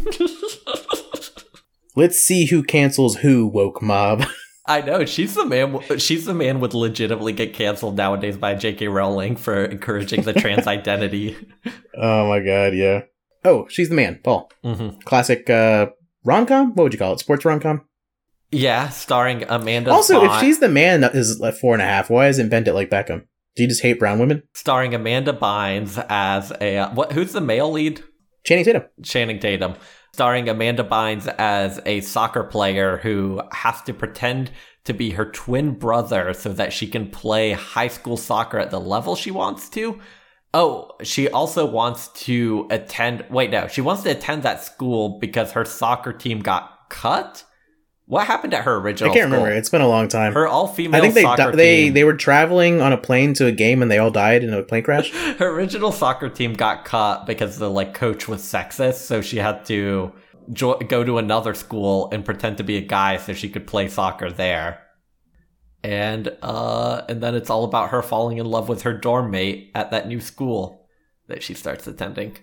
let's 1.97 2.21
see 2.21 2.47
who 2.47 2.63
cancels 2.63 3.17
who, 3.17 3.47
woke 3.47 3.83
mob. 3.83 4.25
I 4.67 4.81
know 4.81 5.05
she's 5.05 5.35
the 5.35 5.45
man. 5.45 5.81
She's 5.99 6.25
the 6.25 6.35
man 6.35 6.61
would 6.61 6.73
legitimately 6.73 7.33
get 7.33 7.53
canceled 7.53 7.97
nowadays 7.97 8.37
by 8.37 8.55
J.K. 8.55 8.89
Rowling 8.89 9.37
for 9.37 9.65
encouraging 9.65 10.23
the 10.23 10.33
trans 10.33 10.67
identity. 10.67 11.37
oh 11.99 12.29
my 12.29 12.41
god, 12.41 12.75
yeah. 12.75 13.03
Oh, 13.45 13.67
She's 13.69 13.89
the 13.89 13.97
Man, 13.97 14.21
Paul. 14.23 14.49
hmm 14.63 14.91
Classic 15.05 15.49
uh, 15.51 15.87
rom 16.25 16.47
com? 16.47 16.75
What 16.75 16.85
would 16.85 16.93
you 16.93 16.99
call 16.99 17.15
it? 17.15 17.19
Sports 17.19 17.45
rom 17.45 17.59
com? 17.59 17.83
Yeah, 18.53 18.89
starring 18.91 19.43
Amanda. 19.49 19.91
Also, 19.91 20.25
if 20.25 20.39
She's 20.39 20.61
the 20.61 20.69
Man 20.69 21.03
is 21.03 21.41
like 21.41 21.55
four 21.55 21.75
and 21.75 21.83
a 21.83 21.87
half, 21.87 22.09
why 22.09 22.29
isn't 22.29 22.51
Bend 22.51 22.69
It 22.69 22.75
Like 22.75 22.91
Beckham? 22.91 23.25
Do 23.55 23.62
you 23.62 23.68
just 23.68 23.82
hate 23.82 23.98
brown 23.98 24.18
women? 24.18 24.42
starring 24.55 24.94
Amanda 24.94 25.32
Bynes 25.32 26.05
as 26.09 26.53
a 26.61 26.78
uh, 26.78 26.94
what? 26.94 27.12
Who's 27.12 27.32
the 27.32 27.40
male 27.40 27.70
lead? 27.70 28.03
Channing 28.44 28.64
Tatum. 28.64 28.84
Channing 29.03 29.38
Tatum. 29.38 29.74
Starring 30.12 30.48
Amanda 30.48 30.84
Bynes 30.84 31.32
as 31.38 31.80
a 31.86 32.00
soccer 32.00 32.44
player 32.44 32.98
who 32.98 33.40
has 33.53 33.80
to 33.82 33.94
pretend 33.94 34.50
to 34.84 34.92
be 34.92 35.11
her 35.11 35.24
twin 35.24 35.72
brother 35.72 36.32
so 36.34 36.53
that 36.53 36.72
she 36.72 36.86
can 36.86 37.09
play 37.11 37.53
high 37.53 37.88
school 37.88 38.16
soccer 38.16 38.59
at 38.59 38.70
the 38.70 38.80
level 38.80 39.14
she 39.14 39.30
wants 39.30 39.68
to. 39.70 40.00
Oh, 40.55 40.90
she 41.03 41.28
also 41.30 41.64
wants 41.64 42.09
to 42.24 42.66
attend. 42.70 43.24
Wait, 43.30 43.50
no, 43.50 43.68
she 43.68 43.80
wants 43.80 44.03
to 44.03 44.11
attend 44.11 44.42
that 44.42 44.62
school 44.62 45.18
because 45.18 45.53
her 45.53 45.64
soccer 45.64 46.12
team 46.12 46.40
got 46.40 46.90
cut. 46.90 47.44
What 48.13 48.27
happened 48.27 48.53
at 48.53 48.65
her 48.65 48.77
original? 48.77 49.11
I 49.11 49.15
can't 49.15 49.31
school? 49.31 49.39
remember. 49.39 49.57
It's 49.57 49.71
been 49.71 49.81
a 49.81 49.89
long 49.89 50.07
time. 50.07 50.35
Her 50.35 50.47
all 50.47 50.67
female. 50.67 50.99
I 50.99 51.01
think 51.01 51.15
they 51.15 51.23
soccer 51.23 51.53
di- 51.53 51.57
they 51.57 51.89
they 51.89 52.05
were 52.05 52.13
traveling 52.13 52.83
on 52.83 52.93
a 52.93 52.99
plane 52.99 53.33
to 53.33 53.47
a 53.47 53.53
game 53.53 53.81
and 53.81 53.91
they 53.91 53.97
all 53.97 54.11
died 54.11 54.45
in 54.45 54.53
a 54.53 54.63
plane 54.63 54.83
crash. 54.83 55.11
her 55.39 55.49
original 55.49 55.93
soccer 55.93 56.29
team 56.29 56.53
got 56.53 56.85
cut 56.85 57.25
because 57.25 57.57
the 57.57 57.71
like 57.71 57.95
coach 57.95 58.29
was 58.29 58.43
sexist, 58.43 58.97
so 58.97 59.23
she 59.23 59.39
had 59.39 59.65
to 59.65 60.13
jo- 60.53 60.79
go 60.81 61.03
to 61.03 61.17
another 61.17 61.55
school 61.55 62.11
and 62.13 62.23
pretend 62.23 62.59
to 62.59 62.63
be 62.63 62.77
a 62.77 62.83
guy 62.83 63.17
so 63.17 63.33
she 63.33 63.49
could 63.49 63.67
play 63.67 63.89
soccer 63.89 64.31
there. 64.31 64.83
And 65.83 66.37
uh 66.43 67.07
and 67.09 67.23
then 67.23 67.35
it's 67.35 67.49
all 67.49 67.65
about 67.65 67.93
her 67.93 68.03
falling 68.03 68.37
in 68.37 68.45
love 68.45 68.69
with 68.69 68.83
her 68.83 68.93
dorm 68.93 69.31
mate 69.31 69.71
at 69.75 69.91
that 69.91 70.07
new 70.07 70.21
school 70.21 70.87
that 71.29 71.43
she 71.43 71.55
starts 71.55 71.87
attending. 71.87 72.37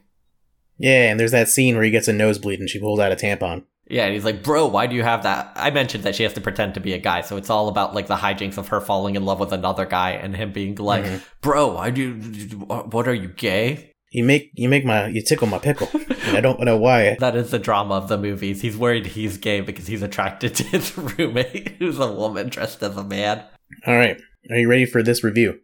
Yeah, 0.80 1.12
and 1.12 1.20
there's 1.20 1.30
that 1.30 1.48
scene 1.48 1.76
where 1.76 1.84
he 1.84 1.92
gets 1.92 2.08
a 2.08 2.14
nosebleed 2.14 2.60
and 2.60 2.68
she 2.68 2.80
pulls 2.80 3.00
out 3.00 3.12
a 3.12 3.16
tampon. 3.16 3.66
Yeah, 3.90 4.06
and 4.06 4.14
he's 4.14 4.24
like, 4.26 4.44
"Bro, 4.44 4.68
why 4.68 4.86
do 4.88 4.96
you 4.96 5.04
have 5.04 5.24
that?" 5.24 5.52
I 5.56 5.72
mentioned 5.72 6.04
that 6.04 6.16
she 6.16 6.24
has 6.24 6.34
to 6.34 6.42
pretend 6.42 6.76
to 6.76 6.80
be 6.80 6.94
a 6.94 7.00
guy, 7.00 7.22
so 7.22 7.38
it's 7.38 7.50
all 7.50 7.68
about 7.68 7.96
like 7.96 8.08
the 8.08 8.16
hijinks 8.16 8.58
of 8.58 8.68
her 8.70 8.80
falling 8.80 9.16
in 9.16 9.26
love 9.26 9.40
with 9.40 9.52
another 9.52 9.86
guy 9.86 10.12
and 10.12 10.36
him 10.36 10.52
being 10.52 10.76
like, 10.76 11.04
Mhm. 11.04 11.22
"Bro, 11.42 11.74
why 11.74 11.90
do 11.90 12.02
you? 12.02 12.58
What 12.60 13.08
are 13.08 13.14
you 13.14 13.30
gay?" 13.30 13.94
You 14.12 14.24
make 14.24 14.52
you 14.54 14.70
make 14.70 14.86
my 14.86 15.08
you 15.08 15.22
tickle 15.22 15.48
my 15.48 15.60
pickle, 15.60 15.88
and 16.26 16.38
I 16.38 16.42
don't 16.42 16.60
know 16.62 16.78
why. 16.78 17.16
That 17.20 17.36
is 17.36 17.52
the 17.52 17.60
drama 17.60 17.96
of 17.96 18.08
the 18.08 18.18
movies. 18.18 18.62
He's 18.62 18.76
worried 18.78 19.06
he's 19.08 19.38
gay 19.38 19.62
because 19.62 19.86
he's 19.88 20.02
attracted 20.02 20.56
to 20.56 20.64
his 20.64 20.98
roommate, 21.18 21.76
who's 21.80 22.00
a 22.00 22.12
woman 22.12 22.50
dressed 22.50 22.82
as 22.84 22.96
a 22.98 23.04
man. 23.04 23.44
All 23.86 23.96
right, 23.96 24.18
are 24.50 24.58
you 24.58 24.68
ready 24.70 24.86
for 24.86 25.04
this 25.04 25.24
review? 25.24 25.60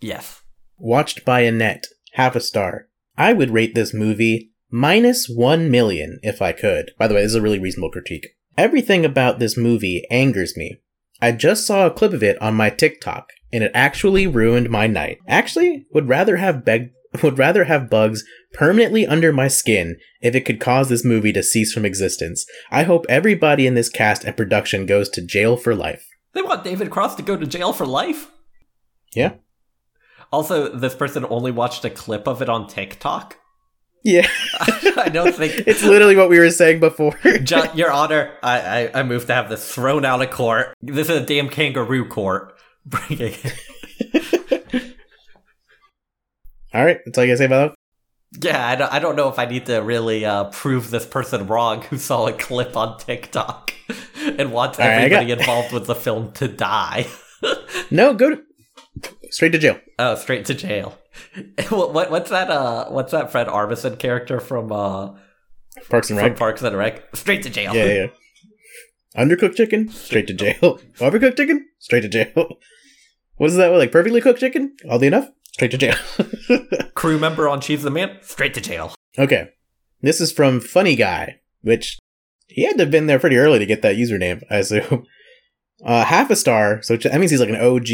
Yes. 0.00 0.42
Watched 0.78 1.24
by 1.24 1.40
Annette, 1.40 1.86
half 2.14 2.34
a 2.36 2.40
star. 2.40 2.86
I 3.16 3.32
would 3.32 3.50
rate 3.50 3.74
this 3.74 3.92
movie 3.94 4.49
minus 4.70 5.28
one 5.28 5.70
million 5.70 6.18
if 6.22 6.40
I 6.40 6.52
could. 6.52 6.92
By 6.98 7.06
the 7.08 7.14
way, 7.14 7.22
this 7.22 7.30
is 7.30 7.36
a 7.36 7.42
really 7.42 7.58
reasonable 7.58 7.90
critique. 7.90 8.28
Everything 8.56 9.04
about 9.04 9.38
this 9.38 9.56
movie 9.56 10.04
angers 10.10 10.56
me. 10.56 10.80
I 11.22 11.32
just 11.32 11.66
saw 11.66 11.86
a 11.86 11.90
clip 11.90 12.12
of 12.12 12.22
it 12.22 12.40
on 12.40 12.54
my 12.54 12.70
TikTok, 12.70 13.28
and 13.52 13.62
it 13.62 13.72
actually 13.74 14.26
ruined 14.26 14.70
my 14.70 14.86
night. 14.86 15.18
Actually, 15.28 15.86
would 15.92 16.08
rather 16.08 16.36
have 16.36 16.64
beg- 16.64 16.92
would 17.22 17.38
rather 17.38 17.64
have 17.64 17.90
bugs 17.90 18.24
permanently 18.52 19.06
under 19.06 19.32
my 19.32 19.48
skin 19.48 19.96
if 20.20 20.34
it 20.34 20.44
could 20.44 20.60
cause 20.60 20.88
this 20.88 21.04
movie 21.04 21.32
to 21.32 21.42
cease 21.42 21.72
from 21.72 21.84
existence. 21.84 22.46
I 22.70 22.84
hope 22.84 23.04
everybody 23.08 23.66
in 23.66 23.74
this 23.74 23.88
cast 23.88 24.24
and 24.24 24.36
production 24.36 24.86
goes 24.86 25.08
to 25.10 25.26
jail 25.26 25.56
for 25.56 25.74
life. 25.74 26.06
They 26.32 26.42
want 26.42 26.64
David 26.64 26.90
Cross 26.90 27.16
to 27.16 27.22
go 27.22 27.36
to 27.36 27.46
jail 27.46 27.72
for 27.72 27.86
life? 27.86 28.30
Yeah. 29.14 29.34
Also, 30.32 30.68
this 30.68 30.94
person 30.94 31.26
only 31.28 31.50
watched 31.50 31.84
a 31.84 31.90
clip 31.90 32.28
of 32.28 32.40
it 32.40 32.48
on 32.48 32.68
TikTok. 32.68 33.36
Yeah. 34.02 34.26
I 34.96 35.10
don't 35.12 35.34
think. 35.34 35.52
it's 35.66 35.82
literally 35.82 36.16
what 36.16 36.30
we 36.30 36.38
were 36.38 36.50
saying 36.50 36.80
before. 36.80 37.18
Your 37.74 37.90
Honor, 37.90 38.32
I, 38.42 38.60
I, 38.60 39.00
I 39.00 39.02
move 39.02 39.26
to 39.26 39.34
have 39.34 39.48
this 39.50 39.70
thrown 39.72 40.04
out 40.04 40.22
of 40.22 40.30
court. 40.30 40.74
This 40.80 41.08
is 41.08 41.16
a 41.22 41.24
damn 41.26 41.48
kangaroo 41.48 42.06
court. 42.08 42.56
Bring 42.86 43.20
it. 43.20 43.54
All 46.72 46.84
right, 46.84 46.98
that's 47.04 47.18
all 47.18 47.24
you 47.24 47.30
gotta 47.30 47.38
say 47.38 47.44
about 47.46 47.74
Yeah, 48.40 48.64
I 48.66 48.76
don't, 48.76 48.92
I 48.92 48.98
don't 49.00 49.16
know 49.16 49.28
if 49.28 49.38
I 49.40 49.44
need 49.46 49.66
to 49.66 49.78
really 49.78 50.24
uh, 50.24 50.44
prove 50.44 50.90
this 50.90 51.04
person 51.04 51.48
wrong 51.48 51.82
who 51.82 51.98
saw 51.98 52.26
a 52.28 52.32
clip 52.32 52.76
on 52.76 52.96
TikTok 52.98 53.72
and 54.24 54.52
wants 54.52 54.78
All 54.78 54.86
right, 54.86 54.92
I 54.94 55.02
everybody 55.02 55.26
got- 55.26 55.40
involved 55.40 55.72
with 55.72 55.86
the 55.86 55.96
film 55.96 56.32
to 56.34 56.46
die. 56.46 57.06
No, 57.90 58.14
go 58.14 58.30
to 58.30 58.42
straight 59.30 59.52
to 59.52 59.58
jail. 59.58 59.80
Oh, 59.98 60.14
straight 60.14 60.44
to 60.46 60.54
jail. 60.54 60.98
what, 61.70 61.92
what 61.92 62.10
what's 62.10 62.30
that? 62.30 62.50
Uh, 62.50 62.86
what's 62.90 63.12
that 63.12 63.30
Fred 63.32 63.46
Armisen 63.46 63.98
character 63.98 64.40
from 64.40 64.70
uh 64.72 65.12
Parks 65.88 66.10
and 66.10 66.18
Rec. 66.18 66.36
Parks 66.36 66.62
and 66.62 66.76
Rec? 66.76 67.04
Straight 67.16 67.42
to 67.44 67.50
jail. 67.50 67.74
Yeah, 67.74 67.86
yeah. 67.86 68.06
Undercooked 69.16 69.56
chicken, 69.56 69.88
straight 69.88 70.26
to 70.28 70.34
jail. 70.34 70.78
Overcooked 70.98 71.36
chicken, 71.36 71.68
straight 71.78 72.02
to 72.02 72.08
jail. 72.08 72.58
What 73.36 73.50
is 73.50 73.56
that? 73.56 73.68
Like 73.68 73.90
perfectly 73.92 74.20
cooked 74.20 74.40
chicken? 74.40 74.76
Oddly 74.88 75.08
enough, 75.08 75.28
straight 75.52 75.70
to 75.72 75.78
jail. 75.78 75.96
Crew 76.94 77.18
member 77.18 77.48
on 77.48 77.60
She's 77.60 77.82
the 77.82 77.90
Man. 77.90 78.18
Straight 78.22 78.54
to 78.54 78.60
jail. 78.60 78.94
okay, 79.18 79.50
this 80.00 80.20
is 80.20 80.32
from 80.32 80.60
Funny 80.60 80.94
Guy, 80.94 81.40
which 81.62 81.98
he 82.48 82.64
had 82.64 82.76
to 82.76 82.84
have 82.84 82.90
been 82.90 83.06
there 83.06 83.18
pretty 83.18 83.36
early 83.36 83.58
to 83.58 83.66
get 83.66 83.82
that 83.82 83.96
username, 83.96 84.42
I 84.50 84.56
assume. 84.58 85.06
Uh, 85.84 86.04
half 86.04 86.30
a 86.30 86.36
star, 86.36 86.82
so 86.82 86.96
that 86.96 87.18
means 87.18 87.30
he's 87.30 87.40
like 87.40 87.48
an 87.48 87.56
OG 87.56 87.86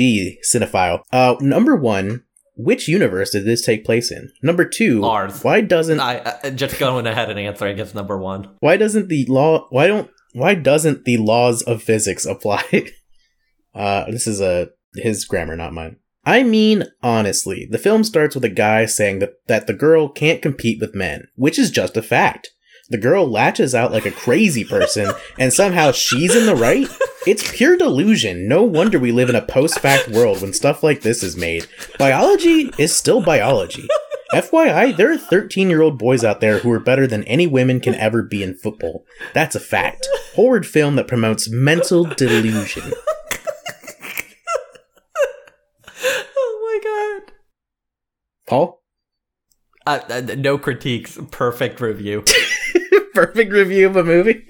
cinephile. 0.44 1.00
Uh, 1.12 1.36
number 1.40 1.76
one, 1.76 2.24
which 2.56 2.88
universe 2.88 3.30
did 3.30 3.44
this 3.44 3.64
take 3.64 3.84
place 3.84 4.10
in? 4.10 4.32
Number 4.42 4.64
two, 4.64 5.04
Ours. 5.04 5.44
why 5.44 5.60
doesn't 5.60 6.00
I, 6.00 6.36
I 6.42 6.50
just 6.50 6.78
going 6.78 7.06
ahead 7.06 7.30
and 7.30 7.38
answering 7.38 7.78
is 7.78 7.94
number 7.94 8.18
one. 8.18 8.48
why 8.60 8.76
doesn't 8.76 9.08
the 9.08 9.26
law 9.28 9.66
why 9.70 9.86
don't 9.86 10.10
why 10.32 10.54
doesn't 10.54 11.04
the 11.04 11.18
laws 11.18 11.62
of 11.62 11.82
physics 11.82 12.24
apply 12.26 12.62
uh 13.74 14.10
this 14.10 14.26
is 14.26 14.40
a 14.40 14.70
his 14.96 15.24
grammar 15.26 15.54
not 15.54 15.74
mine 15.74 15.96
i 16.24 16.42
mean 16.42 16.84
honestly 17.02 17.68
the 17.70 17.78
film 17.78 18.02
starts 18.02 18.34
with 18.34 18.44
a 18.44 18.48
guy 18.48 18.86
saying 18.86 19.18
that 19.18 19.34
that 19.48 19.66
the 19.66 19.74
girl 19.74 20.08
can't 20.08 20.40
compete 20.42 20.80
with 20.80 20.94
men 20.94 21.28
which 21.36 21.58
is 21.58 21.70
just 21.70 21.96
a 21.96 22.02
fact 22.02 22.50
the 22.88 22.98
girl 22.98 23.26
latches 23.28 23.74
out 23.74 23.92
like 23.92 24.06
a 24.06 24.10
crazy 24.10 24.64
person 24.64 25.10
and 25.38 25.52
somehow 25.52 25.92
she's 25.92 26.34
in 26.34 26.46
the 26.46 26.56
right 26.56 26.88
it's 27.26 27.50
pure 27.56 27.76
delusion 27.76 28.48
no 28.48 28.62
wonder 28.62 28.98
we 28.98 29.12
live 29.12 29.28
in 29.28 29.34
a 29.34 29.42
post-fact 29.46 30.08
world 30.08 30.40
when 30.40 30.52
stuff 30.52 30.82
like 30.82 31.00
this 31.02 31.22
is 31.22 31.36
made 31.36 31.66
biology 31.98 32.70
is 32.78 32.96
still 32.96 33.20
biology 33.22 33.86
FYI, 34.32 34.96
there 34.96 35.12
are 35.12 35.16
13 35.16 35.70
year 35.70 35.82
old 35.82 35.98
boys 35.98 36.24
out 36.24 36.40
there 36.40 36.58
who 36.58 36.70
are 36.72 36.80
better 36.80 37.06
than 37.06 37.22
any 37.24 37.46
women 37.46 37.78
can 37.78 37.94
ever 37.94 38.22
be 38.24 38.42
in 38.42 38.54
football. 38.54 39.04
That's 39.34 39.54
a 39.54 39.60
fact. 39.60 40.06
Horrid 40.34 40.66
film 40.66 40.96
that 40.96 41.06
promotes 41.06 41.48
mental 41.48 42.04
delusion. 42.04 42.92
Oh 46.36 46.80
my 46.82 47.22
god. 47.24 47.32
Paul? 48.48 48.82
Uh, 49.86 50.00
uh, 50.10 50.20
no 50.36 50.58
critiques. 50.58 51.18
Perfect 51.30 51.80
review. 51.80 52.24
Perfect 53.14 53.52
review 53.52 53.86
of 53.86 53.96
a 53.96 54.04
movie. 54.04 54.44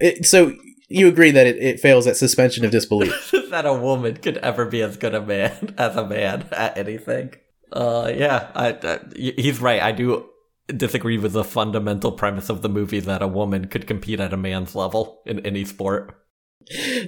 It- 0.00 0.26
so, 0.26 0.54
you 0.92 1.08
agree 1.08 1.30
that 1.30 1.46
it, 1.46 1.56
it 1.56 1.80
fails 1.80 2.06
at 2.06 2.16
suspension 2.16 2.64
of 2.64 2.70
disbelief. 2.70 3.32
that 3.50 3.66
a 3.66 3.72
woman 3.72 4.16
could 4.16 4.38
ever 4.38 4.66
be 4.66 4.82
as 4.82 4.96
good 4.96 5.14
a 5.14 5.20
man 5.20 5.74
as 5.78 5.96
a 5.96 6.06
man 6.06 6.46
at 6.52 6.76
anything. 6.76 7.34
Uh, 7.72 8.12
yeah, 8.14 8.50
I, 8.54 8.72
uh, 8.72 8.98
y- 9.16 9.34
he's 9.36 9.60
right. 9.60 9.80
I 9.80 9.92
do 9.92 10.28
disagree 10.68 11.18
with 11.18 11.32
the 11.32 11.44
fundamental 11.44 12.12
premise 12.12 12.48
of 12.48 12.62
the 12.62 12.68
movie 12.68 13.00
that 13.00 13.22
a 13.22 13.28
woman 13.28 13.66
could 13.66 13.86
compete 13.86 14.20
at 14.20 14.32
a 14.32 14.36
man's 14.36 14.74
level 14.74 15.22
in 15.26 15.44
any 15.44 15.64
sport. 15.64 16.16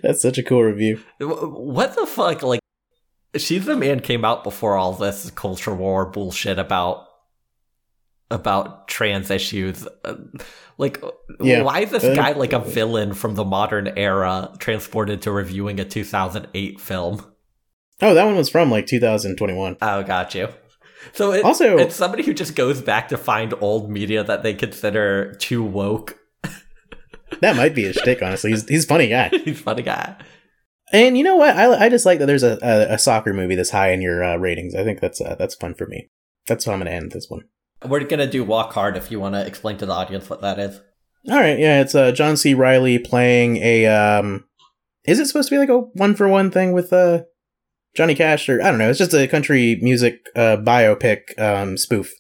That's 0.03 0.23
such 0.23 0.39
a 0.39 0.43
cool 0.43 0.63
review. 0.63 1.01
What 1.21 1.95
the 1.95 2.07
fuck? 2.07 2.43
Like, 2.43 2.61
she's 3.37 3.67
the 3.67 3.77
man 3.77 4.01
came 4.01 4.25
out 4.25 4.43
before 4.43 4.77
all 4.77 4.93
this 4.93 5.31
culture 5.31 5.75
war 5.75 6.07
bullshit 6.07 6.59
about 6.59 7.07
about 8.35 8.89
trans 8.89 9.31
issues. 9.31 9.87
Uh, 10.05 10.15
Like, 10.77 11.01
Yeah. 11.41 11.63
why 11.63 11.81
is 11.81 11.91
this 11.93 12.03
Uh, 12.03 12.15
guy 12.15 12.33
like 12.33 12.53
a 12.53 12.59
villain 12.59 13.15
from 13.15 13.37
the 13.37 13.45
modern 13.45 13.87
era 13.97 14.51
transported 14.59 15.23
to 15.23 15.31
reviewing 15.31 15.79
a 15.79 15.85
2008 15.85 16.81
film? 16.81 17.25
Oh, 18.03 18.13
that 18.13 18.25
one 18.25 18.35
was 18.35 18.49
from 18.49 18.73
like 18.73 18.87
2021. 18.87 19.77
Oh, 19.81 20.03
got 20.03 20.35
you. 20.35 20.49
So 21.13 21.33
it, 21.33 21.45
Also- 21.45 21.79
it's 21.79 21.95
somebody 21.95 22.25
who 22.25 22.35
just 22.35 22.57
goes 22.57 22.83
back 22.83 23.09
to 23.11 23.17
find 23.17 23.55
old 23.61 23.89
media 23.89 24.25
that 24.25 24.43
they 24.43 24.53
consider 24.53 25.35
too 25.35 25.63
woke. 25.63 26.19
That 27.41 27.57
might 27.57 27.75
be 27.75 27.85
his 27.85 27.97
shtick, 27.97 28.23
honestly. 28.23 28.51
He's, 28.51 28.69
he's 28.69 28.85
a 28.85 28.89
funny 28.89 29.09
guy. 29.09 29.29
He's 29.45 29.59
a 29.59 29.63
funny 29.63 29.83
guy. 29.83 30.17
And 30.93 31.17
you 31.19 31.25
know 31.25 31.37
what? 31.37 31.57
I, 31.57 31.87
I 31.87 31.89
just 31.89 32.07
like 32.07 32.19
that 32.21 32.27
there's 32.27 32.43
a, 32.45 32.59
a, 32.63 32.95
a 32.95 32.99
soccer 32.99 33.33
movie 33.33 33.55
this 33.57 33.71
high 33.71 33.91
in 33.93 34.01
your 34.03 34.23
uh, 34.23 34.37
ratings. 34.37 34.75
I 34.75 34.85
think 34.85 35.01
that's 35.01 35.21
uh, 35.21 35.35
that's 35.39 35.55
fun 35.57 35.75
for 35.75 35.87
me. 35.87 36.11
That's 36.47 36.65
how 36.65 36.73
I'm 36.73 36.79
going 36.79 36.91
to 36.91 36.97
end 36.97 37.11
this 37.13 37.27
one. 37.29 37.43
We're 37.87 38.05
gonna 38.05 38.31
do 38.31 38.45
Walk 38.45 38.73
Hard 38.73 38.97
if 38.97 39.11
you 39.11 39.21
want 39.21 39.35
to 39.35 39.47
explain 39.47 39.77
to 39.79 39.87
the 39.87 39.93
audience 39.93 40.29
what 40.31 40.41
that 40.41 40.59
is. 40.59 40.81
All 41.31 41.39
right, 41.39 41.59
yeah, 41.59 41.81
it's 41.81 41.95
uh, 41.95 42.13
John 42.13 42.37
C. 42.37 42.55
Riley 42.55 42.99
playing 42.99 43.57
a. 43.59 43.87
Um, 43.87 44.45
is 45.05 45.19
it 45.19 45.27
supposed 45.27 45.49
to 45.49 45.55
be 45.55 45.59
like 45.59 45.71
a 45.71 45.79
one 45.79 46.15
for 46.15 46.29
one 46.29 46.51
thing 46.51 46.73
with 46.73 46.93
uh, 46.93 47.23
Johnny 47.95 48.15
Cash, 48.15 48.49
or 48.49 48.63
I 48.63 48.71
don't 48.71 48.79
know? 48.79 48.91
It's 48.91 48.99
just 48.99 49.15
a 49.15 49.27
country 49.27 49.79
music 49.81 50.27
uh, 50.37 50.59
biopic 50.59 51.39
um, 51.39 51.79
spoof. 51.79 52.13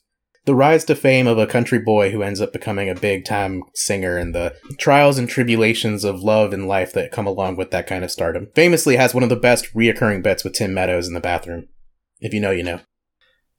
The 0.46 0.54
rise 0.54 0.84
to 0.86 0.94
fame 0.94 1.26
of 1.26 1.38
a 1.38 1.46
country 1.46 1.78
boy 1.78 2.10
who 2.10 2.22
ends 2.22 2.40
up 2.40 2.52
becoming 2.52 2.88
a 2.88 2.94
big 2.94 3.24
time 3.24 3.62
singer, 3.74 4.16
and 4.16 4.34
the 4.34 4.54
trials 4.78 5.18
and 5.18 5.28
tribulations 5.28 6.04
of 6.04 6.22
love 6.22 6.52
and 6.54 6.66
life 6.66 6.92
that 6.94 7.12
come 7.12 7.26
along 7.26 7.56
with 7.56 7.70
that 7.72 7.86
kind 7.86 8.04
of 8.04 8.10
stardom. 8.10 8.48
Famously, 8.54 8.96
has 8.96 9.12
one 9.12 9.22
of 9.22 9.28
the 9.28 9.36
best 9.36 9.72
reoccurring 9.74 10.22
bits 10.22 10.44
with 10.44 10.54
Tim 10.54 10.72
Meadows 10.72 11.08
in 11.08 11.14
the 11.14 11.20
bathroom. 11.20 11.68
If 12.20 12.32
you 12.32 12.40
know, 12.40 12.50
you 12.50 12.62
know. 12.62 12.80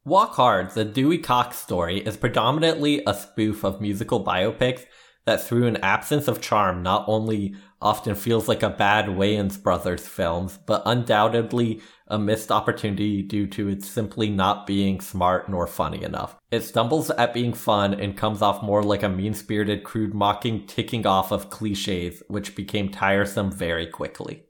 Walk 0.07 0.35
Hard, 0.35 0.69
the 0.69 0.85
Dewey 0.85 1.17
Cox 1.17 1.57
story, 1.57 1.97
is 1.97 2.15
predominantly 2.15 3.01
a 3.07 3.13
spoof 3.15 3.63
of 3.63 3.81
musical 3.81 4.23
biopics 4.23 4.85
that, 5.25 5.41
through 5.41 5.65
an 5.65 5.77
absence 5.77 6.27
of 6.27 6.39
charm, 6.39 6.83
not 6.83 7.05
only 7.07 7.55
often 7.81 8.13
feels 8.13 8.47
like 8.47 8.61
a 8.61 8.69
bad 8.69 9.07
Wayans 9.07 9.59
Brothers 9.61 10.07
films, 10.07 10.59
but 10.67 10.83
undoubtedly 10.85 11.81
a 12.07 12.19
missed 12.19 12.51
opportunity 12.51 13.23
due 13.23 13.47
to 13.47 13.67
it 13.67 13.83
simply 13.83 14.29
not 14.29 14.67
being 14.67 15.01
smart 15.01 15.49
nor 15.49 15.65
funny 15.65 16.03
enough. 16.03 16.37
It 16.51 16.61
stumbles 16.61 17.09
at 17.09 17.33
being 17.33 17.53
fun 17.53 17.95
and 17.95 18.15
comes 18.15 18.43
off 18.43 18.61
more 18.61 18.83
like 18.83 19.01
a 19.01 19.09
mean 19.09 19.33
spirited, 19.33 19.83
crude 19.83 20.13
mocking 20.13 20.67
ticking 20.67 21.07
off 21.07 21.31
of 21.31 21.49
cliches, 21.49 22.21
which 22.27 22.55
became 22.55 22.89
tiresome 22.89 23.51
very 23.51 23.87
quickly. 23.87 24.43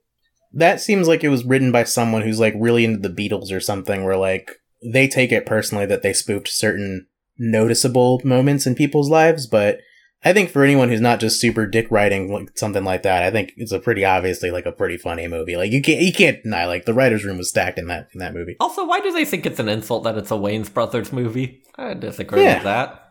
that 0.52 0.82
seems 0.82 1.08
like 1.08 1.24
it 1.24 1.30
was 1.30 1.46
written 1.46 1.72
by 1.72 1.86
someone 1.86 2.24
who's 2.24 2.42
like 2.42 2.56
really 2.58 2.84
into 2.84 3.08
the 3.08 3.16
Beatles 3.16 3.54
or 3.54 3.62
something, 3.62 4.04
where 4.04 4.18
like 4.18 4.52
they 4.92 5.08
take 5.08 5.32
it 5.32 5.46
personally 5.46 5.86
that 5.88 6.02
they 6.04 6.14
spoofed 6.14 6.48
certain 6.48 7.08
noticeable 7.38 8.22
moments 8.24 8.66
in 8.66 8.76
people's 8.76 9.10
lives. 9.10 9.48
But 9.48 9.80
I 10.24 10.34
think 10.34 10.50
for 10.50 10.64
anyone 10.64 10.90
who's 10.90 11.02
not 11.02 11.20
just 11.20 11.40
super 11.40 11.66
dick 11.68 11.88
writing 11.92 12.32
like 12.32 12.58
something 12.58 12.84
like 12.84 13.04
that, 13.04 13.24
I 13.24 13.32
think 13.32 13.54
it's 13.58 13.72
a 13.72 13.80
pretty 13.80 14.04
obviously 14.06 14.50
like 14.52 14.66
a 14.66 14.72
pretty 14.72 14.98
funny 14.98 15.28
movie. 15.28 15.56
Like 15.58 15.72
you 15.72 15.82
can't 15.82 16.02
you 16.02 16.14
can't 16.14 16.42
deny 16.44 16.66
like 16.66 16.86
the 16.86 16.94
writers' 16.94 17.24
room 17.24 17.38
was 17.38 17.50
stacked 17.50 17.78
in 17.78 17.88
that 17.88 18.10
in 18.14 18.20
that 18.20 18.34
movie. 18.34 18.56
Also, 18.60 18.86
why 18.86 19.00
do 19.00 19.12
they 19.12 19.26
think 19.26 19.46
it's 19.46 19.60
an 19.60 19.70
insult 19.70 20.04
that 20.04 20.18
it's 20.18 20.32
a 20.32 20.38
Wayne's 20.38 20.70
Brothers 20.70 21.14
movie? 21.14 21.62
I 21.76 21.94
disagree 21.94 22.42
Yeah. 22.44 22.56
with 22.56 22.64
that. 22.64 23.02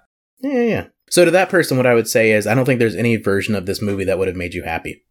Yeah, 0.40 0.52
yeah, 0.52 0.62
yeah. 0.62 0.86
So 1.10 1.24
to 1.24 1.30
that 1.30 1.48
person, 1.50 1.76
what 1.76 1.86
I 1.86 1.94
would 1.94 2.08
say 2.08 2.32
is 2.32 2.46
I 2.46 2.54
don't 2.54 2.64
think 2.64 2.78
there's 2.80 2.96
any 2.96 3.16
version 3.16 3.54
of 3.54 3.66
this 3.66 3.80
movie 3.80 4.04
that 4.04 4.18
would 4.18 4.28
have 4.28 4.36
made 4.36 4.54
you 4.54 4.62
happy. 4.64 5.04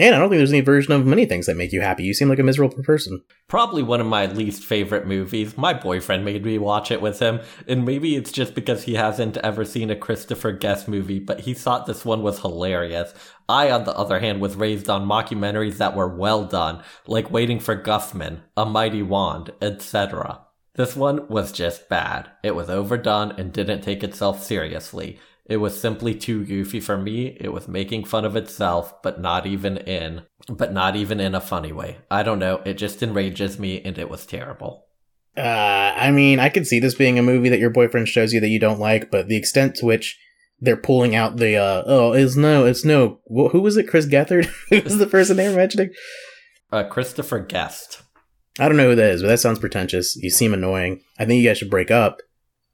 And 0.00 0.14
I 0.14 0.18
don't 0.18 0.28
think 0.28 0.38
there's 0.38 0.52
any 0.52 0.60
version 0.60 0.92
of 0.92 1.04
many 1.04 1.26
things 1.26 1.46
that 1.46 1.56
make 1.56 1.72
you 1.72 1.80
happy. 1.80 2.04
You 2.04 2.14
seem 2.14 2.28
like 2.28 2.38
a 2.38 2.44
miserable 2.44 2.82
person. 2.84 3.20
Probably 3.48 3.82
one 3.82 4.00
of 4.00 4.06
my 4.06 4.26
least 4.26 4.64
favorite 4.64 5.08
movies. 5.08 5.58
My 5.58 5.74
boyfriend 5.74 6.24
made 6.24 6.44
me 6.44 6.56
watch 6.56 6.92
it 6.92 7.02
with 7.02 7.18
him, 7.18 7.40
and 7.66 7.84
maybe 7.84 8.14
it's 8.14 8.30
just 8.30 8.54
because 8.54 8.84
he 8.84 8.94
hasn't 8.94 9.38
ever 9.38 9.64
seen 9.64 9.90
a 9.90 9.96
Christopher 9.96 10.52
Guest 10.52 10.86
movie, 10.86 11.18
but 11.18 11.40
he 11.40 11.52
thought 11.52 11.86
this 11.86 12.04
one 12.04 12.22
was 12.22 12.40
hilarious. 12.40 13.12
I, 13.48 13.72
on 13.72 13.84
the 13.84 13.96
other 13.96 14.20
hand, 14.20 14.40
was 14.40 14.54
raised 14.54 14.88
on 14.88 15.08
mockumentaries 15.08 15.78
that 15.78 15.96
were 15.96 16.08
well 16.08 16.44
done, 16.44 16.84
like 17.08 17.32
Waiting 17.32 17.58
for 17.58 17.74
Guffman, 17.74 18.42
A 18.56 18.64
Mighty 18.64 19.02
Wand, 19.02 19.50
etc. 19.60 20.42
This 20.76 20.94
one 20.94 21.26
was 21.26 21.50
just 21.50 21.88
bad. 21.88 22.30
It 22.44 22.54
was 22.54 22.70
overdone 22.70 23.32
and 23.32 23.52
didn't 23.52 23.80
take 23.80 24.04
itself 24.04 24.44
seriously. 24.44 25.18
It 25.48 25.56
was 25.56 25.80
simply 25.80 26.14
too 26.14 26.44
goofy 26.44 26.78
for 26.78 26.98
me. 26.98 27.36
It 27.40 27.52
was 27.54 27.66
making 27.66 28.04
fun 28.04 28.26
of 28.26 28.36
itself, 28.36 29.02
but 29.02 29.18
not 29.18 29.46
even 29.46 29.78
in, 29.78 30.22
but 30.46 30.74
not 30.74 30.94
even 30.94 31.20
in 31.20 31.34
a 31.34 31.40
funny 31.40 31.72
way. 31.72 31.98
I 32.10 32.22
don't 32.22 32.38
know. 32.38 32.60
It 32.66 32.74
just 32.74 33.02
enrages 33.02 33.58
me 33.58 33.80
and 33.80 33.98
it 33.98 34.10
was 34.10 34.26
terrible. 34.26 34.84
Uh, 35.36 35.94
I 35.96 36.10
mean, 36.10 36.38
I 36.38 36.50
could 36.50 36.66
see 36.66 36.80
this 36.80 36.94
being 36.94 37.18
a 37.18 37.22
movie 37.22 37.48
that 37.48 37.60
your 37.60 37.70
boyfriend 37.70 38.08
shows 38.08 38.34
you 38.34 38.40
that 38.40 38.48
you 38.48 38.60
don't 38.60 38.80
like, 38.80 39.10
but 39.10 39.28
the 39.28 39.36
extent 39.36 39.76
to 39.76 39.86
which 39.86 40.18
they're 40.60 40.76
pulling 40.76 41.14
out 41.14 41.36
the, 41.38 41.56
uh, 41.56 41.82
oh, 41.86 42.12
it's 42.12 42.36
no, 42.36 42.66
it's 42.66 42.84
no, 42.84 43.20
who 43.28 43.60
was 43.60 43.78
it? 43.78 43.88
Chris 43.88 44.06
Gethard? 44.06 44.46
who 44.68 44.82
was 44.82 44.98
the 44.98 45.06
person 45.06 45.38
they 45.38 45.48
were 45.48 45.56
mentioning? 45.56 45.90
Uh, 46.70 46.84
Christopher 46.84 47.38
Guest. 47.38 48.02
I 48.58 48.66
don't 48.66 48.76
know 48.76 48.90
who 48.90 48.96
that 48.96 49.12
is, 49.12 49.22
but 49.22 49.28
that 49.28 49.38
sounds 49.38 49.60
pretentious. 49.60 50.16
You 50.16 50.30
seem 50.30 50.52
annoying. 50.52 51.00
I 51.18 51.24
think 51.24 51.40
you 51.40 51.48
guys 51.48 51.58
should 51.58 51.70
break 51.70 51.90
up. 51.90 52.18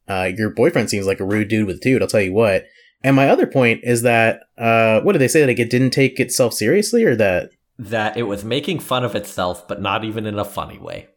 Uh, 0.09 0.31
your 0.37 0.51
boyfriend 0.51 0.91
seems 0.91 1.07
like 1.07 1.21
a 1.21 1.25
rude 1.25 1.49
dude 1.49 1.67
with 1.67 1.77
a 1.77 1.81
dude, 1.81 2.03
I'll 2.03 2.09
tell 2.09 2.21
you 2.21 2.33
what. 2.33 2.67
And 3.03 3.17
my 3.17 3.29
other 3.29 3.47
point 3.47 3.81
is 3.85 4.03
that, 4.03 4.41
uh, 4.57 5.01
what 5.01 5.13
did 5.13 5.19
they 5.19 5.29
say? 5.29 5.47
Like 5.47 5.59
it 5.59 5.71
didn't 5.71 5.91
take 5.91 6.19
itself 6.19 6.55
seriously 6.55 7.05
or 7.05 7.15
that? 7.17 7.51
That 7.79 8.17
it 8.17 8.23
was 8.25 8.45
making 8.45 8.81
fun 8.81 9.05
of 9.05 9.15
itself, 9.15 9.67
but 9.69 9.83
not 9.83 10.05
even 10.05 10.27
in 10.27 10.39
a 10.39 10.45
funny 10.45 10.79
way. 10.79 11.09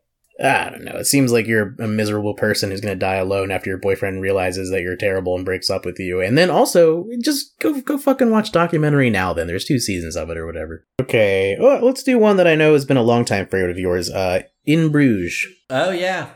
I 0.43 0.69
don't 0.69 0.83
know. 0.83 0.97
It 0.97 1.05
seems 1.05 1.31
like 1.31 1.47
you're 1.47 1.75
a 1.79 1.87
miserable 1.87 2.35
person 2.35 2.69
who's 2.69 2.81
going 2.81 2.93
to 2.93 2.99
die 2.99 3.15
alone 3.15 3.49
after 3.49 3.69
your 3.71 3.79
boyfriend 3.79 4.21
realizes 4.21 4.69
that 4.69 4.81
you're 4.81 4.95
terrible 4.95 5.35
and 5.35 5.43
breaks 5.43 5.69
up 5.69 5.83
with 5.83 5.97
you. 5.99 6.21
And 6.21 6.37
then 6.37 6.51
also, 6.51 7.07
just 7.23 7.57
go 7.59 7.81
go 7.81 7.97
fucking 7.97 8.29
watch 8.29 8.51
documentary 8.51 9.09
now. 9.09 9.33
Then 9.33 9.47
there's 9.47 9.65
two 9.65 9.79
seasons 9.79 10.15
of 10.15 10.29
it 10.29 10.37
or 10.37 10.45
whatever. 10.45 10.85
Okay, 11.01 11.57
well, 11.59 11.83
let's 11.83 12.03
do 12.03 12.19
one 12.19 12.37
that 12.37 12.47
I 12.47 12.53
know 12.53 12.73
has 12.73 12.85
been 12.85 12.97
a 12.97 13.01
long 13.01 13.25
time 13.25 13.47
favorite 13.47 13.71
of 13.71 13.79
yours. 13.79 14.11
Uh, 14.11 14.43
In 14.65 14.91
Bruges. 14.91 15.47
Oh 15.71 15.89
yeah. 15.89 16.29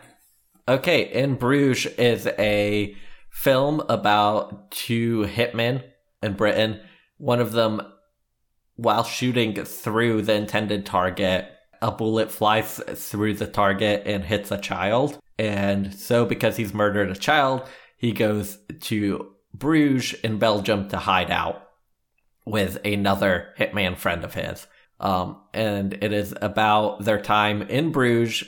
Okay, 0.67 1.11
In 1.11 1.35
Bruges 1.35 1.91
is 1.93 2.27
a 2.27 2.95
film 3.29 3.81
about 3.89 4.71
two 4.71 5.25
hitmen 5.25 5.83
in 6.21 6.33
Britain. 6.33 6.79
One 7.17 7.39
of 7.39 7.51
them, 7.51 7.81
while 8.75 9.03
shooting 9.03 9.55
through 9.65 10.21
the 10.23 10.33
intended 10.33 10.85
target, 10.85 11.51
a 11.81 11.91
bullet 11.91 12.31
flies 12.31 12.79
through 12.93 13.35
the 13.35 13.47
target 13.47 14.03
and 14.05 14.23
hits 14.23 14.51
a 14.51 14.57
child. 14.57 15.19
And 15.39 15.93
so, 15.93 16.25
because 16.25 16.57
he's 16.57 16.73
murdered 16.73 17.09
a 17.09 17.15
child, 17.15 17.67
he 17.97 18.11
goes 18.11 18.59
to 18.81 19.31
Bruges 19.53 20.13
in 20.21 20.38
Belgium 20.38 20.89
to 20.89 20.97
hide 20.97 21.31
out 21.31 21.69
with 22.45 22.77
another 22.85 23.53
hitman 23.57 23.97
friend 23.97 24.23
of 24.23 24.35
his. 24.35 24.67
Um, 24.99 25.41
and 25.53 25.93
it 25.93 26.13
is 26.13 26.35
about 26.41 27.03
their 27.03 27.19
time 27.19 27.63
in 27.63 27.91
Bruges, 27.91 28.43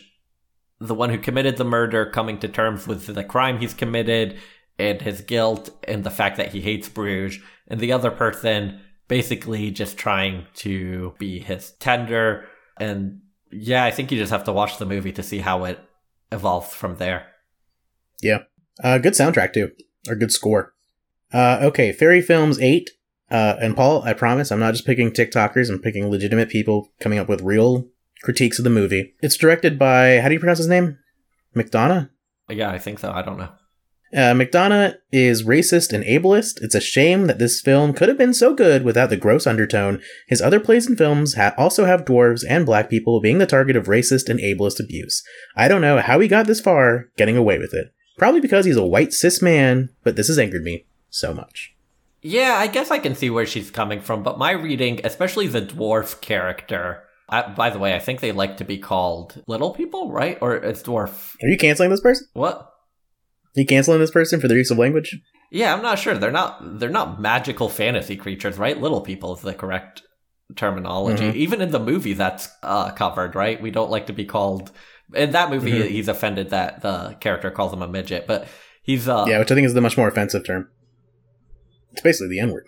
the 0.88 0.94
one 0.94 1.10
who 1.10 1.18
committed 1.18 1.58
the 1.58 1.64
murder 1.64 2.06
coming 2.06 2.38
to 2.40 2.48
terms 2.48 2.88
with 2.88 3.06
the 3.06 3.24
crime 3.24 3.60
he's 3.60 3.74
committed 3.74 4.38
and 4.78 5.02
his 5.02 5.22
guilt 5.22 5.70
and 5.88 6.04
the 6.04 6.10
fact 6.10 6.38
that 6.38 6.52
he 6.52 6.62
hates 6.62 6.90
Bruges, 6.90 7.40
and 7.68 7.80
the 7.80 7.94
other 7.94 8.12
person 8.12 8.82
basically 9.08 9.72
just 9.72 9.98
trying 9.98 10.46
to 10.56 11.14
be 11.20 11.40
his 11.40 11.72
tender. 11.80 12.46
And 12.78 13.22
yeah, 13.52 13.86
I 13.86 13.92
think 13.92 14.12
you 14.12 14.18
just 14.18 14.32
have 14.32 14.44
to 14.46 14.54
watch 14.54 14.78
the 14.78 14.86
movie 14.86 15.12
to 15.14 15.24
see 15.24 15.40
how 15.40 15.66
it 15.66 15.80
evolves 16.32 16.74
from 16.74 16.98
there. 16.98 17.28
Yeah. 18.22 18.40
Uh, 18.84 18.98
good 18.98 19.14
soundtrack 19.14 19.54
too, 19.54 19.72
or 20.10 20.16
good 20.16 20.32
score. 20.32 20.74
Uh, 21.32 21.60
okay, 21.62 21.92
Fairy 21.94 22.22
Films 22.22 22.60
eight. 22.60 22.90
Uh, 23.32 23.56
and 23.62 23.76
Paul, 23.76 24.04
I 24.04 24.14
promise, 24.14 24.52
I'm 24.52 24.60
not 24.60 24.74
just 24.74 24.86
picking 24.86 25.12
TikTokers. 25.12 25.70
I'm 25.70 25.80
picking 25.80 26.10
legitimate 26.10 26.50
people 26.50 26.92
coming 27.00 27.20
up 27.20 27.30
with 27.30 27.42
real 27.42 27.88
critiques 28.24 28.58
of 28.58 28.64
the 28.64 28.70
movie. 28.70 29.14
It's 29.22 29.38
directed 29.38 29.78
by 29.78 30.20
how 30.20 30.30
do 30.30 30.34
you 30.34 30.40
pronounce 30.40 30.60
his 30.60 30.68
name? 30.68 30.98
McDonough. 31.56 32.10
Yeah, 32.50 32.72
I 32.72 32.80
think 32.80 33.00
so. 33.00 33.12
I 33.12 33.22
don't 33.22 33.38
know. 33.38 33.50
Uh, 34.14 34.34
McDonough 34.34 34.96
is 35.12 35.44
racist 35.44 35.92
and 35.92 36.04
ableist. 36.04 36.62
It's 36.62 36.76
a 36.76 36.82
shame 36.82 37.26
that 37.26 37.40
this 37.40 37.62
film 37.62 37.94
could 37.94 38.10
have 38.10 38.18
been 38.18 38.34
so 38.34 38.54
good 38.54 38.84
without 38.84 39.10
the 39.10 39.18
gross 39.18 39.48
undertone. 39.48 40.02
His 40.28 40.40
other 40.40 40.60
plays 40.60 40.86
and 40.86 40.96
films 40.96 41.34
ha- 41.34 41.56
also 41.58 41.86
have 41.86 42.06
dwarves 42.06 42.44
and 42.48 42.64
black 42.64 42.92
people 42.92 43.20
being 43.22 43.40
the 43.40 43.48
target 43.48 43.76
of 43.76 43.88
racist 43.88 44.30
and 44.30 44.40
ableist 44.40 44.80
abuse. 44.80 45.24
I 45.56 45.68
don't 45.68 45.82
know 45.82 46.00
how 46.00 46.20
he 46.20 46.28
got 46.28 46.46
this 46.46 46.62
far, 46.62 47.10
getting 47.18 47.38
away 47.38 47.58
with 47.58 47.74
it. 47.74 47.92
Probably 48.20 48.40
because 48.40 48.66
he's 48.66 48.78
a 48.78 48.86
white 48.86 49.14
cis 49.14 49.42
man, 49.42 49.90
but 50.04 50.16
this 50.16 50.28
has 50.28 50.38
angered 50.38 50.64
me 50.64 50.86
so 51.10 51.34
much. 51.34 51.74
Yeah, 52.22 52.56
I 52.58 52.68
guess 52.68 52.92
I 52.92 53.00
can 53.00 53.16
see 53.16 53.32
where 53.32 53.48
she's 53.48 53.72
coming 53.72 54.00
from, 54.00 54.22
but 54.22 54.38
my 54.38 54.52
reading, 54.52 55.02
especially 55.04 55.48
the 55.48 55.62
dwarf 55.62 56.22
character, 56.22 57.04
I, 57.34 57.54
by 57.54 57.70
the 57.70 57.80
way, 57.80 57.96
I 57.96 58.00
think 58.00 58.20
they 58.20 58.32
like 58.32 58.58
to 58.58 58.66
be 58.66 58.78
called 58.78 59.42
little 59.48 59.72
people, 59.72 60.12
right? 60.12 60.38
Or 60.42 60.56
it's 60.56 60.84
dwarf. 60.84 61.36
Are 61.44 61.48
you 61.48 61.58
canceling 61.58 61.90
this 61.90 62.02
person? 62.02 62.28
What? 62.34 62.56
Are 63.56 63.62
you 63.62 63.66
canceling 63.66 64.00
this 64.00 64.12
person 64.12 64.40
for 64.40 64.48
their 64.48 64.58
use 64.58 64.72
of 64.72 64.78
language? 64.78 65.20
Yeah, 65.52 65.74
I'm 65.74 65.82
not 65.84 66.00
sure. 66.00 66.16
They're 66.16 66.32
not. 66.32 66.80
They're 66.80 66.90
not 66.90 67.22
magical 67.22 67.70
fantasy 67.70 68.16
creatures, 68.16 68.58
right? 68.58 68.80
Little 68.80 69.02
people 69.02 69.36
is 69.36 69.42
the 69.42 69.54
correct 69.54 70.02
terminology. 70.56 71.32
Mhm. 71.32 71.36
Even 71.36 71.62
in 71.62 71.72
the 71.72 71.80
movie, 71.80 72.14
that's 72.14 72.50
uh, 72.64 72.92
covered, 72.92 73.36
right? 73.36 73.62
We 73.62 73.72
don't 73.72 73.92
like 73.92 74.08
to 74.08 74.14
be 74.14 74.26
called. 74.26 74.72
In 75.14 75.32
that 75.32 75.50
movie, 75.52 75.72
Mhm. 75.72 75.88
he's 75.90 76.08
offended 76.08 76.50
that 76.50 76.82
the 76.82 77.16
character 77.20 77.52
calls 77.52 77.72
him 77.74 77.82
a 77.84 77.88
midget, 77.88 78.26
but 78.28 78.48
he's 78.82 79.08
uh, 79.08 79.26
yeah, 79.28 79.40
which 79.40 79.52
I 79.52 79.56
think 79.56 79.66
is 79.66 79.74
the 79.76 79.82
much 79.82 79.98
more 79.98 80.08
offensive 80.08 80.46
term. 80.46 80.70
It's 81.92 82.02
basically 82.02 82.30
the 82.30 82.40
N 82.40 82.52
word. 82.52 82.66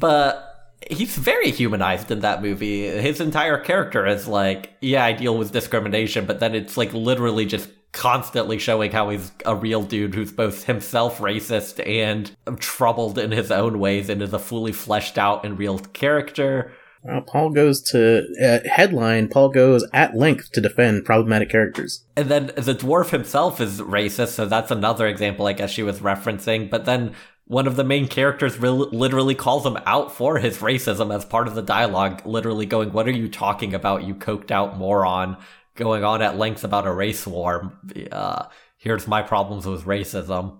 but 0.00 0.57
he's 0.88 1.16
very 1.16 1.50
humanized 1.50 2.10
in 2.10 2.20
that 2.20 2.42
movie. 2.42 2.86
His 2.86 3.20
entire 3.20 3.58
character 3.58 4.06
is 4.06 4.26
like, 4.26 4.72
yeah, 4.80 5.04
I 5.04 5.12
deal 5.12 5.36
with 5.36 5.52
discrimination, 5.52 6.26
but 6.26 6.40
then 6.40 6.54
it's 6.54 6.76
like 6.76 6.92
literally 6.92 7.46
just 7.46 7.68
constantly 7.92 8.58
showing 8.58 8.92
how 8.92 9.10
he's 9.10 9.32
a 9.46 9.54
real 9.54 9.82
dude 9.82 10.14
who's 10.14 10.32
both 10.32 10.64
himself 10.64 11.18
racist 11.18 11.84
and 11.86 12.30
troubled 12.58 13.18
in 13.18 13.30
his 13.30 13.50
own 13.50 13.78
ways 13.78 14.08
and 14.08 14.22
is 14.22 14.32
a 14.32 14.38
fully 14.38 14.72
fleshed 14.72 15.18
out 15.18 15.44
and 15.44 15.58
real 15.58 15.78
character. 15.78 16.72
Well, 17.02 17.22
Paul 17.22 17.50
goes 17.50 17.80
to 17.90 18.26
uh, 18.42 18.68
headline. 18.68 19.28
Paul 19.28 19.50
goes 19.50 19.86
at 19.92 20.16
length 20.16 20.52
to 20.52 20.60
defend 20.60 21.04
problematic 21.04 21.48
characters. 21.48 22.04
And 22.16 22.28
then 22.28 22.46
the 22.56 22.74
dwarf 22.74 23.10
himself 23.10 23.60
is 23.60 23.80
racist, 23.80 24.28
so 24.28 24.46
that's 24.46 24.70
another 24.70 25.06
example 25.06 25.46
I 25.46 25.52
guess 25.52 25.70
she 25.70 25.82
was 25.82 26.00
referencing. 26.00 26.68
But 26.68 26.84
then 26.84 27.14
one 27.48 27.66
of 27.66 27.76
the 27.76 27.84
main 27.84 28.06
characters 28.06 28.58
real 28.58 28.76
literally 28.90 29.34
calls 29.34 29.64
him 29.64 29.78
out 29.86 30.14
for 30.14 30.38
his 30.38 30.58
racism 30.58 31.14
as 31.14 31.24
part 31.24 31.48
of 31.48 31.54
the 31.54 31.62
dialogue, 31.62 32.24
literally 32.26 32.66
going, 32.66 32.92
What 32.92 33.08
are 33.08 33.12
you 33.12 33.28
talking 33.28 33.74
about, 33.74 34.04
you 34.04 34.14
coked 34.14 34.50
out 34.50 34.78
moron? 34.78 35.36
Going 35.74 36.04
on 36.04 36.20
at 36.22 36.36
length 36.36 36.62
about 36.62 36.86
a 36.86 36.92
race 36.92 37.26
war. 37.26 37.72
Uh, 38.12 38.46
here's 38.76 39.06
my 39.06 39.22
problems 39.22 39.64
with 39.64 39.84
racism. 39.84 40.58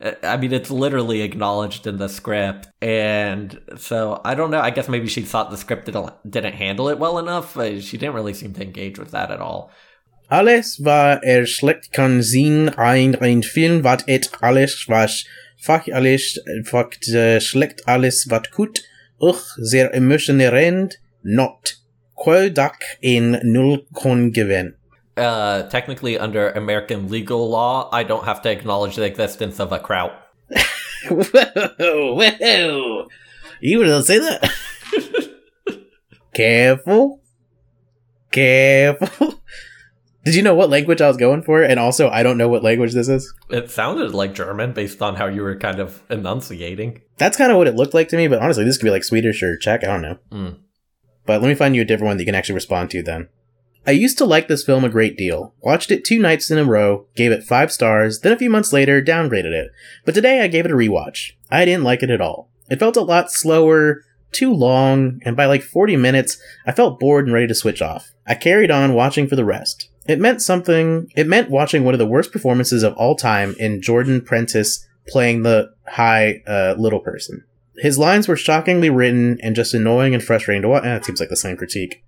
Uh, 0.00 0.12
I 0.22 0.36
mean, 0.36 0.52
it's 0.52 0.70
literally 0.70 1.22
acknowledged 1.22 1.86
in 1.86 1.96
the 1.96 2.08
script. 2.08 2.68
And 2.80 3.60
so 3.76 4.20
I 4.24 4.34
don't 4.34 4.52
know. 4.52 4.60
I 4.60 4.70
guess 4.70 4.88
maybe 4.88 5.08
she 5.08 5.22
thought 5.22 5.50
the 5.50 5.56
script 5.56 5.86
didn't, 5.86 6.12
didn't 6.30 6.54
handle 6.54 6.88
it 6.88 6.98
well 6.98 7.18
enough. 7.18 7.54
She 7.54 7.96
didn't 7.98 8.14
really 8.14 8.34
seem 8.34 8.52
to 8.54 8.62
engage 8.62 8.98
with 8.98 9.10
that 9.10 9.30
at 9.30 9.40
all. 9.40 9.72
Alles, 10.30 10.78
was 10.84 11.20
er 11.24 11.46
schlecht 11.46 11.90
kann 11.90 12.22
sehen, 12.22 12.68
ein, 12.76 13.16
ein 13.16 13.42
Film, 13.42 13.82
wat 13.82 14.04
et 14.06 14.28
alles, 14.42 14.86
was 14.86 15.24
fach 15.58 15.88
alles, 15.92 16.40
schlecht 17.40 17.86
alles, 17.86 18.30
wat 18.30 18.50
uch, 19.20 19.56
sehr 19.58 19.92
emotionerend, 19.92 20.98
not. 21.22 21.76
Quo 22.14 22.48
dac 22.48 22.98
in 23.00 23.38
null 23.42 23.86
kon 23.92 24.32
gewinn. 24.32 24.78
uh, 25.18 25.62
technically 25.68 26.18
under 26.18 26.50
American 26.50 27.08
legal 27.08 27.48
law, 27.48 27.88
I 27.92 28.04
don't 28.04 28.24
have 28.24 28.42
to 28.42 28.50
acknowledge 28.50 28.96
the 28.96 29.04
existence 29.04 29.60
of 29.60 29.72
a 29.72 29.78
kraut. 29.78 30.12
Whoa, 31.08 32.14
whoa. 32.38 33.08
You 33.60 33.78
would 33.78 34.04
say 34.04 34.18
that? 34.18 34.52
Careful. 36.34 37.20
Careful. 38.30 39.42
Did 40.28 40.34
you 40.34 40.42
know 40.42 40.54
what 40.54 40.68
language 40.68 41.00
I 41.00 41.08
was 41.08 41.16
going 41.16 41.42
for? 41.42 41.62
And 41.62 41.80
also, 41.80 42.10
I 42.10 42.22
don't 42.22 42.36
know 42.36 42.50
what 42.50 42.62
language 42.62 42.92
this 42.92 43.08
is. 43.08 43.32
It 43.48 43.70
sounded 43.70 44.14
like 44.14 44.34
German 44.34 44.74
based 44.74 45.00
on 45.00 45.16
how 45.16 45.24
you 45.24 45.40
were 45.40 45.56
kind 45.56 45.80
of 45.80 46.02
enunciating. 46.10 47.00
That's 47.16 47.38
kind 47.38 47.50
of 47.50 47.56
what 47.56 47.66
it 47.66 47.76
looked 47.76 47.94
like 47.94 48.08
to 48.08 48.18
me, 48.18 48.28
but 48.28 48.42
honestly, 48.42 48.62
this 48.62 48.76
could 48.76 48.84
be 48.84 48.90
like 48.90 49.04
Swedish 49.04 49.42
or 49.42 49.56
Czech. 49.56 49.84
I 49.84 49.86
don't 49.86 50.02
know. 50.02 50.18
Mm. 50.30 50.58
But 51.24 51.40
let 51.40 51.48
me 51.48 51.54
find 51.54 51.74
you 51.74 51.80
a 51.80 51.86
different 51.86 52.08
one 52.08 52.18
that 52.18 52.24
you 52.24 52.26
can 52.26 52.34
actually 52.34 52.56
respond 52.56 52.90
to 52.90 53.02
then. 53.02 53.30
I 53.86 53.92
used 53.92 54.18
to 54.18 54.26
like 54.26 54.48
this 54.48 54.64
film 54.64 54.84
a 54.84 54.90
great 54.90 55.16
deal. 55.16 55.54
Watched 55.60 55.90
it 55.90 56.04
two 56.04 56.18
nights 56.18 56.50
in 56.50 56.58
a 56.58 56.64
row, 56.66 57.06
gave 57.16 57.32
it 57.32 57.42
five 57.42 57.72
stars, 57.72 58.20
then 58.20 58.34
a 58.34 58.38
few 58.38 58.50
months 58.50 58.70
later 58.70 59.00
downgraded 59.00 59.52
it. 59.52 59.70
But 60.04 60.14
today 60.14 60.42
I 60.42 60.48
gave 60.48 60.66
it 60.66 60.72
a 60.72 60.74
rewatch. 60.74 61.30
I 61.50 61.64
didn't 61.64 61.84
like 61.84 62.02
it 62.02 62.10
at 62.10 62.20
all. 62.20 62.50
It 62.68 62.80
felt 62.80 62.98
a 62.98 63.00
lot 63.00 63.32
slower, 63.32 64.02
too 64.30 64.52
long, 64.52 65.20
and 65.24 65.34
by 65.38 65.46
like 65.46 65.62
40 65.62 65.96
minutes, 65.96 66.36
I 66.66 66.72
felt 66.72 67.00
bored 67.00 67.24
and 67.24 67.32
ready 67.32 67.46
to 67.46 67.54
switch 67.54 67.80
off. 67.80 68.10
I 68.26 68.34
carried 68.34 68.70
on 68.70 68.92
watching 68.92 69.26
for 69.26 69.36
the 69.36 69.44
rest. 69.46 69.88
It 70.08 70.18
meant 70.18 70.40
something, 70.40 71.12
it 71.16 71.26
meant 71.26 71.50
watching 71.50 71.84
one 71.84 71.94
of 71.94 71.98
the 71.98 72.06
worst 72.06 72.32
performances 72.32 72.82
of 72.82 72.94
all 72.94 73.14
time 73.14 73.54
in 73.58 73.82
Jordan 73.82 74.22
Prentice 74.22 74.88
playing 75.06 75.42
the 75.42 75.72
high, 75.86 76.42
uh, 76.46 76.74
little 76.78 77.00
person. 77.00 77.44
His 77.76 77.98
lines 77.98 78.26
were 78.26 78.36
shockingly 78.36 78.90
written 78.90 79.38
and 79.42 79.54
just 79.54 79.74
annoying 79.74 80.14
and 80.14 80.22
frustrating 80.22 80.62
to 80.62 80.68
watch. 80.68 80.84
Eh, 80.84 80.96
it 80.96 81.04
seems 81.04 81.20
like 81.20 81.28
the 81.28 81.36
same 81.36 81.56
critique. 81.56 82.02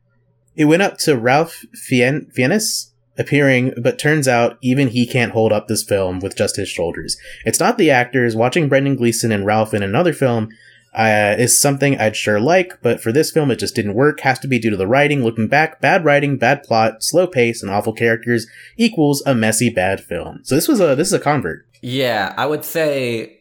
It 0.56 0.64
went 0.64 0.82
up 0.82 0.96
to 0.98 1.16
Ralph 1.16 1.64
Fien- 1.76 2.32
Fiennes 2.32 2.92
appearing, 3.18 3.74
but 3.80 3.98
turns 3.98 4.26
out 4.26 4.56
even 4.62 4.88
he 4.88 5.06
can't 5.06 5.32
hold 5.32 5.52
up 5.52 5.68
this 5.68 5.84
film 5.84 6.20
with 6.20 6.36
just 6.36 6.56
his 6.56 6.68
shoulders. 6.68 7.18
It's 7.44 7.60
not 7.60 7.76
the 7.76 7.90
actors. 7.90 8.34
Watching 8.34 8.68
Brendan 8.68 8.96
Gleeson 8.96 9.30
and 9.30 9.44
Ralph 9.44 9.74
in 9.74 9.82
another 9.82 10.14
film 10.14 10.48
uh, 10.92 11.36
is 11.38 11.60
something 11.60 11.98
I'd 11.98 12.16
sure 12.16 12.40
like, 12.40 12.80
but 12.82 13.00
for 13.00 13.12
this 13.12 13.30
film 13.30 13.50
it 13.50 13.58
just 13.58 13.74
didn't 13.74 13.94
work. 13.94 14.20
Has 14.20 14.38
to 14.40 14.48
be 14.48 14.58
due 14.58 14.70
to 14.70 14.76
the 14.76 14.86
writing. 14.86 15.22
Looking 15.22 15.48
back, 15.48 15.80
bad 15.80 16.04
writing, 16.04 16.36
bad 16.36 16.62
plot, 16.62 17.02
slow 17.02 17.26
pace, 17.26 17.62
and 17.62 17.70
awful 17.70 17.92
characters 17.92 18.46
equals 18.76 19.22
a 19.24 19.34
messy 19.34 19.70
bad 19.70 20.00
film. 20.00 20.40
So 20.42 20.54
this 20.54 20.68
was 20.68 20.80
a 20.80 20.94
this 20.94 21.08
is 21.08 21.14
a 21.14 21.20
convert. 21.20 21.66
Yeah, 21.82 22.34
I 22.36 22.46
would 22.46 22.64
say 22.64 23.40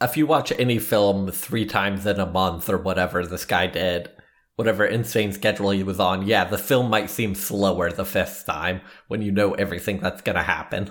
if 0.00 0.16
you 0.16 0.26
watch 0.26 0.52
any 0.58 0.78
film 0.78 1.30
three 1.30 1.66
times 1.66 2.06
in 2.06 2.18
a 2.18 2.26
month 2.26 2.68
or 2.68 2.78
whatever 2.78 3.26
this 3.26 3.44
guy 3.44 3.66
did, 3.66 4.10
whatever 4.56 4.84
insane 4.84 5.32
schedule 5.32 5.70
he 5.70 5.82
was 5.82 6.00
on, 6.00 6.26
yeah, 6.26 6.44
the 6.44 6.58
film 6.58 6.90
might 6.90 7.10
seem 7.10 7.34
slower 7.34 7.90
the 7.90 8.04
fifth 8.04 8.44
time 8.46 8.80
when 9.08 9.22
you 9.22 9.30
know 9.30 9.52
everything 9.54 10.00
that's 10.00 10.22
gonna 10.22 10.42
happen. 10.42 10.90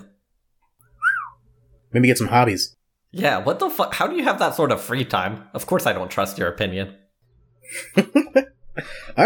Maybe 1.92 2.08
get 2.08 2.18
some 2.18 2.28
hobbies. 2.28 2.76
Yeah, 3.16 3.38
what 3.38 3.60
the 3.60 3.70
fuck? 3.70 3.94
How 3.94 4.08
do 4.08 4.16
you 4.16 4.24
have 4.24 4.40
that 4.40 4.56
sort 4.56 4.72
of 4.72 4.82
free 4.82 5.06
time? 5.06 5.44
Of 5.54 5.68
course, 5.68 5.86
I 5.86 5.94
don't 5.94 6.10
trust 6.10 6.40
your 6.40 6.48
opinion. 6.48 6.96
all 7.98 8.04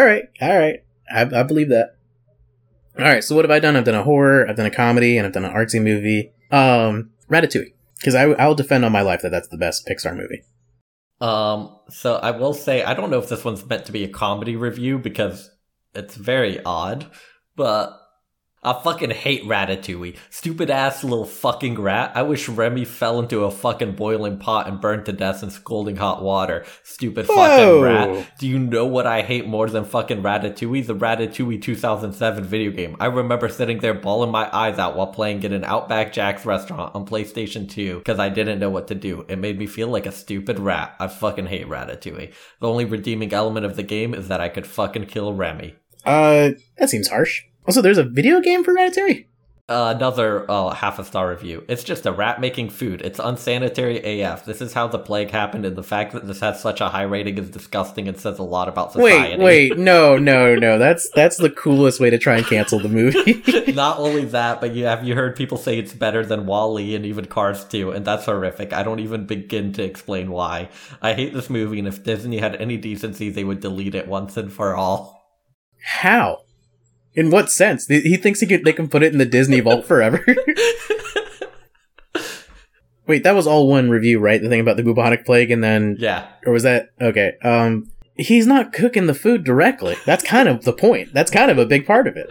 right, 0.03 0.25
all 0.41 0.59
right. 0.59 0.83
I, 1.09 1.21
I 1.21 1.43
believe 1.43 1.69
that. 1.69 1.95
All 2.99 3.05
right, 3.05 3.23
so 3.23 3.33
what 3.33 3.45
have 3.45 3.51
I 3.51 3.59
done? 3.59 3.77
I've 3.77 3.85
done 3.85 3.95
a 3.95 4.03
horror, 4.03 4.45
I've 4.47 4.57
done 4.57 4.65
a 4.65 4.71
comedy, 4.71 5.17
and 5.17 5.25
I've 5.25 5.31
done 5.31 5.45
an 5.45 5.53
artsy 5.53 5.81
movie. 5.81 6.33
Um, 6.51 7.11
Ratatouille, 7.29 7.73
because 7.97 8.13
I 8.13 8.23
I'll 8.23 8.55
defend 8.55 8.83
on 8.83 8.91
my 8.91 9.01
life 9.01 9.21
that 9.21 9.29
that's 9.29 9.47
the 9.47 9.57
best 9.57 9.87
Pixar 9.87 10.15
movie. 10.17 10.43
Um, 11.21 11.79
so 11.89 12.15
I 12.15 12.31
will 12.31 12.53
say 12.53 12.83
I 12.83 12.93
don't 12.93 13.09
know 13.09 13.19
if 13.19 13.29
this 13.29 13.45
one's 13.45 13.65
meant 13.65 13.85
to 13.85 13.93
be 13.93 14.03
a 14.03 14.09
comedy 14.09 14.57
review 14.57 14.99
because 14.99 15.49
it's 15.95 16.15
very 16.15 16.61
odd, 16.65 17.05
but 17.55 17.97
I 18.67 18.73
fucking 18.83 19.11
hate 19.11 19.45
Ratatouille. 19.45 20.17
Stupid 20.29 20.69
ass 20.69 21.01
little 21.01 21.23
fucking 21.23 21.79
rat. 21.79 22.11
I 22.15 22.23
wish 22.23 22.49
Remy 22.49 22.83
fell 22.83 23.21
into 23.21 23.45
a 23.45 23.49
fucking 23.49 23.93
boiling 23.93 24.39
pot 24.39 24.67
and 24.67 24.81
burned 24.81 25.05
to 25.05 25.13
death 25.13 25.41
in 25.41 25.51
scalding 25.51 25.95
hot 25.95 26.21
water. 26.21 26.65
Stupid 26.83 27.27
Whoa. 27.27 27.35
fucking 27.35 27.81
rat. 27.81 28.27
Do 28.37 28.45
you 28.45 28.59
know 28.59 28.85
what 28.85 29.07
I 29.07 29.21
hate 29.21 29.47
more 29.47 29.69
than 29.69 29.85
fucking 29.85 30.21
Ratatouille? 30.21 30.85
The 30.85 30.95
Ratatouille 30.95 31.61
2007 31.61 32.43
video 32.43 32.71
game. 32.71 32.97
I 32.99 33.05
remember 33.05 33.47
sitting 33.47 33.79
there 33.79 33.93
bawling 33.93 34.31
my 34.31 34.49
eyes 34.51 34.77
out 34.77 34.97
while 34.97 35.13
playing 35.13 35.43
it 35.43 35.53
in 35.53 35.63
Outback 35.63 36.11
Jack's 36.11 36.45
restaurant 36.45 36.93
on 36.93 37.07
PlayStation 37.07 37.69
2 37.69 37.99
because 37.99 38.19
I 38.19 38.27
didn't 38.27 38.59
know 38.59 38.69
what 38.69 38.89
to 38.89 38.95
do. 38.95 39.25
It 39.29 39.39
made 39.39 39.57
me 39.57 39.67
feel 39.67 39.87
like 39.87 40.05
a 40.05 40.11
stupid 40.11 40.59
rat. 40.59 40.93
I 40.99 41.07
fucking 41.07 41.45
hate 41.45 41.69
Ratatouille. 41.69 42.33
The 42.59 42.67
only 42.67 42.83
redeeming 42.83 43.31
element 43.31 43.65
of 43.65 43.77
the 43.77 43.83
game 43.83 44.13
is 44.13 44.27
that 44.27 44.41
I 44.41 44.49
could 44.49 44.67
fucking 44.67 45.05
kill 45.05 45.33
Remy. 45.33 45.75
Uh, 46.03 46.51
that 46.77 46.89
seems 46.89 47.07
harsh. 47.07 47.43
Also, 47.67 47.81
there's 47.81 47.97
a 47.97 48.03
video 48.03 48.39
game 48.39 48.63
for 48.63 48.73
Ratatouille. 48.73 49.25
Uh, 49.69 49.93
another 49.93 50.49
uh, 50.49 50.69
half 50.69 50.97
a 50.97 51.03
star 51.03 51.27
review. 51.27 51.61
It's 51.67 51.83
just 51.83 52.05
a 52.05 52.13
rat 52.13 52.39
making 52.39 52.69
food. 52.69 53.01
It's 53.01 53.19
unsanitary 53.19 54.21
AF. 54.21 54.45
This 54.45 54.61
is 54.61 54.71
how 54.71 54.87
the 54.87 54.97
plague 54.97 55.29
happened, 55.29 55.65
and 55.65 55.75
the 55.75 55.83
fact 55.83 56.13
that 56.13 56.25
this 56.25 56.39
has 56.39 56.61
such 56.61 56.79
a 56.79 56.87
high 56.87 57.01
rating 57.03 57.37
is 57.37 57.49
disgusting 57.49 58.07
and 58.07 58.17
says 58.17 58.39
a 58.39 58.43
lot 58.43 58.69
about 58.69 58.93
society. 58.93 59.43
Wait, 59.43 59.71
wait, 59.71 59.77
no, 59.77 60.17
no, 60.17 60.55
no. 60.55 60.79
That's 60.79 61.09
that's 61.09 61.35
the 61.35 61.49
coolest 61.49 61.99
way 61.99 62.09
to 62.09 62.17
try 62.17 62.37
and 62.37 62.45
cancel 62.45 62.79
the 62.79 62.87
movie. 62.87 63.43
Not 63.73 63.99
only 63.99 64.23
that, 64.23 64.61
but 64.61 64.73
you 64.73 64.85
have 64.85 65.05
you 65.05 65.15
heard 65.15 65.35
people 65.35 65.57
say 65.57 65.77
it's 65.77 65.91
better 65.91 66.25
than 66.25 66.45
Wally 66.45 66.95
and 66.95 67.05
even 67.05 67.25
Cars 67.25 67.65
2, 67.65 67.91
and 67.91 68.05
that's 68.05 68.23
horrific. 68.23 68.71
I 68.71 68.83
don't 68.83 68.99
even 68.99 69.25
begin 69.25 69.73
to 69.73 69.83
explain 69.83 70.31
why. 70.31 70.69
I 71.01 71.11
hate 71.11 71.33
this 71.33 71.49
movie, 71.49 71.79
and 71.79 71.89
if 71.89 72.05
Disney 72.05 72.37
had 72.37 72.55
any 72.55 72.77
decency, 72.77 73.29
they 73.29 73.43
would 73.43 73.59
delete 73.59 73.95
it 73.95 74.07
once 74.07 74.37
and 74.37 74.49
for 74.49 74.77
all. 74.77 75.27
How? 75.83 76.46
In 77.17 77.31
what 77.31 77.51
sense? 77.51 77.87
He 77.87 78.15
thinks 78.15 78.39
he 78.39 78.45
could, 78.47 78.63
they 78.63 78.71
can 78.71 78.87
put 78.87 79.01
it 79.03 79.11
in 79.11 79.17
the 79.17 79.25
Disney 79.25 79.59
vault 79.59 79.85
forever. 79.91 80.23
Wait, 83.07 83.23
that 83.23 83.35
was 83.35 83.47
all 83.47 83.67
one 83.67 83.89
review, 83.89 84.19
right? 84.19 84.41
The 84.41 84.49
thing 84.49 84.59
about 84.59 84.75
the 84.77 84.83
bubonic 84.83 85.25
plague, 85.25 85.49
and 85.49 85.63
then 85.63 85.95
Yeah. 85.97 86.27
or 86.45 86.51
was 86.53 86.63
that 86.63 86.89
okay? 87.01 87.33
Um, 87.41 87.89
he's 88.17 88.45
not 88.45 88.73
cooking 88.73 89.05
the 89.07 89.13
food 89.13 89.43
directly. 89.45 89.95
That's 90.05 90.23
kind 90.23 90.49
of 90.49 90.65
the 90.65 90.73
point. 90.73 91.13
That's 91.13 91.31
kind 91.31 91.49
of 91.49 91.57
a 91.57 91.65
big 91.65 91.85
part 91.87 92.07
of 92.07 92.17
it. 92.17 92.29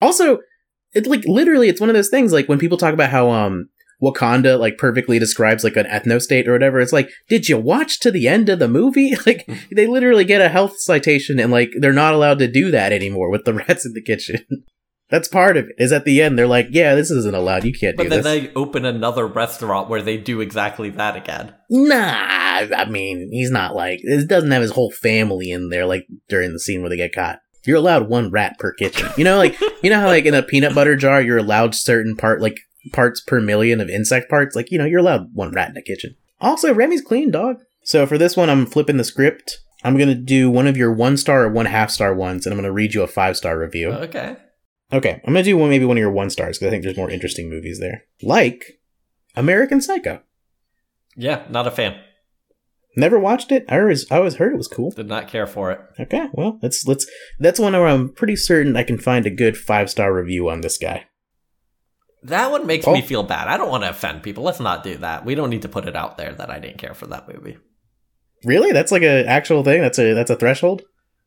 Also, 0.00 0.38
it's 0.92 1.06
like 1.06 1.24
literally, 1.26 1.68
it's 1.68 1.80
one 1.80 1.88
of 1.90 1.94
those 1.94 2.08
things. 2.08 2.32
Like 2.32 2.48
when 2.48 2.58
people 2.58 2.76
talk 2.76 2.92
about 2.92 3.10
how 3.10 3.30
um 3.30 3.68
Wakanda 4.02 4.58
like 4.58 4.78
perfectly 4.78 5.18
describes 5.18 5.62
like 5.62 5.76
an 5.76 5.86
ethno 5.86 6.20
state 6.20 6.48
or 6.48 6.52
whatever. 6.52 6.80
It's 6.80 6.92
like, 6.92 7.10
did 7.28 7.48
you 7.48 7.56
watch 7.56 8.00
to 8.00 8.10
the 8.10 8.26
end 8.28 8.48
of 8.48 8.58
the 8.58 8.68
movie? 8.68 9.14
Like 9.24 9.46
mm-hmm. 9.46 9.74
they 9.76 9.86
literally 9.86 10.24
get 10.24 10.40
a 10.40 10.48
health 10.48 10.80
citation, 10.80 11.38
and 11.38 11.52
like 11.52 11.70
they're 11.78 11.92
not 11.92 12.12
allowed 12.12 12.40
to 12.40 12.50
do 12.50 12.72
that 12.72 12.92
anymore 12.92 13.30
with 13.30 13.44
the 13.44 13.54
rats 13.68 13.86
in 13.86 13.92
the 13.92 14.02
kitchen. 14.02 14.44
That's 15.10 15.28
part 15.28 15.56
of 15.56 15.66
it. 15.66 15.74
Is 15.78 15.92
at 15.92 16.04
the 16.04 16.20
end 16.22 16.38
they're 16.38 16.46
like, 16.46 16.68
yeah, 16.70 16.94
this 16.94 17.10
isn't 17.10 17.34
allowed. 17.34 17.64
You 17.64 17.72
can't 17.72 17.96
But 17.96 18.04
do 18.04 18.08
this. 18.08 18.18
But 18.18 18.24
then 18.24 18.44
they 18.44 18.52
open 18.54 18.84
another 18.84 19.26
restaurant 19.26 19.88
where 19.88 20.02
they 20.02 20.16
do 20.16 20.40
exactly 20.40 20.90
that 20.90 21.14
again. 21.16 21.54
Nah, 21.70 21.94
I 21.96 22.86
mean, 22.88 23.28
he's 23.30 23.50
not 23.50 23.76
like 23.76 24.00
it 24.02 24.26
doesn't 24.26 24.50
have 24.50 24.62
his 24.62 24.72
whole 24.72 24.90
family 24.90 25.50
in 25.50 25.68
there 25.68 25.86
like 25.86 26.06
during 26.28 26.52
the 26.52 26.58
scene 26.58 26.80
where 26.80 26.90
they 26.90 26.96
get 26.96 27.14
caught. 27.14 27.38
You're 27.64 27.76
allowed 27.76 28.08
one 28.08 28.30
rat 28.30 28.58
per 28.58 28.72
kitchen. 28.72 29.08
You 29.16 29.24
know, 29.24 29.36
like 29.36 29.56
you 29.82 29.90
know 29.90 30.00
how 30.00 30.06
like 30.06 30.24
in 30.24 30.34
a 30.34 30.42
peanut 30.42 30.74
butter 30.74 30.96
jar 30.96 31.20
you're 31.20 31.38
allowed 31.38 31.74
certain 31.74 32.16
part 32.16 32.40
like 32.40 32.58
parts 32.92 33.20
per 33.20 33.40
million 33.40 33.80
of 33.80 33.88
insect 33.88 34.28
parts. 34.30 34.56
Like 34.56 34.70
you 34.70 34.78
know 34.78 34.84
you're 34.84 35.00
allowed 35.00 35.34
one 35.34 35.52
rat 35.52 35.70
in 35.70 35.76
a 35.76 35.82
kitchen. 35.82 36.16
Also, 36.40 36.74
Remy's 36.74 37.02
clean, 37.02 37.30
dog. 37.30 37.58
So 37.84 38.06
for 38.06 38.18
this 38.18 38.36
one, 38.36 38.50
I'm 38.50 38.66
flipping 38.66 38.96
the 38.96 39.04
script. 39.04 39.60
I'm 39.84 39.96
gonna 39.96 40.14
do 40.14 40.50
one 40.50 40.66
of 40.66 40.76
your 40.76 40.92
one 40.92 41.16
star 41.16 41.44
or 41.44 41.48
one 41.48 41.66
half 41.66 41.90
star 41.90 42.14
ones, 42.14 42.46
and 42.46 42.52
I'm 42.52 42.58
gonna 42.58 42.72
read 42.72 42.94
you 42.94 43.02
a 43.02 43.08
five 43.08 43.36
star 43.36 43.58
review. 43.58 43.90
Oh, 43.90 44.02
okay. 44.02 44.36
Okay, 44.92 45.20
I'm 45.24 45.32
gonna 45.32 45.42
do 45.42 45.56
one 45.56 45.70
maybe 45.70 45.84
one 45.84 45.96
of 45.96 46.00
your 46.00 46.12
one 46.12 46.30
stars 46.30 46.58
because 46.58 46.68
I 46.68 46.70
think 46.70 46.84
there's 46.84 46.96
more 46.96 47.10
interesting 47.10 47.48
movies 47.48 47.80
there, 47.80 48.04
like 48.22 48.80
American 49.36 49.80
Psycho. 49.80 50.22
Yeah, 51.16 51.44
not 51.50 51.66
a 51.66 51.70
fan. 51.70 51.98
Never 52.94 53.18
watched 53.18 53.50
it. 53.52 53.64
I 53.68 53.80
always 53.80 54.10
I 54.10 54.18
always 54.18 54.34
heard 54.34 54.52
it 54.52 54.58
was 54.58 54.68
cool. 54.68 54.90
Did 54.90 55.08
not 55.08 55.28
care 55.28 55.46
for 55.46 55.72
it. 55.72 55.80
Okay, 55.98 56.28
well, 56.34 56.58
let's 56.62 56.86
let's 56.86 57.06
that's 57.38 57.58
one 57.58 57.72
where 57.72 57.86
I'm 57.86 58.10
pretty 58.10 58.36
certain 58.36 58.76
I 58.76 58.82
can 58.82 58.98
find 58.98 59.24
a 59.24 59.30
good 59.30 59.56
five 59.56 59.88
star 59.88 60.12
review 60.12 60.48
on 60.50 60.60
this 60.60 60.76
guy. 60.76 61.06
That 62.24 62.50
one 62.50 62.66
makes 62.66 62.86
Oh. 62.86 62.92
me 62.92 63.02
feel 63.02 63.22
bad. 63.22 63.48
I 63.48 63.56
don't 63.56 63.70
want 63.70 63.82
to 63.84 63.90
offend 63.90 64.22
people. 64.22 64.44
Let's 64.44 64.60
not 64.60 64.84
do 64.84 64.96
that. 64.98 65.24
We 65.24 65.34
don't 65.34 65.50
need 65.50 65.62
to 65.62 65.68
put 65.68 65.86
it 65.88 65.96
out 65.96 66.16
there 66.18 66.32
that 66.32 66.50
I 66.50 66.58
didn't 66.60 66.78
care 66.78 66.94
for 66.94 67.06
that 67.08 67.26
movie. 67.32 67.58
Really? 68.44 68.72
That's 68.72 68.92
like 68.92 69.02
a 69.02 69.24
actual 69.26 69.62
thing. 69.64 69.80
That's 69.82 69.98
a 69.98 70.14
that's 70.14 70.30
a 70.30 70.36
threshold. 70.36 70.82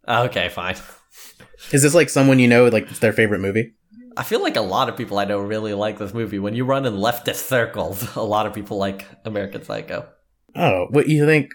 Okay, 0.08 0.50
fine. 0.50 0.76
Is 1.72 1.82
this 1.84 1.94
like 1.96 2.10
someone 2.10 2.40
you 2.40 2.48
know 2.48 2.66
like 2.68 2.90
it's 2.90 3.00
their 3.00 3.14
favorite 3.14 3.40
movie? 3.40 3.74
I 4.18 4.24
feel 4.24 4.42
like 4.42 4.56
a 4.56 4.62
lot 4.62 4.88
of 4.88 4.96
people 4.96 5.18
I 5.20 5.26
know 5.26 5.40
really 5.40 5.74
like 5.74 5.98
this 5.98 6.14
movie. 6.14 6.40
When 6.40 6.56
you 6.56 6.64
run 6.64 6.86
in 6.86 6.94
leftist 6.94 7.44
circles, 7.48 8.16
a 8.16 8.22
lot 8.24 8.46
of 8.46 8.54
people 8.54 8.78
like 8.78 9.06
American 9.26 9.64
Psycho. 9.64 10.08
Oh, 10.56 10.88
what 10.92 11.08
you 11.10 11.26
think? 11.26 11.52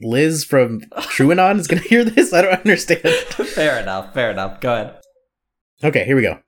Liz 0.00 0.44
from 0.44 0.80
TrueAnon 0.96 1.58
is 1.58 1.66
gonna 1.66 1.82
hear 1.82 2.04
this? 2.04 2.32
I 2.32 2.42
don't 2.42 2.54
understand. 2.60 3.02
fair 3.02 3.80
enough. 3.80 4.14
Fair 4.14 4.30
enough. 4.30 4.60
Go 4.60 4.72
ahead. 4.72 4.94
Okay, 5.82 6.04
here 6.04 6.16
we 6.16 6.22
go. 6.22 6.40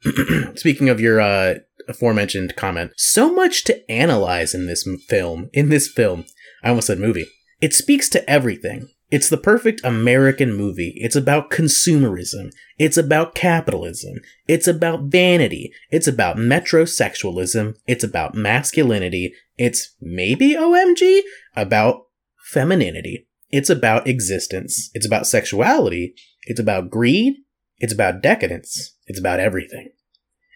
Speaking 0.57 0.89
of 0.89 1.01
your 1.01 1.21
uh, 1.21 1.55
aforementioned 1.89 2.57
comment, 2.57 2.93
so 2.97 3.33
much 3.33 3.63
to 3.65 3.91
analyze 3.91 4.55
in 4.55 4.67
this 4.67 4.89
film. 5.09 5.51
In 5.53 5.69
this 5.69 5.87
film, 5.87 6.25
I 6.65 6.71
almost 6.71 6.89
said 6.89 6.99
movie. 6.99 7.27
It 7.61 7.73
speaks 7.73 8.09
to 8.11 8.29
everything. 8.29 8.89
It's 9.11 9.29
the 9.29 9.37
perfect 9.37 9.81
American 9.85 10.55
movie. 10.55 10.95
It's 10.97 11.17
about 11.17 11.51
consumerism. 11.51 12.51
It's 12.79 12.97
about 12.97 13.35
capitalism. 13.35 14.19
It's 14.49 14.67
about 14.67 15.05
vanity. 15.05 15.73
It's 15.91 16.07
about 16.07 16.37
metrosexualism. 16.37 17.77
It's 17.87 18.05
about 18.05 18.35
masculinity. 18.35 19.35
It's 19.57 19.95
maybe 20.01 20.55
OMG 20.55 21.21
about 21.57 22.07
femininity. 22.53 23.29
It's 23.51 23.71
about 23.71 24.07
existence. 24.07 24.91
It's 24.95 25.07
about 25.07 25.27
sexuality. 25.27 26.15
It's 26.45 26.61
about 26.61 26.91
greed. 26.91 27.35
It's 27.81 27.93
about 27.93 28.23
decadence. 28.23 28.95
It's 29.07 29.19
about 29.19 29.41
everything. 29.41 29.91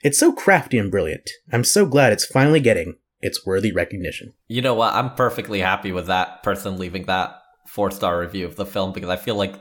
It's 0.03 0.19
so 0.19 0.33
crafty 0.33 0.79
and 0.79 0.91
brilliant. 0.91 1.29
I'm 1.53 1.65
so 1.65 1.87
glad 1.87 2.13
it's 2.13 2.27
finally 2.27 2.61
getting 2.61 2.97
its 3.21 3.45
worthy 3.47 3.73
recognition. 3.73 4.35
You 4.49 4.61
know 4.61 4.75
what? 4.75 4.95
I'm 4.95 5.15
perfectly 5.15 5.61
happy 5.61 5.91
with 5.93 6.07
that 6.09 6.43
person 6.43 6.79
leaving 6.79 7.07
that 7.07 7.35
four 7.67 7.91
star 7.91 8.21
review 8.21 8.45
of 8.47 8.57
the 8.57 8.67
film 8.67 8.93
because 8.93 9.09
I 9.09 9.17
feel 9.17 9.37
like 9.37 9.55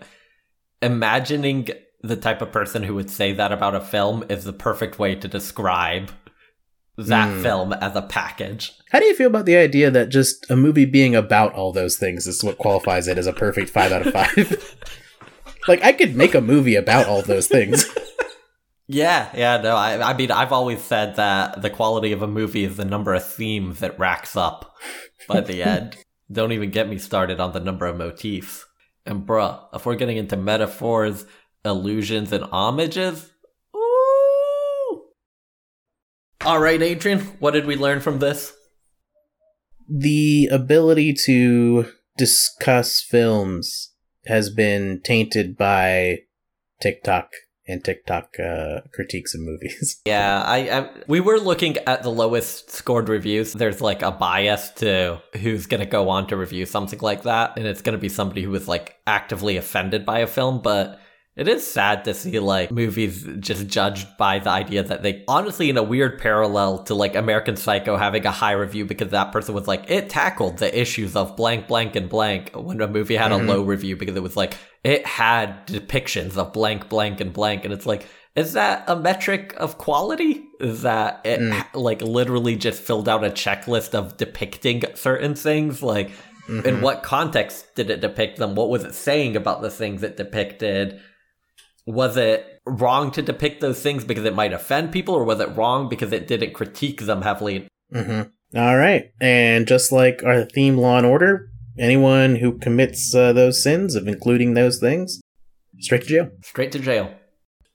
imagining 0.81 1.69
the 2.01 2.17
type 2.17 2.41
of 2.41 2.51
person 2.51 2.83
who 2.83 2.95
would 2.95 3.09
say 3.09 3.31
that 3.31 3.53
about 3.53 3.75
a 3.75 3.79
film 3.81 4.25
is 4.27 4.43
the 4.43 4.51
perfect 4.53 4.99
way 4.99 5.15
to 5.15 5.27
describe 5.29 6.11
that 6.97 7.29
Hmm. 7.29 7.41
film 7.41 7.73
as 7.73 7.95
a 7.95 8.01
package. 8.01 8.73
How 8.91 8.99
do 8.99 9.05
you 9.05 9.15
feel 9.15 9.27
about 9.27 9.45
the 9.45 9.55
idea 9.55 9.89
that 9.89 10.09
just 10.09 10.45
a 10.51 10.55
movie 10.57 10.85
being 10.85 11.15
about 11.15 11.53
all 11.53 11.71
those 11.71 11.97
things 11.97 12.27
is 12.27 12.43
what 12.43 12.57
qualifies 12.57 13.07
it 13.07 13.17
as 13.17 13.25
a 13.25 13.33
perfect 13.33 13.69
5 13.69 13.91
out 13.93 14.05
of 14.05 14.13
5? 14.13 14.75
like, 15.67 15.83
I 15.83 15.93
could 15.93 16.15
make 16.15 16.35
a 16.35 16.41
movie 16.41 16.75
about 16.75 17.07
all 17.07 17.21
those 17.21 17.47
things. 17.47 17.85
Yeah, 18.85 19.29
yeah, 19.33 19.61
no, 19.61 19.77
I, 19.77 20.11
I 20.11 20.15
mean, 20.15 20.29
I've 20.29 20.51
always 20.51 20.81
said 20.81 21.15
that 21.15 21.61
the 21.61 21.69
quality 21.69 22.11
of 22.11 22.21
a 22.21 22.27
movie 22.27 22.65
is 22.65 22.75
the 22.75 22.83
number 22.83 23.13
of 23.13 23.25
themes 23.25 23.81
it 23.81 23.97
racks 23.97 24.35
up 24.35 24.75
by 25.25 25.39
the 25.39 25.63
end. 25.63 25.95
Don't 26.29 26.51
even 26.51 26.69
get 26.69 26.89
me 26.89 26.97
started 26.97 27.39
on 27.39 27.53
the 27.53 27.61
number 27.61 27.85
of 27.85 27.95
motifs. 27.95 28.65
And 29.05 29.25
bruh, 29.25 29.57
if 29.73 29.85
we're 29.85 29.95
getting 29.95 30.17
into 30.17 30.35
metaphors, 30.35 31.25
illusions, 31.63 32.33
and 32.33 32.43
homages, 32.43 33.31
ooh. 33.73 35.03
All 36.41 36.59
right, 36.59 36.81
Adrian, 36.81 37.21
what 37.39 37.51
did 37.51 37.65
we 37.65 37.77
learn 37.77 38.01
from 38.01 38.19
this? 38.19 38.53
the 39.89 40.47
ability 40.51 41.13
to 41.25 41.85
discuss 42.17 43.01
films 43.01 43.92
has 44.25 44.49
been 44.49 45.01
tainted 45.03 45.57
by 45.57 46.19
TikTok 46.81 47.29
and 47.65 47.83
TikTok 47.83 48.31
uh, 48.39 48.81
critiques 48.93 49.33
of 49.33 49.41
movies. 49.41 50.01
Yeah, 50.05 50.43
I, 50.45 50.57
I 50.69 50.89
we 51.07 51.21
were 51.21 51.39
looking 51.39 51.77
at 51.87 52.03
the 52.03 52.09
lowest 52.09 52.69
scored 52.69 53.07
reviews. 53.07 53.53
There's 53.53 53.79
like 53.79 54.01
a 54.01 54.11
bias 54.11 54.69
to 54.71 55.21
who's 55.37 55.65
gonna 55.65 55.85
go 55.85 56.09
on 56.09 56.27
to 56.27 56.37
review 56.37 56.65
something 56.65 56.99
like 56.99 57.23
that, 57.23 57.57
and 57.57 57.65
it's 57.65 57.81
gonna 57.81 57.97
be 57.97 58.09
somebody 58.09 58.43
who 58.43 58.51
was 58.51 58.67
like 58.67 58.97
actively 59.07 59.55
offended 59.55 60.05
by 60.05 60.19
a 60.19 60.27
film. 60.27 60.61
But 60.61 60.99
It 61.35 61.47
is 61.47 61.65
sad 61.65 62.05
to 62.05 62.13
see 62.13 62.37
like 62.37 62.69
movies 62.71 63.27
just 63.39 63.65
judged 63.67 64.17
by 64.17 64.37
the 64.37 64.51
idea 64.51 64.83
that 64.83 65.01
they 65.01 65.23
honestly 65.27 65.69
in 65.71 65.77
a 65.77 65.83
weird 65.83 66.19
parallel 66.19 66.83
to 66.83 66.93
like 66.93 67.15
American 67.15 67.55
Psycho 67.55 67.97
having 67.97 68.23
a 68.27 68.31
high 68.31 68.51
review 68.51 68.85
because 68.85 69.09
that 69.09 69.31
person 69.31 69.55
was 69.55 69.67
like 69.67 69.89
it 69.89 70.09
tackled 70.09 70.57
the 70.59 70.79
issues 70.79 71.15
of 71.15 71.35
blank 71.35 71.67
blank 71.67 71.95
and 71.95 72.07
blank 72.07 72.51
when 72.53 72.81
a 72.81 72.87
movie 72.87 73.15
had 73.15 73.31
Mhm. 73.31 73.41
a 73.49 73.51
low 73.53 73.63
review 73.63 73.97
because 73.97 74.15
it 74.15 74.21
was 74.21 74.37
like 74.37 74.53
it 74.83 75.07
had 75.07 75.65
depictions 75.65 76.37
of 76.37 76.53
blank 76.53 76.87
blank 76.87 77.19
and 77.19 77.33
blank 77.33 77.65
and 77.65 77.73
it's 77.73 77.87
like 77.87 78.05
is 78.35 78.53
that 78.53 78.83
a 78.87 78.95
metric 78.95 79.53
of 79.57 79.77
quality? 79.77 80.43
Is 80.59 80.81
that 80.83 81.21
it 81.23 81.39
Mm. 81.39 81.65
like 81.73 82.01
literally 82.03 82.55
just 82.55 82.81
filled 82.81 83.09
out 83.09 83.23
a 83.23 83.29
checklist 83.29 83.93
of 83.95 84.17
depicting 84.17 84.83
certain 84.93 85.33
things 85.33 85.81
like 85.81 86.11
in 86.47 86.61
Mhm. 86.61 86.81
what 86.81 87.01
context 87.03 87.73
did 87.75 87.89
it 87.89 88.01
depict 88.01 88.37
them? 88.37 88.53
What 88.53 88.69
was 88.69 88.83
it 88.83 88.93
saying 88.93 89.35
about 89.35 89.61
the 89.63 89.69
things 89.71 90.03
it 90.03 90.17
depicted? 90.17 90.99
Was 91.85 92.15
it 92.17 92.61
wrong 92.65 93.11
to 93.11 93.21
depict 93.21 93.61
those 93.61 93.81
things 93.81 94.03
because 94.03 94.25
it 94.25 94.35
might 94.35 94.53
offend 94.53 94.91
people, 94.91 95.15
or 95.15 95.23
was 95.23 95.39
it 95.39 95.55
wrong 95.55 95.89
because 95.89 96.13
it 96.13 96.27
didn't 96.27 96.53
critique 96.53 97.01
them 97.01 97.21
heavily? 97.23 97.67
Mhm. 97.93 98.31
All 98.55 98.77
right. 98.77 99.11
And 99.19 99.67
just 99.67 99.91
like 99.91 100.23
our 100.23 100.45
theme 100.45 100.77
Law 100.77 100.97
and 100.97 101.05
Order, 101.05 101.49
anyone 101.77 102.37
who 102.37 102.57
commits 102.59 103.13
uh, 103.13 103.33
those 103.33 103.61
sins 103.63 103.95
of 103.95 104.07
including 104.07 104.53
those 104.53 104.79
things, 104.79 105.19
straight 105.79 106.03
to 106.03 106.07
jail. 106.07 106.29
Straight 106.43 106.71
to 106.71 106.79
jail. 106.79 107.11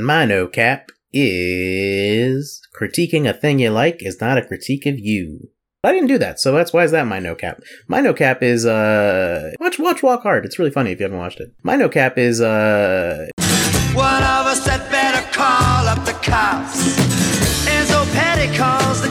My 0.00 0.24
no 0.24 0.46
cap 0.46 0.90
is 1.12 2.60
critiquing 2.80 3.28
a 3.28 3.32
thing 3.32 3.58
you 3.58 3.70
like 3.70 3.96
is 4.00 4.20
not 4.20 4.38
a 4.38 4.44
critique 4.44 4.86
of 4.86 4.98
you. 4.98 5.50
I 5.84 5.92
didn't 5.92 6.08
do 6.08 6.18
that, 6.18 6.40
so 6.40 6.52
that's 6.52 6.72
why 6.72 6.84
is 6.84 6.90
that 6.92 7.06
my 7.06 7.18
no 7.18 7.34
cap. 7.34 7.60
My 7.88 8.00
no 8.00 8.12
cap 8.14 8.42
is 8.42 8.64
uh 8.66 9.50
watch 9.60 9.78
watch 9.78 10.02
Walk 10.02 10.22
Hard. 10.22 10.44
It's 10.44 10.58
really 10.58 10.70
funny 10.70 10.92
if 10.92 10.98
you 11.00 11.04
haven't 11.04 11.18
watched 11.18 11.40
it. 11.40 11.50
My 11.62 11.76
no 11.76 11.88
cap 11.88 12.18
is 12.18 12.40
uh 12.40 13.26
One 13.98 14.22
of 14.22 14.46
us 14.46 14.64
had 14.64 14.88
better 14.92 15.26
call 15.32 15.88
up 15.88 16.04
the 16.04 16.12
cops. 16.22 16.94
Enzo 17.66 18.06
Petty 18.14 18.46
calls 18.56 19.02
the 19.02 19.10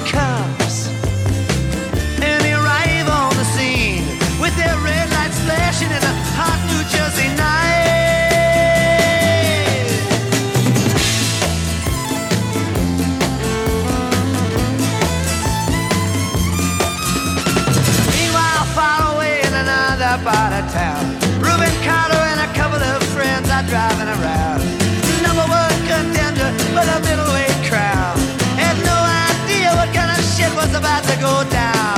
about 30.97 31.09
to 31.09 31.19
go 31.19 31.49
down. 31.51 31.97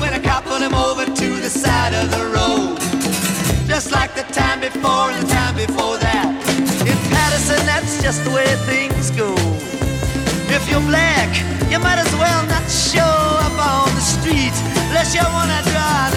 When 0.00 0.14
a 0.14 0.20
cop 0.20 0.44
pulled 0.44 0.62
him 0.62 0.74
over 0.74 1.04
to 1.04 1.28
the 1.40 1.50
side 1.50 1.94
of 1.94 2.10
the 2.10 2.24
road. 2.36 2.78
Just 3.66 3.90
like 3.92 4.14
the 4.14 4.22
time 4.32 4.60
before 4.60 5.10
and 5.10 5.26
the 5.26 5.32
time 5.32 5.56
before 5.56 5.98
that. 5.98 6.28
In 6.86 6.98
Patterson, 7.10 7.64
that's 7.66 8.02
just 8.02 8.24
the 8.24 8.30
way 8.30 8.46
things 8.66 9.10
go. 9.10 9.34
If 10.54 10.68
you're 10.70 10.86
black, 10.86 11.30
you 11.70 11.78
might 11.78 11.98
as 11.98 12.12
well 12.14 12.46
not 12.46 12.68
show 12.70 13.16
up 13.46 13.56
on 13.58 13.94
the 13.94 14.00
street 14.00 14.54
unless 14.86 15.14
you 15.14 15.22
wanna 15.22 15.60
drive 15.70 16.14